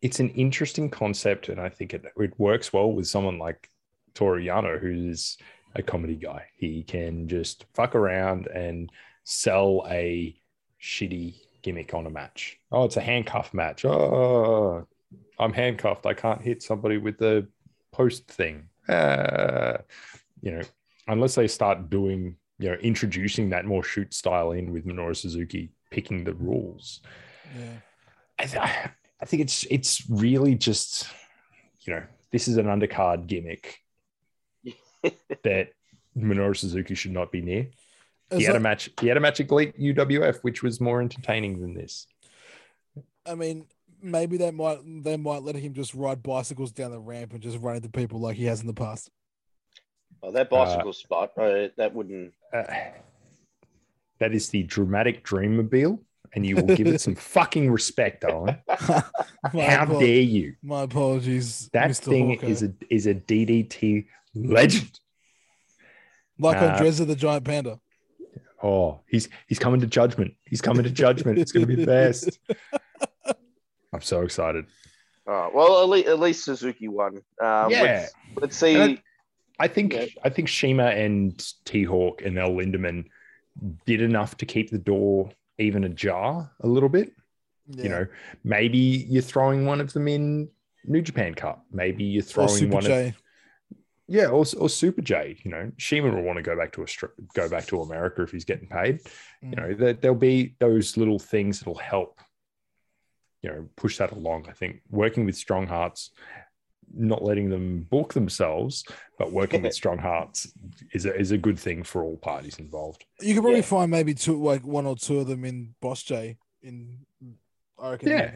it's 0.00 0.20
an 0.20 0.30
interesting 0.30 0.88
concept, 0.90 1.48
and 1.48 1.60
I 1.60 1.68
think 1.68 1.92
it 1.94 2.04
it 2.16 2.32
works 2.38 2.72
well 2.72 2.92
with 2.92 3.06
someone 3.06 3.38
like 3.38 3.68
Toru 4.14 4.42
Yano, 4.42 4.78
who's 4.80 5.36
a 5.74 5.82
comedy 5.82 6.14
guy. 6.16 6.44
He 6.56 6.82
can 6.82 7.28
just 7.28 7.66
fuck 7.74 7.94
around 7.94 8.46
and 8.48 8.90
sell 9.24 9.86
a 9.88 10.34
shitty 10.82 11.34
gimmick 11.68 11.92
on 11.92 12.06
a 12.06 12.10
match. 12.10 12.58
Oh, 12.72 12.84
it's 12.84 12.96
a 12.96 13.02
handcuff 13.02 13.52
match. 13.52 13.84
Oh, 13.84 14.86
I'm 15.38 15.52
handcuffed. 15.52 16.06
I 16.06 16.14
can't 16.14 16.40
hit 16.40 16.62
somebody 16.62 16.96
with 16.96 17.18
the 17.18 17.46
post 17.92 18.26
thing. 18.26 18.70
Uh, 18.88 19.76
you 20.40 20.52
know, 20.52 20.62
unless 21.08 21.34
they 21.34 21.46
start 21.46 21.90
doing, 21.90 22.36
you 22.58 22.70
know, 22.70 22.76
introducing 22.76 23.50
that 23.50 23.66
more 23.66 23.84
shoot 23.84 24.14
style 24.14 24.52
in 24.52 24.72
with 24.72 24.86
Minoru 24.86 25.14
Suzuki 25.14 25.70
picking 25.90 26.24
the 26.24 26.32
rules. 26.32 27.00
Yeah. 27.54 27.76
I, 28.38 28.44
th- 28.46 28.62
I 29.20 29.24
think 29.26 29.42
it's 29.42 29.66
it's 29.70 30.08
really 30.08 30.54
just, 30.54 31.06
you 31.82 31.92
know, 31.92 32.02
this 32.30 32.48
is 32.48 32.56
an 32.56 32.64
undercard 32.64 33.26
gimmick 33.26 33.82
that 35.44 35.72
Minoru 36.16 36.56
Suzuki 36.56 36.94
should 36.94 37.12
not 37.12 37.30
be 37.30 37.42
near. 37.42 37.66
As 38.30 38.38
He 38.38 38.44
had 38.44 38.56
a 38.56 38.60
match. 38.60 38.90
He 39.00 39.08
had 39.08 39.16
a 39.16 39.20
match 39.20 39.40
at 39.40 39.50
Lidet 39.50 39.78
UWF, 39.80 40.38
which 40.42 40.62
was 40.62 40.80
more 40.80 41.00
entertaining 41.00 41.60
than 41.60 41.74
this. 41.74 42.06
I 43.24 43.34
mean, 43.34 43.66
maybe 44.02 44.36
they 44.36 44.50
might 44.50 44.78
they 45.02 45.16
might 45.16 45.42
let 45.42 45.54
him 45.56 45.72
just 45.74 45.94
ride 45.94 46.22
bicycles 46.22 46.72
down 46.72 46.90
the 46.90 46.98
ramp 47.00 47.32
and 47.32 47.42
just 47.42 47.58
run 47.58 47.76
into 47.76 47.88
people 47.88 48.20
like 48.20 48.36
he 48.36 48.44
has 48.44 48.60
in 48.60 48.66
the 48.66 48.74
past. 48.74 49.10
oh, 50.22 50.30
that 50.32 50.50
bicycle 50.50 50.92
spot. 50.92 51.30
Uh, 51.38 51.68
that 51.76 51.94
wouldn't. 51.94 52.32
Uh, 52.52 52.64
that 54.20 54.32
is 54.34 54.48
the 54.50 54.62
dramatic 54.64 55.24
Dreammobile, 55.24 55.98
and 56.34 56.44
you 56.44 56.56
will 56.56 56.74
give 56.74 56.86
it 56.88 57.00
some 57.00 57.14
fucking 57.36 57.70
respect, 57.70 58.24
Owen. 58.24 58.58
My 59.54 59.64
How 59.64 59.82
apo- 59.84 60.00
dare 60.00 60.20
you? 60.20 60.54
My 60.62 60.82
apologies. 60.82 61.68
That 61.72 61.90
Mr. 61.90 62.04
thing 62.04 62.36
Hawko. 62.38 62.44
is 62.44 62.62
a 62.62 62.72
is 62.90 63.06
a 63.06 63.14
DDT 63.14 64.06
legend. 64.34 64.98
like 66.38 66.56
on 66.58 66.70
uh, 66.70 66.78
Dresser 66.78 67.04
the 67.04 67.16
Giant 67.16 67.44
Panda. 67.44 67.78
Oh, 68.62 69.00
he's 69.06 69.28
he's 69.46 69.58
coming 69.58 69.80
to 69.80 69.86
judgment. 69.86 70.34
He's 70.44 70.60
coming 70.60 70.82
to 70.84 70.90
judgment. 70.90 71.38
It's 71.38 71.52
going 71.52 71.66
to 71.66 71.76
be 71.76 71.76
the 71.76 71.86
best. 71.86 72.38
I'm 73.92 74.02
so 74.02 74.22
excited. 74.22 74.66
Oh, 75.26 75.50
well, 75.54 75.82
at 75.82 75.88
least, 75.88 76.08
at 76.08 76.18
least 76.18 76.44
Suzuki 76.44 76.88
won. 76.88 77.16
Um, 77.40 77.70
Yeah. 77.70 77.82
Let's, 77.82 78.14
let's 78.36 78.56
see. 78.56 78.74
And 78.76 79.02
I 79.58 79.68
think 79.68 79.92
Yeah. 79.92 80.06
I 80.24 80.30
think 80.30 80.48
CIMA 80.48 80.84
and 80.86 81.44
T 81.64 81.84
Hawk 81.84 82.22
and 82.22 82.38
El 82.38 82.50
Lindaman 82.50 83.04
did 83.86 84.02
enough 84.02 84.36
to 84.38 84.46
keep 84.46 84.70
the 84.70 84.78
door 84.78 85.30
even 85.58 85.84
ajar 85.84 86.50
a 86.60 86.66
little 86.66 86.88
bit. 86.88 87.12
Yeah. 87.68 87.82
You 87.82 87.88
know, 87.90 88.06
maybe 88.44 88.78
you're 88.78 89.22
throwing 89.22 89.66
one 89.66 89.80
of 89.80 89.92
them 89.92 90.08
in 90.08 90.48
New 90.84 91.02
Japan 91.02 91.34
Cup. 91.34 91.64
Maybe 91.70 92.04
you're 92.04 92.22
throwing 92.22 92.48
Super 92.48 92.74
one 92.74 92.84
of 92.84 92.88
J. 92.88 93.14
yeah, 94.08 94.26
or, 94.28 94.44
or 94.58 94.68
Super 94.68 95.02
J. 95.02 95.36
You 95.44 95.50
know, 95.50 95.70
CIMA 95.78 96.10
will 96.14 96.22
want 96.22 96.38
to 96.38 96.42
go 96.42 96.56
back 96.56 96.72
to 96.72 96.82
Australia, 96.82 97.14
go 97.34 97.48
back 97.48 97.66
to 97.66 97.82
America 97.82 98.22
if 98.22 98.30
he's 98.30 98.44
getting 98.44 98.68
paid. 98.68 99.00
You 99.42 99.48
Mm. 99.50 99.56
know, 99.56 99.74
there, 99.74 99.92
there'll 99.92 100.16
be 100.16 100.56
those 100.58 100.96
little 100.96 101.18
things 101.18 101.60
that'll 101.60 101.74
help. 101.78 102.18
You 103.42 103.50
know, 103.50 103.68
push 103.76 103.98
that 103.98 104.10
along. 104.12 104.46
I 104.48 104.52
think 104.52 104.80
working 104.90 105.24
with 105.24 105.36
Strong 105.36 105.68
Hearts, 105.68 106.10
not 106.92 107.22
letting 107.22 107.50
them 107.50 107.82
book 107.90 108.12
themselves, 108.14 108.82
but 109.18 109.30
working 109.30 109.62
with 109.62 109.74
Strong 109.82 109.98
Hearts 109.98 110.50
is 110.92 111.06
a, 111.06 111.14
is 111.14 111.30
a 111.30 111.38
good 111.38 111.58
thing 111.58 111.84
for 111.84 112.02
all 112.02 112.16
parties 112.16 112.58
involved. 112.58 113.04
You 113.20 113.34
could 113.34 113.42
probably 113.42 113.60
Yeah. 113.60 113.66
find 113.66 113.90
maybe 113.92 114.14
two, 114.14 114.42
like 114.42 114.64
one 114.64 114.86
or 114.86 114.96
two 114.96 115.20
of 115.20 115.28
them 115.28 115.44
in 115.44 115.74
Boss 115.80 116.02
J. 116.02 116.36
In 116.62 116.98
I 117.80 117.90
reckon, 117.90 118.08
Yeah, 118.08 118.32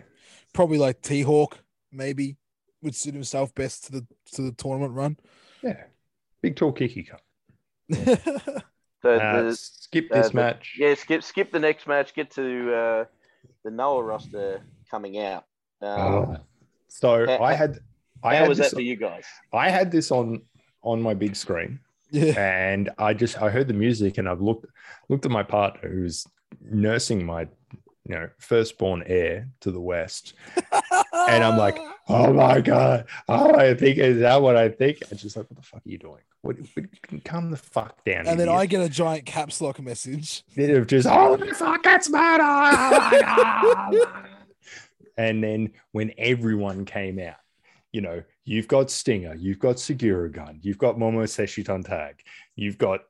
probably 0.52 0.78
like 0.78 1.00
T 1.02 1.22
Hawk 1.22 1.58
maybe 1.90 2.36
would 2.82 2.94
suit 2.94 3.14
himself 3.14 3.52
best 3.56 3.86
to 3.86 3.92
the 3.92 4.06
to 4.34 4.42
the 4.42 4.52
tournament 4.52 4.92
run. 4.92 5.16
Yeah. 5.62 5.84
Big 6.42 6.56
tall 6.56 6.72
Kiki 6.72 7.04
Cup. 7.04 7.20
the, 7.88 8.40
Uh, 9.04 9.42
the, 9.42 9.56
skip 9.56 10.08
uh, 10.12 10.16
this 10.16 10.30
the- 10.30 10.36
match. 10.36 10.76
yeah, 10.78 10.94
skip 10.94 11.22
skip 11.22 11.50
the 11.52 11.58
next 11.58 11.86
match. 11.86 12.14
Get 12.14 12.30
to 12.32 12.74
uh, 12.74 13.04
the 13.64 13.70
Noah 13.70 14.02
roster 14.02 14.60
coming 14.90 15.18
out. 15.18 15.44
Um, 15.80 16.30
Uh, 16.32 16.36
so 16.88 17.24
uh, 17.24 17.38
I 17.40 17.54
had, 17.54 17.78
I 18.22 18.34
how 18.36 18.40
had 18.42 18.48
was 18.48 18.58
this, 18.58 18.70
that 18.70 18.76
for 18.76 18.82
you 18.82 18.96
guys? 18.96 19.24
I 19.52 19.68
had 19.70 19.90
this 19.90 20.10
on 20.10 20.42
on 20.82 21.00
my 21.02 21.14
big 21.14 21.34
screen. 21.36 21.80
yeah. 22.10 22.34
and 22.36 22.90
I 22.98 23.14
just 23.14 23.40
I 23.40 23.48
heard 23.50 23.68
the 23.68 23.74
music 23.74 24.18
and 24.18 24.28
I've 24.28 24.42
looked 24.42 24.66
looked 25.08 25.24
at 25.24 25.30
my 25.32 25.42
partner 25.42 25.88
who's 25.88 26.26
nursing 26.60 27.24
my 27.24 27.48
you 28.06 28.14
know 28.14 28.28
firstborn 28.38 29.02
heir 29.06 29.48
to 29.60 29.70
the 29.70 29.80
west, 29.80 30.34
and 31.12 31.44
I'm 31.44 31.56
like, 31.56 31.78
oh 32.08 32.32
my 32.32 32.60
god, 32.60 33.06
oh 33.28 33.54
I 33.54 33.74
think 33.74 33.98
is 33.98 34.20
that 34.20 34.42
what 34.42 34.56
I 34.56 34.68
think? 34.68 35.02
And 35.10 35.18
she's 35.18 35.36
like, 35.36 35.48
what 35.48 35.56
the 35.56 35.66
fuck 35.66 35.86
are 35.86 35.90
you 35.90 35.98
doing? 35.98 36.22
What, 36.42 36.56
what 36.74 37.24
calm 37.24 37.50
the 37.50 37.56
fuck 37.56 38.04
down. 38.04 38.26
and 38.26 38.40
then 38.40 38.48
idiot." 38.48 38.60
I 38.60 38.66
get 38.66 38.82
a 38.82 38.88
giant 38.88 39.26
caps 39.26 39.60
lock 39.60 39.80
message. 39.80 40.42
Of 40.56 40.86
just 40.86 41.06
oh 41.10 41.36
the 41.36 41.54
fuck 41.54 41.82
it's 41.84 42.10
murder. 42.10 42.42
Oh 42.44 44.22
and 45.16 45.42
then 45.42 45.72
when 45.92 46.12
everyone 46.18 46.84
came 46.84 47.18
out, 47.18 47.36
you 47.92 48.00
know, 48.00 48.22
you've 48.44 48.68
got 48.68 48.90
Stinger, 48.90 49.34
you've 49.34 49.58
got 49.58 49.76
Sugiura 49.76 50.32
Gun, 50.32 50.58
you've 50.62 50.78
got 50.78 50.96
Momo 50.96 51.22
Seshi 51.24 51.64
Tag, 51.84 52.22
you've 52.56 52.78
got 52.78 53.02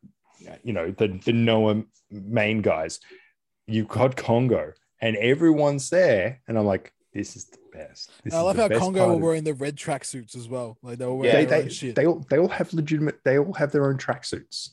you 0.62 0.72
know 0.72 0.90
the 0.90 1.18
the 1.24 1.32
Noah 1.32 1.82
main 2.10 2.60
guys, 2.60 3.00
you've 3.66 3.88
got 3.88 4.16
Kongoh, 4.16 4.72
and 5.02 5.16
everyone's 5.16 5.90
there, 5.90 6.40
and 6.48 6.56
I'm 6.56 6.64
like, 6.64 6.92
this 7.12 7.36
is 7.36 7.44
the 7.46 7.58
best. 7.72 8.10
This 8.24 8.32
I 8.32 8.40
love 8.40 8.56
how 8.56 8.68
Kongoh 8.68 9.08
were 9.08 9.16
wearing 9.16 9.44
the 9.44 9.52
red 9.52 9.76
tracksuits 9.76 10.34
as 10.34 10.48
well. 10.48 10.78
Like 10.82 10.96
they 10.96 11.04
were 11.04 11.26
Yeah. 11.26 11.32
wearing 11.34 11.48
they, 11.48 11.62
they, 11.64 11.68
shit. 11.68 11.94
they 11.94 12.06
all 12.06 12.24
they 12.30 12.38
all 12.38 12.48
have 12.48 12.72
legitimate 12.72 13.18
they 13.24 13.38
all 13.38 13.52
have 13.52 13.70
their 13.72 13.86
own 13.86 13.98
tracksuits. 13.98 14.70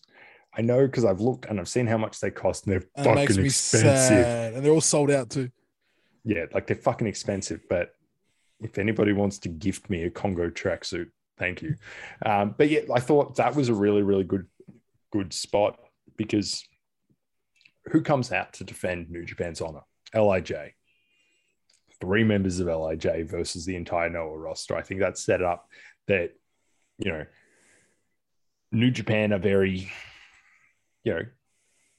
I 0.55 0.61
know 0.61 0.85
because 0.85 1.03
I've 1.03 1.19
looked 1.19 1.45
and 1.45 1.59
I've 1.59 1.67
seen 1.67 1.85
how 1.87 1.97
much 1.97 2.19
they 2.21 2.31
cost 2.31 2.65
and 2.65 2.73
they're 2.73 2.83
and 2.95 3.05
fucking 3.05 3.41
me 3.41 3.47
expensive. 3.47 3.97
sad. 3.97 4.53
And 4.53 4.63
they're 4.65 4.71
all 4.71 4.79
sold 4.81 5.11
out 5.11 5.29
too. 5.29 5.49
Yeah, 6.23 6.45
like 6.53 6.67
they're 6.67 6.75
fucking 6.77 7.07
expensive. 7.07 7.61
But 7.69 7.93
if 8.61 8.77
anybody 8.77 9.11
wants 9.13 9.39
to 9.39 9.49
gift 9.49 9.89
me 9.89 10.03
a 10.03 10.09
Kongoh 10.09 10.51
tracksuit, 10.51 11.09
thank 11.37 11.61
you. 11.61 11.75
Um, 12.25 12.55
but 12.57 12.69
yeah, 12.69 12.81
I 12.93 12.99
thought 12.99 13.35
that 13.35 13.55
was 13.55 13.69
a 13.69 13.73
really, 13.73 14.01
really 14.01 14.23
good, 14.25 14.47
good 15.11 15.33
spot 15.33 15.79
because 16.17 16.65
who 17.91 18.01
comes 18.01 18.31
out 18.31 18.53
to 18.53 18.63
defend 18.63 19.09
New 19.09 19.25
Japan's 19.25 19.61
honor? 19.61 19.81
Lij. 20.13 20.73
Three 22.01 22.23
members 22.23 22.59
of 22.59 22.67
Lij 22.67 23.23
versus 23.23 23.65
the 23.65 23.75
entire 23.75 24.09
Noah 24.09 24.37
roster. 24.37 24.75
I 24.75 24.81
think 24.81 25.01
that 25.01 25.17
set 25.17 25.41
up 25.41 25.67
that, 26.07 26.31
you 26.97 27.11
know, 27.11 27.25
New 28.71 28.91
Japan 28.91 29.33
are 29.33 29.39
very, 29.39 29.91
you 31.03 31.13
know, 31.13 31.21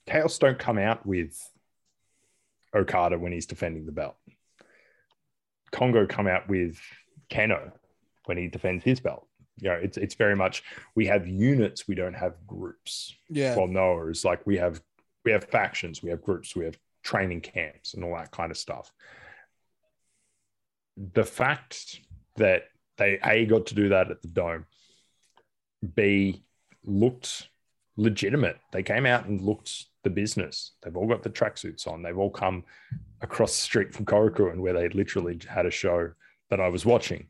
Chaos 0.07 0.39
don't 0.39 0.57
come 0.57 0.77
out 0.77 1.05
with 1.05 1.37
Okada 2.75 3.19
when 3.19 3.31
he's 3.31 3.45
defending 3.45 3.85
the 3.85 3.91
belt. 3.91 4.15
Kongoh 5.71 6.09
come 6.09 6.27
out 6.27 6.49
with 6.49 6.79
Kenoh 7.29 7.71
when 8.25 8.37
he 8.37 8.47
defends 8.47 8.83
his 8.83 8.99
belt. 8.99 9.27
You 9.57 9.69
know, 9.69 9.75
it's 9.75 9.97
it's 9.97 10.15
very 10.15 10.35
much 10.35 10.63
we 10.95 11.05
have 11.05 11.27
units, 11.27 11.87
we 11.87 11.95
don't 11.95 12.15
have 12.15 12.33
groups. 12.47 13.15
Yeah. 13.29 13.55
Well, 13.55 13.67
Noah 13.67 14.07
is 14.07 14.25
like 14.25 14.45
we 14.45 14.57
have 14.57 14.81
we 15.23 15.31
have 15.31 15.43
factions, 15.45 16.01
we 16.01 16.09
have 16.09 16.23
groups, 16.23 16.55
we 16.55 16.65
have 16.65 16.77
training 17.03 17.41
camps 17.41 17.93
and 17.93 18.03
all 18.03 18.15
that 18.15 18.31
kind 18.31 18.51
of 18.51 18.57
stuff. 18.57 18.91
The 21.13 21.23
fact 21.23 22.01
that 22.37 22.65
they 22.97 23.19
A 23.23 23.45
got 23.45 23.67
to 23.67 23.75
do 23.75 23.89
that 23.89 24.11
at 24.11 24.21
the 24.21 24.27
dome, 24.27 24.65
B 25.95 26.43
looked 26.85 27.49
legitimate. 27.97 28.57
They 28.71 28.83
came 28.83 29.05
out 29.05 29.25
and 29.25 29.41
looked 29.41 29.85
the 30.03 30.09
business. 30.09 30.71
They've 30.81 30.95
all 30.95 31.07
got 31.07 31.23
the 31.23 31.29
tracksuits 31.29 31.87
on. 31.87 32.01
They've 32.01 32.17
all 32.17 32.29
come 32.29 32.63
across 33.21 33.51
the 33.51 33.63
street 33.63 33.93
from 33.93 34.05
Korakuen 34.05 34.59
where 34.59 34.73
they 34.73 34.89
literally 34.89 35.39
had 35.47 35.65
a 35.65 35.71
show 35.71 36.11
that 36.49 36.59
I 36.59 36.69
was 36.69 36.85
watching. 36.85 37.27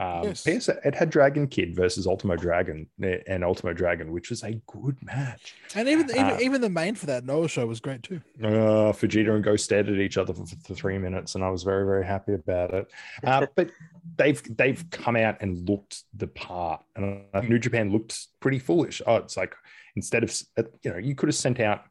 Um, 0.00 0.24
Yes. 0.24 0.42
P.S. 0.42 0.68
It 0.68 0.94
had 0.94 1.10
Dragon 1.10 1.46
Kid 1.46 1.74
versus 1.76 2.06
Ultimo 2.06 2.34
Dragon 2.36 2.88
eh, 3.02 3.18
and 3.28 3.44
Ultimo 3.44 3.72
Dragon, 3.72 4.10
which 4.10 4.30
was 4.30 4.42
a 4.42 4.60
good 4.66 4.96
match. 5.02 5.54
And 5.74 5.88
even 5.88 6.10
even, 6.10 6.24
Uh, 6.24 6.38
even 6.40 6.60
the 6.60 6.68
main 6.68 6.94
for 6.96 7.06
that 7.06 7.24
Noah 7.24 7.48
show 7.48 7.66
was 7.66 7.78
great 7.80 8.02
too. 8.02 8.20
Uh, 8.42 8.90
Vegeta 8.92 9.34
and 9.34 9.44
Ghost 9.44 9.64
stared 9.64 9.88
at 9.88 9.98
each 9.98 10.18
other 10.18 10.34
for, 10.34 10.46
for 10.46 10.74
three 10.74 10.98
minutes, 10.98 11.36
and 11.36 11.44
I 11.44 11.50
was 11.50 11.62
very, 11.62 11.84
very 11.84 12.04
happy 12.04 12.34
about 12.34 12.74
it. 12.74 12.90
Uh, 13.22 13.46
but 13.54 13.70
they've 14.16 14.42
they've 14.56 14.84
come 14.90 15.16
out 15.16 15.36
and 15.40 15.68
looked 15.68 16.02
the 16.14 16.26
part, 16.26 16.82
and 16.96 17.22
uh, 17.32 17.40
New 17.42 17.58
Japan 17.60 17.92
looked 17.92 18.26
pretty 18.40 18.58
foolish. 18.58 19.00
Oh, 19.06 19.16
it's 19.16 19.36
like 19.36 19.54
instead 19.94 20.24
of 20.24 20.36
uh, 20.58 20.64
you 20.82 20.90
know 20.90 20.98
you 20.98 21.14
could 21.14 21.28
have 21.28 21.36
sent 21.36 21.60
out 21.60 21.84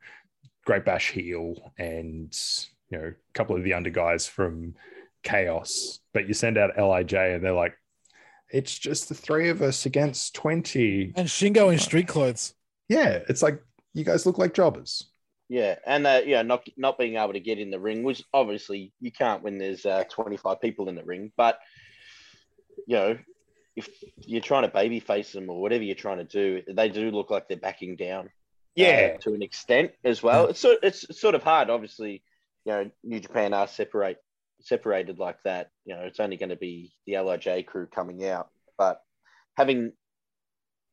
Great 0.65 0.84
Bash 0.84 1.11
heel 1.11 1.71
and 1.77 2.38
you 2.89 2.97
know 2.97 3.05
a 3.05 3.34
couple 3.34 3.55
of 3.55 3.63
the 3.63 3.73
under 3.73 3.89
guys 3.89 4.27
from 4.27 4.75
Chaos, 5.23 5.99
but 6.13 6.27
you 6.27 6.34
send 6.34 6.57
out 6.57 6.77
Lij, 6.77 7.13
and 7.13 7.41
they're 7.41 7.53
like, 7.53 7.77
it's 8.53 8.77
just 8.77 9.09
the 9.09 9.15
three 9.15 9.49
of 9.49 9.61
us 9.61 9.85
against 9.85 10.35
twenty. 10.35 11.11
And 11.15 11.27
Shingo 11.27 11.73
in 11.73 11.80
street 11.80 12.07
clothes. 12.07 12.53
Yeah, 12.88 13.19
it's 13.27 13.41
like 13.41 13.61
you 13.93 14.05
guys 14.05 14.25
look 14.25 14.38
like 14.38 14.53
jobbers. 14.53 15.09
Yeah, 15.49 15.75
and 15.85 16.07
uh, 16.07 16.21
yeah, 16.25 16.43
not 16.43 16.65
not 16.77 16.97
being 16.97 17.17
able 17.17 17.34
to 17.34 17.39
get 17.39 17.59
in 17.59 17.71
the 17.71 17.80
ring, 17.80 18.03
which 18.03 18.23
obviously 18.34 18.93
you 19.01 19.11
can't 19.11 19.43
when 19.43 19.57
there's 19.57 19.85
uh, 19.85 20.03
25 20.09 20.61
people 20.61 20.88
in 20.88 20.95
the 20.95 21.03
ring. 21.03 21.31
But 21.35 21.59
you 22.88 22.95
know, 22.95 23.17
if 23.75 23.89
you're 24.21 24.41
trying 24.41 24.63
to 24.63 24.69
baby 24.69 24.99
face 24.99 25.31
them 25.31 25.49
or 25.49 25.59
whatever 25.59 25.84
you're 25.84 25.95
trying 25.95 26.19
to 26.19 26.23
do, 26.23 26.61
they 26.71 26.89
do 26.89 27.11
look 27.11 27.31
like 27.31 27.47
they're 27.47 27.57
backing 27.57 27.95
down. 27.95 28.30
uh, 29.15 29.21
to 29.21 29.34
an 29.34 29.41
extent 29.41 29.91
as 30.03 30.23
well. 30.23 30.47
It's 30.47 30.59
so 30.59 30.77
it's 30.81 31.19
sort 31.19 31.35
of 31.35 31.43
hard, 31.43 31.69
obviously. 31.69 32.23
You 32.65 32.71
know, 32.71 32.91
New 33.03 33.19
Japan 33.19 33.53
are 33.53 33.67
separate 33.67 34.17
separated 34.64 35.19
like 35.19 35.38
that. 35.44 35.69
You 35.85 35.95
know, 35.95 36.02
it's 36.02 36.19
only 36.19 36.38
going 36.38 36.49
to 36.49 36.56
be 36.56 36.94
the 37.06 37.19
Lij 37.19 37.65
crew 37.65 37.88
coming 37.88 38.26
out, 38.26 38.49
but 38.77 38.99
having 39.56 39.94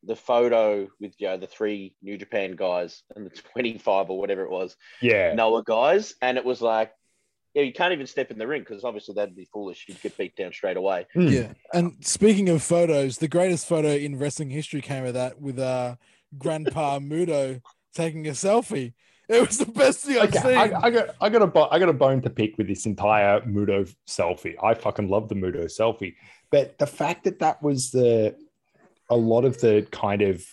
the 0.05 0.17
photo 0.17 0.89
with 0.99 1.13
you 1.19 1.29
know 1.29 1.37
the 1.37 1.47
three 1.47 1.95
New 2.03 2.17
Japan 2.17 2.57
guys 2.57 3.03
and 3.15 3.27
the 3.27 3.31
25 3.53 4.11
or 4.11 4.19
whatever 4.19 4.45
it 4.45 4.51
was 4.51 4.77
yeah. 5.01 5.35
Noah 5.35 5.63
guys, 5.65 6.15
and 6.23 6.39
it 6.39 6.45
was 6.45 6.61
like, 6.61 6.93
yeah, 7.55 7.63
you 7.63 7.73
can't 7.73 7.93
even 7.93 8.07
step 8.07 8.31
in 8.31 8.39
the 8.39 8.47
ring 8.47 8.63
because 8.63 8.85
obviously 8.85 9.15
that'd 9.15 9.37
be 9.37 9.49
foolish. 9.53 9.87
You'd 9.89 10.01
get 10.01 10.17
beat 10.17 10.37
down 10.37 10.53
straight 10.53 10.77
away. 10.77 11.07
Mm. 11.17 11.31
Yeah. 11.31 11.53
And 11.73 11.97
speaking 12.05 12.49
of 12.49 12.63
photos, 12.63 13.19
the 13.19 13.29
greatest 13.29 13.67
photo 13.67 13.89
in 13.89 14.19
wrestling 14.19 14.51
history 14.51 14.81
came 14.81 15.05
of 15.05 15.15
that 15.15 15.41
with 15.41 15.59
uh 15.59 15.97
Grandpa 16.39 16.99
Mutoh 17.01 17.61
taking 17.95 18.27
a 18.27 18.33
selfie. 18.33 18.95
It 19.37 19.47
was 19.47 19.59
the 19.59 19.67
best 19.67 20.01
thing 20.01 20.19
I've 20.19 20.35
seen. 20.35 20.57
I, 20.57 20.73
I 20.83 20.91
got 20.91 21.15
I 21.21 21.29
got 21.29 21.43
a 21.43 21.47
bo- 21.47 21.69
I 21.71 21.79
got 21.79 21.89
a 21.89 21.93
bone 21.93 22.21
to 22.23 22.31
pick 22.31 22.59
with 22.59 22.67
this 22.67 22.85
entire 22.85 23.41
Mutoh 23.43 23.95
selfie. 24.09 24.57
I 24.61 24.75
fucking 24.75 25.09
love 25.09 25.29
the 25.29 25.37
Mutoh 25.37 25.67
selfie, 25.67 26.17
but 26.51 26.79
the 26.79 26.87
fact 26.87 27.23
that 27.25 27.39
that 27.39 27.63
was 27.63 27.93
the 27.93 28.35
a 29.09 29.17
lot 29.17 29.45
of 29.45 29.61
the 29.61 29.87
kind 29.93 30.23
of 30.23 30.45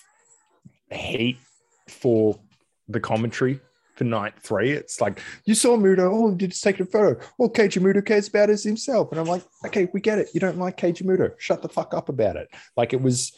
hate 0.91 1.39
for 1.87 2.39
the 2.87 2.99
commentary 2.99 3.59
for 3.95 4.03
night 4.03 4.39
three. 4.39 4.69
It's 4.71 5.01
like 5.01 5.21
you 5.45 5.55
saw 5.55 5.75
Mutoh. 5.75 6.11
Oh, 6.13 6.29
you 6.39 6.47
just 6.47 6.63
taking 6.63 6.85
a 6.85 6.89
photo. 6.89 7.19
All 7.39 7.51
Keiji 7.51 7.81
Mutoh 7.81 8.05
cares 8.05 8.27
about 8.27 8.51
is 8.51 8.63
himself, 8.63 9.09
and 9.11 9.19
I'm 9.19 9.25
like, 9.25 9.43
okay, 9.65 9.87
we 9.91 10.01
get 10.01 10.19
it. 10.19 10.29
You 10.35 10.39
don't 10.39 10.59
like 10.59 10.77
Keiji 10.77 11.01
Mutoh. 11.01 11.33
Shut 11.39 11.63
the 11.63 11.69
fuck 11.69 11.95
up 11.95 12.09
about 12.09 12.35
it. 12.35 12.49
Like 12.75 12.93
it 12.93 13.01
was. 13.01 13.33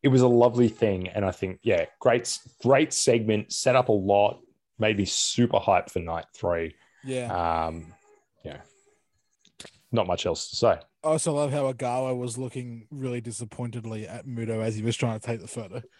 It 0.00 0.08
was 0.08 0.20
a 0.20 0.28
lovely 0.28 0.68
thing, 0.68 1.08
and 1.08 1.24
I 1.24 1.32
think, 1.32 1.58
yeah, 1.64 1.86
great, 1.98 2.38
great 2.62 2.92
segment. 2.92 3.52
Set 3.52 3.74
up 3.74 3.88
a 3.88 3.92
lot, 3.92 4.38
made 4.78 4.96
me 4.96 5.04
super 5.04 5.58
hyped 5.58 5.90
for 5.90 6.00
night 6.00 6.26
three. 6.34 6.74
yeah. 7.04 7.66
Um, 7.66 7.92
yeah, 8.44 8.58
not 9.92 10.06
much 10.06 10.26
else 10.26 10.50
to 10.50 10.56
say. 10.56 10.78
I 11.04 11.08
also 11.08 11.32
love 11.32 11.52
how 11.52 11.72
Ogawa 11.72 12.16
was 12.16 12.38
looking 12.38 12.86
really 12.90 13.20
disappointedly 13.20 14.06
at 14.06 14.26
Mutoh 14.26 14.62
as 14.62 14.74
he 14.74 14.82
was 14.82 14.96
trying 14.96 15.18
to 15.18 15.26
take 15.26 15.40
the 15.40 15.48
photo. 15.48 15.82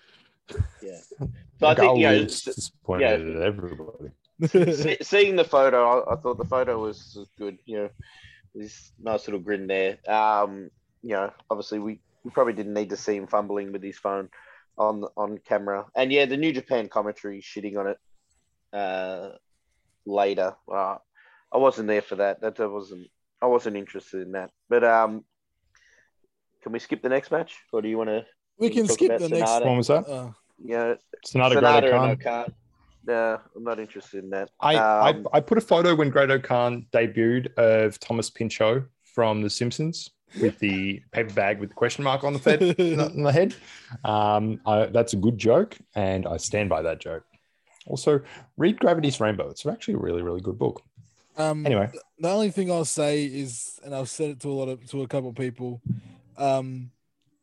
Yeah. 0.82 0.96
So 1.60 1.66
I 1.66 1.74
think 1.74 1.98
you 1.98 2.06
know, 2.06 2.22
was 2.22 2.40
disappointed 2.40 3.02
yeah. 3.02 3.36
at 3.36 3.42
everybody. 3.42 4.08
see, 4.46 4.96
seeing 5.02 5.36
the 5.36 5.44
photo, 5.44 6.00
I, 6.00 6.14
I 6.14 6.16
thought 6.16 6.38
the 6.38 6.46
photo 6.46 6.80
was, 6.80 7.14
was 7.18 7.28
good. 7.36 7.58
You 7.66 7.76
know, 7.76 7.90
this 8.54 8.92
nice 8.98 9.26
little 9.26 9.40
grin 9.40 9.66
there. 9.66 9.98
Um, 10.08 10.70
you 11.02 11.10
know, 11.10 11.30
obviously 11.50 11.80
we, 11.80 12.00
we 12.24 12.30
probably 12.30 12.54
didn't 12.54 12.72
need 12.72 12.88
to 12.88 12.96
see 12.96 13.16
him 13.16 13.26
fumbling 13.26 13.72
with 13.72 13.82
his 13.82 13.98
phone 13.98 14.30
on 14.78 15.04
on 15.18 15.36
camera. 15.46 15.84
And 15.94 16.10
yeah, 16.10 16.24
the 16.24 16.38
New 16.38 16.52
Japan 16.52 16.88
commentary 16.88 17.42
shitting 17.42 17.76
on 17.76 17.88
it 17.88 17.98
uh, 18.72 19.30
later. 20.06 20.54
Uh, 20.70 20.96
I 21.52 21.58
wasn't 21.58 21.88
there 21.88 22.02
for 22.02 22.16
that. 22.16 22.40
That 22.40 22.56
that 22.56 22.68
wasn't. 22.68 23.08
I 23.40 23.46
wasn't 23.46 23.76
interested 23.76 24.22
in 24.22 24.32
that. 24.32 24.50
But 24.68 24.84
um, 24.84 25.24
can 26.62 26.72
we 26.72 26.78
skip 26.78 27.02
the 27.02 27.08
next 27.08 27.30
match, 27.30 27.54
or 27.72 27.80
do 27.82 27.88
you 27.88 27.96
want 27.98 28.10
to? 28.10 28.24
we 28.58 28.70
can 28.70 28.86
skip 28.88 29.10
about 29.10 29.20
the 29.20 29.28
next 29.28 29.64
one. 29.64 29.76
Was 29.76 29.86
that? 29.88 30.08
uh, 30.08 30.30
You 30.62 30.70
know, 30.76 30.96
Sanada 31.26 31.54
Sanada 31.54 31.80
Great 31.80 31.92
and 31.92 32.20
Khan. 32.22 32.44
Okan. 32.44 32.52
No, 33.06 33.40
I'm 33.56 33.64
not 33.64 33.78
interested 33.78 34.24
in 34.24 34.30
that. 34.30 34.50
I, 34.60 34.74
Um, 34.74 35.26
I 35.32 35.38
I 35.38 35.40
put 35.40 35.56
a 35.56 35.62
photo 35.62 35.94
when 35.94 36.10
Great 36.10 36.42
Khan 36.42 36.86
debuted 36.92 37.54
of 37.54 37.98
Thomas 38.00 38.28
Pynchon 38.28 38.86
from 39.04 39.40
The 39.42 39.48
Simpsons 39.50 40.10
with 40.42 40.58
the 40.58 41.00
paper 41.12 41.32
bag 41.32 41.58
with 41.60 41.70
the 41.70 41.74
question 41.74 42.04
mark 42.04 42.22
on 42.24 42.34
the 42.34 42.38
head. 42.40 42.62
on 43.00 43.22
the 43.22 43.32
head. 43.32 43.54
Um, 44.04 44.60
I, 44.66 44.86
that's 44.86 45.14
a 45.14 45.16
good 45.16 45.38
joke, 45.38 45.78
and 45.94 46.26
I 46.26 46.36
stand 46.36 46.68
by 46.68 46.82
that 46.82 46.98
joke. 47.00 47.24
Also, 47.88 48.20
read 48.56 48.78
Gravity's 48.78 49.18
Rainbow. 49.20 49.48
It's 49.50 49.64
actually 49.66 49.94
a 49.94 49.98
really, 49.98 50.22
really 50.22 50.40
good 50.40 50.58
book. 50.58 50.82
um, 51.36 51.64
Anyway, 51.66 51.90
the 52.18 52.28
only 52.28 52.50
thing 52.50 52.70
I'll 52.70 52.84
say 52.84 53.24
is, 53.24 53.80
and 53.84 53.94
I've 53.94 54.08
said 54.10 54.30
it 54.30 54.40
to 54.40 54.48
a 54.48 54.52
lot 54.52 54.68
of 54.68 54.86
to 54.90 55.02
a 55.02 55.08
couple 55.08 55.30
of 55.30 55.36
people, 55.36 55.80
um, 56.36 56.90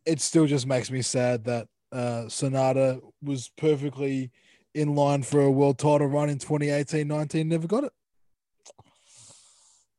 it 0.06 0.22
still 0.22 0.46
just 0.46 0.68
makes 0.68 0.92
me 0.92 1.02
sad 1.02 1.44
that 1.46 1.68
uh, 1.92 2.26
Sanada 2.28 3.02
was 3.24 3.50
perfectly 3.58 4.32
in 4.74 4.94
line 4.96 5.24
for 5.24 5.42
a 5.42 5.50
world 5.52 5.80
title 5.80 6.08
run 6.08 6.30
in 6.30 6.38
2018-19, 6.38 7.46
never 7.48 7.66
got 7.68 7.86
it. 7.86 7.94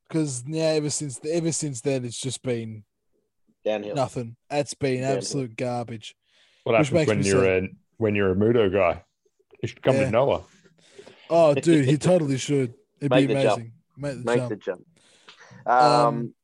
Because 0.08 0.44
yeah, 0.46 0.66
ever 0.76 0.90
since 0.90 1.18
ever 1.28 1.50
since 1.50 1.80
then, 1.80 2.04
it's 2.04 2.20
just 2.20 2.42
been 2.42 2.84
downhill. 3.64 3.94
nothing. 3.96 4.36
It's 4.50 4.74
been 4.74 5.00
Yeah. 5.00 5.14
absolute 5.14 5.56
garbage. 5.56 6.14
what 6.64 6.78
Which 6.78 6.88
happens 6.88 6.92
makes 6.92 7.08
when 7.08 7.22
you're 7.24 7.44
sad. 7.44 7.64
a 7.64 7.68
when 7.96 8.14
you're 8.14 8.30
a 8.30 8.36
Mutoh 8.36 8.72
guy? 8.72 9.02
You 9.66 9.70
should 9.70 9.82
come 9.82 9.96
Yeah. 9.96 10.04
to 10.04 10.10
Noah. 10.12 10.44
Oh, 11.28 11.52
dude, 11.56 11.86
he 11.86 11.96
totally 11.98 12.38
should. 12.38 12.72
It'd 13.00 13.10
Make 13.10 13.26
be 13.26 13.34
the 13.34 13.40
amazing. 13.40 13.72
Make 13.96 14.18
the 14.18 14.24
Make 14.24 14.38
jump. 14.38 14.50
the 14.50 14.56
jump. 14.56 14.86
Um, 15.66 15.82
Um, 15.82 16.34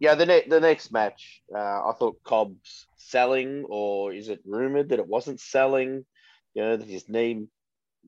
yeah, 0.00 0.16
the 0.16 0.26
next 0.26 0.50
the 0.50 0.58
next 0.58 0.90
match, 0.90 1.40
uh, 1.54 1.58
I 1.88 1.92
thought 1.96 2.20
Cobb's 2.24 2.88
selling, 2.96 3.64
or 3.68 4.12
is 4.12 4.28
it 4.28 4.40
rumored 4.44 4.88
that 4.88 4.98
it 4.98 5.06
wasn't 5.06 5.38
selling? 5.38 6.04
You 6.54 6.62
know, 6.62 6.76
that 6.78 6.88
his 6.88 7.08
knee 7.08 7.46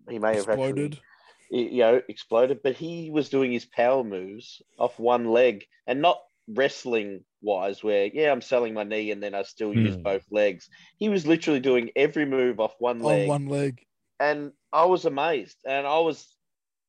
he 0.09 0.19
may 0.19 0.35
have 0.35 0.49
Exploded. 0.49 0.95
actually 0.95 1.75
you 1.75 1.79
know 1.79 2.03
exploded, 2.09 2.59
but 2.65 2.75
he 2.75 3.11
was 3.13 3.29
doing 3.29 3.53
his 3.53 3.67
power 3.67 4.03
moves 4.03 4.63
off 4.81 4.99
one 4.99 5.27
leg 5.27 5.65
and 5.87 6.03
not 6.03 6.19
wrestling 6.49 7.25
wise, 7.41 7.85
where 7.85 8.07
yeah, 8.13 8.33
I'm 8.33 8.43
selling 8.43 8.75
my 8.75 8.83
knee 8.83 9.13
and 9.13 9.23
then 9.23 9.33
I 9.37 9.43
still 9.43 9.73
use 9.73 9.95
Hmm. 9.95 10.03
both 10.03 10.25
legs. 10.33 10.69
He 10.99 11.09
was 11.09 11.25
literally 11.25 11.61
doing 11.61 11.91
every 11.95 12.27
move 12.27 12.59
off 12.59 12.75
one 12.81 12.99
on 12.99 13.05
leg 13.05 13.29
one 13.29 13.47
leg. 13.47 13.81
And 14.21 14.53
I 14.73 14.85
was 14.85 15.05
amazed, 15.07 15.57
and 15.67 15.87
I 15.87 15.99
was 15.99 16.37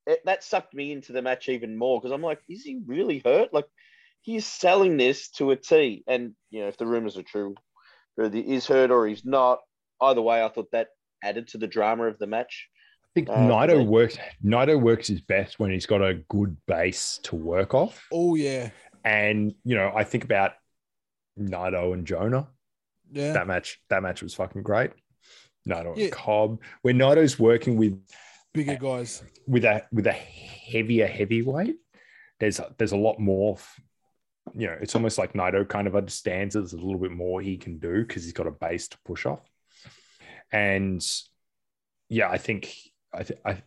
it, 0.05 0.19
that 0.25 0.43
sucked 0.43 0.73
me 0.73 0.91
into 0.91 1.13
the 1.13 1.21
match 1.21 1.47
even 1.49 1.77
more 1.77 1.99
because 1.99 2.11
I'm 2.11 2.21
like, 2.21 2.39
is 2.49 2.63
he 2.63 2.81
really 2.85 3.21
hurt? 3.23 3.53
Like 3.53 3.65
he's 4.21 4.45
selling 4.45 4.97
this 4.97 5.29
to 5.31 5.51
a 5.51 5.55
T, 5.55 6.03
and 6.07 6.33
you 6.51 6.61
know 6.61 6.67
if 6.67 6.77
the 6.77 6.85
rumors 6.87 7.17
are 7.17 7.23
true, 7.23 7.55
whether 8.15 8.35
he 8.37 8.53
is 8.53 8.67
hurt 8.67 8.91
or 8.91 9.07
he's 9.07 9.25
not, 9.25 9.59
either 10.01 10.21
way, 10.21 10.43
I 10.43 10.49
thought 10.49 10.71
that 10.73 10.89
added 11.23 11.47
to 11.49 11.57
the 11.57 11.67
drama 11.67 12.03
of 12.05 12.19
the 12.19 12.27
match. 12.27 12.67
I 13.05 13.09
think 13.13 13.29
Uh, 13.29 13.33
Naito 13.37 13.77
they- 13.77 13.85
works. 13.85 14.17
Naito 14.43 14.79
works 14.81 15.07
his 15.07 15.21
best 15.21 15.59
when 15.59 15.69
he's 15.71 15.85
got 15.85 16.01
a 16.01 16.15
good 16.29 16.57
base 16.65 17.19
to 17.23 17.35
work 17.35 17.73
off. 17.73 18.07
Oh 18.11 18.35
yeah, 18.35 18.69
And 19.03 19.53
you 19.63 19.75
know, 19.75 19.91
I 19.95 20.03
think 20.03 20.23
about 20.23 20.53
Naito 21.39 21.93
and 21.93 22.05
Jonah. 22.07 22.47
yeah. 23.11 23.33
That 23.33 23.47
match, 23.47 23.79
that 23.89 24.01
match 24.01 24.21
was 24.23 24.33
fucking 24.33 24.63
great. 24.63 24.91
Naito 25.67 25.95
Yeah. 25.97 26.05
and 26.05 26.13
Cobb. 26.13 26.61
When 26.81 26.97
Naito's 26.97 27.37
working 27.39 27.77
with 27.77 27.99
Bigger 28.53 28.75
guys. 28.75 29.23
with 29.47 29.63
a 29.65 29.85
with 29.91 30.07
a 30.07 30.11
heavier 30.13 31.07
heavyweight, 31.07 31.75
there's 32.39 32.59
there's 32.77 32.91
a 32.93 32.97
lot 32.97 33.19
more. 33.19 33.55
f- 33.55 33.79
You 34.55 34.67
know, 34.67 34.77
it's 34.81 34.95
almost 34.95 35.17
like 35.17 35.33
Naito 35.33 35.67
kind 35.67 35.87
of 35.87 35.95
understands 35.95 36.55
there's 36.55 36.73
a 36.73 36.77
little 36.77 36.99
bit 36.99 37.11
more 37.11 37.41
he 37.41 37.57
can 37.57 37.77
do 37.77 38.03
because 38.05 38.23
he's 38.23 38.33
got 38.33 38.47
a 38.47 38.51
base 38.51 38.87
to 38.89 38.97
push 39.05 39.25
off. 39.25 39.47
And 40.51 41.05
yeah, 42.09 42.29
I 42.29 42.37
think 42.37 42.73
I 43.13 43.23
think 43.23 43.39
I 43.45 43.61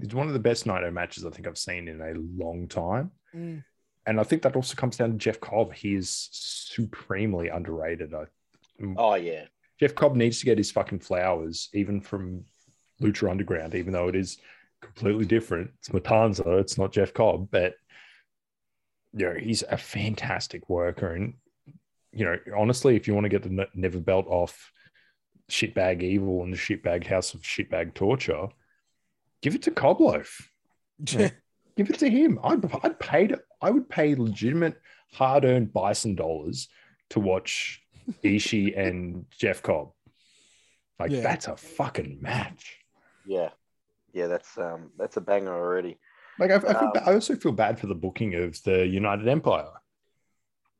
it's 0.00 0.14
one 0.14 0.28
of 0.28 0.32
the 0.32 0.38
best 0.38 0.66
Naito 0.66 0.92
matches 0.92 1.26
I 1.26 1.30
think 1.30 1.46
I've 1.46 1.58
seen 1.58 1.88
in 1.88 2.00
a 2.00 2.14
long 2.42 2.68
time. 2.68 3.10
Mm. 3.34 3.64
And 4.06 4.18
I 4.20 4.22
think 4.22 4.42
that 4.42 4.56
also 4.56 4.74
comes 4.76 4.96
down 4.96 5.10
to 5.10 5.18
Jeff 5.18 5.40
Cobb. 5.40 5.74
He 5.74 5.94
is 5.94 6.28
supremely 6.32 7.48
underrated. 7.48 8.14
I, 8.14 8.24
Oh 8.96 9.14
yeah, 9.16 9.44
Jeff 9.80 9.94
Cobb 9.94 10.14
needs 10.14 10.38
to 10.40 10.44
get 10.44 10.58
his 10.58 10.70
fucking 10.70 11.00
flowers, 11.00 11.70
even 11.72 12.02
from 12.02 12.44
Lucha 13.00 13.30
Underground, 13.30 13.74
even 13.74 13.94
though 13.94 14.08
it 14.08 14.14
is 14.14 14.36
completely 14.82 15.24
different. 15.24 15.70
It's 15.78 15.88
Matanza, 15.88 16.60
it's 16.60 16.76
not 16.76 16.92
Jeff 16.92 17.14
Cobb, 17.14 17.48
but 17.50 17.74
you 19.14 19.26
know, 19.26 19.34
he's 19.34 19.62
a 19.62 19.78
fantastic 19.78 20.68
worker. 20.68 21.14
And 21.14 21.34
you 22.12 22.26
know, 22.26 22.36
honestly, 22.56 22.94
if 22.94 23.08
you 23.08 23.14
want 23.14 23.24
to 23.24 23.30
get 23.30 23.42
the 23.42 23.66
never 23.74 23.98
belt 23.98 24.26
off 24.28 24.70
shitbag 25.50 26.02
evil 26.02 26.42
and 26.42 26.52
the 26.52 26.58
shitbag 26.58 27.06
house 27.06 27.32
of 27.32 27.40
shitbag 27.40 27.94
torture, 27.94 28.48
give 29.40 29.54
it 29.54 29.62
to 29.62 29.70
Cobloaf. 29.70 30.28
Yeah. 31.10 31.30
Give 31.76 31.88
it 31.88 32.00
to 32.00 32.10
him. 32.10 32.38
I'd, 32.42 32.62
I'd 32.82 32.98
paid 32.98 33.34
I 33.62 33.70
would 33.70 33.88
pay 33.88 34.14
legitimate 34.14 34.78
hard 35.14 35.46
earned 35.46 35.72
bison 35.72 36.14
dollars 36.14 36.68
to 37.10 37.20
watch 37.20 37.79
Ishii 38.24 38.78
and 38.78 39.24
Jeff 39.30 39.62
Cobb. 39.62 39.92
Like 40.98 41.10
Yeah. 41.10 41.20
that's 41.22 41.46
a 41.48 41.56
fucking 41.56 42.18
match. 42.20 42.78
Yeah, 43.26 43.50
yeah, 44.12 44.26
that's 44.26 44.56
um, 44.58 44.90
that's 44.98 45.16
a 45.16 45.20
banger 45.20 45.52
already. 45.54 45.98
Like 46.38 46.50
I, 46.50 46.56
I, 46.56 46.60
feel 46.60 46.76
Um, 46.76 46.90
ba- 46.94 47.02
I 47.06 47.14
also 47.14 47.34
feel 47.36 47.52
bad 47.52 47.78
for 47.78 47.86
the 47.86 47.94
booking 47.94 48.34
of 48.34 48.62
the 48.62 48.86
United 48.86 49.28
Empire. 49.28 49.68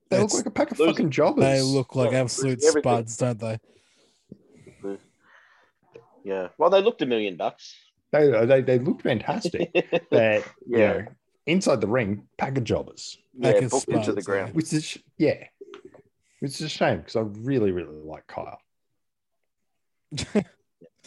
They 0.09 0.19
look 0.21 0.35
like 0.35 0.47
a 0.47 0.51
pack 0.51 0.71
of 0.73 0.79
Those- 0.79 0.89
fucking 0.89 1.11
jobbers. 1.11 1.45
They 1.45 1.63
look 1.63 1.95
like 1.95 2.13
Yeah, 2.13 2.21
absolute 2.23 2.61
spuds, 2.63 3.17
don't 3.17 3.39
they? 3.39 3.59
Yeah, 6.25 6.49
well, 6.59 6.69
they 6.71 6.83
looked 6.83 7.03
a 7.03 7.07
million 7.07 7.37
bucks. 7.37 7.75
They, 8.13 8.29
they, 8.45 8.61
they 8.61 8.79
looked 8.79 9.03
fantastic. 9.03 9.71
but 10.11 10.45
you 10.67 10.79
Yeah. 10.79 10.93
know, 10.93 11.07
inside 11.47 11.81
the 11.81 11.87
ring, 11.89 12.25
pack 12.37 12.59
of 12.59 12.65
jobbers. 12.65 13.17
yeah, 13.39 13.53
Pack 13.53 13.63
of 13.63 13.71
booked 13.71 13.89
into 13.89 14.13
the 14.13 14.23
ground. 14.23 14.55
Which 14.55 14.73
is 14.73 14.99
yeah, 15.17 15.45
which 16.41 16.53
is 16.53 16.63
a 16.63 16.69
shame 16.69 16.99
because 16.99 17.17
I 17.17 17.21
really 17.21 17.71
really 17.71 17.97
like 18.05 18.27
Kyle. 18.27 18.61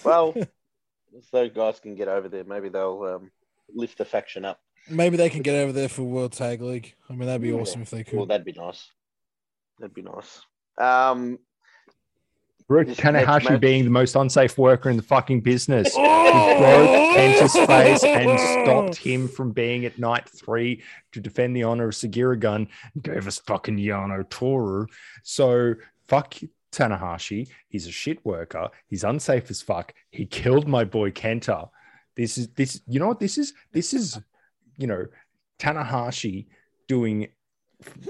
Well, 0.04 0.34
if 0.36 1.30
those 1.32 1.52
guys 1.52 1.80
can 1.80 1.96
get 1.96 2.08
over 2.08 2.28
there, 2.28 2.44
maybe 2.44 2.70
they'll 2.70 3.04
um, 3.04 3.32
lift 3.74 4.00
the 4.00 4.06
faction 4.06 4.44
up. 4.44 4.60
Maybe 4.90 5.18
they 5.18 5.30
can 5.30 5.44
get 5.44 5.56
over 5.56 5.72
there 5.72 5.88
for 5.88 6.02
World 6.04 6.34
Tag 6.34 6.62
League. 6.62 6.96
I 7.10 7.14
mean, 7.14 7.28
that'd 7.28 7.42
be 7.42 7.50
Yeah. 7.50 7.56
awesome 7.56 7.84
if 7.84 7.90
they 7.92 8.04
could. 8.04 8.18
Well, 8.18 8.26
that'd 8.26 8.46
be 8.46 8.54
nice. 8.54 8.90
That'd 9.80 9.94
be 9.94 10.02
nice. 10.02 10.42
Um, 10.80 11.38
Brooke 12.68 12.88
Tanahashi 12.88 13.52
match- 13.52 13.62
being 13.62 13.84
the 13.84 13.90
most 13.90 14.16
unsafe 14.16 14.58
worker 14.58 14.90
in 14.90 14.98
the 14.98 15.04
fucking 15.04 15.42
business. 15.42 15.94
Oh! 15.96 16.14
broke 16.34 16.90
Kenta's 17.16 17.54
face 17.68 18.04
and 18.04 18.30
oh! 18.30 18.64
stopped 18.64 18.96
him 18.96 19.28
from 19.28 19.52
being 19.52 19.86
at 19.86 20.00
night 20.00 20.28
three 20.30 20.82
to 21.12 21.20
defend 21.20 21.56
the 21.56 21.64
honor 21.64 21.90
of 21.90 21.94
Sugiura 21.94 22.40
Gun 22.40 22.68
and 22.94 23.04
gave 23.04 23.28
us 23.28 23.40
fucking 23.40 23.78
Yano 23.78 24.28
Toru. 24.30 24.88
So 25.24 25.76
fuck 26.08 26.36
Tanahashi. 26.72 27.50
He's 27.70 27.88
a 27.88 27.92
shit 27.92 28.26
worker. 28.26 28.70
He's 28.88 29.04
unsafe 29.04 29.50
as 29.50 29.62
fuck. 29.62 29.94
He 30.12 30.26
killed 30.26 30.68
my 30.68 30.84
boy 30.84 31.12
Kenta. 31.12 31.70
This 32.16 32.38
is 32.38 32.50
this, 32.50 32.82
you 32.88 33.00
know 33.00 33.08
what 33.08 33.20
this 33.20 33.38
is? 33.38 33.54
This 33.72 33.94
is, 33.94 34.20
you 34.78 34.88
know, 34.88 35.06
Tanahashi 35.60 36.48
doing 36.88 37.30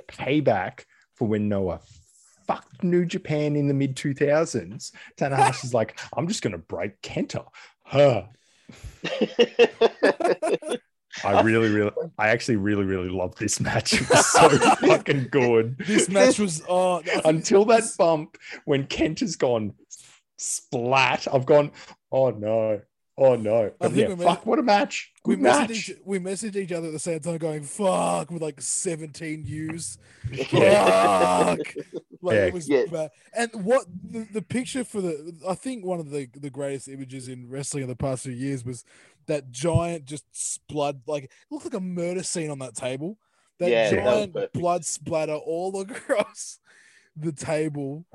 payback 0.07 0.85
for 1.13 1.27
when 1.27 1.49
Noah 1.49 1.79
fucked 2.47 2.83
New 2.83 3.05
Japan 3.05 3.55
in 3.55 3.67
the 3.67 3.73
mid 3.73 3.95
2000s. 3.95 4.91
Tanahashi's 5.17 5.73
like, 5.73 5.99
I'm 6.17 6.27
just 6.27 6.41
gonna 6.41 6.57
break 6.57 7.01
Kenta. 7.01 7.45
Huh. 7.83 8.23
I 11.23 11.41
really, 11.41 11.69
really, 11.69 11.91
I 12.17 12.29
actually 12.29 12.55
really, 12.55 12.85
really 12.85 13.09
love 13.09 13.35
this 13.35 13.59
match. 13.59 13.93
It 13.93 14.09
was 14.09 14.25
so 14.25 14.49
fucking 14.87 15.27
good. 15.29 15.77
This 15.77 16.09
match 16.09 16.39
was 16.39 16.63
oh, 16.67 17.03
Until 17.23 17.65
that 17.65 17.83
bump 17.97 18.37
when 18.65 18.87
Kent 18.87 19.19
has 19.19 19.35
gone 19.35 19.73
splat, 20.37 21.27
I've 21.31 21.45
gone, 21.45 21.71
oh 22.11 22.31
no, 22.31 22.81
oh 23.17 23.35
no. 23.35 23.71
But 23.79 23.93
yeah, 23.93 24.13
we 24.13 24.23
fuck, 24.23 24.45
what 24.45 24.59
a 24.59 24.63
match. 24.63 25.11
we 25.25 25.35
Good 25.35 25.45
messaged 25.45 25.69
match. 25.69 25.89
each, 25.89 25.93
we 26.03 26.19
messaged 26.19 26.55
each 26.55 26.71
other 26.71 26.87
at 26.87 26.93
the 26.93 26.99
same 26.99 27.19
time, 27.19 27.37
going 27.37 27.63
"fuck" 27.63 28.31
with 28.31 28.41
like 28.41 28.59
seventeen 28.59 29.45
U's. 29.45 29.97
Yeah. 30.31 31.55
Fuck. 31.55 31.75
Like 32.23 32.35
Yeah. 32.35 32.45
it 32.45 32.53
was 32.53 32.69
Yeah. 32.69 32.85
bad. 32.89 33.11
And 33.35 33.65
what 33.65 33.85
the, 34.03 34.25
the 34.31 34.41
picture 34.41 34.83
for 34.83 35.01
the 35.01 35.35
I 35.47 35.55
think 35.55 35.85
one 35.85 35.99
of 35.99 36.09
the 36.09 36.27
the 36.33 36.49
greatest 36.49 36.87
images 36.87 37.27
in 37.27 37.49
wrestling 37.49 37.83
in 37.83 37.89
the 37.89 37.95
past 37.95 38.23
few 38.23 38.31
years 38.31 38.63
was 38.65 38.83
that 39.27 39.51
giant 39.51 40.05
just 40.05 40.25
blood 40.67 41.01
like 41.05 41.25
it 41.25 41.31
looked 41.51 41.65
like 41.65 41.73
a 41.73 41.79
murder 41.81 42.23
scene 42.23 42.49
on 42.49 42.59
that 42.59 42.75
table. 42.75 43.17
That 43.59 43.69
Yeah, 43.69 43.89
that 43.91 44.03
giant 44.03 44.33
perfect. 44.33 44.53
blood 44.53 44.85
splatter 44.85 45.35
all 45.35 45.79
across 45.81 46.59
the 47.15 47.31
table. 47.31 48.05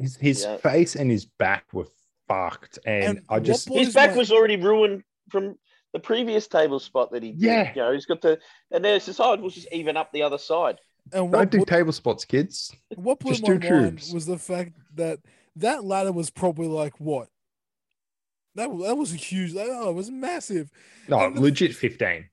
His, 0.00 0.16
his 0.16 0.42
Yeah. 0.44 0.56
face 0.58 0.94
and 0.96 1.10
his 1.10 1.26
back 1.26 1.64
were 1.72 1.86
fucked. 2.28 2.78
And, 2.86 3.04
And 3.18 3.20
I 3.28 3.40
just, 3.40 3.68
His 3.68 3.92
back 3.92 4.12
my- 4.12 4.16
was 4.18 4.30
already 4.32 4.56
ruined 4.56 5.02
from 5.30 5.58
the 5.92 5.98
previous 6.00 6.46
table 6.48 6.78
spot 6.80 7.12
that 7.12 7.22
he 7.22 7.32
did. 7.32 7.40
Yeah. 7.42 7.72
You 7.74 7.82
know, 7.82 7.92
he's 7.92 8.06
got 8.06 8.22
the, 8.22 8.38
and 8.70 8.82
there's 8.84 9.04
this, 9.04 9.20
oh, 9.20 9.36
we'll 9.36 9.50
just 9.50 9.68
even 9.72 9.96
up 9.98 10.10
the 10.12 10.22
other 10.22 10.38
side. 10.38 10.78
And 11.12 11.24
what 11.32 11.38
don't 11.38 11.50
do 11.50 11.56
blew- 11.58 11.64
table 11.66 11.92
spots, 11.92 12.24
kids. 12.24 12.74
What 12.94 13.18
blew 13.18 13.32
Just 13.32 13.42
my 13.42 13.50
mind 13.54 13.62
tubes. 13.98 14.12
was 14.12 14.26
the 14.26 14.38
fact 14.38 14.72
that 14.94 15.18
that 15.56 15.84
ladder 15.84 16.12
was 16.12 16.30
probably 16.30 16.68
like 16.68 16.98
what? 17.00 17.28
That 18.54 18.68
that 18.68 18.96
was 18.96 19.12
a 19.12 19.16
huge. 19.16 19.54
Oh, 19.56 19.90
it 19.90 19.94
was 19.94 20.10
massive. 20.10 20.70
No, 21.08 21.18
And 21.20 21.36
the- 21.36 21.40
legit 21.40 21.74
15. 21.74 22.26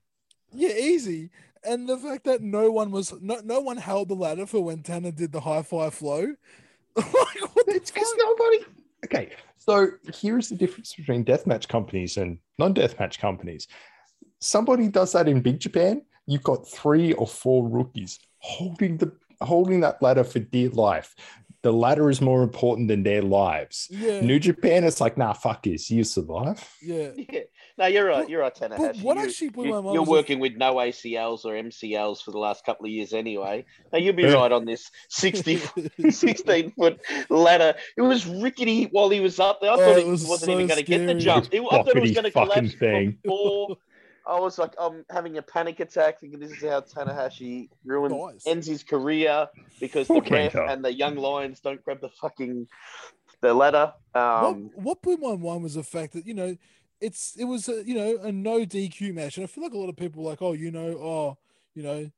Yeah, 0.52 0.70
easy. 0.70 1.30
And 1.62 1.88
the 1.88 1.98
fact 1.98 2.24
that 2.24 2.42
no 2.42 2.70
one 2.70 2.90
was 2.90 3.12
no 3.20 3.40
no 3.44 3.60
one 3.60 3.76
held 3.76 4.08
the 4.08 4.14
ladder 4.14 4.46
for 4.46 4.62
when 4.62 4.82
Tanner 4.82 5.10
did 5.12 5.32
the 5.32 5.40
High 5.40 5.62
Fly 5.62 5.90
Flow. 5.90 6.20
like 6.96 7.06
what 7.54 7.66
the 7.66 7.74
It's 7.74 7.90
because 7.90 8.08
fuck? 8.08 8.18
nobody. 8.18 8.64
Okay, 9.04 9.30
so 9.56 9.88
here's 10.14 10.48
the 10.48 10.56
difference 10.56 10.94
between 10.94 11.24
deathmatch 11.24 11.68
companies 11.68 12.16
and 12.16 12.38
non-deathmatch 12.58 13.18
companies. 13.18 13.66
Somebody 14.40 14.88
does 14.88 15.12
that 15.12 15.28
in 15.28 15.40
Big 15.40 15.60
Japan. 15.60 16.02
You've 16.26 16.42
got 16.42 16.68
three 16.68 17.12
or 17.14 17.26
four 17.26 17.68
rookies 17.68 18.18
holding 18.40 18.96
the 18.98 19.12
holding 19.40 19.80
that 19.80 20.02
ladder 20.02 20.24
for 20.24 20.38
dear 20.40 20.68
life. 20.70 21.14
The 21.62 21.72
ladder 21.74 22.08
is 22.08 22.22
more 22.22 22.42
important 22.42 22.88
than 22.88 23.02
their 23.02 23.20
lives. 23.20 23.86
Yeah, 23.90 24.22
New 24.22 24.38
Japan, 24.38 24.82
it's 24.82 24.98
like, 24.98 25.18
nah, 25.18 25.34
fuck 25.34 25.62
this. 25.62 25.90
You 25.90 26.04
survive. 26.04 26.66
yeah. 26.82 27.10
Yeah. 27.16 27.40
No, 27.78 27.86
you're 27.86 28.06
right. 28.06 28.22
But- 28.22 28.28
You're 28.30 28.40
right, 28.40 28.54
Tanahashi. 28.54 28.76
but 28.78 28.96
what 28.98 29.16
You- 29.16 29.22
actually 29.24 29.48
blew 29.50 29.64
you, 29.66 29.70
my 29.72 29.80
mind 29.80 29.94
You're 29.94 30.02
was 30.02 30.08
the- 30.08 30.12
working 30.12 30.38
with 30.40 30.56
no 30.56 30.74
ACLs 30.76 31.44
or 31.46 31.54
MCLs 31.54 32.22
for 32.22 32.30
the 32.30 32.38
last 32.38 32.64
couple 32.66 32.84
of 32.86 32.92
years 32.92 33.12
anyway. 33.14 33.64
Now 33.92 33.98
you'll 33.98 34.14
be 34.14 34.24
right 34.24 34.52
on 34.52 34.64
this 34.66 34.90
60, 35.08 35.60
16 36.10 36.72
foot 36.72 37.00
ladder. 37.30 37.74
It 37.96 38.02
was 38.02 38.26
rickety 38.26 38.84
while 38.92 39.08
he 39.10 39.20
was 39.20 39.38
up 39.40 39.60
there. 39.62 39.70
I 39.70 39.74
Oh, 39.74 39.78
thought 39.78 39.98
it 39.98 40.04
he 40.04 40.10
was 40.10 40.26
wasn't 40.26 40.46
so 40.48 40.52
even 40.52 40.66
going 40.66 40.78
to 40.78 40.84
get 40.84 41.06
the 41.06 41.14
jump. 41.14 41.48
It- 41.52 41.62
I 41.62 41.82
thought 41.82 41.96
it 41.96 42.00
was 42.00 42.10
going 42.12 42.24
to 42.24 42.30
fucking 42.30 42.50
collapse 42.52 42.74
thing. 42.74 43.18
before. 43.22 43.76
I 44.26 44.38
was 44.38 44.58
like, 44.58 44.74
I'm 44.78 45.04
having 45.10 45.38
a 45.38 45.42
panic 45.42 45.80
attack 45.80 46.20
thinking 46.20 46.40
this 46.40 46.52
is 46.52 46.62
how 46.62 46.80
Tanahashi 46.80 47.68
ruins 47.84 48.12
Nice. 48.12 48.46
ends 48.46 48.66
his 48.66 48.82
career 48.82 49.48
because 49.80 50.06
Poor 50.06 50.20
the 50.20 50.30
ref 50.30 50.54
and 50.54 50.84
the 50.84 50.92
young 50.92 51.16
lions 51.16 51.60
don't 51.60 51.82
grab 51.84 52.00
the 52.00 52.08
fucking 52.08 52.66
the 53.40 53.54
ladder. 53.54 53.92
Um, 54.14 54.70
what 54.74 54.84
what 54.84 55.02
blew 55.02 55.16
my 55.16 55.36
mind 55.36 55.62
was 55.62 55.74
the 55.74 55.82
fact 55.82 56.12
that 56.12 56.26
you 56.26 56.34
know 56.34 56.56
it's 57.00 57.34
it 57.36 57.44
was 57.44 57.68
a, 57.68 57.82
you 57.84 57.94
know 57.94 58.18
a 58.22 58.30
no 58.30 58.60
DQ 58.60 59.14
match, 59.14 59.36
and 59.36 59.44
I 59.44 59.46
feel 59.46 59.64
like 59.64 59.72
a 59.72 59.78
lot 59.78 59.88
of 59.88 59.96
people 59.96 60.22
were 60.22 60.30
like 60.30 60.42
oh 60.42 60.52
you 60.52 60.70
know 60.70 60.88
oh 60.98 61.38
you 61.74 61.82
know 61.82 62.10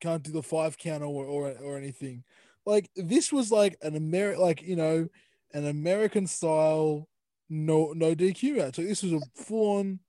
can't 0.00 0.22
do 0.22 0.30
the 0.30 0.42
five 0.42 0.78
count 0.78 1.02
or 1.02 1.24
or 1.24 1.50
or 1.60 1.76
anything. 1.76 2.24
Like 2.64 2.90
this 2.94 3.32
was 3.32 3.50
like 3.50 3.76
an 3.82 3.94
Ameri 3.98 4.38
like 4.38 4.62
you 4.62 4.76
know 4.76 5.08
an 5.52 5.66
American 5.66 6.26
style 6.26 7.08
no 7.48 7.92
no 7.94 8.14
DQ 8.14 8.56
match. 8.56 8.78
Like 8.78 8.86
this 8.86 9.02
was 9.02 9.14
a 9.14 9.20
full 9.34 9.78
on 9.78 10.00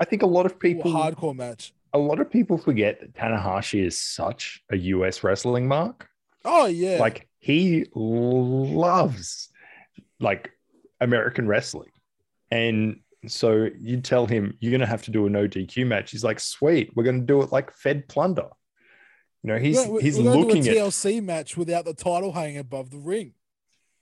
I 0.00 0.04
think 0.04 0.22
a 0.22 0.26
lot 0.26 0.46
of 0.46 0.58
people 0.58 0.90
hardcore 0.92 1.36
match. 1.36 1.72
a 1.92 1.98
lot 1.98 2.20
of 2.20 2.30
people 2.30 2.58
forget 2.58 3.00
that 3.00 3.14
Tanahashi 3.14 3.84
is 3.84 4.00
such 4.00 4.62
a 4.70 4.76
US 4.76 5.22
wrestling 5.22 5.68
mark. 5.68 6.08
Oh 6.44 6.66
yeah, 6.66 6.98
Like 6.98 7.28
he 7.38 7.86
loves 7.94 9.48
like 10.20 10.50
American 11.00 11.46
wrestling. 11.46 11.90
And 12.50 13.00
so 13.26 13.68
you 13.78 14.00
tell 14.00 14.26
him 14.26 14.56
you're 14.60 14.72
gonna 14.72 14.86
have 14.86 15.02
to 15.04 15.10
do 15.10 15.26
a 15.26 15.30
no 15.30 15.46
DQ 15.48 15.86
match. 15.86 16.10
He's 16.10 16.24
like, 16.24 16.40
sweet, 16.40 16.92
we're 16.94 17.04
gonna 17.04 17.20
do 17.20 17.42
it 17.42 17.52
like 17.52 17.72
Fed 17.72 18.08
Plunder. 18.08 18.48
You 19.42 19.48
know, 19.52 19.58
he's 19.58 19.76
We're 19.76 19.86
gonna- 19.86 20.00
he's 20.02 20.18
we're 20.18 20.34
looking 20.34 20.62
do 20.62 20.70
a 20.70 20.72
at 20.72 20.86
TLC 20.88 21.22
match 21.22 21.56
without 21.56 21.84
the 21.84 21.94
title 21.94 22.32
hanging 22.32 22.58
above 22.58 22.90
the 22.90 22.98
ring. 22.98 23.34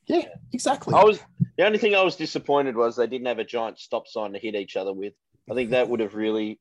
yeah, 0.06 0.27
exactly. 0.52 0.94
I 0.94 1.05
was 1.05 1.20
the 1.56 1.64
only 1.66 1.78
thing 1.78 1.94
I 1.94 2.02
was 2.02 2.16
disappointed 2.16 2.77
was 2.77 2.97
they 2.97 3.06
didn't 3.06 3.27
have 3.27 3.39
a 3.39 3.44
giant 3.44 3.78
stop 3.78 4.06
sign 4.09 4.32
to 4.32 4.39
hit 4.39 4.55
each 4.55 4.77
other 4.77 4.93
with. 4.93 5.14
I 5.51 5.55
think 5.55 5.70
that 5.70 5.89
would 5.89 6.01
have 6.01 6.14
really, 6.14 6.60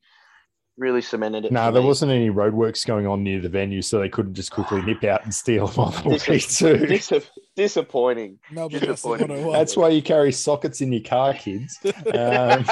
really 0.77 1.01
cemented 1.01 1.45
it. 1.45 1.51
No, 1.51 1.65
for 1.67 1.71
there 1.73 1.81
me. 1.81 1.87
wasn't 1.87 2.11
any 2.11 2.29
roadworks 2.29 2.85
going 2.85 3.05
on 3.07 3.23
near 3.23 3.39
the 3.39 3.49
venue, 3.49 3.81
so 3.81 3.99
they 3.99 4.09
couldn't 4.09 4.33
just 4.33 4.51
quickly 4.51 4.81
nip 4.85 5.03
out 5.03 5.23
and 5.23 5.33
steal 5.33 5.67
them 5.67 5.85
on 5.85 6.03
the 6.03 6.09
Dis- 6.17 6.27
way 6.27 6.39
too. 6.39 6.85
Dis- 6.87 7.13
disappointing. 7.55 8.39
Melbourne 8.51 8.79
Disappointing. 8.79 9.27
101. 9.29 9.57
That's 9.59 9.77
why 9.77 9.89
you 9.89 10.01
carry 10.01 10.31
sockets 10.31 10.81
in 10.81 10.91
your 10.91 11.03
car, 11.03 11.33
kids. 11.33 11.77
Um, 12.13 12.65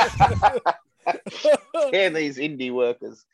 and 1.93 2.15
these 2.15 2.37
indie 2.37 2.71
workers. 2.71 3.25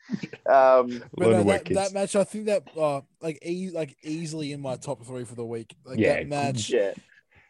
Um, 0.46 1.02
But 1.16 1.28
no, 1.30 1.42
that, 1.44 1.64
that 1.66 1.92
match, 1.92 2.16
I 2.16 2.24
think 2.24 2.46
that 2.46 2.62
uh, 2.76 3.00
like 3.20 3.38
e- 3.44 3.70
like 3.70 3.96
easily 4.02 4.52
in 4.52 4.60
my 4.60 4.76
top 4.76 5.04
three 5.04 5.24
for 5.24 5.34
the 5.34 5.44
week. 5.44 5.74
Like 5.84 5.98
Yeah, 5.98 6.14
that 6.14 6.28
match 6.28 6.70
yeah, 6.70 6.92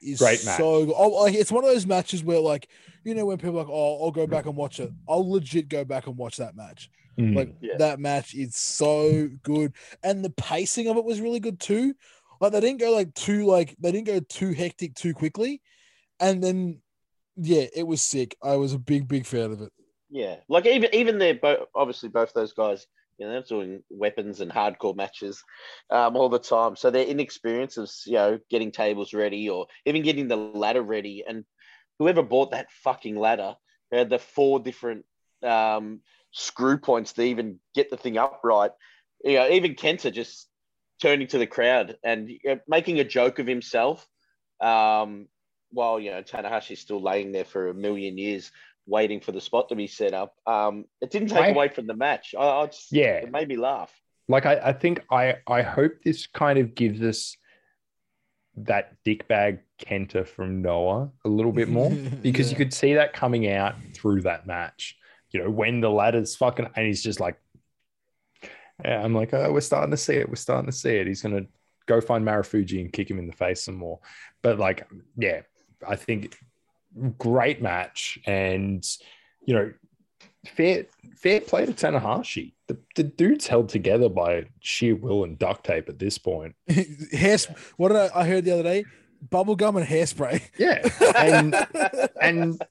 is 0.03 0.19
great 0.19 0.45
match. 0.45 0.59
so 0.59 0.87
good. 0.87 0.95
Oh, 0.97 1.09
like 1.09 1.35
it's 1.35 1.53
one 1.53 1.65
of 1.65 1.71
those 1.71 1.87
matches 1.87 2.23
where 2.25 2.41
like 2.41 2.69
you 3.05 3.15
know 3.15 3.27
when 3.27 3.39
people 3.39 3.57
are 3.57 3.63
like, 3.65 3.69
oh, 3.71 4.05
I'll 4.05 4.11
go 4.11 4.27
back 4.27 4.47
and 4.47 4.57
watch 4.57 4.81
it. 4.81 4.91
I'll 5.09 5.29
legit 5.31 5.69
go 5.69 5.85
back 5.85 6.07
and 6.07 6.17
watch 6.17 6.37
that 6.39 6.57
match. 6.57 6.91
Mm. 7.19 7.35
Like 7.37 7.55
Yeah. 7.61 7.77
that 7.79 7.99
match 8.01 8.35
is 8.35 8.57
so 8.57 9.29
good, 9.43 9.73
and 10.03 10.25
the 10.25 10.31
pacing 10.31 10.89
of 10.89 10.97
it 10.97 11.05
was 11.05 11.21
really 11.21 11.41
good 11.41 11.59
too. 11.61 11.95
Like 12.41 12.53
they 12.53 12.61
didn't 12.61 12.81
go 12.81 12.91
like 12.93 13.15
too 13.15 13.47
like 13.47 13.75
they 13.79 13.93
didn't 13.93 14.07
go 14.07 14.21
too 14.21 14.53
hectic 14.53 14.95
too 14.95 15.15
quickly, 15.15 15.63
and 16.21 16.43
then 16.43 16.81
yeah, 17.37 17.67
it 17.75 17.87
was 17.87 18.03
sick. 18.03 18.37
I 18.43 18.57
was 18.57 18.73
a 18.75 18.79
big 18.79 19.09
big 19.09 19.25
fan 19.27 19.53
of 19.53 19.63
it. 19.63 19.73
Yeah, 20.11 20.37
like 20.49 20.67
even 20.67 20.95
even 20.95 21.19
they're 21.19 21.35
both 21.35 21.69
obviously 21.75 22.09
both 22.11 22.33
those 22.35 22.53
guys. 22.53 22.87
You 23.19 23.27
know, 23.27 23.33
they're 23.33 23.43
doing 23.43 23.83
weapons 23.91 24.41
and 24.41 24.51
hardcore 24.51 24.97
matches 24.97 25.43
um, 25.91 26.17
all 26.17 26.29
the 26.29 26.39
time. 26.39 26.77
So 26.77 26.91
their 26.91 27.07
inexperience 27.07 27.77
of 27.77 27.91
you 28.07 28.15
know 28.15 28.39
getting 28.51 28.73
tables 28.73 29.15
ready 29.15 29.49
or 29.49 29.67
even 29.85 30.03
getting 30.03 30.29
the 30.29 30.37
ladder 30.37 30.83
ready. 30.83 31.25
And 31.27 31.45
whoever 31.99 32.23
bought 32.23 32.51
that 32.51 32.71
fucking 32.85 33.17
ladder 33.17 33.57
had 33.93 34.11
the 34.11 34.19
four 34.19 34.61
different 34.61 35.05
um, 35.43 36.01
screw 36.33 36.79
points 36.79 37.13
to 37.15 37.23
even 37.23 37.59
get 37.75 37.91
the 37.91 37.97
thing 37.97 38.19
upright. 38.19 38.73
You 39.25 39.37
know, 39.37 39.49
even 39.49 39.75
Kenta 39.75 40.13
just 40.13 40.49
turning 41.01 41.27
to 41.29 41.39
the 41.39 41.47
crowd 41.47 41.97
and 42.05 42.29
you 42.29 42.39
know, 42.45 42.59
making 42.69 43.01
a 43.01 43.05
joke 43.05 43.39
of 43.39 43.47
himself. 43.47 44.07
Um, 44.61 45.29
while 45.71 46.01
you 46.01 46.11
know 46.11 46.23
Tanahashi's 46.23 46.81
still 46.81 47.03
laying 47.03 47.33
there 47.33 47.45
for 47.45 47.69
a 47.69 47.75
million 47.75 48.17
years, 48.17 48.53
waiting 48.87 49.21
for 49.21 49.33
the 49.33 49.41
spot 49.41 49.69
to 49.71 49.75
be 49.77 49.87
set 49.87 50.15
up. 50.15 50.35
Um, 50.47 50.85
it 51.01 51.11
didn't 51.11 51.29
take 51.29 51.39
I- 51.45 51.49
away 51.49 51.69
from 51.69 51.87
the 51.87 51.95
match. 51.95 52.35
I, 52.39 52.45
I 52.47 52.67
just, 52.67 52.93
Yeah. 52.93 53.17
it 53.17 53.31
made 53.33 53.49
me 53.49 53.57
laugh. 53.57 53.93
like 54.29 54.47
I, 54.47 54.57
I 54.57 54.73
think 54.73 55.01
I 55.11 55.37
I 55.47 55.63
hope 55.63 56.03
this 56.05 56.27
kind 56.27 56.59
of 56.59 56.75
gives 56.75 57.01
us 57.03 57.37
that 58.57 58.97
dickbag 59.05 59.61
Kenta 59.79 60.27
from 60.27 60.63
Noah 60.63 61.11
a 61.25 61.29
little 61.29 61.53
bit 61.53 61.69
more 61.69 61.91
because 62.23 62.51
you 62.51 62.57
could 62.57 62.73
see 62.73 62.95
that 62.95 63.13
coming 63.13 63.49
out 63.51 63.75
through 63.95 64.23
that 64.23 64.47
match. 64.47 64.97
You 65.31 65.43
know, 65.45 65.51
when 65.51 65.81
the 65.81 65.91
ladder's 65.91 66.35
fucking 66.37 66.69
and 66.75 66.87
he's 66.87 67.03
just 67.03 67.21
like, 67.21 67.37
yeah, 68.85 69.03
I'm 69.03 69.15
like, 69.15 69.35
oh, 69.35 69.53
we're 69.53 69.61
starting 69.61 69.91
to 69.91 69.97
see 69.97 70.15
it. 70.15 70.29
We're 70.29 70.37
starting 70.37 70.71
to 70.71 70.77
see 70.77 70.97
it. 70.97 71.07
He's 71.07 71.23
gonna 71.23 71.47
go 71.87 72.01
find 72.01 72.25
Marufuji 72.25 72.81
and 72.81 72.93
kick 72.93 73.11
him 73.11 73.19
in 73.19 73.27
the 73.27 73.33
face 73.33 73.65
some 73.65 73.75
more. 73.77 73.99
But 74.43 74.59
like, 74.59 74.89
yeah, 75.17 75.43
I 75.87 75.97
think 75.97 76.37
great 77.19 77.63
match 77.63 78.19
and 78.27 78.87
you 79.45 79.55
know, 79.55 79.73
fair 80.47 80.87
fair 81.17 81.41
play 81.41 81.67
to 81.67 81.73
Tanahashi. 81.73 82.55
The, 82.69 82.79
the 82.97 83.05
dude's 83.05 83.47
held 83.47 83.69
together 83.69 84.09
by 84.09 84.47
sheer 84.61 84.97
will 84.97 85.25
and 85.25 85.39
duct 85.39 85.65
tape 85.65 85.89
at 85.89 85.99
this 85.99 86.19
point. 86.19 86.55
Hairs. 87.13 87.47
What 87.77 87.89
did 87.89 87.97
I, 87.99 88.11
I 88.15 88.27
heard 88.27 88.45
the 88.45 88.53
other 88.53 88.63
day? 88.63 88.85
Bubblegum 89.29 89.77
and 89.77 89.87
hairspray. 89.87 90.43
Yeah, 90.59 90.87
and 91.17 91.55
and 92.21 92.63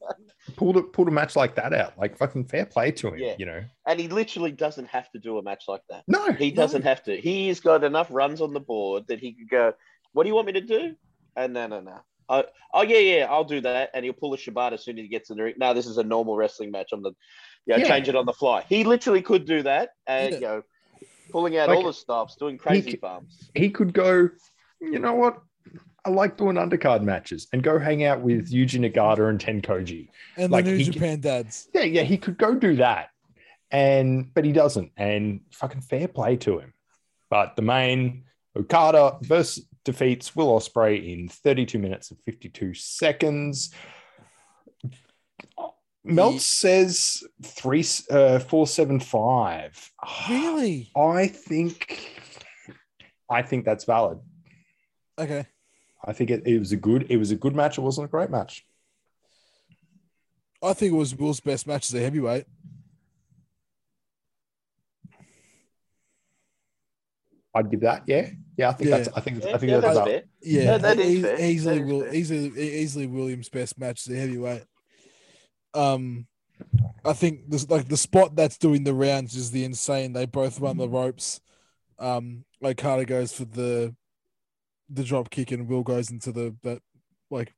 pulled 0.56 0.78
a 0.78 0.84
pulled 0.84 1.08
a 1.08 1.12
match 1.12 1.36
like 1.36 1.56
that 1.56 1.74
out. 1.74 1.98
Like 1.98 2.18
fucking 2.18 2.46
fair 2.46 2.66
play 2.66 2.92
to 2.92 3.10
him. 3.10 3.18
Yeah. 3.18 3.36
You 3.40 3.46
know, 3.46 3.64
And 3.88 4.00
he 4.00 4.08
literally 4.08 4.52
doesn't 4.52 4.88
have 4.88 5.10
to 5.12 5.20
do 5.20 5.38
a 5.38 5.44
match 5.44 5.64
like 5.68 5.82
that. 5.90 6.04
no, 6.08 6.32
He 6.34 6.52
doesn't 6.52 6.84
have 6.84 7.04
to. 7.04 7.18
He's 7.20 7.60
got 7.60 7.84
enough 7.84 8.08
runs 8.12 8.42
on 8.42 8.54
the 8.54 8.60
board 8.60 9.08
that 9.08 9.20
he 9.20 9.34
could 9.34 9.50
go, 9.50 9.74
What 10.14 10.24
do 10.24 10.30
you 10.30 10.36
want 10.36 10.48
me 10.48 10.54
to 10.54 10.62
do? 10.62 10.96
And 11.36 11.54
no, 11.54 11.68
no, 11.68 11.82
no. 11.82 12.00
Uh, 12.28 12.44
oh, 12.46 12.50
oh 12.74 12.82
yeah, 12.84 12.98
yeah, 13.00 13.28
I'll 13.30 13.44
do 13.44 13.62
that. 13.62 13.92
And 13.94 14.04
he'll 14.06 14.14
pull 14.14 14.34
a 14.34 14.38
Shibata 14.38 14.74
as 14.74 14.84
soon 14.84 14.98
as 14.98 15.04
he 15.04 15.08
gets 15.08 15.30
in 15.30 15.38
the 15.38 15.44
ring. 15.44 15.56
No, 15.58 15.74
this 15.74 15.86
is 15.88 15.98
a 15.98 16.04
normal 16.04 16.36
wrestling 16.36 16.72
match. 16.72 16.90
I'm 16.92 17.02
the, 17.04 17.12
you 17.66 17.74
know, 17.74 17.78
Yeah. 17.78 17.88
change 17.88 18.10
it 18.10 18.16
on 18.16 18.26
the 18.26 18.34
fly. 18.34 18.64
He 18.68 18.84
literally 18.84 19.22
could 19.22 19.46
do 19.46 19.64
that, 19.64 19.90
and 20.08 20.32
Yeah. 20.34 20.40
you 20.40 20.46
know, 20.46 20.62
pulling 21.32 21.58
out 21.58 21.70
Like, 21.70 21.78
all 21.78 21.84
the 21.84 21.94
stops, 21.94 22.36
doing 22.36 22.58
crazy 22.58 22.92
c- 22.92 22.98
bumps. 22.98 23.50
he 23.56 23.70
could 23.70 23.94
go. 23.94 24.30
You 24.82 25.00
know 25.00 25.14
what? 25.14 25.42
I 26.06 26.12
like 26.12 26.38
doing 26.38 26.56
undercard 26.58 27.02
matches 27.02 27.48
and 27.52 27.64
go 27.64 27.80
hang 27.80 28.04
out 28.04 28.22
with 28.22 28.52
Yuji 28.52 28.80
Nagata 28.80 29.28
and 29.28 29.40
Tencozy. 29.40 30.10
and 30.38 30.52
Like, 30.52 30.66
the 30.66 30.72
New 30.72 30.78
he- 30.78 30.84
Japan 30.92 31.20
dads. 31.20 31.68
Yeah, 31.74 31.82
yeah, 31.84 32.04
he 32.04 32.18
could 32.18 32.38
go 32.38 32.54
do 32.54 32.76
that, 32.76 33.10
and 33.72 34.32
but 34.34 34.46
he 34.46 34.52
doesn't. 34.52 34.92
And 34.98 35.42
fucking 35.52 35.82
fair 35.82 36.08
play 36.08 36.36
to 36.38 36.60
him. 36.60 36.74
But 37.30 37.56
the 37.56 37.64
main 37.64 38.26
Okada 38.56 39.18
versus 39.22 39.66
defeats 39.86 40.36
Will 40.36 40.48
Ospreay 40.60 41.14
in 41.14 41.30
32 41.30 41.80
minutes 41.80 42.12
and 42.12 42.20
52 42.26 42.74
seconds. 42.74 43.74
Meltz 46.06 46.34
Ye- 46.34 46.40
says 46.40 47.24
three 47.44 47.84
uh, 48.12 48.40
four 48.40 48.68
seven 48.68 49.00
five. 49.00 49.92
Really? 50.30 50.92
I 50.96 51.28
think 51.28 52.12
I 53.30 53.42
think 53.42 53.66
that's 53.66 53.86
valid. 53.86 54.20
Okay. 55.18 55.46
I 56.04 56.14
think 56.14 56.30
it, 56.30 56.44
it 56.46 56.60
was 56.60 56.72
a 56.72 56.78
good 56.78 57.08
it 57.10 57.18
was 57.18 57.32
a 57.32 57.36
good 57.36 57.56
match. 57.56 57.78
It 57.78 57.82
wasn't 57.82 58.06
a 58.06 58.12
great 58.12 58.30
match. 58.30 58.66
I 60.62 60.74
think 60.74 60.94
it 60.94 60.96
was 60.96 61.16
Will's 61.16 61.40
best 61.40 61.68
match 61.68 61.90
as 61.90 61.96
a 61.96 62.02
heavyweight. 62.02 62.46
I'd 67.56 67.72
give 67.72 67.80
that. 67.82 68.04
Yeah, 68.06 68.30
yeah. 68.58 68.70
I 68.70 68.74
think 68.74 68.90
Yeah. 68.90 68.98
that's. 68.98 69.10
I 69.16 69.22
think. 69.22 69.44
Yeah, 69.44 69.56
I 69.56 69.58
think 69.58 69.70
yeah, 69.72 69.80
that's, 69.80 69.86
that's 69.86 69.98
about- 69.98 70.08
fair. 70.08 70.24
Yeah, 70.42 70.62
Yeah, 70.64 70.78
that 70.78 71.00
is 71.00 71.10
e- 71.16 71.22
fair. 71.22 71.42
easily 71.42 71.78
That 71.80 71.86
is 71.86 71.92
will 71.92 72.02
fair. 72.02 72.14
easily 72.16 72.62
easily 72.80 73.08
Williams' 73.08 73.50
best 73.50 73.80
match 73.80 74.08
as 74.08 74.14
a 74.14 74.20
heavyweight. 74.20 74.64
Um, 75.74 76.28
I 77.04 77.14
think 77.14 77.50
this 77.50 77.70
like 77.70 77.88
the 77.88 77.98
spot 77.98 78.36
that's 78.36 78.58
doing 78.58 78.84
the 78.84 78.94
rounds 78.94 79.36
is 79.36 79.52
the 79.52 79.64
insane. 79.66 80.14
They 80.14 80.26
both 80.26 80.60
run 80.60 80.78
the 80.78 80.88
ropes. 80.90 81.42
Um, 82.00 82.46
Okada 82.64 83.06
goes 83.06 83.34
for 83.34 83.46
the 83.46 83.96
the 84.90 85.04
drop 85.04 85.30
kick 85.30 85.52
and 85.52 85.68
Will 85.68 85.84
goes 85.84 86.12
into 86.12 86.32
the 86.32 86.56
that 86.64 86.80
like 87.32 87.54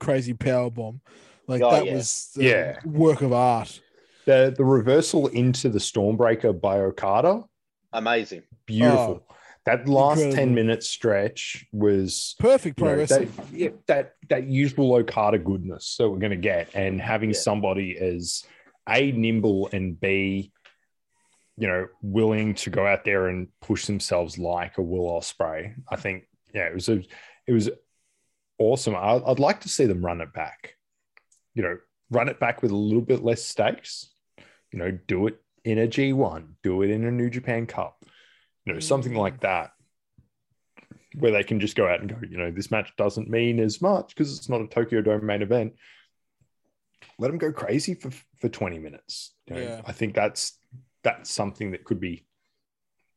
crazy 0.00 0.34
power 0.34 0.70
bomb. 0.70 1.00
Like 1.46 1.62
Oh, 1.62 1.70
that 1.70 1.86
yeah. 1.86 1.94
was 1.94 2.30
a 2.38 2.42
Yeah. 2.42 2.78
work 2.84 3.22
of 3.22 3.32
art. 3.32 3.80
the 4.26 4.52
the 4.56 4.64
reversal 4.64 5.28
into 5.28 5.68
the 5.70 5.78
Stormbreaker 5.78 6.58
by 6.60 6.78
Okada. 6.80 7.44
Amazing. 7.92 8.42
Beautiful. 8.66 9.24
Oh, 9.28 9.34
that 9.66 9.88
last 9.88 10.18
Oh, 10.18 10.22
incredible. 10.22 10.36
ten 10.36 10.54
minute 10.54 10.82
stretch 10.82 11.66
was 11.72 12.34
Perfect 12.38 12.78
you 12.80 12.86
know, 12.86 13.04
that, 13.04 13.28
yeah, 13.52 13.68
that 13.86 14.14
that 14.28 14.46
usual 14.46 14.94
Okada 14.94 15.38
goodness 15.38 15.96
that 15.96 16.08
we're 16.08 16.18
going 16.18 16.30
to 16.30 16.36
get, 16.36 16.74
and 16.74 17.00
having 17.00 17.30
Yeah. 17.30 17.38
somebody 17.38 17.96
as 17.98 18.44
a 18.88 19.12
nimble 19.12 19.68
and 19.72 20.00
b 20.00 20.52
you 21.58 21.66
know 21.66 21.86
willing 22.00 22.54
to 22.54 22.70
go 22.70 22.86
out 22.86 23.04
there 23.04 23.26
and 23.28 23.48
push 23.60 23.84
themselves 23.86 24.38
like 24.38 24.78
a 24.78 24.82
Will 24.82 25.10
Ospreay. 25.20 25.74
I 25.90 25.96
think 25.96 26.28
yeah, 26.54 26.66
it 26.68 26.74
was 26.74 26.88
a 26.88 27.02
it 27.46 27.52
was 27.52 27.68
awesome. 28.58 28.94
I, 28.96 29.20
I'd 29.26 29.38
like 29.38 29.60
to 29.62 29.68
see 29.68 29.86
them 29.86 30.04
run 30.04 30.20
it 30.20 30.32
back. 30.32 30.74
You 31.54 31.62
know, 31.62 31.78
run 32.10 32.28
it 32.28 32.38
back 32.40 32.62
with 32.62 32.70
a 32.70 32.76
little 32.76 33.02
bit 33.02 33.22
less 33.24 33.44
stakes. 33.44 34.08
You 34.72 34.78
know, 34.78 34.90
do 34.92 35.26
it 35.26 35.42
in 35.64 35.78
a 35.78 35.86
G1, 35.86 36.54
do 36.62 36.82
it 36.82 36.90
in 36.90 37.04
a 37.04 37.10
New 37.10 37.30
Japan 37.30 37.66
Cup. 37.66 38.04
You 38.64 38.74
know, 38.74 38.80
something 38.80 39.14
like 39.14 39.40
that 39.40 39.72
where 41.14 41.32
they 41.32 41.42
can 41.42 41.58
just 41.58 41.74
go 41.76 41.88
out 41.88 42.00
and 42.00 42.10
go, 42.10 42.16
you 42.28 42.36
know, 42.36 42.50
this 42.50 42.70
match 42.70 42.92
doesn't 42.96 43.28
mean 43.30 43.58
as 43.60 43.80
much 43.80 44.08
because 44.14 44.36
it's 44.36 44.48
not 44.48 44.60
a 44.60 44.66
Tokyo 44.66 45.00
Dome 45.00 45.24
main 45.24 45.42
event. 45.42 45.72
Let 47.18 47.28
them 47.28 47.38
go 47.38 47.52
crazy 47.52 47.94
for 47.94 48.10
for 48.40 48.48
20 48.48 48.78
minutes. 48.78 49.34
You 49.46 49.54
know, 49.54 49.60
Yeah. 49.62 49.82
I 49.86 49.92
think 49.92 50.14
that's 50.14 50.58
that's 51.02 51.30
something 51.30 51.70
that 51.72 51.84
could 51.84 51.98
be 52.00 52.26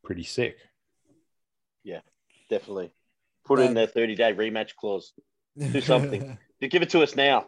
pretty 0.04 0.24
sick. 0.24 0.58
Yeah, 1.84 2.00
definitely. 2.50 2.92
Put 3.46 3.60
in 3.60 3.70
Um, 3.70 3.74
their 3.74 3.88
30 3.88 4.16
day 4.16 4.34
rematch 4.34 4.76
clause. 4.76 5.14
do 5.60 5.82
something. 5.82 6.38
You 6.60 6.68
give 6.70 6.82
it 6.82 6.92
to 6.92 7.02
us 7.02 7.16
now. 7.16 7.48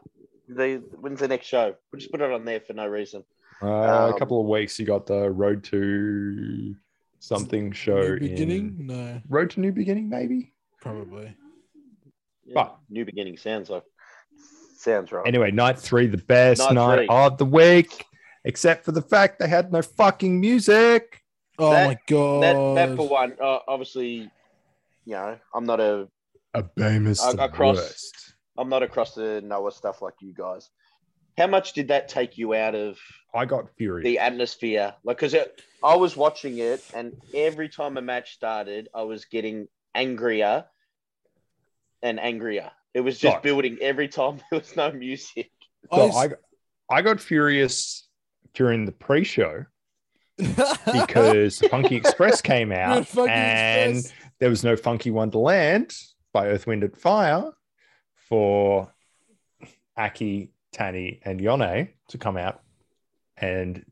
The, 0.49 0.83
when's 0.99 1.19
the 1.21 1.27
next 1.29 1.45
show? 1.47 1.75
We'll 1.91 1.99
just 1.99 2.11
put 2.11 2.19
it 2.21 2.29
on 2.31 2.43
there 2.45 2.59
for 2.59 2.73
no 2.73 2.85
reason. 2.85 3.23
Uh, 3.63 3.67
a 3.67 4.11
Um, 4.11 4.19
couple 4.19 4.41
of 4.41 4.47
weeks, 4.47 4.77
you 4.79 4.85
got 4.85 5.05
the 5.05 5.29
Road 5.31 5.63
to 5.65 6.75
something 7.19 7.71
show 7.71 8.01
New 8.01 8.19
beginning? 8.19 8.75
in 8.79 8.87
No, 8.87 9.21
Road 9.29 9.49
to 9.51 9.59
New 9.61 9.71
Beginning, 9.71 10.09
maybe. 10.09 10.53
probably. 10.81 11.35
Yeah, 12.45 12.53
But- 12.55 12.77
new 12.89 13.05
beginning 13.05 13.37
sounds 13.37 13.69
like 13.69 13.83
sounds 14.75 15.13
right. 15.13 15.25
Anyway, 15.25 15.49
night 15.51 15.79
three, 15.79 16.07
the 16.07 16.17
best 16.17 16.59
Night 16.59 16.73
night 16.73 17.09
of 17.09 17.37
the 17.37 17.45
week, 17.45 18.05
except 18.43 18.83
for 18.83 18.91
the 18.91 19.01
fact 19.01 19.39
they 19.39 19.47
had 19.47 19.71
no 19.71 19.81
fucking 19.81 20.41
music. 20.41 21.21
Oh 21.57 21.71
That- 21.71 21.87
my 21.87 21.97
god! 22.07 22.43
that 22.43 22.87
that 22.89 22.97
for 22.97 23.07
one, 23.07 23.37
uh, 23.41 23.59
obviously, 23.67 24.29
you 25.05 25.13
know, 25.13 25.37
I'm 25.53 25.65
not 25.65 25.79
a 25.79 26.09
A 26.53 26.63
Bemis 26.63 27.21
I- 27.23 27.31
the 27.33 27.45
across- 27.45 28.11
I'm 28.57 28.67
not 28.69 28.83
across 28.83 29.15
the 29.15 29.41
Noah 29.41 29.71
stuff 29.71 30.01
like 30.01 30.15
you 30.19 30.33
guys. 30.33 30.69
How 31.37 31.47
much 31.47 31.73
did 31.73 31.87
that 31.87 32.07
take 32.09 32.37
you 32.37 32.53
out 32.53 32.75
of 32.75 32.97
I 33.33 33.45
got 33.45 33.65
furious. 33.77 34.03
the 34.05 34.19
atmosphere? 34.19 34.93
Like, 35.03 35.17
because 35.17 35.35
I 35.83 35.95
was 35.95 36.15
watching 36.15 36.59
it, 36.59 36.83
and 36.93 37.13
every 37.33 37.69
time 37.69 37.97
a 37.97 38.01
match 38.01 38.33
started, 38.35 38.89
I 38.93 39.01
was 39.03 39.25
getting 39.25 39.67
angrier 39.95 40.65
and 42.01 42.19
angrier. 42.19 42.71
It 42.93 43.01
was 43.01 43.17
just 43.17 43.35
Right. 43.35 43.43
building 43.43 43.77
every 43.81 44.07
time 44.07 44.41
there 44.51 44.59
was 44.59 44.75
no 44.75 44.91
music. 44.91 45.51
So 45.91 46.09
I 46.11 46.25
I, 46.25 46.29
I 46.89 47.01
got 47.01 47.19
furious 47.19 48.07
during 48.53 48.85
the 48.85 48.91
pre-show 48.91 49.65
because 50.91 51.59
Funky 51.71 51.95
Express 51.95 52.41
came 52.41 52.71
out 52.71 53.07
Funky 53.07 53.31
and 53.31 53.97
Express. 53.97 54.13
there 54.39 54.49
was 54.49 54.63
no 54.63 54.75
Funky 54.75 55.09
Wonderland 55.11 55.91
by 56.33 56.47
Earth, 56.47 56.67
Wind, 56.67 56.83
and 56.83 56.95
Fire 56.95 57.51
for 58.29 58.93
Aki, 59.97 60.52
Tani, 60.73 61.21
and 61.23 61.39
Yone 61.39 61.89
to 62.09 62.17
come 62.17 62.35
out 62.37 62.61
and 63.37 63.85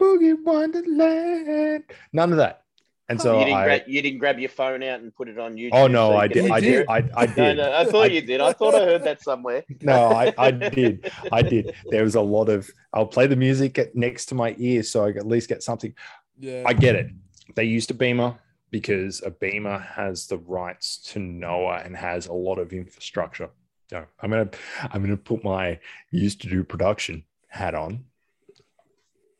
Boogie 0.00 0.36
Wonderland. 0.44 1.84
None 2.12 2.32
of 2.32 2.38
that. 2.38 2.62
And 3.08 3.20
so 3.22 3.38
you, 3.38 3.44
didn't 3.44 3.58
I, 3.58 3.64
gra- 3.64 3.80
you 3.86 4.02
didn't 4.02 4.18
grab 4.18 4.40
your 4.40 4.48
phone 4.48 4.82
out 4.82 4.98
and 5.00 5.14
put 5.14 5.28
it 5.28 5.38
on 5.38 5.54
YouTube. 5.54 5.70
oh 5.74 5.86
no, 5.86 6.08
so 6.08 6.12
you 6.14 6.18
I 6.18 6.26
did, 6.28 6.50
I 6.50 6.60
did. 6.60 6.86
I, 6.88 6.96
I 7.14 7.26
No, 7.26 7.34
did. 7.34 7.56
no, 7.58 7.72
I 7.72 7.84
thought 7.84 8.02
I- 8.02 8.06
you 8.06 8.20
did. 8.20 8.40
I 8.40 8.52
thought 8.52 8.74
I 8.74 8.80
heard 8.84 9.04
that 9.04 9.22
somewhere. 9.22 9.62
no, 9.80 10.08
I, 10.08 10.34
I 10.36 10.50
did. 10.50 11.12
I 11.30 11.42
did. 11.42 11.72
There 11.88 12.02
was 12.02 12.16
a 12.16 12.20
lot 12.20 12.48
of, 12.48 12.68
I'll 12.92 13.06
play 13.06 13.28
the 13.28 13.36
music 13.36 13.78
at, 13.78 13.94
next 13.94 14.26
to 14.26 14.34
my 14.34 14.56
ear 14.58 14.82
so 14.82 15.04
I 15.04 15.10
at 15.10 15.24
least 15.26 15.48
get 15.48 15.62
something. 15.62 15.94
Yeah. 16.40 16.64
I 16.66 16.72
get 16.72 16.96
it. 16.96 17.10
They 17.54 17.64
used 17.64 17.96
Abema 17.96 18.38
because 18.72 19.20
Abema 19.20 19.80
has 19.86 20.26
the 20.26 20.38
rights 20.38 20.98
to 21.12 21.20
Noah 21.20 21.82
and 21.84 21.96
has 21.96 22.26
a 22.26 22.32
lot 22.32 22.58
of 22.58 22.72
infrastructure. 22.72 23.50
No, 23.92 24.04
I'm 24.20 24.30
gonna 24.30 24.50
I'm 24.90 25.02
gonna 25.02 25.16
put 25.16 25.44
my 25.44 25.78
used 26.10 26.40
to 26.42 26.48
do 26.48 26.64
production 26.64 27.24
hat 27.48 27.74
on. 27.74 28.04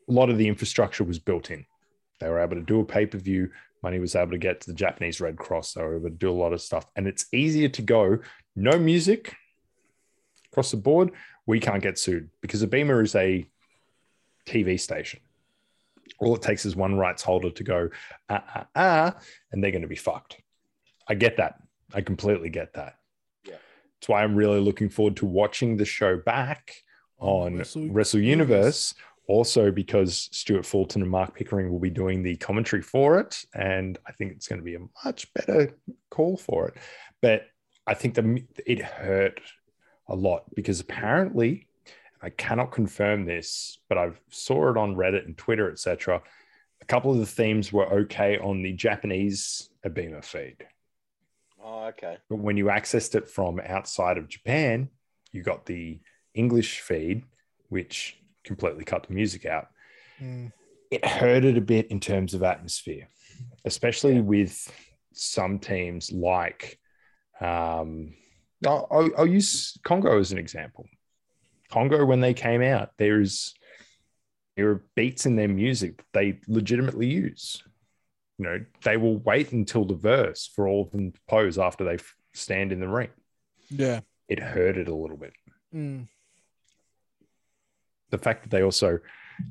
A 0.08 0.12
lot 0.12 0.30
of 0.30 0.38
the 0.38 0.46
infrastructure 0.46 1.04
was 1.04 1.18
built 1.18 1.50
in. 1.50 1.66
They 2.20 2.28
were 2.28 2.40
able 2.40 2.54
to 2.56 2.62
do 2.62 2.80
a 2.80 2.84
pay 2.84 3.06
per 3.06 3.18
view. 3.18 3.50
Money 3.82 3.98
was 3.98 4.14
able 4.14 4.30
to 4.32 4.38
get 4.38 4.60
to 4.60 4.68
the 4.68 4.76
Japanese 4.76 5.20
Red 5.20 5.36
Cross. 5.36 5.74
They 5.74 5.82
were 5.82 5.96
able 5.96 6.08
to 6.08 6.14
do 6.14 6.30
a 6.30 6.32
lot 6.32 6.52
of 6.52 6.60
stuff, 6.60 6.86
and 6.96 7.06
it's 7.06 7.26
easier 7.32 7.68
to 7.68 7.82
go 7.82 8.18
no 8.54 8.78
music 8.78 9.34
across 10.50 10.70
the 10.70 10.76
board. 10.76 11.12
We 11.46 11.60
can't 11.60 11.82
get 11.82 11.98
sued 11.98 12.30
because 12.40 12.64
Abema 12.64 13.02
is 13.02 13.14
a 13.14 13.46
TV 14.46 14.78
station. 14.80 15.20
All 16.18 16.34
it 16.34 16.42
takes 16.42 16.64
is 16.64 16.74
one 16.74 16.96
rights 16.96 17.22
holder 17.22 17.50
to 17.50 17.64
go, 17.64 17.90
ah, 18.30 18.44
ah, 18.54 18.66
ah, 18.74 19.16
and 19.52 19.62
they're 19.62 19.72
going 19.72 19.82
to 19.82 19.88
be 19.88 19.96
fucked. 19.96 20.40
I 21.08 21.14
get 21.14 21.36
that. 21.36 21.60
I 21.92 22.00
completely 22.00 22.48
get 22.48 22.74
that. 22.74 22.96
That's 24.00 24.08
why 24.08 24.22
I'm 24.22 24.36
really 24.36 24.60
looking 24.60 24.88
forward 24.88 25.16
to 25.16 25.26
watching 25.26 25.76
the 25.76 25.84
show 25.84 26.16
back 26.18 26.74
oh, 27.20 27.42
on 27.42 27.56
Wrestle 27.56 27.88
Wrestle, 27.88 28.20
Universe. 28.20 28.94
Also, 29.28 29.72
because 29.72 30.28
Stuart 30.30 30.64
Fulton 30.64 31.02
and 31.02 31.10
Mark 31.10 31.34
Pickering 31.34 31.72
will 31.72 31.80
be 31.80 31.90
doing 31.90 32.22
the 32.22 32.36
commentary 32.36 32.82
for 32.82 33.18
it. 33.18 33.44
And 33.54 33.98
I 34.06 34.12
think 34.12 34.30
it's 34.32 34.46
going 34.46 34.60
to 34.60 34.64
be 34.64 34.76
a 34.76 34.86
much 35.04 35.32
better 35.34 35.74
call 36.10 36.36
for 36.36 36.68
it. 36.68 36.76
But 37.20 37.48
I 37.88 37.94
think 37.94 38.14
the, 38.14 38.44
it 38.64 38.80
hurt 38.80 39.40
a 40.08 40.14
lot 40.14 40.44
because 40.54 40.78
apparently, 40.78 41.66
I 42.22 42.30
cannot 42.30 42.72
confirm 42.72 43.24
this, 43.24 43.78
but 43.88 43.98
I 43.98 44.10
saw 44.30 44.70
it 44.70 44.76
on 44.76 44.96
Reddit 44.96 45.26
and 45.26 45.36
Twitter, 45.36 45.70
etc. 45.70 46.22
A 46.80 46.84
couple 46.84 47.12
of 47.12 47.18
the 47.18 47.26
themes 47.26 47.72
were 47.72 47.86
okay 47.86 48.38
on 48.38 48.62
the 48.62 48.72
Japanese 48.72 49.70
Abema 49.84 50.24
feed. 50.24 50.66
Oh, 51.66 51.86
okay. 51.86 52.18
But 52.30 52.36
when 52.36 52.56
you 52.56 52.66
accessed 52.66 53.16
it 53.16 53.28
from 53.28 53.60
outside 53.66 54.18
of 54.18 54.28
Japan, 54.28 54.88
you 55.32 55.42
got 55.42 55.66
the 55.66 55.98
English 56.32 56.80
feed, 56.80 57.24
which 57.70 58.16
completely 58.44 58.84
cut 58.84 59.08
the 59.08 59.14
music 59.14 59.46
out. 59.46 59.66
Mm. 60.20 60.52
It 60.92 61.04
hurted 61.04 61.56
a 61.56 61.60
bit 61.60 61.90
in 61.90 61.98
terms 61.98 62.34
of 62.34 62.44
atmosphere, 62.44 63.08
especially 63.64 64.20
with 64.20 64.72
some 65.12 65.58
teams 65.58 66.12
like, 66.12 66.78
um, 67.40 68.14
I'll, 68.64 68.86
I'll, 68.90 69.10
I'll 69.18 69.26
use 69.26 69.76
Kongoh 69.84 70.20
as 70.20 70.30
an 70.30 70.38
example. 70.38 70.86
Kongoh, 71.72 72.06
when 72.06 72.20
they 72.20 72.32
came 72.32 72.62
out, 72.62 72.90
there's 72.96 73.54
there 74.56 74.70
are 74.70 74.84
beats 74.94 75.26
in 75.26 75.34
their 75.36 75.48
music 75.48 75.98
that 75.98 76.06
they 76.12 76.38
legitimately 76.46 77.08
use. 77.08 77.62
You 78.38 78.44
know, 78.44 78.64
they 78.84 78.96
will 78.96 79.16
wait 79.18 79.52
until 79.52 79.84
the 79.84 79.94
verse 79.94 80.46
for 80.54 80.68
all 80.68 80.82
of 80.82 80.90
them 80.90 81.12
to 81.12 81.20
pose 81.28 81.58
after 81.58 81.84
they 81.84 81.94
f- 81.94 82.14
stand 82.34 82.70
in 82.72 82.80
the 82.80 82.88
ring. 82.88 83.08
Yeah. 83.70 84.00
It 84.28 84.40
hurted 84.40 84.88
a 84.88 84.94
little 84.94 85.16
bit. 85.16 85.32
Mm. 85.74 86.08
The 88.10 88.18
fact 88.18 88.42
that 88.42 88.50
they 88.50 88.62
also, 88.62 88.98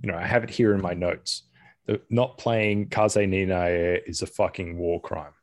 you 0.03 0.11
know, 0.11 0.15
I 0.15 0.25
have 0.25 0.43
it 0.43 0.49
here 0.49 0.73
in 0.73 0.81
my 0.81 0.93
notes. 0.93 1.43
The, 1.87 1.99
not 2.09 2.37
playing 2.37 2.89
Kaze 2.89 3.15
Ninae 3.15 4.01
is 4.05 4.21
a 4.21 4.27
fucking 4.27 4.77
war 4.77 5.01
crime. 5.01 5.33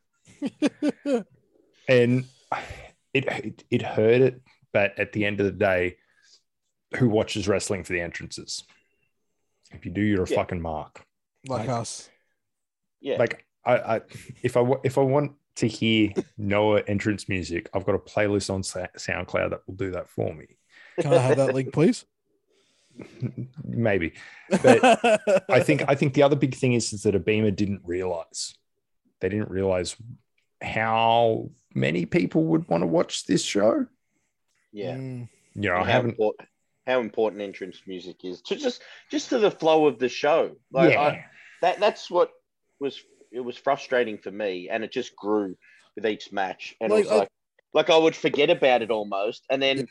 and 1.88 2.24
it, 3.14 3.24
it 3.26 3.64
it 3.70 3.82
hurt 3.82 4.20
it, 4.20 4.40
but 4.72 4.98
at 4.98 5.12
the 5.12 5.24
end 5.24 5.40
of 5.40 5.46
the 5.46 5.52
day, 5.52 5.96
who 6.96 7.08
watches 7.08 7.46
wrestling 7.48 7.84
for 7.84 7.92
the 7.92 8.00
entrances? 8.00 8.62
If 9.72 9.84
you 9.84 9.90
do, 9.92 10.00
you're 10.00 10.24
a 10.24 10.28
Yeah. 10.28 10.36
fucking 10.36 10.60
mark. 10.60 11.04
like 11.46 11.60
Like- 11.66 11.68
us. 11.80 12.08
Yeah. 13.02 13.16
Like 13.18 13.44
I, 13.64 13.76
I 13.96 14.00
if 14.42 14.56
I 14.56 14.64
if 14.84 14.96
I 14.96 15.02
want 15.02 15.32
to 15.56 15.66
hear 15.68 16.10
Noah 16.38 16.82
entrance 16.86 17.28
music, 17.28 17.68
I've 17.74 17.84
got 17.84 17.94
a 17.94 17.98
playlist 17.98 18.48
on 18.48 18.62
SoundCloud 18.62 19.50
that 19.50 19.60
will 19.66 19.74
do 19.74 19.90
that 19.90 20.08
for 20.08 20.32
me. 20.32 20.46
Can 21.00 21.12
I 21.12 21.18
have 21.18 21.36
that 21.36 21.54
link, 21.54 21.72
please? 21.72 22.04
Maybe, 23.64 24.12
but 24.62 24.80
I 25.50 25.60
think 25.60 25.84
I 25.88 25.94
think 25.94 26.14
the 26.14 26.22
other 26.22 26.36
big 26.36 26.54
thing 26.54 26.74
is, 26.74 26.92
is 26.92 27.02
that 27.04 27.14
Abema 27.14 27.54
didn't 27.54 27.80
realize 27.84 28.54
they 29.20 29.28
didn't 29.30 29.50
realize 29.50 29.96
how 30.60 31.50
many 31.74 32.04
people 32.06 32.44
would 32.44 32.68
want 32.68 32.82
to 32.82 32.86
watch 32.86 33.24
this 33.26 33.42
show. 33.42 33.86
yeah. 34.72 34.94
Mm. 34.96 35.28
You 35.54 35.68
know, 35.68 35.74
I 35.74 35.80
And 35.80 35.86
how, 35.86 35.92
haven't. 35.92 36.10
important, 36.12 36.48
how 36.86 37.00
important 37.00 37.42
entrance 37.42 37.82
music 37.86 38.24
is 38.24 38.40
to 38.42 38.56
just 38.56 38.82
just 39.10 39.28
to 39.30 39.38
the 39.38 39.50
flow 39.50 39.86
of 39.86 39.98
the 39.98 40.08
show. 40.08 40.56
Like 40.70 40.92
yeah, 40.92 41.00
I, 41.00 41.24
that 41.62 41.80
that's 41.80 42.10
what 42.10 42.30
was 42.82 43.02
it 43.32 43.40
was 43.40 43.56
frustrating 43.56 44.18
for 44.18 44.30
me, 44.30 44.68
and 44.68 44.84
it 44.84 44.92
just 44.92 45.16
grew 45.16 45.56
with 45.96 46.04
each 46.06 46.32
match, 46.32 46.74
and 46.80 46.92
Like, 46.92 47.04
it 47.06 47.08
I- 47.08 47.10
was 47.12 47.18
like 47.20 47.28
like 47.74 47.88
I 47.90 47.96
would 47.96 48.14
forget 48.16 48.50
about 48.50 48.82
it 48.82 48.90
almost, 48.90 49.44
and 49.50 49.62
then 49.62 49.78
Yeah. 49.78 49.84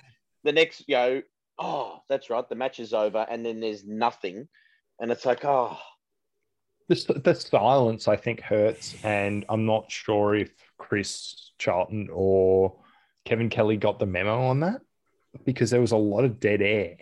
the 0.44 0.52
next 0.52 0.84
you 0.88 0.96
know, 0.96 1.22
oh 1.58 2.00
that's 2.10 2.30
right, 2.30 2.48
the 2.48 2.56
match 2.56 2.80
is 2.80 2.94
over, 2.94 3.26
and 3.30 3.44
then 3.46 3.60
there's 3.60 3.84
nothing, 3.86 4.48
and 5.00 5.12
it's 5.12 5.26
like 5.26 5.44
oh 5.46 5.80
the, 6.88 7.22
the 7.24 7.34
silence 7.34 8.08
I 8.08 8.18
think 8.18 8.42
hurts, 8.42 8.96
and 9.04 9.46
I'm 9.50 9.66
not 9.66 9.90
sure 9.90 10.36
if 10.36 10.52
Chris 10.78 11.52
Charlton 11.58 12.10
or 12.12 12.78
Kevin 13.26 13.50
Kelly 13.50 13.78
got 13.78 13.98
the 13.98 14.06
memo 14.06 14.48
on 14.48 14.60
that 14.62 14.82
because 15.46 15.70
there 15.70 15.80
was 15.82 15.94
a 15.94 15.98
lot 15.98 16.26
of 16.26 16.40
dead 16.40 16.62
air. 16.62 16.98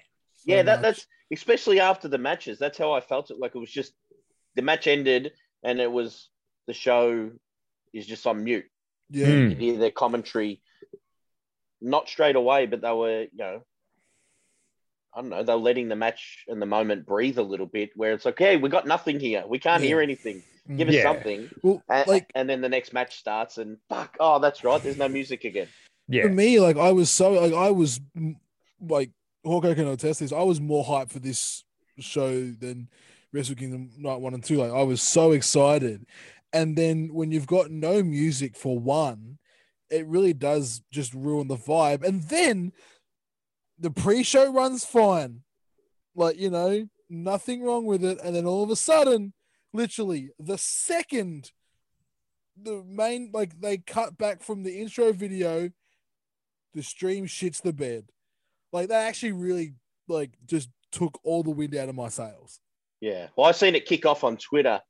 yeah 0.46 0.62
that 0.62 0.82
that's 0.82 1.08
especially 1.34 1.80
after 1.80 2.08
the 2.08 2.18
matches. 2.18 2.58
That's 2.60 2.78
how 2.78 2.92
I 2.94 3.02
felt 3.02 3.32
it. 3.32 3.40
Like 3.40 3.56
it 3.56 3.60
was 3.60 3.72
just 3.72 3.94
the 4.56 4.62
match 4.62 4.88
ended, 4.88 5.32
and 5.64 5.80
it 5.80 5.92
was 5.92 6.30
the 6.68 6.74
show 6.74 7.32
is 7.94 8.06
just 8.06 8.26
on 8.28 8.44
mute. 8.44 8.66
yeah. 9.10 9.26
Hmm. 9.26 9.50
you 9.50 9.56
hear 9.56 9.78
their 9.78 9.92
commentary 9.92 10.62
not 11.82 12.08
straight 12.10 12.36
away, 12.36 12.66
but 12.66 12.82
they 12.82 12.92
were, 12.92 13.22
you 13.22 13.30
know, 13.38 13.62
I 15.14 15.22
don't 15.22 15.30
know, 15.30 15.44
they're 15.44 15.56
letting 15.56 15.88
the 15.88 15.96
match 15.96 16.44
and 16.48 16.62
the 16.62 16.66
moment 16.68 17.06
breathe 17.06 17.40
a 17.40 17.44
little 17.44 17.66
bit 17.66 17.90
where 17.96 18.14
it's 18.14 18.26
okay. 18.28 18.58
we 18.58 18.70
got 18.70 18.86
nothing 18.86 19.20
here. 19.20 19.44
We 19.48 19.58
can't 19.60 19.82
Yeah. 19.82 19.88
hear 19.90 20.02
anything. 20.02 20.44
Mm. 20.70 20.78
Give 20.78 20.88
us 20.90 20.96
Yeah. 20.96 21.04
something. 21.04 21.50
Well, 21.64 21.82
And, 21.90 22.08
like 22.08 22.30
and 22.36 22.48
then 22.50 22.62
the 22.62 22.70
next 22.70 22.94
match 22.94 23.18
starts 23.18 23.58
and 23.58 23.78
fuck, 23.90 24.16
oh, 24.20 24.40
that's 24.40 24.64
right. 24.64 24.82
There's 24.84 24.98
no 24.98 25.10
music 25.10 25.46
again. 25.46 25.68
Yeah, 26.08 26.24
for 26.24 26.30
me, 26.30 26.60
like 26.60 26.78
I 26.78 26.92
was 26.92 27.10
so 27.10 27.32
like 27.32 27.54
I 27.54 27.72
was 27.72 28.00
like 28.82 29.12
Hawkeye 29.46 29.74
can 29.74 29.88
attest 29.88 30.20
this. 30.20 30.32
I 30.32 30.44
was 30.44 30.60
more 30.60 30.84
hyped 30.84 31.12
for 31.12 31.20
this 31.20 31.64
show 32.00 32.52
than 32.52 32.90
Wrestle 33.32 33.56
Kingdom 33.56 33.90
Night 33.98 34.22
One 34.22 34.34
and 34.34 34.44
Two. 34.44 34.58
Like 34.58 34.72
I 34.72 34.84
was 34.84 35.02
so 35.02 35.32
excited, 35.32 36.06
and 36.54 36.78
then 36.78 37.10
when 37.14 37.32
you've 37.32 37.48
got 37.48 37.72
no 37.72 38.04
music 38.04 38.56
for 38.56 38.80
one, 38.80 39.38
it 39.90 40.06
really 40.08 40.34
does 40.34 40.82
just 40.92 41.14
ruin 41.14 41.48
the 41.48 41.56
vibe. 41.56 42.04
And 42.04 42.24
then 42.24 42.72
the 43.78 43.92
pre-show 43.92 44.52
runs 44.52 44.86
fine, 44.86 45.42
like 46.16 46.38
you 46.38 46.50
know 46.50 46.88
nothing 47.10 47.64
wrong 47.64 47.86
with 47.86 48.04
it, 48.04 48.20
and 48.24 48.36
then 48.36 48.46
all 48.46 48.64
of 48.64 48.70
a 48.70 48.76
sudden, 48.76 49.34
literally 49.74 50.30
the 50.40 50.58
second 50.58 51.52
the 52.62 52.84
main 52.84 53.32
like 53.34 53.60
they 53.62 53.78
cut 53.78 54.18
back 54.18 54.42
from 54.42 54.64
the 54.64 54.82
intro 54.82 55.14
video 55.14 55.70
the 56.74 56.84
stream 56.84 57.26
shits 57.26 57.62
the 57.62 57.74
bed. 57.74 58.06
Like 58.72 58.90
that 58.90 59.08
actually 59.08 59.32
really 59.32 59.74
like 60.08 60.32
just 60.46 60.70
took 60.92 61.20
all 61.24 61.44
the 61.44 61.52
wind 61.52 61.76
out 61.76 61.90
of 61.90 61.96
my 61.96 62.10
sails. 62.10 62.60
Yeah. 63.02 63.28
Well, 63.36 63.48
I 63.48 63.52
seen 63.52 63.76
it 63.76 63.86
kick 63.86 64.06
off 64.06 64.24
on 64.24 64.38
Twitter 64.38 64.82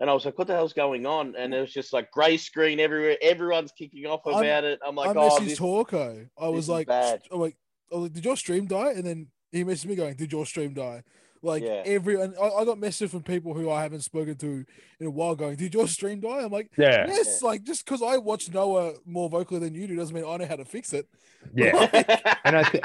and 0.00 0.10
I 0.10 0.12
was 0.12 0.24
like, 0.24 0.38
what 0.38 0.46
the 0.46 0.54
hell's 0.54 0.72
going 0.72 1.06
on? 1.06 1.34
And 1.36 1.54
it 1.54 1.60
was 1.60 1.72
just 1.72 1.92
like 1.92 2.10
gray 2.10 2.36
screen 2.36 2.80
everywhere. 2.80 3.16
Everyone's 3.22 3.72
kicking 3.72 4.06
off 4.06 4.26
I'm- 4.26 4.36
about 4.36 4.64
it. 4.64 4.80
I'm 4.86 4.94
like, 4.94 5.16
I 5.16 5.20
oh, 5.20 5.30
messaged 5.30 5.44
this, 5.46 5.58
Torko. 5.58 6.28
I 6.38 6.48
was 6.48 6.68
like, 6.68 6.86
bad. 6.86 7.22
I'm 7.30 7.40
like, 7.40 7.56
I 7.92 7.96
was 7.96 8.02
like, 8.04 8.12
did 8.12 8.24
your 8.24 8.36
stream 8.36 8.66
die? 8.66 8.92
And 8.92 9.04
then 9.04 9.26
he 9.52 9.64
messaged 9.64 9.86
me 9.86 9.94
going, 9.94 10.14
did 10.16 10.32
your 10.32 10.46
stream 10.46 10.74
die? 10.74 11.02
Like 11.42 11.62
Yeah. 11.62 11.82
everyone, 11.84 12.34
I, 12.40 12.48
I 12.48 12.64
got 12.64 12.78
messages 12.78 13.10
from 13.10 13.22
people 13.22 13.52
who 13.52 13.70
I 13.70 13.82
haven't 13.82 14.00
spoken 14.00 14.34
to 14.36 14.64
in 14.98 15.06
a 15.06 15.10
while 15.10 15.34
going, 15.34 15.56
did 15.56 15.74
your 15.74 15.86
stream 15.86 16.20
die? 16.20 16.40
I'm 16.42 16.50
like, 16.50 16.70
yeah, 16.76 17.06
yes. 17.06 17.42
Like 17.42 17.62
just 17.64 17.84
because 17.84 18.02
I 18.02 18.16
watch 18.16 18.52
Noah 18.52 18.94
more 19.04 19.28
vocally 19.28 19.60
than 19.60 19.74
you 19.74 19.86
do 19.86 19.94
doesn't 19.94 20.14
mean 20.14 20.24
I 20.26 20.38
know 20.38 20.46
how 20.46 20.56
to 20.56 20.64
fix 20.64 20.92
it. 20.94 21.06
yeah. 21.54 22.38
and 22.44 22.56
I 22.56 22.64
think 22.64 22.84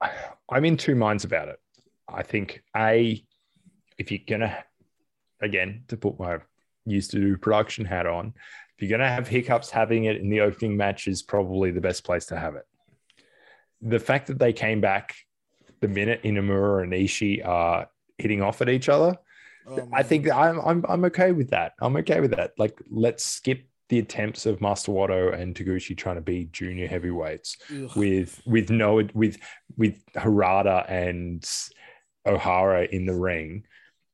I'm 0.50 0.64
in 0.64 0.76
two 0.76 0.94
minds 0.94 1.24
about 1.24 1.48
it. 1.48 1.60
I 2.08 2.22
think 2.22 2.62
a 2.76 3.24
if 3.98 4.10
you're 4.10 4.20
gonna 4.26 4.64
again 5.40 5.84
to 5.88 5.96
put 5.96 6.18
my 6.18 6.38
used 6.84 7.10
to 7.12 7.18
do 7.20 7.36
production 7.36 7.84
hat 7.84 8.06
on, 8.06 8.34
if 8.76 8.82
you're 8.82 8.96
gonna 8.96 9.08
have 9.10 9.28
hiccups, 9.28 9.70
having 9.70 10.04
it 10.04 10.16
in 10.16 10.28
the 10.28 10.40
opening 10.40 10.76
match 10.76 11.08
is 11.08 11.22
probably 11.22 11.70
the 11.70 11.80
best 11.80 12.04
place 12.04 12.26
to 12.26 12.38
have 12.38 12.56
it. 12.56 12.66
The 13.80 14.00
fact 14.00 14.28
that 14.28 14.38
they 14.38 14.52
came 14.52 14.80
back 14.80 15.14
the 15.80 15.88
minute 15.88 16.22
Inamura 16.22 16.82
and 16.82 16.92
Ishii 16.92 17.46
are 17.46 17.88
hitting 18.18 18.42
off 18.42 18.62
at 18.62 18.68
each 18.68 18.88
other, 18.88 19.18
Oh, 19.66 19.88
I 19.92 20.02
think 20.02 20.30
I'm 20.30 20.60
I'm 20.60 20.84
I'm 20.88 21.04
okay 21.06 21.32
with 21.32 21.50
that. 21.50 21.72
I'm 21.80 21.96
okay 21.96 22.20
with 22.20 22.32
that. 22.32 22.52
Like, 22.58 22.78
let's 22.90 23.24
skip 23.24 23.66
the 23.88 23.98
attempts 23.98 24.46
of 24.46 24.60
Master 24.60 24.92
Wato 24.92 25.32
and 25.32 25.54
Taguchi 25.54 25.96
trying 25.96 26.16
to 26.16 26.22
be 26.22 26.48
junior 26.52 26.86
heavyweights 26.86 27.56
Ugh. 27.72 27.90
with 27.96 28.40
with 28.46 28.70
Noah 28.70 29.08
with 29.14 29.38
with 29.76 30.04
Harada 30.14 30.90
and 30.90 31.44
Ohara 32.26 32.88
in 32.88 33.06
the 33.06 33.14
ring. 33.14 33.64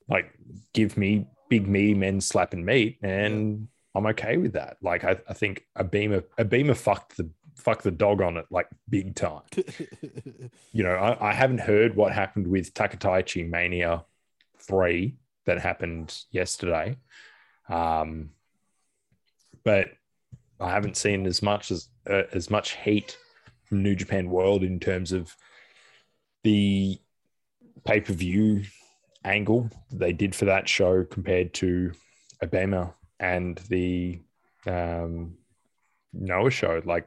Like, 0.09 0.33
give 0.73 0.97
me 0.97 1.27
big 1.49 1.69
meaty 1.69 1.95
men 1.95 2.21
slapping 2.21 2.65
meat, 2.65 2.99
and 3.03 3.69
I'm 3.95 4.07
okay 4.07 4.37
with 4.37 4.55
that. 4.55 4.77
Like, 4.83 5.05
I, 5.05 5.17
I 5.29 5.35
think 5.35 5.65
Abema 5.79 6.25
a 6.39 6.45
beamer 6.45 6.75
fucked 6.75 7.17
the 7.17 7.31
fucked 7.57 7.83
the 7.83 7.91
dog 7.91 8.23
on 8.23 8.37
it 8.37 8.47
like 8.51 8.69
big 8.89 9.15
time. 9.15 9.43
You 10.73 10.85
know, 10.85 10.95
I, 10.95 11.31
I 11.31 11.33
haven't 11.33 11.59
heard 11.59 11.97
what 11.97 12.13
happened 12.13 12.47
with 12.47 12.75
Takataichi 12.75 13.49
Mania 13.49 14.05
three 14.59 15.17
that 15.47 15.59
happened 15.59 16.17
yesterday. 16.31 16.97
Um, 17.69 18.31
but 19.65 19.89
I 20.61 20.71
haven't 20.71 20.97
seen 20.97 21.27
as 21.27 21.43
much 21.43 21.71
as 21.71 21.89
uh, 22.09 22.23
as 22.33 22.51
much 22.51 22.77
heat 22.77 23.17
from 23.65 23.83
New 23.83 23.97
Japan 23.97 24.31
World 24.31 24.63
in 24.63 24.79
terms 24.79 25.11
of 25.13 25.35
the 26.45 27.01
pay 27.85 28.01
per 28.01 28.13
view 28.13 28.63
angle 29.25 29.69
they 29.93 30.13
did 30.13 30.35
for 30.35 30.47
that 30.47 30.69
show 30.69 31.05
compared 31.05 31.53
to 31.55 31.93
Abema 32.43 32.95
and 33.19 33.59
the 33.69 34.21
um, 34.67 35.35
Noah 36.13 36.51
show. 36.51 36.81
Like, 36.85 37.07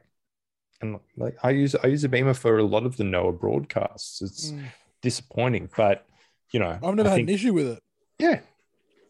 and 0.80 0.98
like 1.16 1.36
I 1.42 1.50
use 1.50 1.74
I 1.74 1.88
use 1.88 2.04
Abema 2.04 2.36
for 2.36 2.58
a 2.58 2.64
lot 2.64 2.84
of 2.86 2.96
the 2.96 3.04
Noah 3.04 3.32
broadcasts. 3.32 4.22
It's 4.22 4.50
Mm. 4.52 4.64
disappointing, 5.02 5.70
but 5.76 6.06
you 6.52 6.60
know, 6.60 6.78
I've 6.82 6.94
never 6.94 7.08
I 7.08 7.12
had 7.12 7.16
think- 7.16 7.28
an 7.28 7.34
issue 7.34 7.52
with 7.52 7.66
it. 7.66 7.82
yeah, 8.18 8.40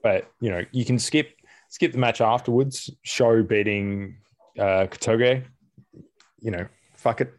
but 0.03 0.31
you 0.41 0.51
know, 0.51 0.63
you 0.73 0.85
can 0.85 0.99
skip 0.99 1.31
skip 1.69 1.93
the 1.93 1.99
match 1.99 2.21
afterwards. 2.21 2.91
Sho 3.03 3.43
beating 3.43 4.17
uh, 4.59 4.87
Kotoge. 4.91 5.45
You 6.41 6.51
know, 6.51 6.67
fuck 6.95 7.21
it. 7.21 7.33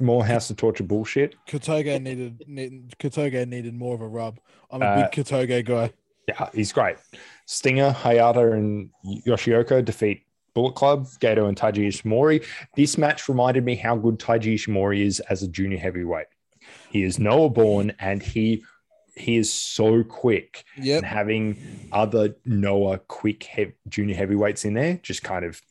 More 0.00 0.24
House 0.24 0.50
of 0.50 0.56
Torture 0.56 0.84
bullshit. 0.84 1.34
Kotoge 1.46 2.00
needed, 2.02 2.44
need, 2.46 2.94
Kotoge 2.98 3.46
needed 3.48 3.74
more 3.74 3.94
of 3.94 4.00
a 4.00 4.08
rub. 4.08 4.38
I'm 4.70 4.82
a 4.82 4.86
Uh, 4.86 5.08
big 5.08 5.24
Kotoge 5.24 5.64
guy. 5.64 5.92
Yeah, 6.28 6.48
he's 6.52 6.72
great. 6.72 6.96
Stinger, 7.46 7.92
Hayata, 7.92 8.52
and 8.52 8.90
Yoshioka 9.26 9.84
defeat 9.84 10.22
Bullet 10.54 10.74
Club, 10.74 11.06
Gedo, 11.20 11.48
and 11.48 11.56
Taiji 11.56 11.86
Ishimori. 11.86 12.44
This 12.74 12.98
match 12.98 13.28
reminded 13.28 13.64
me 13.64 13.76
how 13.76 13.96
good 13.96 14.18
Taiji 14.18 14.54
Ishimori 14.54 15.00
is 15.04 15.20
as 15.20 15.42
a 15.42 15.48
junior 15.48 15.78
heavyweight. 15.78 16.26
He 16.90 17.04
is 17.04 17.18
Noah 17.18 17.50
born, 17.50 17.92
and 18.00 18.22
he 18.22 18.64
he 19.14 19.36
is 19.36 19.50
so 19.52 20.02
quick. 20.04 20.64
Yep. 20.76 20.98
and 20.98 21.06
having 21.06 21.88
other 21.92 22.36
Noah 22.44 22.98
quick 22.98 23.44
hev- 23.44 23.72
junior 23.88 24.14
heavyweights 24.14 24.64
in 24.66 24.74
there 24.74 24.98
just 25.02 25.22
kind 25.22 25.42
of, 25.44 25.62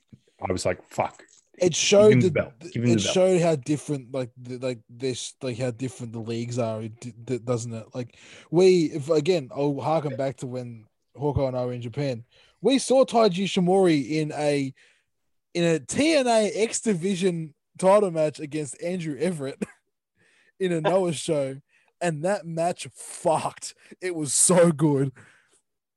I 0.47 0.51
was 0.51 0.65
like, 0.65 0.81
fuck. 0.89 1.21
It 1.57 1.75
showed 1.75 2.15
the 2.15 2.27
the, 2.27 2.31
belt. 2.31 2.53
th- 2.59 2.73
Give 2.73 2.83
him 2.83 2.97
it 2.97 3.01
showed 3.01 3.41
how 3.41 3.55
different 3.55 4.13
like 4.13 4.29
the, 4.37 4.57
like 4.57 4.79
this 4.89 5.33
like 5.41 5.57
how 5.57 5.71
different 5.71 6.13
the 6.13 6.19
leagues 6.19 6.59
are, 6.59 6.81
it 6.81 6.99
d- 6.99 7.13
d- 7.23 7.37
doesn't 7.39 7.73
it? 7.73 7.87
Like 7.93 8.17
we, 8.51 8.85
if 8.85 9.09
again, 9.09 9.49
I'll 9.55 9.79
harken 9.79 10.15
back 10.15 10.37
to 10.37 10.47
when 10.47 10.85
Hawko 11.17 11.47
and 11.47 11.57
I 11.57 11.65
were 11.65 11.73
in 11.73 11.81
Japan. 11.81 12.25
We 12.61 12.79
saw 12.79 13.05
Taiji 13.05 13.45
Ishimori 13.45 14.09
in 14.09 14.31
a 14.33 14.73
in 15.53 15.63
a 15.63 15.79
TNA 15.79 16.51
X 16.55 16.81
Division 16.81 17.53
title 17.77 18.11
match 18.11 18.39
against 18.39 18.81
Andrew 18.83 19.17
Everett 19.17 19.63
in 20.59 20.71
a 20.71 20.81
Noah 20.89 21.13
show, 21.13 21.57
and 22.01 22.23
that 22.25 22.45
match 22.45 22.87
fucked. 22.93 23.75
It 24.01 24.13
was 24.15 24.33
so 24.33 24.71
good, 24.71 25.13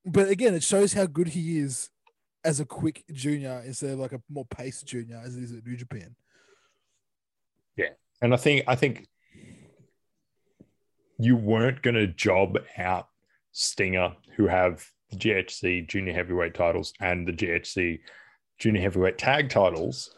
but 0.04 0.28
again, 0.28 0.54
it 0.54 0.62
shows 0.62 0.92
how 0.92 1.06
good 1.06 1.28
he 1.28 1.58
is 1.58 1.90
as 2.44 2.60
a 2.60 2.64
quick 2.64 3.04
junior 3.12 3.62
instead 3.64 3.90
of 3.90 3.98
like 3.98 4.12
a 4.12 4.22
more 4.30 4.46
paced 4.46 4.86
junior 4.86 5.20
as 5.24 5.36
it 5.36 5.42
is 5.42 5.52
at 5.52 5.66
New 5.66 5.76
Japan. 5.76 6.14
Yeah, 7.76 7.90
and 8.22 8.32
I 8.34 8.36
think, 8.36 8.64
I 8.66 8.74
think 8.74 9.06
you 11.18 11.36
weren't 11.36 11.82
going 11.82 11.94
to 11.94 12.06
job 12.06 12.58
out 12.76 13.08
Stinger, 13.52 14.14
who 14.36 14.46
have 14.46 14.86
the 15.10 15.16
GHC 15.16 15.88
junior 15.88 16.12
heavyweight 16.12 16.54
titles 16.54 16.92
and 17.00 17.26
the 17.26 17.32
GHC 17.32 18.00
junior 18.58 18.80
heavyweight 18.80 19.18
tag 19.18 19.50
titles. 19.50 20.14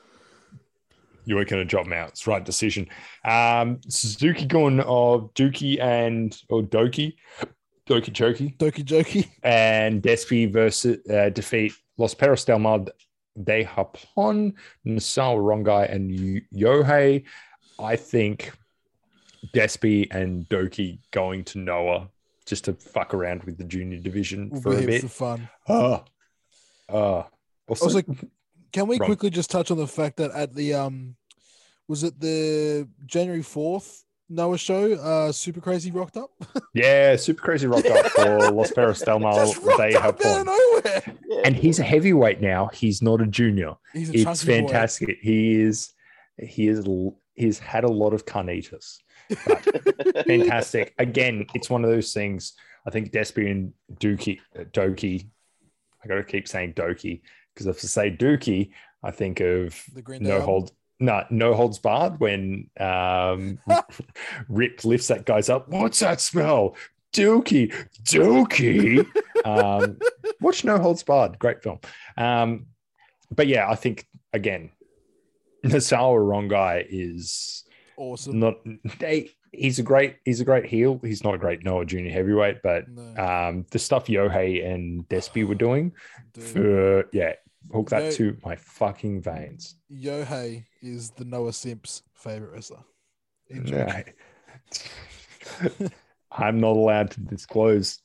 You 1.25 1.37
weren't 1.37 1.49
going 1.49 1.63
to 1.63 1.71
job 1.71 1.85
them 1.85 1.93
out. 1.93 2.11
It's 2.11 2.25
the 2.25 2.33
right 2.33 2.45
decision. 2.45 2.89
Um, 3.25 3.81
Suzuki 3.89 4.47
Gun 4.47 4.81
of 4.81 5.33
Dookie 5.35 5.81
and 5.81 6.37
or 6.49 6.63
Doki, 6.63 7.15
Doki 7.89 8.11
Choki. 8.11 8.57
Doki 8.57 8.85
Joki. 8.85 9.31
and 9.43 10.03
Despy 10.03 10.53
versus 10.53 10.99
uh, 11.09 11.29
defeat 11.31 11.73
Los 12.01 12.15
Perros 12.15 12.45
del 12.47 12.59
Mal 12.59 12.87
de 13.37 13.65
Japón, 13.65 14.55
Nosawa 14.87 15.39
Rongai, 15.39 15.93
and 15.95 16.43
Yohei. 16.53 17.25
I 17.79 17.97
think 17.97 18.53
Despi 19.55 20.09
and 20.11 20.49
Doki 20.49 20.99
going 21.11 21.45
to 21.45 21.59
Noah 21.59 22.09
just 22.47 22.65
to 22.65 22.73
fuck 22.73 23.13
around 23.13 23.45
with 23.45 23.59
the 23.59 23.65
junior 23.65 23.99
division 23.99 24.49
Will 24.51 24.63
for 24.63 24.79
a 24.79 24.87
bit. 24.87 25.11
fun. 25.11 25.49
Oh, 25.69 26.03
uh, 26.89 27.25
also, 27.69 27.85
Also, 27.85 28.03
Can 28.73 28.87
we 28.87 28.99
Wrong. 28.99 29.07
quickly 29.07 29.31
just 29.31 29.51
touch 29.51 29.71
on 29.71 29.77
the 29.77 29.87
fact 29.87 30.17
that 30.17 30.31
at 30.31 30.55
the 30.55 30.75
um, 30.75 31.17
was 31.87 32.03
it 32.03 32.19
the 32.19 32.89
January 33.05 33.43
fourth 33.43 34.05
Noah 34.31 34.59
show? 34.59 34.93
Uh, 34.95 35.33
Super 35.33 35.61
Crazy 35.61 35.91
rocked 35.91 36.17
up. 36.17 36.31
yeah, 36.75 37.17
super 37.17 37.43
crazy 37.43 37.67
rocked 37.67 37.89
up 37.89 38.07
for 38.07 38.51
Los 38.53 38.71
Perros 38.71 39.01
del 39.01 39.19
Mal 39.19 39.35
just 39.35 39.61
rocked 39.63 39.79
de 39.91 39.99
up 39.99 40.25
out 40.25 40.41
of 40.41 40.47
nowhere. 40.47 41.17
Yeah. 41.27 41.43
And 41.45 41.57
he's 41.57 41.81
a 41.81 41.83
heavyweight 41.83 42.41
now. 42.41 42.69
He's 42.73 43.03
not 43.03 43.21
a 43.21 43.27
junior. 43.27 43.75
He's 43.93 44.11
a 44.11 44.15
it's 44.15 44.23
chunky 44.23 44.47
boy. 44.47 44.69
fantastic. 44.69 45.19
He 45.21 45.61
is 45.61 45.93
he 46.39 46.69
is 46.69 46.87
he's 47.35 47.59
had 47.59 47.85
a 47.85 47.91
lot 47.91 48.15
of 48.15 48.25
carnitas. 48.25 48.99
Fantastic. 50.27 50.95
Again, 50.99 51.47
it's 51.55 51.71
one 51.71 51.85
of 51.85 51.91
those 51.91 52.13
things. 52.13 52.55
I 52.87 52.91
think 52.91 53.13
Despy 53.13 53.51
and 53.51 53.73
Dookie 53.95 54.41
uh, 54.59 54.65
Doki. 54.65 55.29
I 56.03 56.09
gotta 56.09 56.25
keep 56.25 56.49
saying 56.49 56.75
Doki 56.75 57.21
because 57.55 57.67
if 57.67 57.77
I 57.77 57.87
say 57.87 58.17
Dookie, 58.17 58.71
I 59.03 59.11
think 59.11 59.41
of 59.41 59.81
The 59.95 60.03
Green 60.03 60.23
Day 60.23 60.33
album. 60.33 60.47
hold 60.47 60.73
no 61.01 61.25
no 61.31 61.55
holds 61.55 61.79
barred 61.79 62.21
when 62.21 62.69
um 62.79 63.59
Rip 64.49 64.85
lifts 64.85 65.09
that 65.09 65.25
guy's 65.27 65.49
up. 65.49 65.69
What's 65.69 65.99
that 66.01 66.21
smell? 66.21 66.77
Dookie, 67.13 67.73
Dookie. 68.05 69.05
um, 69.45 69.99
watch 70.41 70.65
No 70.65 70.79
Holds 70.79 71.03
Barred, 71.03 71.41
great 71.41 71.61
film. 71.61 71.81
Um, 72.17 72.67
but 73.35 73.49
yeah, 73.49 73.69
I 73.69 73.75
think 73.75 74.07
again, 74.33 74.71
Nosawa 75.65 76.49
guy 76.49 76.87
is 76.89 77.65
Awesome. 77.97 78.39
not. 78.39 78.55
They, 79.01 79.31
he's 79.53 79.79
a 79.79 79.83
great. 79.83 80.19
He's 80.25 80.41
a 80.41 80.45
great 80.45 80.67
heel. 80.67 81.01
He's 81.03 81.25
not 81.25 81.35
a 81.35 81.39
great 81.39 81.65
Noah 81.65 81.85
Junior 81.85 82.13
heavyweight, 82.13 82.63
but 82.63 82.89
No, 82.89 83.23
um, 83.23 83.67
the 83.73 83.79
stuff 83.79 84.07
Yohei 84.07 84.65
and 84.67 85.07
Despy 85.09 85.47
were 85.47 85.55
doing 85.57 85.93
dude. 86.33 86.45
for 86.45 87.05
yeah, 87.13 87.33
hook 87.73 87.91
that 87.91 88.05
Yo- 88.05 88.11
to 88.13 88.37
my 88.45 88.55
fucking 88.57 89.21
veins. 89.21 89.75
Yohei 89.93 90.65
is 90.83 91.11
the 91.11 91.25
Noah 91.25 91.53
Simp's 91.53 92.03
favorite 92.15 92.53
wrestler. 92.53 92.85
Yeah. 93.49 94.03
I'm 96.31 96.61
not 96.61 96.77
allowed 96.77 97.11
to 97.13 97.21
disclose 97.21 97.99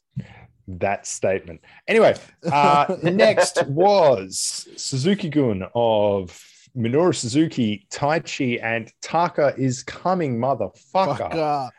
that 0.67 1.05
statement. 1.05 1.61
Anyway, 1.87 2.15
uh, 2.51 2.95
next 3.03 3.65
was 3.67 4.67
Suzuki 4.75 5.29
Gun 5.29 5.63
of 5.75 6.39
Minoru 6.75 7.15
Suzuki, 7.15 7.85
Taichi, 7.91 8.61
and 8.61 8.91
Taka 9.01 9.53
is 9.57 9.83
coming, 9.83 10.37
motherfucker, 10.39 11.31
Fucker. 11.31 11.69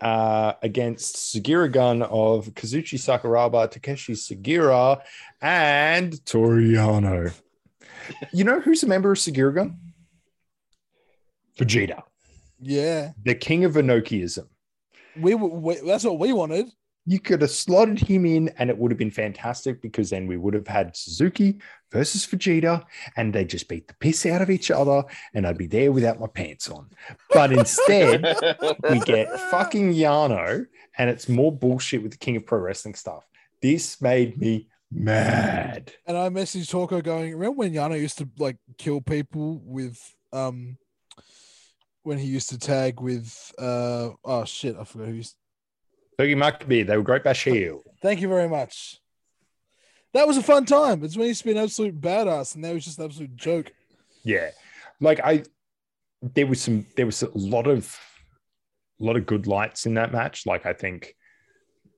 uh, 0.00 0.52
against 0.62 1.16
Sugiura 1.16 1.70
Gun 1.70 2.02
of 2.02 2.46
Kazushi 2.54 2.98
Sakuraba, 2.98 3.70
Takashi 3.70 4.14
Sugiura, 4.14 5.00
and 5.40 6.24
Toru 6.24 6.72
Yano. 6.72 7.32
You 8.32 8.44
know 8.44 8.60
who's 8.60 8.82
a 8.82 8.86
member 8.86 9.12
of 9.12 9.18
Sugiura 9.18 9.54
Gun? 9.54 9.78
Vegeta, 11.58 12.02
Yeah, 12.60 13.12
the 13.24 13.34
king 13.34 13.64
of 13.64 13.74
Inokiism. 13.74 14.46
we, 15.20 15.32
w- 15.32 15.54
we 15.54 15.76
that's 15.86 16.04
what 16.04 16.18
we 16.18 16.32
wanted. 16.32 16.66
You 17.06 17.20
could 17.20 17.42
have 17.42 17.50
slotted 17.50 18.00
him 18.00 18.24
in 18.24 18.48
and 18.58 18.70
it 18.70 18.78
would 18.78 18.90
have 18.90 18.98
been 18.98 19.10
fantastic 19.10 19.82
because 19.82 20.08
then 20.10 20.26
we 20.26 20.38
would 20.38 20.54
have 20.54 20.66
had 20.66 20.96
Suzuki 20.96 21.60
versus 21.92 22.26
Vegeta 22.26 22.82
and 23.16 23.32
they 23.32 23.44
just 23.44 23.68
beat 23.68 23.86
the 23.86 23.94
piss 23.94 24.24
out 24.24 24.40
of 24.40 24.48
each 24.48 24.70
other 24.70 25.04
and 25.34 25.46
I'd 25.46 25.58
be 25.58 25.66
there 25.66 25.92
without 25.92 26.18
my 26.18 26.26
pants 26.28 26.68
on. 26.70 26.88
But 27.32 27.52
instead, 27.52 28.24
we 28.90 29.00
get 29.00 29.28
fucking 29.50 29.92
Yano 29.92 30.64
and 30.96 31.10
it's 31.10 31.28
more 31.28 31.52
bullshit 31.52 32.02
with 32.02 32.12
the 32.12 32.18
King 32.18 32.36
of 32.36 32.46
Pro 32.46 32.58
Wrestling 32.58 32.94
stuff. 32.94 33.24
This 33.60 34.00
made 34.00 34.38
me 34.38 34.68
mad. 34.94 35.92
And 36.06 36.16
I 36.16 36.28
messaged 36.28 36.70
Torko 36.70 37.02
going, 37.02 37.32
remember 37.32 37.58
when 37.58 37.72
Yano 37.72 38.00
used 38.00 38.18
to 38.18 38.28
like 38.38 38.56
kill 38.78 39.00
people 39.00 39.60
with 39.64 39.98
um 40.32 40.78
when 42.02 42.18
he 42.18 42.26
used 42.26 42.50
to 42.50 42.58
tag 42.58 43.00
with 43.00 43.52
uh 43.58 44.10
oh 44.24 44.44
shit, 44.44 44.76
I 44.78 44.84
forgot 44.84 45.08
who 45.08 45.14
used 45.14 45.36
Boogie 46.18 46.36
Maccabee, 46.36 46.82
they 46.82 46.96
were 46.96 47.02
great 47.02 47.24
bash 47.24 47.44
heel. 47.44 47.82
Thank 48.00 48.20
you 48.20 48.28
very 48.28 48.48
much. 48.48 49.00
That 50.12 50.28
was 50.28 50.36
a 50.36 50.42
fun 50.42 50.64
time. 50.64 51.02
It's 51.02 51.16
when 51.16 51.24
he 51.24 51.28
used 51.28 51.40
to 51.40 51.46
be 51.46 51.52
an 51.52 51.58
absolute 51.58 52.00
badass, 52.00 52.54
and 52.54 52.62
now 52.62 52.72
he's 52.74 52.84
just 52.84 52.98
an 53.00 53.06
absolute 53.06 53.34
joke. 53.34 53.72
Yeah, 54.22 54.50
like 55.00 55.20
I, 55.24 55.42
there 56.22 56.46
was 56.46 56.60
some, 56.60 56.86
there 56.96 57.06
was 57.06 57.22
a 57.24 57.30
lot 57.34 57.66
of, 57.66 57.98
a 59.00 59.04
lot 59.04 59.16
of 59.16 59.26
good 59.26 59.48
lights 59.48 59.86
in 59.86 59.94
that 59.94 60.12
match. 60.12 60.46
Like 60.46 60.66
I 60.66 60.72
think 60.72 61.16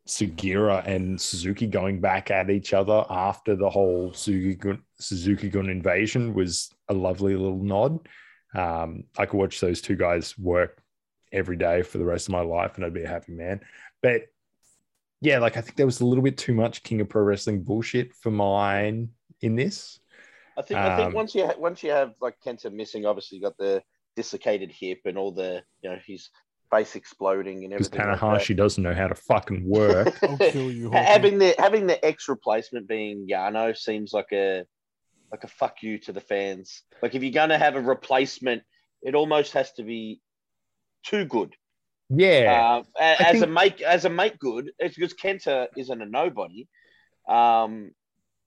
Sugiura 0.07 0.87
and 0.87 1.21
Suzuki 1.21 1.67
going 1.67 2.01
back 2.01 2.31
at 2.31 2.49
each 2.51 2.73
other 2.73 3.05
after 3.11 3.57
the 3.57 3.69
whole 3.69 4.13
Suzuki 4.13 4.55
Gun, 4.55 4.83
Suzuki 5.01 5.49
Gun 5.49 5.69
invasion 5.69 6.33
was 6.33 6.71
a 6.89 6.95
lovely 6.95 7.35
little 7.35 7.63
nod. 7.63 8.09
Um, 8.55 9.05
I 9.19 9.27
could 9.27 9.39
watch 9.39 9.61
those 9.61 9.81
two 9.81 9.97
guys 9.97 10.39
work 10.39 10.81
every 11.33 11.57
day 11.57 11.83
for 11.83 11.99
the 11.99 12.05
rest 12.05 12.29
of 12.29 12.33
my 12.33 12.41
life, 12.41 12.77
and 12.77 12.85
I'd 12.85 12.95
be 12.95 13.03
a 13.03 13.09
happy 13.09 13.33
man. 13.33 13.61
But 14.01 14.23
yeah, 15.21 15.39
like 15.39 15.57
I 15.57 15.61
think 15.61 15.77
there 15.77 15.87
was 15.87 16.01
a 16.01 16.07
little 16.07 16.23
bit 16.23 16.39
too 16.39 16.55
much 16.55 16.83
King 16.83 17.01
of 17.01 17.09
Pro 17.09 17.23
Wrestling 17.23 17.63
bullshit 17.63 18.15
for 18.15 18.31
mine 18.31 19.11
in 19.41 19.57
this. 19.57 19.99
I 20.57 20.63
think 20.63 20.79
I 20.79 20.97
think 20.97 21.09
Um, 21.09 21.15
once 21.15 21.35
you 21.35 21.47
ha- 21.47 21.55
once 21.59 21.83
you 21.83 21.91
have 21.91 22.15
like 22.21 22.37
Kenta 22.45 22.73
missing, 22.73 23.05
obviously 23.05 23.37
you 23.37 23.43
got 23.43 23.59
the 23.59 23.83
dislocated 24.15 24.71
hip 24.73 25.01
and 25.05 25.19
all 25.19 25.33
the 25.33 25.63
you 25.83 25.91
know 25.91 25.99
his 26.07 26.31
face 26.71 26.97
exploding 26.97 27.65
and 27.65 27.71
Because 27.73 27.87
everything. 27.89 28.09
like 28.11 28.21
that. 28.21 28.27
Tanahashi 28.27 28.57
doesn't 28.57 28.83
know 28.83 28.95
how 28.95 29.09
to 29.09 29.15
fucking 29.15 29.67
work. 29.69 30.17
I'll 30.23 30.37
kill 30.39 30.71
you. 30.71 30.91
Ha- 30.91 30.99
Hawko. 30.99 31.05
having 31.05 31.39
the 31.39 31.55
having 31.59 31.87
the 31.87 32.05
ex 32.05 32.29
replacement 32.29 32.89
being 32.89 33.27
Yano 33.31 33.77
seems 33.77 34.13
like 34.13 34.33
a 34.33 34.65
like 35.33 35.45
a 35.45 35.49
fuck 35.49 35.83
you 35.83 35.99
to 35.99 36.13
the 36.13 36.21
fans. 36.21 36.83
Like 37.03 37.15
if 37.15 37.23
you're 37.23 37.33
gonna 37.33 37.59
have 37.59 37.77
a 37.77 37.81
replacement, 37.81 38.63
it 39.03 39.15
almost 39.15 39.53
has 39.53 39.73
to 39.73 39.83
be 39.83 40.21
too 41.05 41.25
good. 41.25 41.55
yeah, 42.09 42.79
Uh, 42.79 42.83
a- 43.01 43.27
as 43.29 43.43
a 43.43 43.47
make 43.47 43.81
as 43.81 44.05
a 44.05 44.11
make 44.11 44.39
good, 44.39 44.71
it's 44.79 44.95
because 44.97 45.15
Kenta 45.15 45.67
isn't 45.77 46.03
a 46.03 46.07
nobody. 46.07 46.69
Um, 47.29 47.91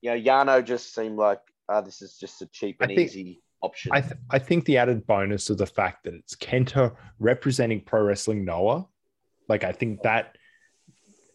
you 0.00 0.10
know, 0.10 0.16
Yano 0.20 0.64
just 0.64 0.94
seemed 0.94 1.18
like 1.18 1.40
uh, 1.68 1.80
this 1.82 2.00
is 2.02 2.16
just 2.18 2.40
a 2.42 2.46
cheap 2.46 2.76
I 2.80 2.84
and 2.84 2.96
think- 2.96 3.10
easy 3.10 3.40
option. 3.62 3.92
I, 3.92 4.00
th- 4.00 4.14
I 4.30 4.38
think 4.38 4.64
the 4.64 4.78
added 4.78 5.06
bonus 5.06 5.50
of 5.50 5.58
the 5.58 5.66
fact 5.66 6.04
that 6.04 6.14
it's 6.14 6.34
Kenta 6.36 6.94
representing 7.18 7.80
Pro 7.82 8.02
Wrestling 8.02 8.44
Noah, 8.44 8.86
like 9.48 9.64
I 9.64 9.72
think 9.72 10.02
that 10.02 10.36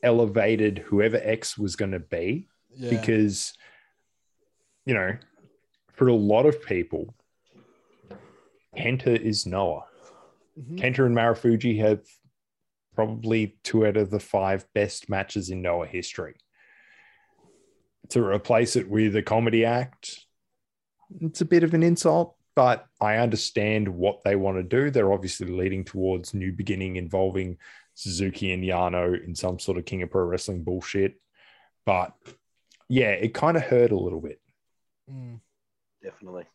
elevated 0.04 0.80
whoever 0.80 1.18
X 1.24 1.58
was 1.58 1.76
going 1.76 1.92
to 1.92 2.00
be 2.00 2.48
Yeah. 2.76 2.90
because, 2.90 3.54
you 4.86 4.94
know, 4.94 5.18
for 5.94 6.08
a 6.08 6.14
lot 6.14 6.46
of 6.46 6.64
people, 6.66 7.14
Kenta 8.78 9.20
is 9.20 9.46
Noah. 9.46 9.86
Mhm. 10.60 10.80
Kenta 10.80 11.06
and 11.06 11.16
Marufuji 11.16 11.80
have 11.80 12.02
probably 12.94 13.58
two 13.64 13.86
out 13.86 13.98
of 13.98 14.10
the 14.10 14.20
five 14.20 14.66
best 14.74 15.10
matches 15.10 15.50
in 15.50 15.62
Noah 15.62 15.88
history. 15.88 16.36
To 18.10 18.24
replace 18.24 18.76
it 18.76 18.88
with 18.90 19.16
a 19.16 19.22
comedy 19.24 19.66
act, 19.66 20.25
it's 21.22 21.42
a 21.42 21.46
bit 21.46 21.64
of 21.64 21.74
an 21.74 21.84
insult, 21.84 22.36
but 22.56 22.86
I 23.02 23.18
understand 23.18 23.88
what 23.88 24.24
they 24.24 24.36
want 24.36 24.58
to 24.58 24.64
do. 24.64 24.90
They're 24.90 25.14
obviously 25.14 25.48
leading 25.48 25.84
towards 25.84 26.34
new 26.34 26.52
beginning 26.52 26.96
involving 26.96 27.58
Suzuki 27.94 28.52
and 28.54 28.64
Yano 28.64 29.22
in 29.24 29.36
some 29.36 29.60
sort 29.60 29.78
of 29.78 29.86
King 29.86 30.04
of 30.04 30.12
Pro 30.12 30.24
Wrestling 30.24 30.64
bullshit. 30.64 31.20
But 31.86 32.14
yeah, 32.90 33.12
it 33.12 33.34
kind 33.34 33.58
of 33.58 33.64
hurt 33.64 33.92
a 33.92 34.00
little 34.00 34.22
bit. 34.22 34.40
Mm. 35.12 35.40
Definitely. 36.04 36.46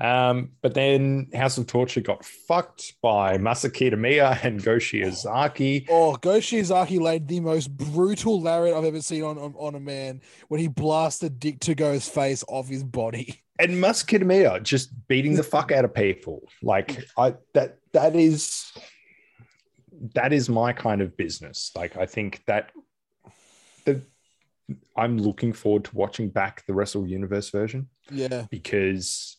Um, 0.00 0.52
but 0.60 0.74
then 0.74 1.28
House 1.32 1.56
of 1.56 1.68
Torture 1.68 2.00
got 2.00 2.24
fucked 2.24 2.94
by 3.00 3.38
Masa 3.38 3.70
Kitamiya 3.70 4.42
and 4.42 4.62
Go 4.62 4.76
Shiozaki. 4.76 5.86
Oh, 5.88 6.16
Go 6.16 6.38
Shiozaki 6.38 7.00
laid 7.00 7.28
the 7.28 7.40
most 7.40 7.68
brutal 7.76 8.40
lariat 8.40 8.76
I've 8.76 8.84
ever 8.84 9.00
seen 9.00 9.22
on, 9.22 9.38
on, 9.38 9.54
on 9.56 9.74
a 9.76 9.80
man 9.80 10.20
when 10.48 10.60
he 10.60 10.66
blasted 10.66 11.38
Dick 11.38 11.60
Togo's 11.60 12.08
face 12.08 12.42
off 12.48 12.68
his 12.68 12.82
body. 12.82 13.40
And 13.58 13.72
Masa 13.72 14.04
Kitamiya 14.04 14.62
just 14.62 14.90
beating 15.06 15.34
the 15.34 15.42
fuck 15.42 15.70
out 15.70 15.84
of 15.84 15.94
people. 15.94 16.48
Like 16.62 17.04
I 17.16 17.34
that 17.52 17.78
that 17.92 18.16
is 18.16 18.72
that 20.14 20.32
is 20.32 20.48
my 20.48 20.72
kind 20.72 21.00
of 21.00 21.16
business. 21.16 21.70
Like 21.76 21.96
I 21.96 22.06
think 22.06 22.42
that 22.46 22.72
the 23.84 24.02
I'm 24.96 25.18
looking 25.18 25.52
forward 25.52 25.84
to 25.84 25.96
watching 25.96 26.30
back 26.30 26.64
the 26.66 26.74
Wrestle 26.74 27.06
Universe 27.06 27.50
version. 27.50 27.88
Yeah. 28.10 28.46
because 28.50 29.36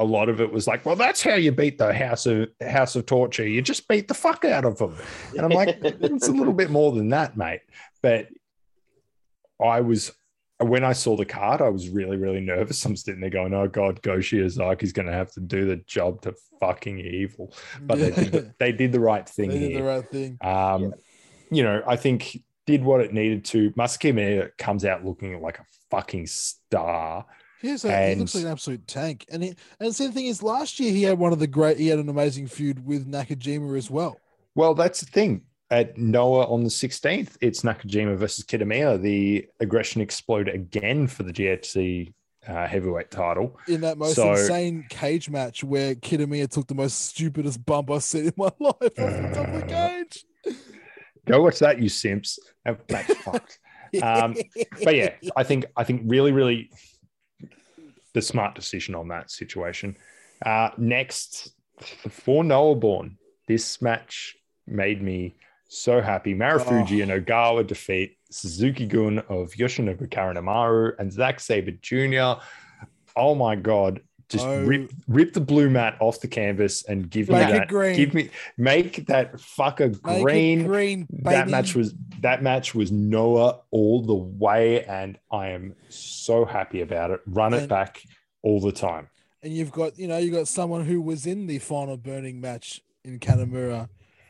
a 0.00 0.04
lot 0.04 0.28
of 0.28 0.40
it 0.40 0.52
was 0.52 0.66
like, 0.66 0.86
well, 0.86 0.96
that's 0.96 1.22
how 1.22 1.34
you 1.34 1.50
beat 1.50 1.78
the 1.78 1.92
House 1.92 2.26
of 2.26 2.48
House 2.66 2.94
of 2.94 3.06
Torture. 3.06 3.46
You 3.46 3.60
just 3.62 3.88
beat 3.88 4.06
the 4.06 4.14
fuck 4.14 4.44
out 4.44 4.64
of 4.64 4.78
them. 4.78 4.96
And 5.36 5.40
I'm 5.40 5.50
like, 5.50 5.78
it's 5.82 6.28
a 6.28 6.32
little 6.32 6.52
bit 6.52 6.70
more 6.70 6.92
than 6.92 7.08
that, 7.08 7.36
mate. 7.36 7.60
But 8.00 8.28
I 9.60 9.80
was 9.80 10.12
when 10.60 10.84
I 10.84 10.92
saw 10.92 11.16
the 11.16 11.24
card, 11.24 11.60
I 11.62 11.68
was 11.68 11.88
really, 11.88 12.16
really 12.16 12.40
nervous. 12.40 12.84
I'm 12.84 12.96
sitting 12.96 13.20
there 13.20 13.30
going, 13.30 13.54
"Oh 13.54 13.68
God, 13.68 14.02
Go 14.02 14.18
Shiozaki's 14.18 14.92
going 14.92 15.06
to 15.06 15.12
have 15.12 15.30
to 15.32 15.40
do 15.40 15.66
the 15.66 15.76
job 15.76 16.22
to 16.22 16.34
fucking 16.60 16.98
evil." 16.98 17.54
But 17.80 17.98
they, 17.98 18.10
did 18.10 18.32
the, 18.32 18.54
they 18.58 18.72
did 18.72 18.92
the 18.92 19.00
right 19.00 19.28
thing 19.28 19.50
They 19.50 19.58
did 19.58 19.70
here. 19.70 19.80
the 19.82 19.88
right 19.88 20.10
thing. 20.10 20.38
Um, 20.40 20.94
You 21.50 21.62
know, 21.62 21.82
I 21.86 21.96
think 21.96 22.42
did 22.66 22.84
what 22.84 23.00
it 23.00 23.12
needed 23.14 23.44
to. 23.46 23.70
Masakime 23.72 24.50
comes 24.58 24.84
out 24.84 25.04
looking 25.04 25.40
like 25.40 25.58
a 25.58 25.64
fucking 25.90 26.26
star. 26.26 27.24
He's 27.62 27.84
a, 27.84 28.10
he 28.10 28.14
looks 28.16 28.34
like 28.34 28.44
an 28.44 28.50
absolute 28.50 28.86
tank. 28.86 29.24
And 29.30 29.42
he, 29.42 29.48
and 29.80 29.88
the 29.88 29.94
same 29.94 30.12
thing 30.12 30.26
is 30.26 30.42
last 30.42 30.78
year 30.78 30.92
he 30.92 31.02
had 31.02 31.18
one 31.18 31.32
of 31.32 31.38
the 31.38 31.46
great 31.46 31.78
he 31.78 31.88
had 31.88 31.98
an 31.98 32.08
amazing 32.08 32.46
feud 32.46 32.84
with 32.84 33.10
Nakajima 33.10 33.76
as 33.76 33.90
well. 33.90 34.20
Well, 34.54 34.74
that's 34.74 35.00
the 35.00 35.06
thing. 35.06 35.42
At 35.70 35.98
Noah 35.98 36.46
on 36.46 36.62
the 36.62 36.70
16th, 36.70 37.36
it's 37.42 37.60
Nakajima 37.60 38.16
versus 38.16 38.44
Kitamiya. 38.44 39.00
The 39.02 39.46
aggression 39.60 40.00
explode 40.00 40.48
again 40.48 41.06
for 41.06 41.24
the 41.24 41.32
GHC 41.32 42.14
uh, 42.46 42.66
heavyweight 42.66 43.10
title. 43.10 43.58
In 43.68 43.82
that 43.82 43.98
most 43.98 44.16
So- 44.16 44.30
insane 44.32 44.86
cage 44.88 45.28
match 45.28 45.62
where 45.62 45.94
Kitamiya 45.94 46.48
took 46.48 46.66
the 46.68 46.74
most 46.74 46.94
stupidest 47.08 47.64
bump 47.66 47.90
I've 47.90 48.02
seen 48.02 48.26
in 48.26 48.32
my 48.38 48.46
life 48.58 48.74
off 48.80 48.80
the 48.96 49.30
top 49.34 49.48
of 49.48 49.60
the 49.60 49.66
cage. 49.66 50.24
Go 51.26 51.42
watch 51.42 51.58
that, 51.58 51.78
you 51.82 51.90
simps. 51.90 52.38
That- 52.64 52.86
That's 52.88 53.14
fucked. 53.16 53.58
Um, 54.02 54.36
But 54.84 54.96
yeah, 54.96 55.14
I 55.34 55.44
think 55.44 55.64
I 55.74 55.82
think 55.82 56.02
really, 56.04 56.30
really 56.30 56.70
the 58.12 58.20
smart 58.20 58.54
decision 58.54 58.94
on 58.94 59.08
that 59.08 59.30
situation. 59.30 59.96
Uh, 60.44 60.70
next, 60.76 61.52
for 62.10 62.44
Noah 62.44 62.74
Born, 62.74 63.16
this 63.46 63.80
match 63.80 64.36
made 64.66 65.00
me 65.02 65.36
so 65.68 66.00
happy. 66.00 66.34
Marufuji 66.34 67.00
oh. 67.00 67.12
and 67.12 67.26
Ogawa 67.26 67.66
defeat 67.66 68.16
Suzuki 68.30 68.86
Gun 68.86 69.18
of 69.28 69.52
Yoshinobu 69.52 70.08
Kanemaru 70.08 70.92
and 70.98 71.12
Zack 71.12 71.40
Sabre 71.40 71.72
Jr. 71.82 72.40
Oh 73.16 73.34
my 73.34 73.54
god. 73.56 74.00
Just 74.28 74.44
Oh. 74.44 74.62
rip 74.64 74.90
rip 75.06 75.32
the 75.32 75.40
blue 75.40 75.70
mat 75.70 75.96
off 76.00 76.20
the 76.20 76.28
canvas 76.28 76.84
and 76.84 77.08
give 77.08 77.30
Make 77.30 77.46
me 77.46 77.52
that. 77.52 77.68
green. 77.68 77.96
Give 77.96 78.12
me 78.12 78.28
make 78.58 79.06
that 79.06 79.32
fucker 79.34 79.98
Make 80.04 80.22
green 80.22 80.66
green, 80.66 81.06
that 81.22 81.48
match 81.48 81.74
was 81.74 81.94
that 82.20 82.42
match 82.42 82.74
was 82.74 82.92
Noah 82.92 83.60
all 83.70 84.02
the 84.02 84.14
way, 84.14 84.84
and 84.84 85.18
I 85.32 85.48
am 85.48 85.74
so 85.88 86.44
happy 86.44 86.82
about 86.82 87.10
it. 87.10 87.20
Run 87.26 87.54
it 87.54 87.68
back 87.70 88.02
all 88.42 88.60
the 88.60 88.72
time. 88.72 89.08
and 89.42 89.52
you've 89.52 89.72
got 89.72 89.98
you 89.98 90.08
know 90.08 90.18
you 90.18 90.30
got 90.30 90.46
someone 90.48 90.84
who 90.84 91.00
was 91.00 91.24
in 91.26 91.46
the 91.46 91.58
final 91.58 91.96
burning 91.96 92.38
match 92.40 92.82
in 93.04 93.18
Kanemaru. 93.18 93.88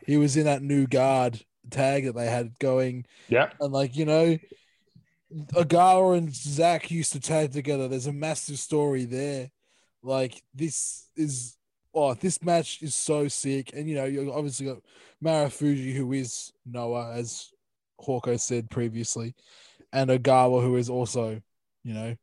He 0.09 0.17
was 0.17 0.35
in 0.35 0.45
that 0.45 0.63
new 0.63 0.87
guard 0.87 1.39
tag 1.69 2.05
that 2.05 2.15
they 2.15 2.25
had 2.25 2.57
going, 2.57 3.05
Yeah, 3.27 3.51
and 3.59 3.71
like 3.71 3.95
you 3.95 4.05
know, 4.05 4.39
Ogawa 5.53 6.17
and 6.17 6.33
Zack 6.33 6.89
used 6.89 7.11
to 7.11 7.19
tag 7.19 7.51
together. 7.51 7.87
There's 7.87 8.07
a 8.07 8.11
massive 8.11 8.57
story 8.57 9.05
there. 9.05 9.51
Like 10.01 10.41
this 10.55 11.07
is 11.15 11.57
oh, 11.93 12.15
this 12.15 12.41
match 12.41 12.81
is 12.81 12.95
so 12.95 13.27
sick, 13.27 13.69
and 13.75 13.87
you 13.87 13.93
know 13.93 14.05
you 14.05 14.33
obviously 14.33 14.65
got 14.65 14.79
Marufuji 15.23 15.93
who 15.93 16.11
is 16.13 16.51
Noah 16.65 17.13
as 17.13 17.51
Hawko 18.01 18.39
said 18.39 18.71
previously, 18.71 19.35
and 19.93 20.09
Ogawa 20.09 20.63
who 20.63 20.77
is 20.77 20.89
also 20.89 21.39
you 21.83 21.93
know 21.93 22.15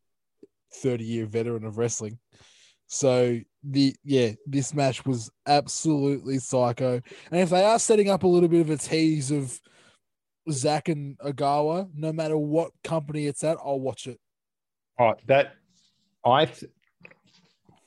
30 0.75 1.05
year 1.05 1.27
veteran 1.27 1.65
of 1.65 1.79
wrestling. 1.79 2.19
So 2.89 3.39
the 3.68 3.94
yeah, 4.05 4.32
this 4.47 4.72
match 4.74 5.05
was 5.05 5.30
absolutely 5.47 6.38
psycho. 6.38 7.01
And 7.30 7.40
if 7.40 7.51
they 7.51 7.64
are 7.64 7.78
setting 7.78 8.10
up 8.10 8.22
a 8.22 8.28
little 8.28 8.48
bit 8.48 8.60
of 8.60 8.70
a 8.70 8.76
tease 8.76 9.30
of 9.30 9.59
Zack 10.51 10.88
and 10.88 11.18
Ogawa, 11.18 11.88
no 11.94 12.12
matter 12.12 12.36
what 12.36 12.70
company 12.84 13.26
it's 13.26 13.43
at, 13.44 13.59
I'll 13.64 13.80
watch 13.80 14.06
it. 14.06 14.18
oh, 14.98 15.14
that 15.26 15.55
I. 16.24 16.44
Th- 16.47 16.70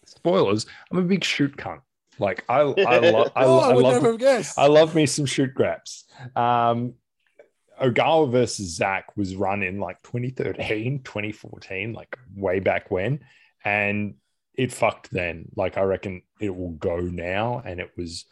spoilers. 0.06 0.66
I'm 0.92 0.98
a 0.98 1.02
big 1.04 1.24
shoot 1.24 1.56
cunt. 1.56 1.82
Like 2.18 2.44
I, 2.50 2.60
I, 2.60 2.64
lo- 2.64 3.32
I, 3.36 3.46
oh, 3.46 3.60
I 3.60 3.70
I 3.70 3.74
love, 3.74 3.94
never 3.94 4.12
have 4.12 4.20
guessed. 4.20 4.60
I 4.60 4.68
love 4.68 4.94
me 4.96 5.06
some 5.06 5.26
shoot 5.26 5.54
graps. 5.54 6.06
Um, 6.36 6.96
Ogawa 7.82 8.30
versus 8.30 8.76
Zack 8.76 9.16
was 9.16 9.36
run 9.36 9.64
in 9.64 9.80
like 9.80 10.02
2013, 10.04 11.04
2014, 11.04 11.94
like 11.94 12.18
way 12.36 12.60
back 12.60 12.92
when. 12.92 13.22
And 13.64 14.16
it 14.60 14.74
fucked 14.74 15.10
then. 15.12 15.46
Like, 15.56 15.78
I 15.78 15.82
reckon 15.84 16.22
it 16.40 16.54
will 16.56 16.72
go 16.72 16.98
now. 17.00 17.62
And 17.66 17.80
it 17.80 17.92
was 17.96 18.26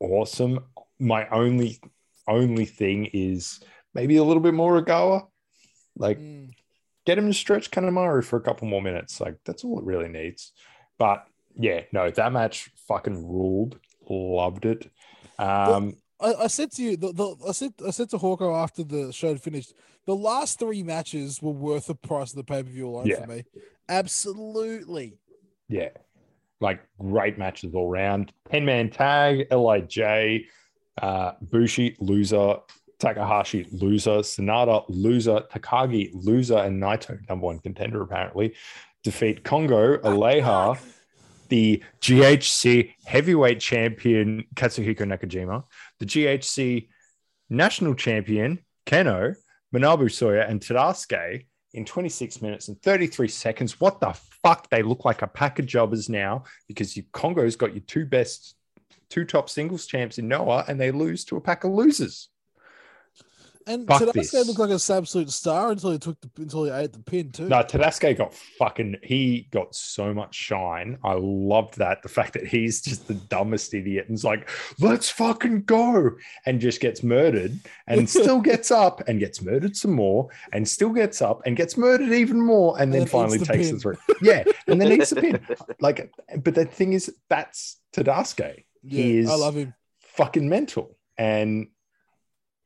awesome. 0.00 0.60
My 0.98 1.28
only, 1.28 1.78
only 2.26 2.64
thing 2.64 3.10
is 3.12 3.60
maybe 3.94 4.16
a 4.16 4.24
little 4.24 4.42
bit 4.42 4.54
more 4.54 4.80
Ogawa. 4.82 5.26
Like 5.96 6.18
Mm. 6.18 6.52
get 7.04 7.18
him 7.18 7.26
to 7.26 7.34
stretch 7.34 7.70
Kanemaru 7.70 8.24
for 8.24 8.36
a 8.36 8.40
couple 8.40 8.68
more 8.68 8.80
minutes. 8.80 9.20
Like 9.20 9.36
that's 9.44 9.64
all 9.64 9.78
it 9.80 9.84
really 9.84 10.08
needs. 10.08 10.52
But 10.96 11.26
yeah, 11.54 11.82
no, 11.92 12.10
that 12.10 12.32
match 12.32 12.70
fucking 12.86 13.26
ruled. 13.28 13.78
Loved 14.08 14.64
it. 14.64 14.90
Um, 15.38 15.96
I, 16.20 16.34
I 16.34 16.46
said 16.46 16.70
to 16.72 16.82
you, 16.82 16.96
the, 16.96 17.12
the, 17.12 17.36
I 17.48 17.52
said 17.52 17.72
I 17.86 17.90
said 17.90 18.08
to 18.10 18.18
Hawko 18.18 18.54
after 18.56 18.84
the 18.84 19.12
show 19.12 19.28
had 19.28 19.42
finished, 19.42 19.72
the 20.06 20.14
last 20.16 20.58
three 20.58 20.82
matches 20.82 21.42
were 21.42 21.52
worth 21.52 21.86
the 21.88 21.94
price 21.94 22.30
of 22.30 22.36
the 22.36 22.44
pay 22.44 22.62
per 22.62 22.70
view 22.70 22.88
alone 22.88 23.06
Yeah. 23.06 23.20
for 23.22 23.26
me. 23.26 23.42
Absolutely. 23.88 25.18
Yeah, 25.68 25.90
like 26.60 26.80
great 26.98 27.38
matches 27.38 27.74
all 27.74 27.88
round. 27.88 28.32
10 28.50 28.64
man 28.64 28.90
tag, 28.90 29.48
LIJ, 29.50 30.46
uh, 31.00 31.32
Bushi, 31.42 31.96
loser, 32.00 32.56
Takahashi, 32.98 33.66
loser, 33.70 34.18
Sanada, 34.18 34.84
loser, 34.88 35.42
Takagi, 35.52 36.10
loser, 36.14 36.58
and 36.58 36.82
Naito, 36.82 37.18
number 37.28 37.46
one 37.46 37.60
contender 37.60 38.02
apparently, 38.02 38.54
defeat 39.04 39.44
Kongoh, 39.44 39.98
Aleja, 40.00 40.78
the 41.48 41.82
GHC 42.00 42.94
heavyweight 43.04 43.60
champion, 43.60 44.44
Katsuhiko 44.54 45.00
Nakajima, 45.00 45.64
the 45.98 46.06
GHC 46.06 46.88
national 47.48 47.94
champion, 47.94 48.58
Kenoh, 48.86 49.36
Manabu 49.74 50.04
Soya, 50.04 50.48
and 50.48 50.60
Tadasuke 50.60 51.46
in 51.74 51.84
26 51.84 52.40
minutes 52.42 52.68
and 52.68 52.80
33 52.82 53.28
seconds. 53.28 53.80
What 53.80 54.00
the 54.00 54.12
fuck? 54.42 54.68
They 54.70 54.82
look 54.82 55.04
like 55.04 55.22
a 55.22 55.26
pack 55.26 55.58
of 55.58 55.66
jobbers 55.66 56.08
now 56.08 56.44
because 56.66 56.96
you 56.96 57.02
Kongoh's 57.12 57.56
got 57.56 57.74
your 57.74 57.84
two 57.86 58.06
best, 58.06 58.54
two 59.10 59.24
top 59.24 59.48
singles 59.50 59.86
champs 59.86 60.18
in 60.18 60.28
Noah, 60.28 60.64
and 60.68 60.80
they 60.80 60.90
lose 60.90 61.24
to 61.26 61.36
a 61.36 61.40
pack 61.40 61.64
of 61.64 61.72
losers. 61.72 62.28
And 63.68 63.86
Fuck 63.86 64.02
Tadasuke 64.02 64.30
this. 64.30 64.46
looked 64.46 64.58
like 64.58 64.70
an 64.70 64.96
absolute 64.96 65.30
star 65.30 65.70
until 65.70 65.92
he 65.92 65.98
took 65.98 66.18
the 66.20 66.30
until 66.40 66.64
he 66.64 66.70
ate 66.70 66.92
the 66.92 66.98
pin 67.00 67.30
too. 67.30 67.48
No, 67.48 67.58
Tadasuke 67.62 68.16
got 68.16 68.32
fucking, 68.32 68.96
he 69.02 69.46
got 69.50 69.74
so 69.74 70.14
much 70.14 70.34
shine. 70.34 70.98
I 71.04 71.12
loved 71.20 71.76
that. 71.78 72.02
The 72.02 72.08
fact 72.08 72.32
that 72.32 72.46
he's 72.46 72.80
just 72.80 73.06
the 73.06 73.14
dumbest 73.14 73.74
idiot 73.74 74.06
and 74.08 74.14
is 74.16 74.24
like, 74.24 74.48
let's 74.80 75.10
fucking 75.10 75.64
go, 75.64 76.10
and 76.46 76.60
just 76.60 76.80
gets 76.80 77.02
murdered 77.02 77.58
and 77.86 78.08
still 78.18 78.40
gets 78.40 78.70
up 78.70 79.06
and 79.06 79.20
gets 79.20 79.42
murdered 79.42 79.76
some 79.76 79.92
more 79.92 80.28
and 80.52 80.66
still 80.66 80.90
gets 80.90 81.20
up 81.20 81.42
and 81.46 81.56
gets 81.56 81.76
murdered 81.76 82.12
even 82.12 82.40
more 82.40 82.74
and, 82.80 82.84
And 82.84 82.92
then 82.94 83.00
then 83.00 83.08
finally 83.08 83.36
eats 83.38 83.46
the 83.46 83.52
takes 83.52 83.66
pin. 83.68 83.74
the 83.76 83.80
three. 83.80 83.96
Yeah. 84.22 84.44
And 84.66 84.80
then 84.80 84.92
eats 84.92 85.10
the 85.10 85.20
pin. 85.20 85.46
Like, 85.80 86.10
but 86.42 86.54
the 86.54 86.64
thing 86.64 86.94
is, 86.94 87.14
that's 87.28 87.76
Tadasuke. 87.92 88.64
yeah, 88.82 89.02
he 89.02 89.18
is 89.18 89.28
I 89.30 89.34
love 89.34 89.54
him. 89.56 89.74
fucking 90.00 90.48
mental. 90.48 90.96
And 91.18 91.68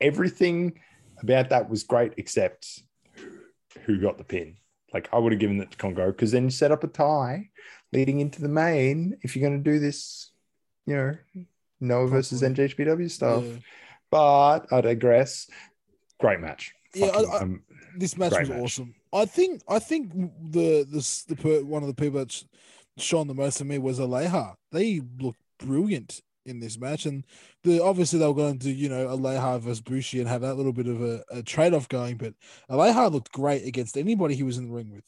everything 0.01 0.79
about 1.23 1.49
that 1.49 1.69
was 1.69 1.83
great, 1.83 2.13
except 2.17 2.81
who 3.85 3.99
got 3.99 4.17
the 4.17 4.23
pin. 4.23 4.57
Like 4.93 5.09
I 5.11 5.17
would 5.17 5.31
have 5.31 5.39
given 5.39 5.59
it 5.61 5.71
to 5.71 5.77
Kongoh 5.77 6.07
because 6.07 6.31
then 6.31 6.43
you 6.45 6.49
set 6.51 6.71
up 6.71 6.83
a 6.83 6.87
tie 6.87 7.49
leading 7.91 8.19
into 8.19 8.41
the 8.41 8.47
main 8.49 9.17
if 9.23 9.35
you're 9.35 9.47
going 9.47 9.61
to 9.63 9.71
do 9.71 9.79
this, 9.79 10.31
you 10.85 10.95
know, 10.95 11.13
Noah 11.79 12.07
versus. 12.07 12.41
NJPW 12.41 13.09
stuff. 13.09 13.43
Yeah. 13.43 13.57
But 14.11 14.71
I 14.71 14.81
digress. 14.81 15.49
Great 16.19 16.39
match. 16.39 16.73
Yeah, 16.93 17.07
Fucking, 17.07 17.29
I- 17.31 17.37
um, 17.39 17.63
This 17.97 18.17
match 18.17 18.33
was 18.39 18.49
match. 18.49 18.59
awesome. 18.61 18.93
I 19.11 19.25
think 19.25 19.61
I 19.67 19.79
think 19.79 20.11
the 20.51 20.85
this 20.89 21.23
the 21.23 21.35
per, 21.35 21.63
one 21.63 21.81
of 21.83 21.87
the 21.87 21.93
people 21.95 22.19
that 22.19 22.31
sh- 22.31 22.43
shone 22.97 23.27
the 23.27 23.33
most 23.33 23.57
to 23.57 23.65
me 23.65 23.77
was 23.79 23.99
Aleja. 23.99 24.55
They 24.71 25.01
looked 25.19 25.39
brilliant 25.59 26.21
in 26.45 26.59
this 26.59 26.77
match, 26.77 27.05
and 27.05 27.23
the 27.63 27.81
obviously 27.83 28.19
they 28.19 28.27
were 28.27 28.33
going 28.33 28.59
to 28.59 28.71
you 28.71 28.89
know 28.89 29.07
Aleja 29.07 29.59
versus 29.59 29.81
Bushi 29.81 30.19
and 30.19 30.27
have 30.27 30.41
that 30.41 30.55
little 30.55 30.73
bit 30.73 30.87
of 30.87 31.01
a, 31.01 31.23
a 31.31 31.41
trade 31.43 31.73
off 31.73 31.87
going. 31.89 32.17
But 32.17 32.33
Aleja 32.69 33.11
looked 33.11 33.31
great 33.31 33.65
against 33.65 33.97
anybody 33.97 34.35
he 34.35 34.43
was 34.43 34.57
in 34.57 34.67
the 34.67 34.73
ring 34.73 34.91
with. 34.91 35.05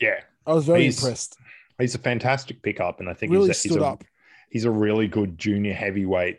yeah, 0.00 0.20
I 0.46 0.52
was 0.54 0.66
very 0.66 0.84
He's 0.84 1.02
impressed. 1.02 1.36
he's 1.78 1.94
a 1.94 1.98
fantastic 1.98 2.62
pickup, 2.62 3.00
and 3.00 3.08
I 3.08 3.14
think 3.14 3.32
Really 3.32 3.48
he's, 3.48 3.64
a, 3.64 3.68
he's 3.68 3.72
stood 3.72 3.82
a, 3.82 3.86
up. 3.86 4.04
he's 4.50 4.64
a 4.64 4.70
really 4.70 5.08
good 5.08 5.38
junior 5.38 5.74
heavyweight 5.74 6.38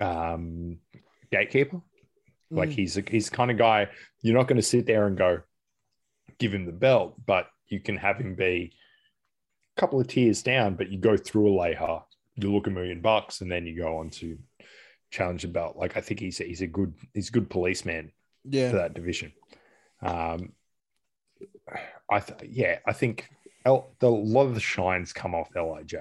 um, 0.00 0.78
gatekeeper. 1.30 1.80
Like 2.50 2.68
Mm. 2.70 2.72
he's 2.74 2.96
a, 2.98 3.02
he's 3.08 3.30
the 3.30 3.36
kind 3.36 3.50
of 3.50 3.56
guy 3.58 3.88
you're 4.22 4.36
not 4.36 4.46
going 4.46 4.56
to 4.56 4.62
sit 4.62 4.86
there 4.86 5.06
and 5.06 5.16
go 5.16 5.40
give 6.38 6.52
him 6.54 6.66
the 6.66 6.72
belt, 6.72 7.14
but 7.24 7.48
you 7.68 7.80
can 7.80 7.96
have 7.96 8.18
him 8.18 8.34
be 8.34 8.72
a 9.76 9.80
couple 9.80 10.00
of 10.00 10.06
tiers 10.06 10.42
down, 10.42 10.74
but 10.74 10.88
you 10.90 10.98
go 10.98 11.16
through 11.16 11.48
a 11.48 11.50
Leha, 11.74 12.02
you 12.36 12.52
look 12.52 12.66
a 12.66 12.70
million 12.70 13.00
bucks, 13.00 13.40
and 13.40 13.50
then 13.50 13.66
you 13.66 13.76
go 13.76 13.98
on 13.98 14.10
to 14.10 14.38
challenge 15.10 15.42
the 15.42 15.48
belt. 15.48 15.76
Like 15.76 15.96
I 15.96 16.00
think 16.00 16.20
he's 16.20 16.40
a, 16.40 16.44
he's 16.44 16.62
a 16.62 16.66
good 16.66 16.94
he's 17.12 17.28
a 17.28 17.32
good 17.32 17.48
policeman 17.48 18.12
yeah, 18.44 18.70
for 18.70 18.76
that 18.76 18.94
division. 18.94 19.32
Um, 20.02 20.52
I 22.10 22.20
th- 22.20 22.50
yeah, 22.50 22.78
I 22.86 22.92
think 22.92 23.28
L- 23.64 23.94
the, 24.00 24.08
a 24.08 24.08
lot 24.08 24.46
of 24.46 24.54
the 24.54 24.60
shines 24.60 25.12
come 25.12 25.34
off 25.34 25.50
Lij, 25.54 25.94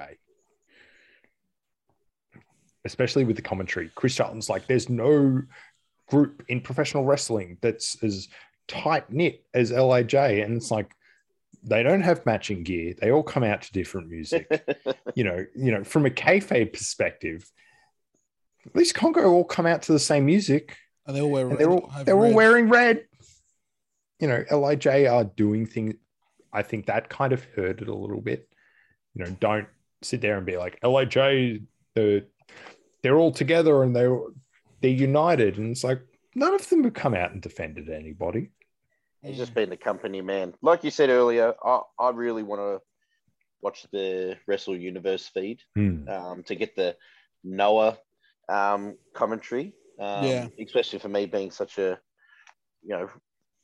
especially 2.85 3.23
with 3.23 3.35
the 3.35 3.41
commentary. 3.41 3.89
Chris 3.95 4.15
Charlton's 4.15 4.49
like, 4.49 4.67
there's 4.67 4.89
no 4.89 5.41
group 6.09 6.43
in 6.49 6.59
professional 6.61 7.05
wrestling 7.05 7.57
that's 7.61 8.01
as 8.03 8.27
tight 8.67 9.09
knit 9.11 9.45
as 9.53 9.71
Lij, 9.71 10.13
and 10.13 10.57
it's 10.57 10.71
like 10.71 10.93
they 11.63 11.83
don't 11.83 12.01
have 12.01 12.25
matching 12.25 12.63
gear. 12.63 12.93
They 12.99 13.11
all 13.11 13.23
come 13.23 13.43
out 13.43 13.61
to 13.63 13.71
different 13.71 14.09
music. 14.09 14.47
you 15.15 15.23
know, 15.23 15.45
you 15.55 15.71
know, 15.71 15.83
from 15.83 16.05
a 16.05 16.09
kayfabe 16.09 16.73
perspective, 16.73 17.49
at 18.65 18.75
least 18.75 18.95
Kongoh 18.95 19.25
all 19.25 19.43
come 19.43 19.65
out 19.65 19.83
to 19.83 19.91
the 19.91 19.99
same 19.99 20.25
music 20.25 20.77
and 21.05 21.15
they 21.15 21.21
all 21.21 21.29
wear. 21.29 21.49
and 21.49 21.57
they're 21.57 21.69
all 21.69 21.91
they're 22.03 22.17
all 22.17 22.33
wearing 22.33 22.69
red. 22.69 23.05
You 24.19 24.27
know, 24.27 24.57
Lij 24.57 24.87
are 24.87 25.23
doing 25.23 25.65
things. 25.65 25.95
I 26.51 26.61
think 26.61 26.85
that 26.85 27.09
kind 27.09 27.33
of 27.33 27.43
hurt 27.55 27.81
it 27.81 27.87
a 27.87 27.95
little 27.95 28.21
bit. 28.21 28.47
You 29.13 29.25
know, 29.25 29.31
don't 29.39 29.67
sit 30.01 30.21
there 30.21 30.37
and 30.37 30.45
be 30.45 30.57
like 30.57 30.79
Lij. 30.83 31.15
They're 31.95 32.21
they're 33.01 33.17
all 33.17 33.31
together 33.31 33.83
and 33.83 33.95
they're 33.95 34.17
they're 34.81 34.91
united, 34.91 35.57
and 35.57 35.71
it's 35.71 35.83
like 35.83 36.01
none 36.35 36.53
of 36.53 36.67
them 36.69 36.83
have 36.83 36.93
come 36.93 37.13
out 37.13 37.31
and 37.31 37.41
defended 37.41 37.89
anybody. 37.89 38.51
He's 39.23 39.37
just 39.37 39.53
been 39.55 39.69
the 39.69 39.77
company 39.77 40.21
man. 40.21 40.53
Like 40.61 40.83
you 40.83 40.91
said 40.91 41.09
earlier, 41.09 41.53
I, 41.63 41.81
I 41.99 42.09
really 42.09 42.43
want 42.43 42.61
to 42.61 42.81
watch 43.61 43.85
the 43.91 44.37
Wrestle 44.47 44.75
Universe 44.75 45.27
feed 45.27 45.61
Hmm. 45.75 46.07
um, 46.09 46.43
to 46.43 46.55
get 46.55 46.75
the 46.75 46.97
Noah 47.43 47.97
um, 48.49 48.97
commentary. 49.13 49.73
Um, 49.99 50.23
Yeah. 50.23 50.47
Especially 50.59 50.99
for 50.99 51.09
me 51.09 51.25
being 51.25 51.51
such 51.51 51.77
a, 51.77 51.99
you 52.83 52.89
know, 52.89 53.09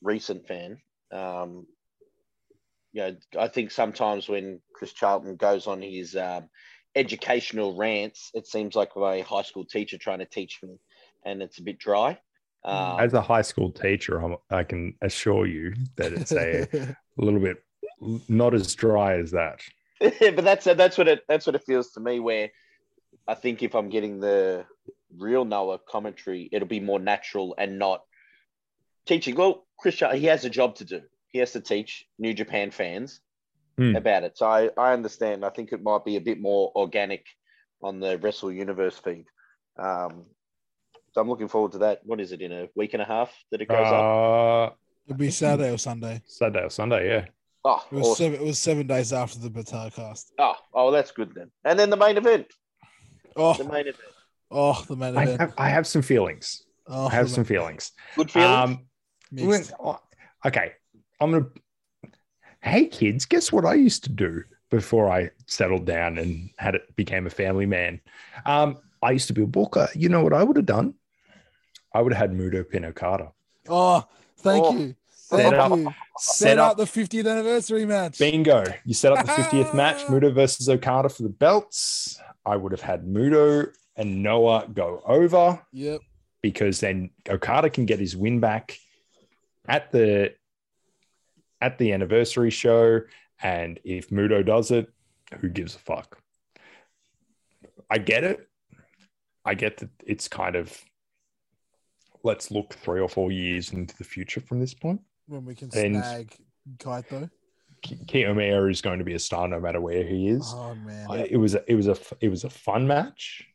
recent 0.02 0.48
fan. 0.48 0.80
Um, 1.12 1.66
you 2.94 3.02
know, 3.02 3.16
I 3.38 3.48
think 3.48 3.72
sometimes 3.72 4.30
when 4.30 4.62
Chris 4.74 4.94
Charlton 4.94 5.36
goes 5.36 5.68
on 5.68 5.82
his 5.82 6.16
um, 6.16 6.50
educational 6.96 7.76
rants, 7.76 8.32
it 8.34 8.48
seems 8.48 8.76
like 8.76 8.92
a 8.96 9.22
high 9.22 9.42
school 9.44 9.66
teacher 9.66 9.98
trying 9.98 10.20
to 10.20 10.26
teach 10.26 10.60
me, 10.64 10.80
and 11.26 11.42
it's 11.42 11.60
a 11.60 11.64
bit 11.64 11.78
dry. 11.80 12.18
Um, 12.64 13.00
As 13.00 13.14
a 13.14 13.22
high 13.22 13.42
school 13.42 13.72
teacher, 13.72 14.20
I'm, 14.20 14.36
I 14.50 14.64
can 14.64 14.96
assure 15.02 15.46
you 15.48 15.74
that 15.96 16.14
it's 16.14 16.32
a, 16.32 16.62
a 16.74 16.96
little 17.18 17.40
bit 17.40 17.64
not 18.28 18.54
as 18.54 18.76
dry 18.76 19.18
as 19.18 19.32
that. 19.32 19.62
but 20.00 20.44
that's 20.44 20.66
that's 20.66 20.98
what 20.98 21.08
it 21.10 21.24
that's 21.28 21.46
what 21.46 21.56
it 21.56 21.64
feels 21.66 21.92
to 21.92 22.00
me. 22.00 22.20
Where 22.20 22.50
I 23.28 23.36
think 23.36 23.62
if 23.62 23.76
I'm 23.76 23.90
getting 23.90 24.20
the 24.20 24.66
real 25.18 25.44
Noah 25.44 25.80
commentary, 25.80 26.48
it'll 26.52 26.68
be 26.68 26.80
more 26.80 27.00
natural 27.00 27.56
and 27.58 27.78
not 27.78 28.04
teaching. 29.06 29.36
Well, 29.36 29.68
Chris, 29.78 30.02
he 30.14 30.26
has 30.26 30.46
a 30.46 30.50
job 30.50 30.76
to 30.76 30.86
do. 30.86 31.02
He 31.28 31.40
has 31.40 31.52
to 31.52 31.62
teach 31.62 32.06
New 32.18 32.34
Japan 32.34 32.72
fans 32.72 33.20
Hmm. 33.80 33.96
about 33.96 34.26
it. 34.26 34.38
So 34.38 34.46
I, 34.46 34.70
I 34.78 34.92
understand. 34.92 35.46
I 35.46 35.50
think 35.50 35.72
it 35.72 35.82
might 35.82 36.04
be 36.04 36.18
a 36.18 36.22
bit 36.22 36.42
more 36.42 36.70
organic 36.76 37.26
on 37.82 38.02
the 38.02 38.18
Wrestle 38.18 38.52
Universe 38.52 39.00
feed. 39.00 39.24
Um, 39.82 40.26
so 41.12 41.22
I'm 41.22 41.28
looking 41.30 41.48
forward 41.48 41.72
to 41.74 41.78
that. 41.80 42.00
What 42.04 42.20
is 42.20 42.32
it 42.32 42.42
in 42.42 42.52
a 42.52 42.68
week 42.76 42.94
and 42.94 43.02
a 43.02 43.06
half 43.06 43.32
that 43.52 43.62
it 43.62 43.68
goes 43.68 43.78
up? 43.88 43.94
Uh, 44.72 44.74
It'll 45.08 45.18
be 45.18 45.32
Saturday 45.32 45.72
or 45.74 45.78
Sunday. 45.78 46.22
Saturday 46.26 46.66
or 46.66 46.70
Sunday, 46.70 47.08
yeah. 47.10 47.26
Oh, 47.66 47.84
It 47.92 47.96
was 47.96 48.08
awesome. 48.08 48.26
seven. 48.34 48.40
It 48.42 48.46
was 48.46 48.60
seven 48.60 48.88
days 48.88 49.12
after 49.12 49.40
the 49.40 49.50
Batar 49.50 49.94
cast. 49.94 50.32
oh, 50.40 50.54
oh, 50.74 50.92
that's 50.92 51.12
good 51.12 51.34
then. 51.36 51.50
And 51.66 51.78
then 51.80 51.90
the 51.90 51.98
main 51.98 52.18
event. 52.18 52.48
Oh, 53.36 53.54
The 53.54 53.64
main 53.64 53.82
event. 53.82 53.98
oh, 54.52 54.84
the 54.88 54.96
main 54.96 55.18
I 55.18 55.24
event. 55.24 55.40
have, 55.42 55.54
I 55.58 55.70
have 55.70 55.86
some 55.88 56.02
feelings. 56.02 56.64
Oh, 56.88 57.08
I 57.08 57.12
have 57.12 57.30
some 57.30 57.42
main- 57.42 57.46
feelings. 57.48 57.92
Good 58.16 58.32
feeling. 58.32 58.50
Um, 58.52 59.98
okay, 60.46 60.72
I'm 61.20 61.32
gonna. 61.32 61.46
Hey 62.62 62.88
kids, 62.88 63.26
guess 63.26 63.52
what 63.52 63.66
I 63.66 63.74
used 63.76 64.04
to 64.06 64.12
do 64.12 64.44
before 64.70 65.10
I 65.10 65.30
settled 65.48 65.86
down 65.86 66.18
and 66.18 66.50
had 66.58 66.76
it 66.76 66.96
became 66.96 67.26
a 67.26 67.30
family 67.30 67.66
man? 67.66 68.02
Um, 68.46 68.78
I 69.02 69.12
used 69.12 69.28
to 69.28 69.34
be 69.34 69.44
a 69.44 69.48
booker. 69.48 69.88
You 69.96 70.10
know 70.10 70.24
what 70.24 70.34
I 70.34 70.44
would 70.44 70.58
have 70.58 70.66
done? 70.66 70.94
I 71.94 72.02
would 72.02 72.14
have 72.14 72.30
had 72.32 72.38
Mutoh 72.38 72.68
pin 72.70 72.86
Okada. 72.86 73.32
Oh, 73.68 74.06
thank 74.38 74.66
Oh, 74.66 74.72
you. 74.78 74.96
set 75.10 75.40
Thank 75.42 75.54
up- 75.56 75.78
you. 75.78 75.84
Set, 76.18 76.38
set 76.38 76.58
up, 76.60 76.72
up- 76.72 76.78
the 76.78 76.84
50th 76.86 77.30
anniversary 77.30 77.86
match. 77.86 78.20
Bingo! 78.20 78.64
You 78.86 78.94
set 78.94 79.14
up 79.14 79.26
the 79.26 79.32
50th 79.32 79.74
match, 79.74 80.02
Mutoh 80.08 80.34
versus 80.34 80.68
Okada 80.70 81.10
for 81.10 81.24
the 81.24 81.30
belts. 81.30 82.20
I 82.46 82.56
would 82.56 82.72
have 82.74 82.82
had 82.82 83.06
Mutoh 83.06 83.74
and 83.96 84.22
Noah 84.24 84.68
go 84.74 85.02
over. 85.06 85.62
Yep. 85.72 86.02
because 86.42 86.80
then 86.80 87.10
Okada 87.30 87.70
can 87.70 87.86
get 87.86 88.00
his 88.00 88.16
win 88.18 88.40
back 88.40 88.78
at 89.68 89.92
the 89.92 90.34
at 91.62 91.78
the 91.78 91.92
anniversary 91.92 92.50
show, 92.50 93.02
and 93.42 93.80
if 93.84 94.10
Muto 94.10 94.46
does 94.46 94.72
it, 94.72 94.88
who 95.42 95.50
gives 95.50 95.76
a 95.76 95.80
fuck? 95.80 96.22
I 97.90 97.98
get 97.98 98.24
it. 98.24 98.48
I 99.46 99.54
get 99.56 99.78
that 99.78 99.90
it's 100.06 100.28
kind 100.30 100.56
of 100.56 100.78
let's 102.24 102.52
look 102.52 102.74
three 102.74 103.00
or 103.00 103.10
four 103.10 103.32
years 103.32 103.72
into 103.74 103.96
the 103.98 104.04
future 104.04 104.42
from 104.42 104.60
this 104.60 104.74
point. 104.74 105.02
when 105.28 105.46
we 105.46 105.54
can 105.56 105.70
And- 105.76 105.96
snag 106.04 106.36
Kaito. 106.78 107.30
Ki- 107.82 107.96
Kiyomiya 108.06 108.70
is 108.70 108.82
going 108.82 109.00
to 109.00 109.06
be 109.06 109.14
a 109.14 109.20
star 109.20 109.48
no 109.48 109.60
matter 109.60 109.80
where 109.80 110.04
he 110.04 110.28
is. 110.28 110.44
Oh 110.56 110.76
man, 110.76 111.08
I- 111.10 111.28
it 111.30 111.38
was 111.38 111.56
a, 111.56 111.64
it 111.72 111.76
was 111.76 111.88
a 111.88 111.92
f- 111.92 112.14
it 112.20 112.30
was 112.30 112.44
a 112.44 112.50
fun 112.50 112.88
match. 112.88 113.46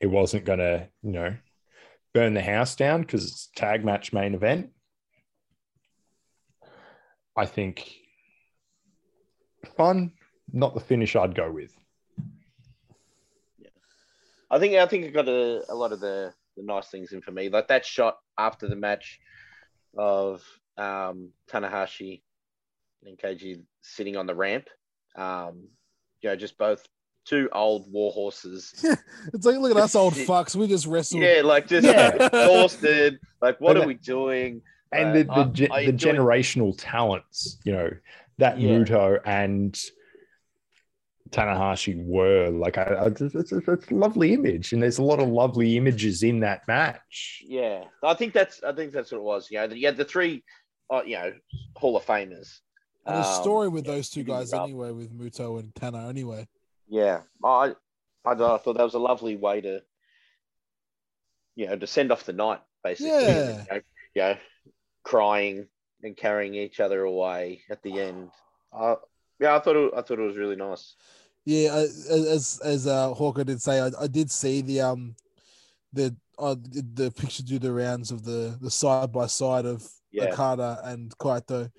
It 0.00 0.06
wasn't 0.06 0.44
gonna 0.44 0.88
you 1.02 1.12
know 1.12 1.36
burn 2.14 2.32
the 2.34 2.42
house 2.42 2.74
down 2.76 3.02
because 3.02 3.24
it's 3.26 3.48
tag 3.56 3.84
match 3.84 4.12
main 4.12 4.34
event. 4.34 4.70
I 7.36 7.44
think 7.44 7.92
fun, 9.76 10.12
not 10.52 10.72
the 10.74 10.80
finish 10.80 11.14
I'd 11.16 11.34
go 11.34 11.50
with. 11.50 11.76
Yeah. 13.58 13.68
I 14.50 14.58
think 14.58 14.74
I 14.76 14.86
think 14.86 15.04
it 15.04 15.12
got 15.12 15.28
a, 15.28 15.64
a 15.70 15.74
lot 15.74 15.92
of 15.92 16.00
the, 16.00 16.32
the 16.56 16.62
nice 16.62 16.88
things 16.88 17.12
in 17.12 17.20
for 17.20 17.30
me. 17.32 17.48
Like 17.48 17.68
that 17.68 17.84
shot 17.84 18.18
after 18.38 18.68
the 18.68 18.76
match 18.76 19.20
of 19.96 20.42
um, 20.76 21.30
Tanahashi 21.50 22.22
and 23.04 23.18
KG 23.18 23.62
sitting 23.82 24.16
on 24.16 24.26
the 24.26 24.34
ramp. 24.34 24.68
Um, 25.16 25.68
you 26.20 26.30
know, 26.30 26.36
just 26.36 26.58
both 26.58 26.86
two 27.24 27.48
old 27.52 27.90
war 27.90 28.12
horses. 28.12 28.72
it's 29.32 29.46
like 29.46 29.56
look 29.56 29.70
at 29.76 29.82
us 29.82 29.94
old 29.94 30.14
fucks. 30.14 30.54
We 30.56 30.66
just 30.66 30.86
wrestled. 30.86 31.22
Yeah, 31.22 31.42
like 31.44 31.66
just 31.68 31.86
Yeah. 31.86 32.14
exhausted. 32.26 33.18
Like, 33.40 33.60
what 33.60 33.74
But 33.74 33.84
are 33.84 33.86
we 33.86 33.94
doing? 33.94 34.62
And 34.92 35.10
Uh, 35.10 35.12
the 35.12 35.24
the, 35.24 35.32
I- 35.32 35.44
ge- 35.48 35.56
the 35.86 35.88
enjoyed- 35.90 36.16
generational 36.16 36.74
talents, 36.78 37.58
you 37.64 37.72
know, 37.72 37.90
that 38.38 38.58
Yeah. 38.60 38.70
Muto 38.78 39.20
and 39.24 39.78
Tanahashi 41.30 42.04
were 42.04 42.50
like, 42.50 42.78
I, 42.78 42.82
I, 42.82 43.06
it's, 43.06 43.20
it's, 43.20 43.52
it's 43.52 43.90
a 43.90 43.94
lovely 43.94 44.32
image, 44.34 44.72
and 44.72 44.82
there's 44.82 44.98
a 44.98 45.02
lot 45.02 45.20
of 45.20 45.28
lovely 45.28 45.76
images 45.76 46.22
in 46.22 46.40
that 46.40 46.66
match. 46.68 47.42
Yeah, 47.44 47.84
I 48.02 48.14
think 48.14 48.32
that's 48.32 48.62
I 48.62 48.72
think 48.72 48.92
that's 48.92 49.12
what 49.12 49.18
it 49.18 49.24
was. 49.24 49.50
You 49.50 49.58
know, 49.58 49.74
you 49.74 49.86
had 49.86 49.96
the 49.96 50.04
three, 50.04 50.44
uh, 50.90 51.02
you 51.04 51.16
know, 51.16 51.32
Hall 51.76 51.96
of 51.96 52.04
Famers. 52.04 52.60
And 53.04 53.16
the 53.22 53.28
Um, 53.28 53.42
story 53.42 53.68
with 53.68 53.86
yeah, 53.86 53.92
those 53.92 54.10
two 54.10 54.24
guys 54.24 54.52
anyway, 54.52 54.90
with 54.90 55.16
Muto 55.16 55.60
and 55.60 55.74
Tana 55.74 56.08
anyway. 56.08 56.48
Yeah, 56.88 57.20
I, 57.44 57.74
I, 58.24 58.32
I 58.32 58.34
thought 58.34 58.76
that 58.76 58.82
was 58.82 58.94
a 58.94 58.98
lovely 58.98 59.36
way 59.36 59.60
to, 59.60 59.82
you 61.54 61.66
know, 61.66 61.76
to 61.76 61.86
send 61.86 62.10
off 62.12 62.24
the 62.24 62.32
night, 62.32 62.60
basically. 62.82 63.10
Yeah. 63.10 63.48
You 63.48 63.66
know, 63.70 63.80
you 64.14 64.22
know, 64.22 64.36
crying 65.04 65.68
and 66.02 66.16
carrying 66.16 66.54
each 66.54 66.80
other 66.80 67.02
away 67.02 67.62
at 67.70 67.82
the 67.82 68.00
end. 68.00 68.30
Uh, 68.72 68.96
yeah, 69.38 69.54
I 69.56 69.60
thought 69.60 69.76
it, 69.76 69.92
I 69.96 70.02
thought 70.02 70.18
it 70.18 70.26
was 70.26 70.36
really 70.36 70.56
nice. 70.56 70.94
Yeah, 71.46 71.74
as 71.74 72.60
as 72.64 72.86
uh, 72.88 73.14
Hawko 73.14 73.46
did 73.46 73.62
say, 73.62 73.80
I, 73.80 73.90
I 74.00 74.08
did 74.08 74.30
see 74.30 74.62
the 74.62 74.80
um 74.80 75.14
the 75.92 76.14
uh, 76.38 76.56
the 76.60 76.84
the 76.94 77.10
picture 77.12 77.44
do 77.44 77.58
the 77.58 77.72
rounds 77.72 78.10
of 78.10 78.24
the 78.24 78.58
the 78.60 78.70
side 78.70 79.12
by 79.12 79.26
side 79.26 79.64
of 79.64 79.88
Yeah, 80.10 80.32
Okada 80.32 80.80
and 80.82 81.16
Kaito, 81.18 81.70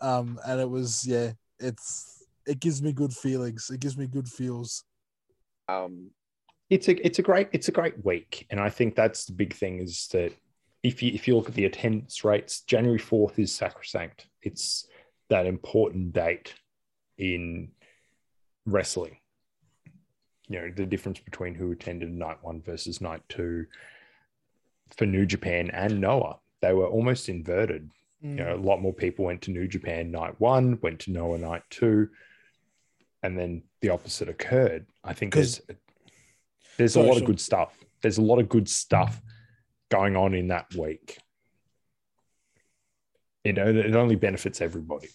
um, 0.00 0.38
and 0.46 0.60
it 0.60 0.70
was 0.70 1.04
yeah, 1.06 1.32
it's 1.58 2.24
it 2.46 2.60
gives 2.60 2.80
me 2.80 2.92
good 2.92 3.12
feelings. 3.12 3.68
It 3.68 3.80
gives 3.80 3.98
me 3.98 4.06
good 4.06 4.28
feels. 4.28 4.84
um, 5.68 6.10
It's 6.70 6.88
a 6.88 7.04
it's 7.04 7.18
a 7.18 7.22
great 7.22 7.48
it's 7.52 7.68
a 7.68 7.72
great 7.72 8.04
week, 8.04 8.46
and 8.50 8.60
I 8.60 8.70
think 8.70 8.94
that's 8.94 9.24
the 9.24 9.32
big 9.32 9.54
thing 9.54 9.80
is 9.80 10.06
that 10.12 10.32
if 10.84 11.02
you 11.02 11.10
if 11.12 11.26
you 11.26 11.36
look 11.36 11.48
at 11.48 11.54
the 11.54 11.64
attendance 11.66 12.24
rates, 12.24 12.60
January 12.62 12.98
fourth 12.98 13.40
is 13.40 13.52
sacrosanct. 13.52 14.28
It's 14.40 14.86
that 15.30 15.46
important 15.46 16.12
date 16.12 16.54
in 17.18 17.72
wrestling. 18.66 19.16
You 20.48 20.60
know 20.60 20.70
the 20.74 20.86
difference 20.86 21.20
between 21.20 21.54
who 21.54 21.70
attended 21.70 22.10
night 22.10 22.38
one 22.42 22.60
versus 22.62 23.00
night 23.00 23.22
two 23.28 23.66
for 24.96 25.06
New 25.06 25.26
Japan 25.26 25.70
and 25.70 26.00
Noah. 26.00 26.38
They 26.60 26.72
were 26.72 26.88
almost 26.88 27.28
inverted. 27.28 27.90
Mm. 28.24 28.30
You 28.30 28.44
know, 28.44 28.54
a 28.54 28.56
lot 28.56 28.80
more 28.80 28.92
people 28.92 29.26
went 29.26 29.42
to 29.42 29.50
New 29.50 29.68
Japan 29.68 30.10
night 30.10 30.40
one, 30.40 30.78
went 30.82 31.00
to 31.00 31.12
Noah 31.12 31.38
night 31.38 31.62
two, 31.70 32.08
and 33.22 33.38
then 33.38 33.62
the 33.80 33.90
opposite 33.90 34.28
occurred. 34.28 34.86
I 35.04 35.14
think 35.14 35.34
there's 35.34 35.60
there's 36.76 36.96
a 36.96 37.02
lot 37.02 37.16
of 37.16 37.24
good 37.24 37.40
stuff. 37.40 37.76
There's 38.02 38.18
a 38.18 38.22
lot 38.22 38.38
of 38.38 38.48
good 38.48 38.68
stuff 38.68 39.20
going 39.90 40.16
on 40.16 40.34
in 40.34 40.48
that 40.48 40.74
week. 40.74 41.18
You 43.44 43.52
know, 43.52 43.66
it 43.66 43.94
only 43.94 44.16
benefits 44.16 44.60
everybody. 44.60 45.08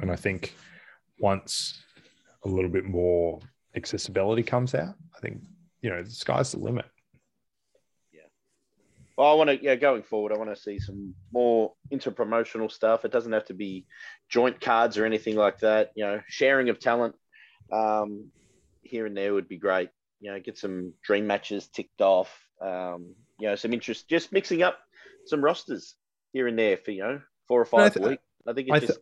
And 0.00 0.10
I 0.10 0.16
think 0.16 0.54
once 1.18 1.82
a 2.44 2.48
little 2.48 2.70
bit 2.70 2.84
more 2.84 3.40
accessibility 3.76 4.42
comes 4.42 4.74
out, 4.74 4.94
I 5.16 5.20
think, 5.20 5.42
you 5.82 5.90
know, 5.90 6.02
the 6.02 6.10
sky's 6.10 6.52
the 6.52 6.58
limit. 6.58 6.86
Yeah. 8.12 8.20
Well, 9.16 9.30
I 9.30 9.34
want 9.34 9.50
to, 9.50 9.62
yeah, 9.62 9.74
going 9.76 10.02
forward, 10.02 10.32
I 10.32 10.38
want 10.38 10.54
to 10.54 10.60
see 10.60 10.78
some 10.78 11.14
more 11.32 11.74
interpromotional 11.92 12.70
stuff. 12.70 13.04
It 13.04 13.12
doesn't 13.12 13.32
have 13.32 13.46
to 13.46 13.54
be 13.54 13.86
joint 14.28 14.60
cards 14.60 14.98
or 14.98 15.04
anything 15.04 15.36
like 15.36 15.58
that. 15.60 15.90
You 15.94 16.04
know, 16.04 16.20
sharing 16.28 16.68
of 16.68 16.78
talent 16.78 17.14
um, 17.72 18.30
here 18.82 19.06
and 19.06 19.16
there 19.16 19.34
would 19.34 19.48
be 19.48 19.58
great. 19.58 19.90
You 20.20 20.32
know, 20.32 20.40
get 20.40 20.58
some 20.58 20.92
dream 21.02 21.26
matches 21.26 21.68
ticked 21.68 22.00
off. 22.00 22.30
Um, 22.60 23.14
you 23.38 23.48
know, 23.48 23.54
some 23.54 23.72
interest, 23.72 24.08
just 24.08 24.32
mixing 24.32 24.62
up 24.62 24.78
some 25.26 25.42
rosters 25.42 25.94
here 26.32 26.46
and 26.46 26.58
there 26.58 26.76
for 26.76 26.90
you 26.90 27.02
know 27.02 27.20
four 27.48 27.62
or 27.62 27.66
I 27.66 27.68
five 27.68 27.94
th- 27.94 28.04
a 28.04 28.08
week. 28.10 28.20
I 28.46 28.52
think 28.52 28.68
it 28.68 28.72
I 28.72 28.78
th- 28.78 28.88
just 28.88 29.00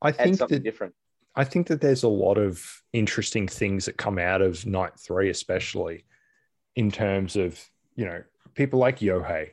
I 0.00 0.08
adds 0.08 0.18
think 0.18 0.36
something 0.36 0.58
that 0.58 0.64
different. 0.64 0.94
I 1.36 1.44
think 1.44 1.66
that 1.66 1.82
there's 1.82 2.02
a 2.02 2.08
lot 2.08 2.38
of 2.38 2.82
interesting 2.94 3.46
things 3.46 3.84
that 3.84 3.98
come 3.98 4.18
out 4.18 4.40
of 4.40 4.64
night 4.64 4.98
three, 4.98 5.28
especially 5.28 6.04
in 6.74 6.90
terms 6.90 7.36
of, 7.36 7.62
you 7.94 8.06
know, 8.06 8.22
people 8.54 8.80
like 8.80 9.00
Yohei, 9.00 9.50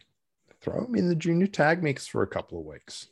throw 0.62 0.86
him 0.86 0.96
in 0.96 1.10
the 1.10 1.16
junior 1.16 1.48
tag 1.48 1.84
mix 1.84 2.08
for 2.08 2.24
a 2.24 2.28
couple 2.28 2.60
of 2.60 2.66
weeks. 2.66 3.10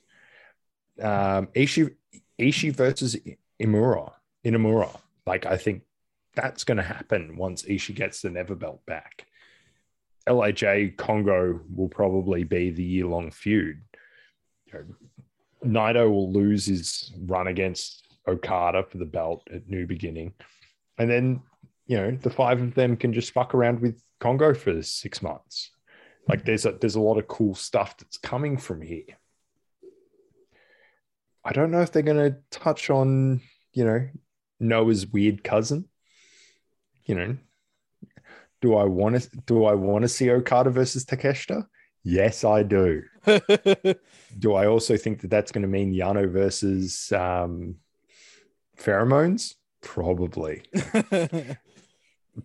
Um, 1.01 1.47
Ishii, 1.47 1.93
Ishii 2.39 2.73
versus 2.73 3.17
Imura, 3.61 4.13
Inamura. 4.45 4.97
Like, 5.25 5.45
I 5.45 5.57
think 5.57 5.83
that's 6.33 6.63
going 6.63 6.77
to 6.77 6.83
happen 6.83 7.35
once 7.35 7.63
Ishii 7.63 7.95
gets 7.95 8.21
the 8.21 8.29
Never 8.29 8.55
Belt 8.55 8.85
back. 8.85 9.25
LIJ 10.29 10.95
Kongoh 10.95 11.59
will 11.75 11.89
probably 11.89 12.45
be 12.45 12.69
the 12.69 12.83
year 12.83 13.05
long 13.05 13.31
feud. 13.31 13.81
You 14.67 14.73
know, 14.73 14.85
Naito 15.65 16.09
will 16.09 16.31
lose 16.31 16.65
his 16.65 17.11
run 17.25 17.47
against 17.47 18.07
Okada 18.27 18.83
for 18.83 18.97
the 18.97 19.05
belt 19.05 19.47
at 19.53 19.67
New 19.67 19.87
Beginning. 19.87 20.33
And 20.97 21.09
then, 21.09 21.41
you 21.87 21.97
know, 21.97 22.11
the 22.11 22.29
five 22.29 22.61
of 22.61 22.73
them 22.75 22.97
can 22.97 23.13
just 23.13 23.33
fuck 23.33 23.53
around 23.53 23.79
with 23.79 24.01
Kongoh 24.19 24.55
for 24.55 24.81
six 24.81 25.21
months. 25.21 25.71
Like 26.27 26.45
there's 26.45 26.65
a 26.65 26.73
there's 26.73 26.95
a 26.95 27.01
lot 27.01 27.17
of 27.17 27.27
cool 27.27 27.55
stuff 27.55 27.97
that's 27.97 28.17
coming 28.17 28.57
from 28.57 28.81
here. 28.81 29.17
I 31.43 31.51
don't 31.53 31.71
know 31.71 31.81
if 31.81 31.91
they're 31.91 32.03
gonna 32.03 32.37
touch 32.51 32.91
on, 32.91 33.41
you 33.73 33.83
know, 33.83 34.07
Noah's 34.59 35.07
weird 35.07 35.43
cousin. 35.43 35.89
You 37.05 37.15
know, 37.15 37.37
do 38.61 38.75
I 38.75 38.83
want 38.83 39.19
to 39.19 39.29
do 39.47 39.65
I 39.65 39.73
want 39.73 40.03
to 40.03 40.07
see 40.07 40.29
Okada 40.29 40.69
versus 40.69 41.03
Takeshita? 41.03 41.65
Yes, 42.03 42.43
I 42.43 42.63
do 42.63 43.03
do 44.39 44.53
I 44.53 44.67
also 44.67 44.97
think 44.97 45.21
that 45.21 45.29
that's 45.29 45.51
going 45.51 45.61
to 45.63 45.67
mean 45.67 45.93
Yano 45.93 46.31
versus 46.31 47.11
um, 47.11 47.75
pheromones? 48.83 49.55
Probably. 49.81 50.63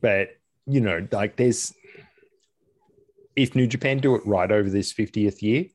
But, 0.01 0.31
you 0.67 0.81
know, 0.81 1.07
like 1.13 1.37
there's, 1.37 1.73
if 3.37 3.55
New 3.55 3.67
Japan 3.69 3.99
do 3.99 4.17
it 4.17 4.27
right 4.27 4.51
over 4.51 4.69
this 4.69 4.93
50th 4.93 5.43
year, 5.43 5.67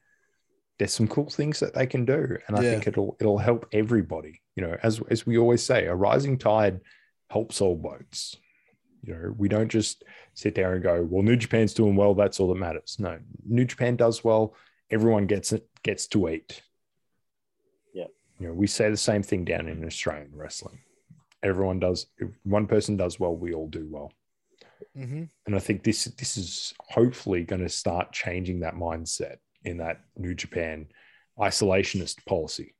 there's 0.77 0.93
some 0.93 1.07
cool 1.07 1.29
things 1.29 1.59
that 1.61 1.73
they 1.73 1.85
can 1.85 2.03
do. 2.05 2.37
And 2.47 2.57
I 2.57 2.63
Yeah. 2.63 2.71
think 2.71 2.87
it'll, 2.87 3.15
it'll 3.21 3.37
help 3.37 3.67
everybody. 3.71 4.41
You 4.55 4.63
know, 4.63 4.77
as, 4.83 5.01
as 5.09 5.25
we 5.25 5.37
always 5.37 5.63
say, 5.63 5.85
a 5.85 5.95
rising 5.95 6.37
tide 6.37 6.81
helps 7.29 7.61
all 7.61 7.75
boats. 7.77 8.35
You 9.03 9.13
know, 9.13 9.33
we 9.37 9.47
don't 9.47 9.69
just 9.69 10.03
sit 10.33 10.55
there 10.55 10.73
and 10.73 10.83
go, 10.83 11.07
well, 11.09 11.23
New 11.23 11.37
Japan's 11.37 11.73
doing 11.73 11.95
well. 11.95 12.13
That's 12.13 12.39
all 12.39 12.49
that 12.49 12.59
matters. 12.59 12.97
No, 12.99 13.17
New 13.47 13.65
Japan 13.65 13.95
does 13.95 14.23
well 14.23 14.55
everyone 14.91 15.25
gets 15.25 15.53
it 15.53 15.65
gets 15.83 16.05
to 16.07 16.27
eat. 16.27 16.61
Yeah. 18.41 18.47
You 18.47 18.53
know, 18.53 18.59
we 18.59 18.67
say 18.67 18.89
the 18.89 18.97
same 18.97 19.23
thing 19.23 19.45
down 19.45 19.67
in 19.67 19.85
Australian 19.85 20.31
wrestling. 20.33 20.79
Everyone 21.43 21.79
does 21.79 22.07
if 22.17 22.29
one 22.43 22.67
person 22.67 22.97
does 22.97 23.19
well, 23.19 23.35
we 23.35 23.53
all 23.53 23.67
do 23.67 23.87
well. 23.89 24.11
hmm 24.95 25.23
And 25.45 25.55
I 25.55 25.59
think 25.59 25.83
this 25.83 26.05
this 26.05 26.37
is 26.37 26.73
hopefully 26.89 27.43
going 27.43 27.61
to 27.61 27.69
start 27.69 28.11
changing 28.11 28.61
that 28.61 28.75
mindset 28.75 29.37
in 29.63 29.77
that 29.77 30.01
New 30.17 30.33
Japan 30.33 30.87
isolationist 31.39 32.25
policy. 32.25 32.75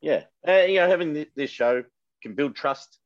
Yeah, 0.00 0.24
uh, 0.46 0.62
you 0.68 0.76
know, 0.76 0.88
having 0.88 1.26
this 1.34 1.50
show 1.50 1.84
can 2.22 2.34
build 2.34 2.54
trust 2.54 2.98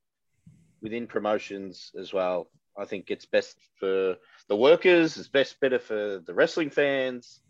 within 0.82 1.06
promotions 1.06 1.90
as 1.98 2.12
well. 2.12 2.50
I 2.76 2.84
think 2.84 3.10
it's 3.10 3.26
best 3.26 3.56
for 3.78 4.16
the 4.48 4.56
workers. 4.56 5.16
It's 5.16 5.28
best 5.28 5.60
better 5.60 5.78
for 5.78 6.22
the 6.26 6.34
wrestling 6.34 6.70
fans. 6.70 7.40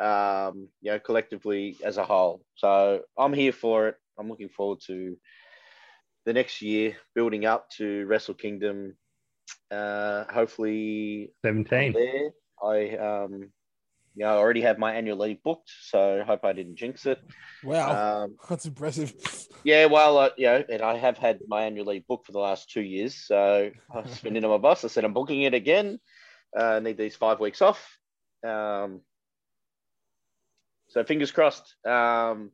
Um, 0.00 0.68
you 0.80 0.92
know, 0.92 0.98
collectively 0.98 1.76
as 1.84 1.98
a 1.98 2.04
whole. 2.04 2.42
So 2.54 3.02
I'm 3.18 3.34
here 3.34 3.52
for 3.52 3.88
it. 3.88 3.96
I'm 4.18 4.28
looking 4.28 4.48
forward 4.48 4.80
to 4.86 5.16
the 6.24 6.32
next 6.32 6.62
year 6.62 6.96
building 7.14 7.44
up 7.44 7.68
to 7.78 8.06
Wrestle 8.06 8.34
Kingdom. 8.34 8.96
Uh, 9.70 10.24
hopefully 10.32 11.32
17. 11.44 11.92
there. 11.92 12.30
I 12.62 12.96
um, 12.96 13.50
you 14.14 14.24
know, 14.24 14.34
I 14.34 14.36
already 14.36 14.62
have 14.62 14.78
my 14.78 14.94
annual 14.94 15.18
leave 15.18 15.42
booked, 15.42 15.70
so 15.82 16.22
hope 16.26 16.44
I 16.44 16.52
didn't 16.52 16.76
jinx 16.76 17.06
it. 17.06 17.18
Wow, 17.62 18.24
Um, 18.24 18.36
that's 18.48 18.66
impressive. 18.66 19.14
yeah, 19.64 19.86
well, 19.86 20.18
uh, 20.18 20.30
you 20.36 20.46
know, 20.46 20.64
and 20.68 20.82
I 20.82 20.96
have 20.96 21.18
had 21.18 21.40
my 21.46 21.64
annual 21.64 21.86
leave 21.86 22.06
booked 22.06 22.26
for 22.26 22.32
the 22.32 22.38
last 22.38 22.70
two 22.70 22.82
years. 22.82 23.14
So 23.14 23.70
I 23.94 24.00
was 24.00 24.18
been 24.20 24.36
into 24.36 24.48
my 24.48 24.58
boss. 24.58 24.84
I 24.84 24.88
said 24.88 25.04
I'm 25.04 25.14
booking 25.14 25.42
it 25.42 25.54
again. 25.54 25.98
Uh, 26.58 26.64
I 26.64 26.80
need 26.80 26.96
these 26.98 27.16
five 27.16 27.38
weeks 27.40 27.62
off. 27.62 27.98
Um, 28.46 29.02
so 30.90 31.02
fingers 31.04 31.30
crossed. 31.30 31.74
Um, 31.86 32.50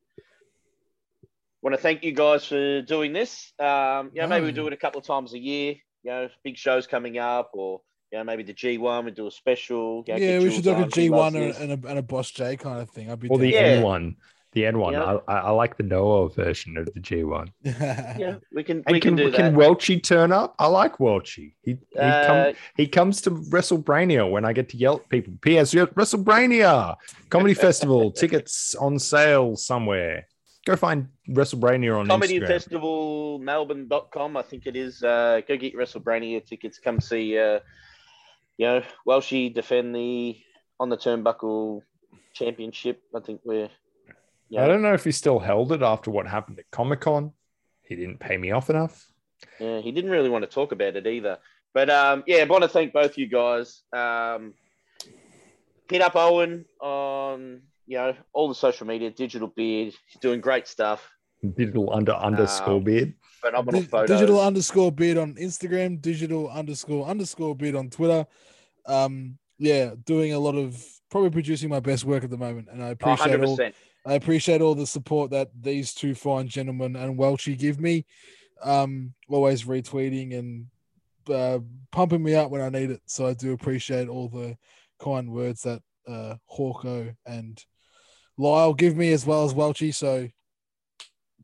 want 1.62 1.74
to 1.74 1.80
thank 1.82 2.04
you 2.04 2.12
guys 2.12 2.44
for 2.46 2.82
doing 2.82 3.12
this. 3.12 3.52
Um, 3.58 4.10
you 4.14 4.22
know, 4.22 4.28
maybe 4.28 4.46
we 4.46 4.52
do 4.52 4.66
it 4.66 4.72
a 4.72 4.76
couple 4.76 5.00
of 5.00 5.06
times 5.06 5.34
a 5.34 5.38
year. 5.38 5.74
You 6.04 6.10
know, 6.10 6.28
big 6.44 6.56
shows 6.56 6.86
coming 6.86 7.18
up, 7.18 7.50
or 7.54 7.80
you 8.12 8.18
know, 8.18 8.24
maybe 8.24 8.44
the 8.44 8.54
G1 8.54 9.04
we 9.04 9.10
do 9.10 9.26
a 9.26 9.30
special. 9.30 10.04
you 10.06 10.14
know, 10.14 10.20
yeah, 10.20 10.38
we 10.38 10.52
should 10.52 10.62
do 10.62 10.70
like 10.70 10.78
a 10.78 10.82
on, 10.84 10.90
he 10.90 11.08
G1 11.08 11.26
and, 11.28 11.36
a- 11.36 11.60
and, 11.72 11.84
a, 11.84 11.88
and 11.88 11.98
a 11.98 12.02
Boss 12.02 12.30
J 12.30 12.56
kind 12.56 12.80
of 12.80 12.90
thing. 12.90 13.10
I'd 13.10 13.18
be 13.18 13.28
Or 13.28 13.38
the 13.38 13.50
down. 13.50 13.62
Yeah. 13.62 13.68
N 13.68 13.82
one. 13.82 14.16
The 14.56 14.64
N 14.64 14.78
one. 14.78 14.94
Yeah. 14.94 15.18
I, 15.28 15.34
I 15.34 15.38
I 15.40 15.50
like 15.50 15.76
the 15.76 15.82
Noah 15.82 16.30
version 16.30 16.78
of 16.78 16.86
the 16.94 16.98
G 16.98 17.24
one. 17.24 17.52
Yeah, 17.64 18.36
we 18.54 18.64
can 18.64 18.82
And 18.86 18.94
we 18.94 19.00
can, 19.00 19.14
can 19.14 19.26
do 19.26 19.30
can 19.30 19.52
that. 19.52 19.60
Welchie 19.60 20.02
turn 20.02 20.32
up? 20.32 20.54
I 20.58 20.66
like 20.66 20.96
Welchie. 20.96 21.52
He 21.60 21.76
he, 21.92 21.98
Uh, 21.98 22.26
come, 22.26 22.54
he 22.74 22.86
comes 22.88 23.20
to 23.20 23.32
WrestleBrania 23.32 24.30
when 24.30 24.46
I 24.46 24.54
get 24.54 24.70
to 24.70 24.78
yell 24.78 24.96
at 24.96 25.10
people. 25.10 25.34
P.S. 25.42 25.74
you're 25.74 25.82
at 25.88 25.94
WrestleBrania 25.94 26.96
Comedy 27.28 27.52
Festival 27.68 28.10
tickets 28.10 28.74
on 28.76 28.98
sale 28.98 29.56
somewhere. 29.56 30.26
Go 30.64 30.74
find 30.74 31.08
WrestleBrania 31.28 32.00
on 32.00 32.06
Comedy 32.06 32.40
Instagram. 32.40 32.46
Festival 32.46 33.38
Melbourne.com, 33.40 34.38
I 34.38 34.42
think 34.42 34.66
it 34.66 34.74
is. 34.74 35.02
Uh, 35.02 35.42
go 35.46 35.58
get 35.58 35.74
your 35.74 35.82
WrestleBrania 35.82 36.46
tickets. 36.46 36.78
Come 36.78 36.98
see, 36.98 37.38
uh, 37.38 37.60
you 38.56 38.66
know, 38.66 38.82
Welshie 39.06 39.52
defend 39.52 39.94
the 39.94 40.38
on 40.80 40.88
the 40.88 40.96
turnbuckle 40.96 41.82
championship. 42.32 43.02
I 43.14 43.20
think 43.20 43.42
we're, 43.44 43.68
yeah, 44.48 44.64
I 44.64 44.68
don't 44.68 44.82
know 44.82 44.94
if 44.94 45.04
he 45.04 45.12
still 45.12 45.38
held 45.38 45.72
it 45.72 45.82
after 45.82 46.10
what 46.10 46.26
happened 46.26 46.58
at 46.58 46.70
Comic 46.70 47.00
Con. 47.00 47.32
He 47.82 47.94
didn't 47.96 48.18
pay 48.18 48.36
me 48.36 48.50
off 48.50 48.70
enough. 48.70 49.06
yeah, 49.60 49.80
he 49.80 49.92
didn't 49.92 50.10
really 50.10 50.28
want 50.28 50.42
to 50.44 50.50
talk 50.50 50.72
about 50.72 50.96
it 50.96 51.06
either. 51.06 51.38
But 51.74 51.90
um, 51.90 52.24
yeah, 52.26 52.38
I 52.38 52.44
want 52.44 52.62
to 52.62 52.68
thank 52.68 52.92
both 52.92 53.18
you 53.18 53.26
guys. 53.28 53.82
Um, 53.92 54.54
hit 55.90 56.02
up 56.02 56.16
Owen 56.16 56.64
on 56.80 57.62
you 57.86 57.98
know 57.98 58.14
all 58.32 58.48
the 58.48 58.54
social 58.54 58.86
media, 58.86 59.10
Digital 59.10 59.48
Beard. 59.48 59.94
He's 60.08 60.20
doing 60.20 60.40
great 60.40 60.66
stuff. 60.68 61.08
Digital 61.56 61.92
under 61.92 62.12
underscore 62.12 62.76
Um, 62.78 62.84
beard. 62.84 63.14
Phenomenal 63.40 63.82
Di- 63.82 63.86
photos. 63.86 64.08
digital 64.18 64.40
underscore 64.40 64.90
beard 64.90 65.18
on 65.18 65.34
Instagram, 65.34 66.00
digital 66.00 66.48
underscore 66.48 67.06
underscore 67.06 67.54
beard 67.54 67.76
on 67.76 67.90
Twitter. 67.90 68.26
Um, 68.86 69.38
yeah, 69.58 69.94
doing 70.04 70.32
a 70.32 70.38
lot 70.38 70.54
of 70.56 70.82
probably 71.10 71.30
producing 71.30 71.68
my 71.68 71.78
best 71.80 72.04
work 72.04 72.24
at 72.24 72.30
the 72.30 72.36
moment, 72.38 72.68
and 72.72 72.82
I 72.82 72.88
Oh, 72.88 72.90
appreciate 72.92 73.38
all 73.40 73.56
100%. 73.56 73.74
I 74.06 74.14
appreciate 74.14 74.60
all 74.60 74.76
the 74.76 74.86
support 74.86 75.32
that 75.32 75.50
these 75.60 75.92
two 75.92 76.14
fine 76.14 76.46
gentlemen 76.46 76.94
and 76.94 77.18
Welchie 77.18 77.58
give 77.58 77.80
me. 77.80 78.06
Um, 78.62 79.14
always 79.28 79.64
retweeting 79.64 80.38
and 80.38 80.66
uh, 81.28 81.58
pumping 81.90 82.22
me 82.22 82.36
up 82.36 82.50
when 82.50 82.60
I 82.60 82.68
need 82.68 82.92
it. 82.92 83.02
So 83.06 83.26
I 83.26 83.34
do 83.34 83.52
appreciate 83.52 84.08
all 84.08 84.28
the 84.28 84.56
kind 85.00 85.30
words 85.32 85.62
that 85.62 85.82
uh, 86.06 86.36
Hawko 86.48 87.16
and 87.26 87.62
Lyle 88.38 88.74
give 88.74 88.96
me 88.96 89.12
as 89.12 89.26
well 89.26 89.44
as 89.44 89.54
Welchie. 89.54 89.92
So 89.92 90.28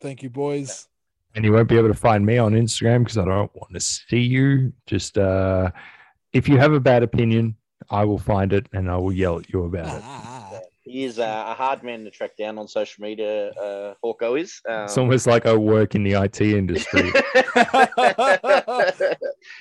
thank 0.00 0.22
you, 0.22 0.30
boys. 0.30 0.86
And 1.34 1.44
you 1.44 1.52
won't 1.52 1.68
be 1.68 1.78
able 1.78 1.88
to 1.88 1.94
find 1.94 2.24
me 2.24 2.38
on 2.38 2.52
Instagram 2.52 3.00
because 3.00 3.18
I 3.18 3.24
don't 3.24 3.54
want 3.56 3.72
to 3.74 3.80
see 3.80 4.20
you. 4.20 4.72
Just 4.86 5.18
uh, 5.18 5.72
if 6.32 6.48
you 6.48 6.58
have 6.58 6.74
a 6.74 6.80
bad 6.80 7.02
opinion, 7.02 7.56
I 7.90 8.04
will 8.04 8.18
find 8.18 8.52
it 8.52 8.68
and 8.72 8.88
I 8.88 8.96
will 8.98 9.12
yell 9.12 9.40
at 9.40 9.50
you 9.52 9.64
about 9.64 9.98
it. 9.98 10.41
He 10.84 11.04
is 11.04 11.18
uh, 11.20 11.44
a 11.46 11.54
hard 11.54 11.84
man 11.84 12.04
to 12.04 12.10
track 12.10 12.36
down 12.36 12.58
on 12.58 12.66
social 12.66 13.02
media. 13.02 13.50
Uh, 13.50 13.94
Hawko 14.04 14.40
is. 14.40 14.60
Um, 14.68 14.84
It's 14.84 14.98
almost 14.98 15.28
like 15.28 15.46
I 15.46 15.54
work 15.54 15.94
in 15.94 16.02
the 16.02 16.14
IT 16.20 16.40
industry. 16.40 17.12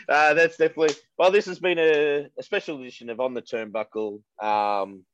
uh, 0.10 0.34
that's 0.34 0.58
definitely. 0.58 0.96
Well, 1.20 1.32
this 1.32 1.46
has 1.46 1.60
been 1.60 1.78
a, 1.78 2.28
a 2.40 2.44
special 2.44 2.80
edition 2.82 3.10
of 3.10 3.20
On 3.20 3.34
the 3.36 3.42
Turnbuckle. 3.42 4.22
Um, 4.42 5.06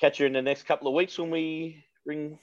catch 0.00 0.20
you 0.20 0.26
in 0.26 0.32
the 0.32 0.42
next 0.42 0.64
couple 0.64 0.86
of 0.88 0.94
weeks 0.94 1.18
when 1.18 1.30
we 1.30 1.84
bring 2.04 2.38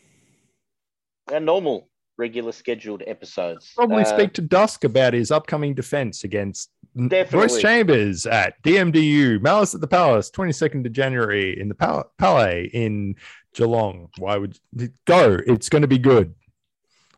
our 1.31 1.39
normal, 1.39 1.89
regular 2.17 2.51
scheduled 2.51 3.03
episodes. 3.07 3.71
Probably 3.77 4.01
Uh, 4.01 4.05
speak 4.05 4.33
to 4.33 4.41
Dusk 4.41 4.83
about 4.83 5.13
his 5.13 5.31
upcoming 5.31 5.73
defense 5.73 6.25
against 6.25 6.69
N- 6.69 6.72
Definitely. 6.95 7.39
Royce 7.39 7.59
Chambers 7.61 8.25
at 8.27 8.61
DMDU, 8.63 9.41
Malice 9.41 9.73
at 9.73 9.81
the 9.81 9.87
Palace, 9.87 10.29
22nd 10.29 10.85
of 10.85 10.91
January 10.91 11.59
in 11.59 11.67
the 11.67 11.75
Pal- 11.75 12.11
Palais 12.19 12.69
in 12.71 13.15
Geelong. 13.55 14.09
Why 14.19 14.37
would 14.37 14.59
go? 15.05 15.39
It's 15.47 15.69
going 15.69 15.81
to 15.81 15.87
be 15.87 15.97
good. 15.97 16.35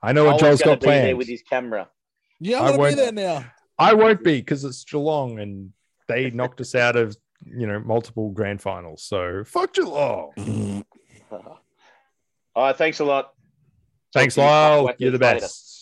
I 0.02 0.14
know 0.14 0.24
what 0.26 0.42
Owen's 0.42 0.42
Joel's 0.42 0.62
got 0.62 0.80
be 0.80 0.86
there 0.88 1.02
planned. 1.02 1.18
with 1.18 1.28
his 1.28 1.42
camera. 1.42 1.90
yeah, 2.40 2.62
I 2.62 2.70
I'm 2.70 2.78
gonna 2.78 2.90
be 2.90 2.96
there 2.96 3.12
now. 3.12 3.46
I 3.78 3.94
won't 3.96 4.24
be 4.24 4.38
because 4.40 4.64
it's 4.64 4.84
Geelong 4.86 5.40
and 5.40 5.74
they 6.08 6.30
knocked 6.30 6.62
us 6.62 6.76
out 6.76 6.96
of 6.96 7.18
you 7.46 7.66
know 7.68 7.80
multiple 7.80 8.30
grand 8.30 8.62
finals. 8.62 9.04
So 9.04 9.44
fuck 9.46 9.74
Geelong. 9.74 10.86
All 11.32 11.60
right, 12.56 12.76
thanks 12.78 13.00
a 13.00 13.06
lot. 13.06 13.34
Thanks, 14.14 14.36
Talk 14.36 14.42
to 14.44 14.46
you 14.46 14.48
Lyle. 14.86 14.96
You're 15.00 15.12
the 15.12 15.18
later. 15.18 15.40
best. 15.42 15.75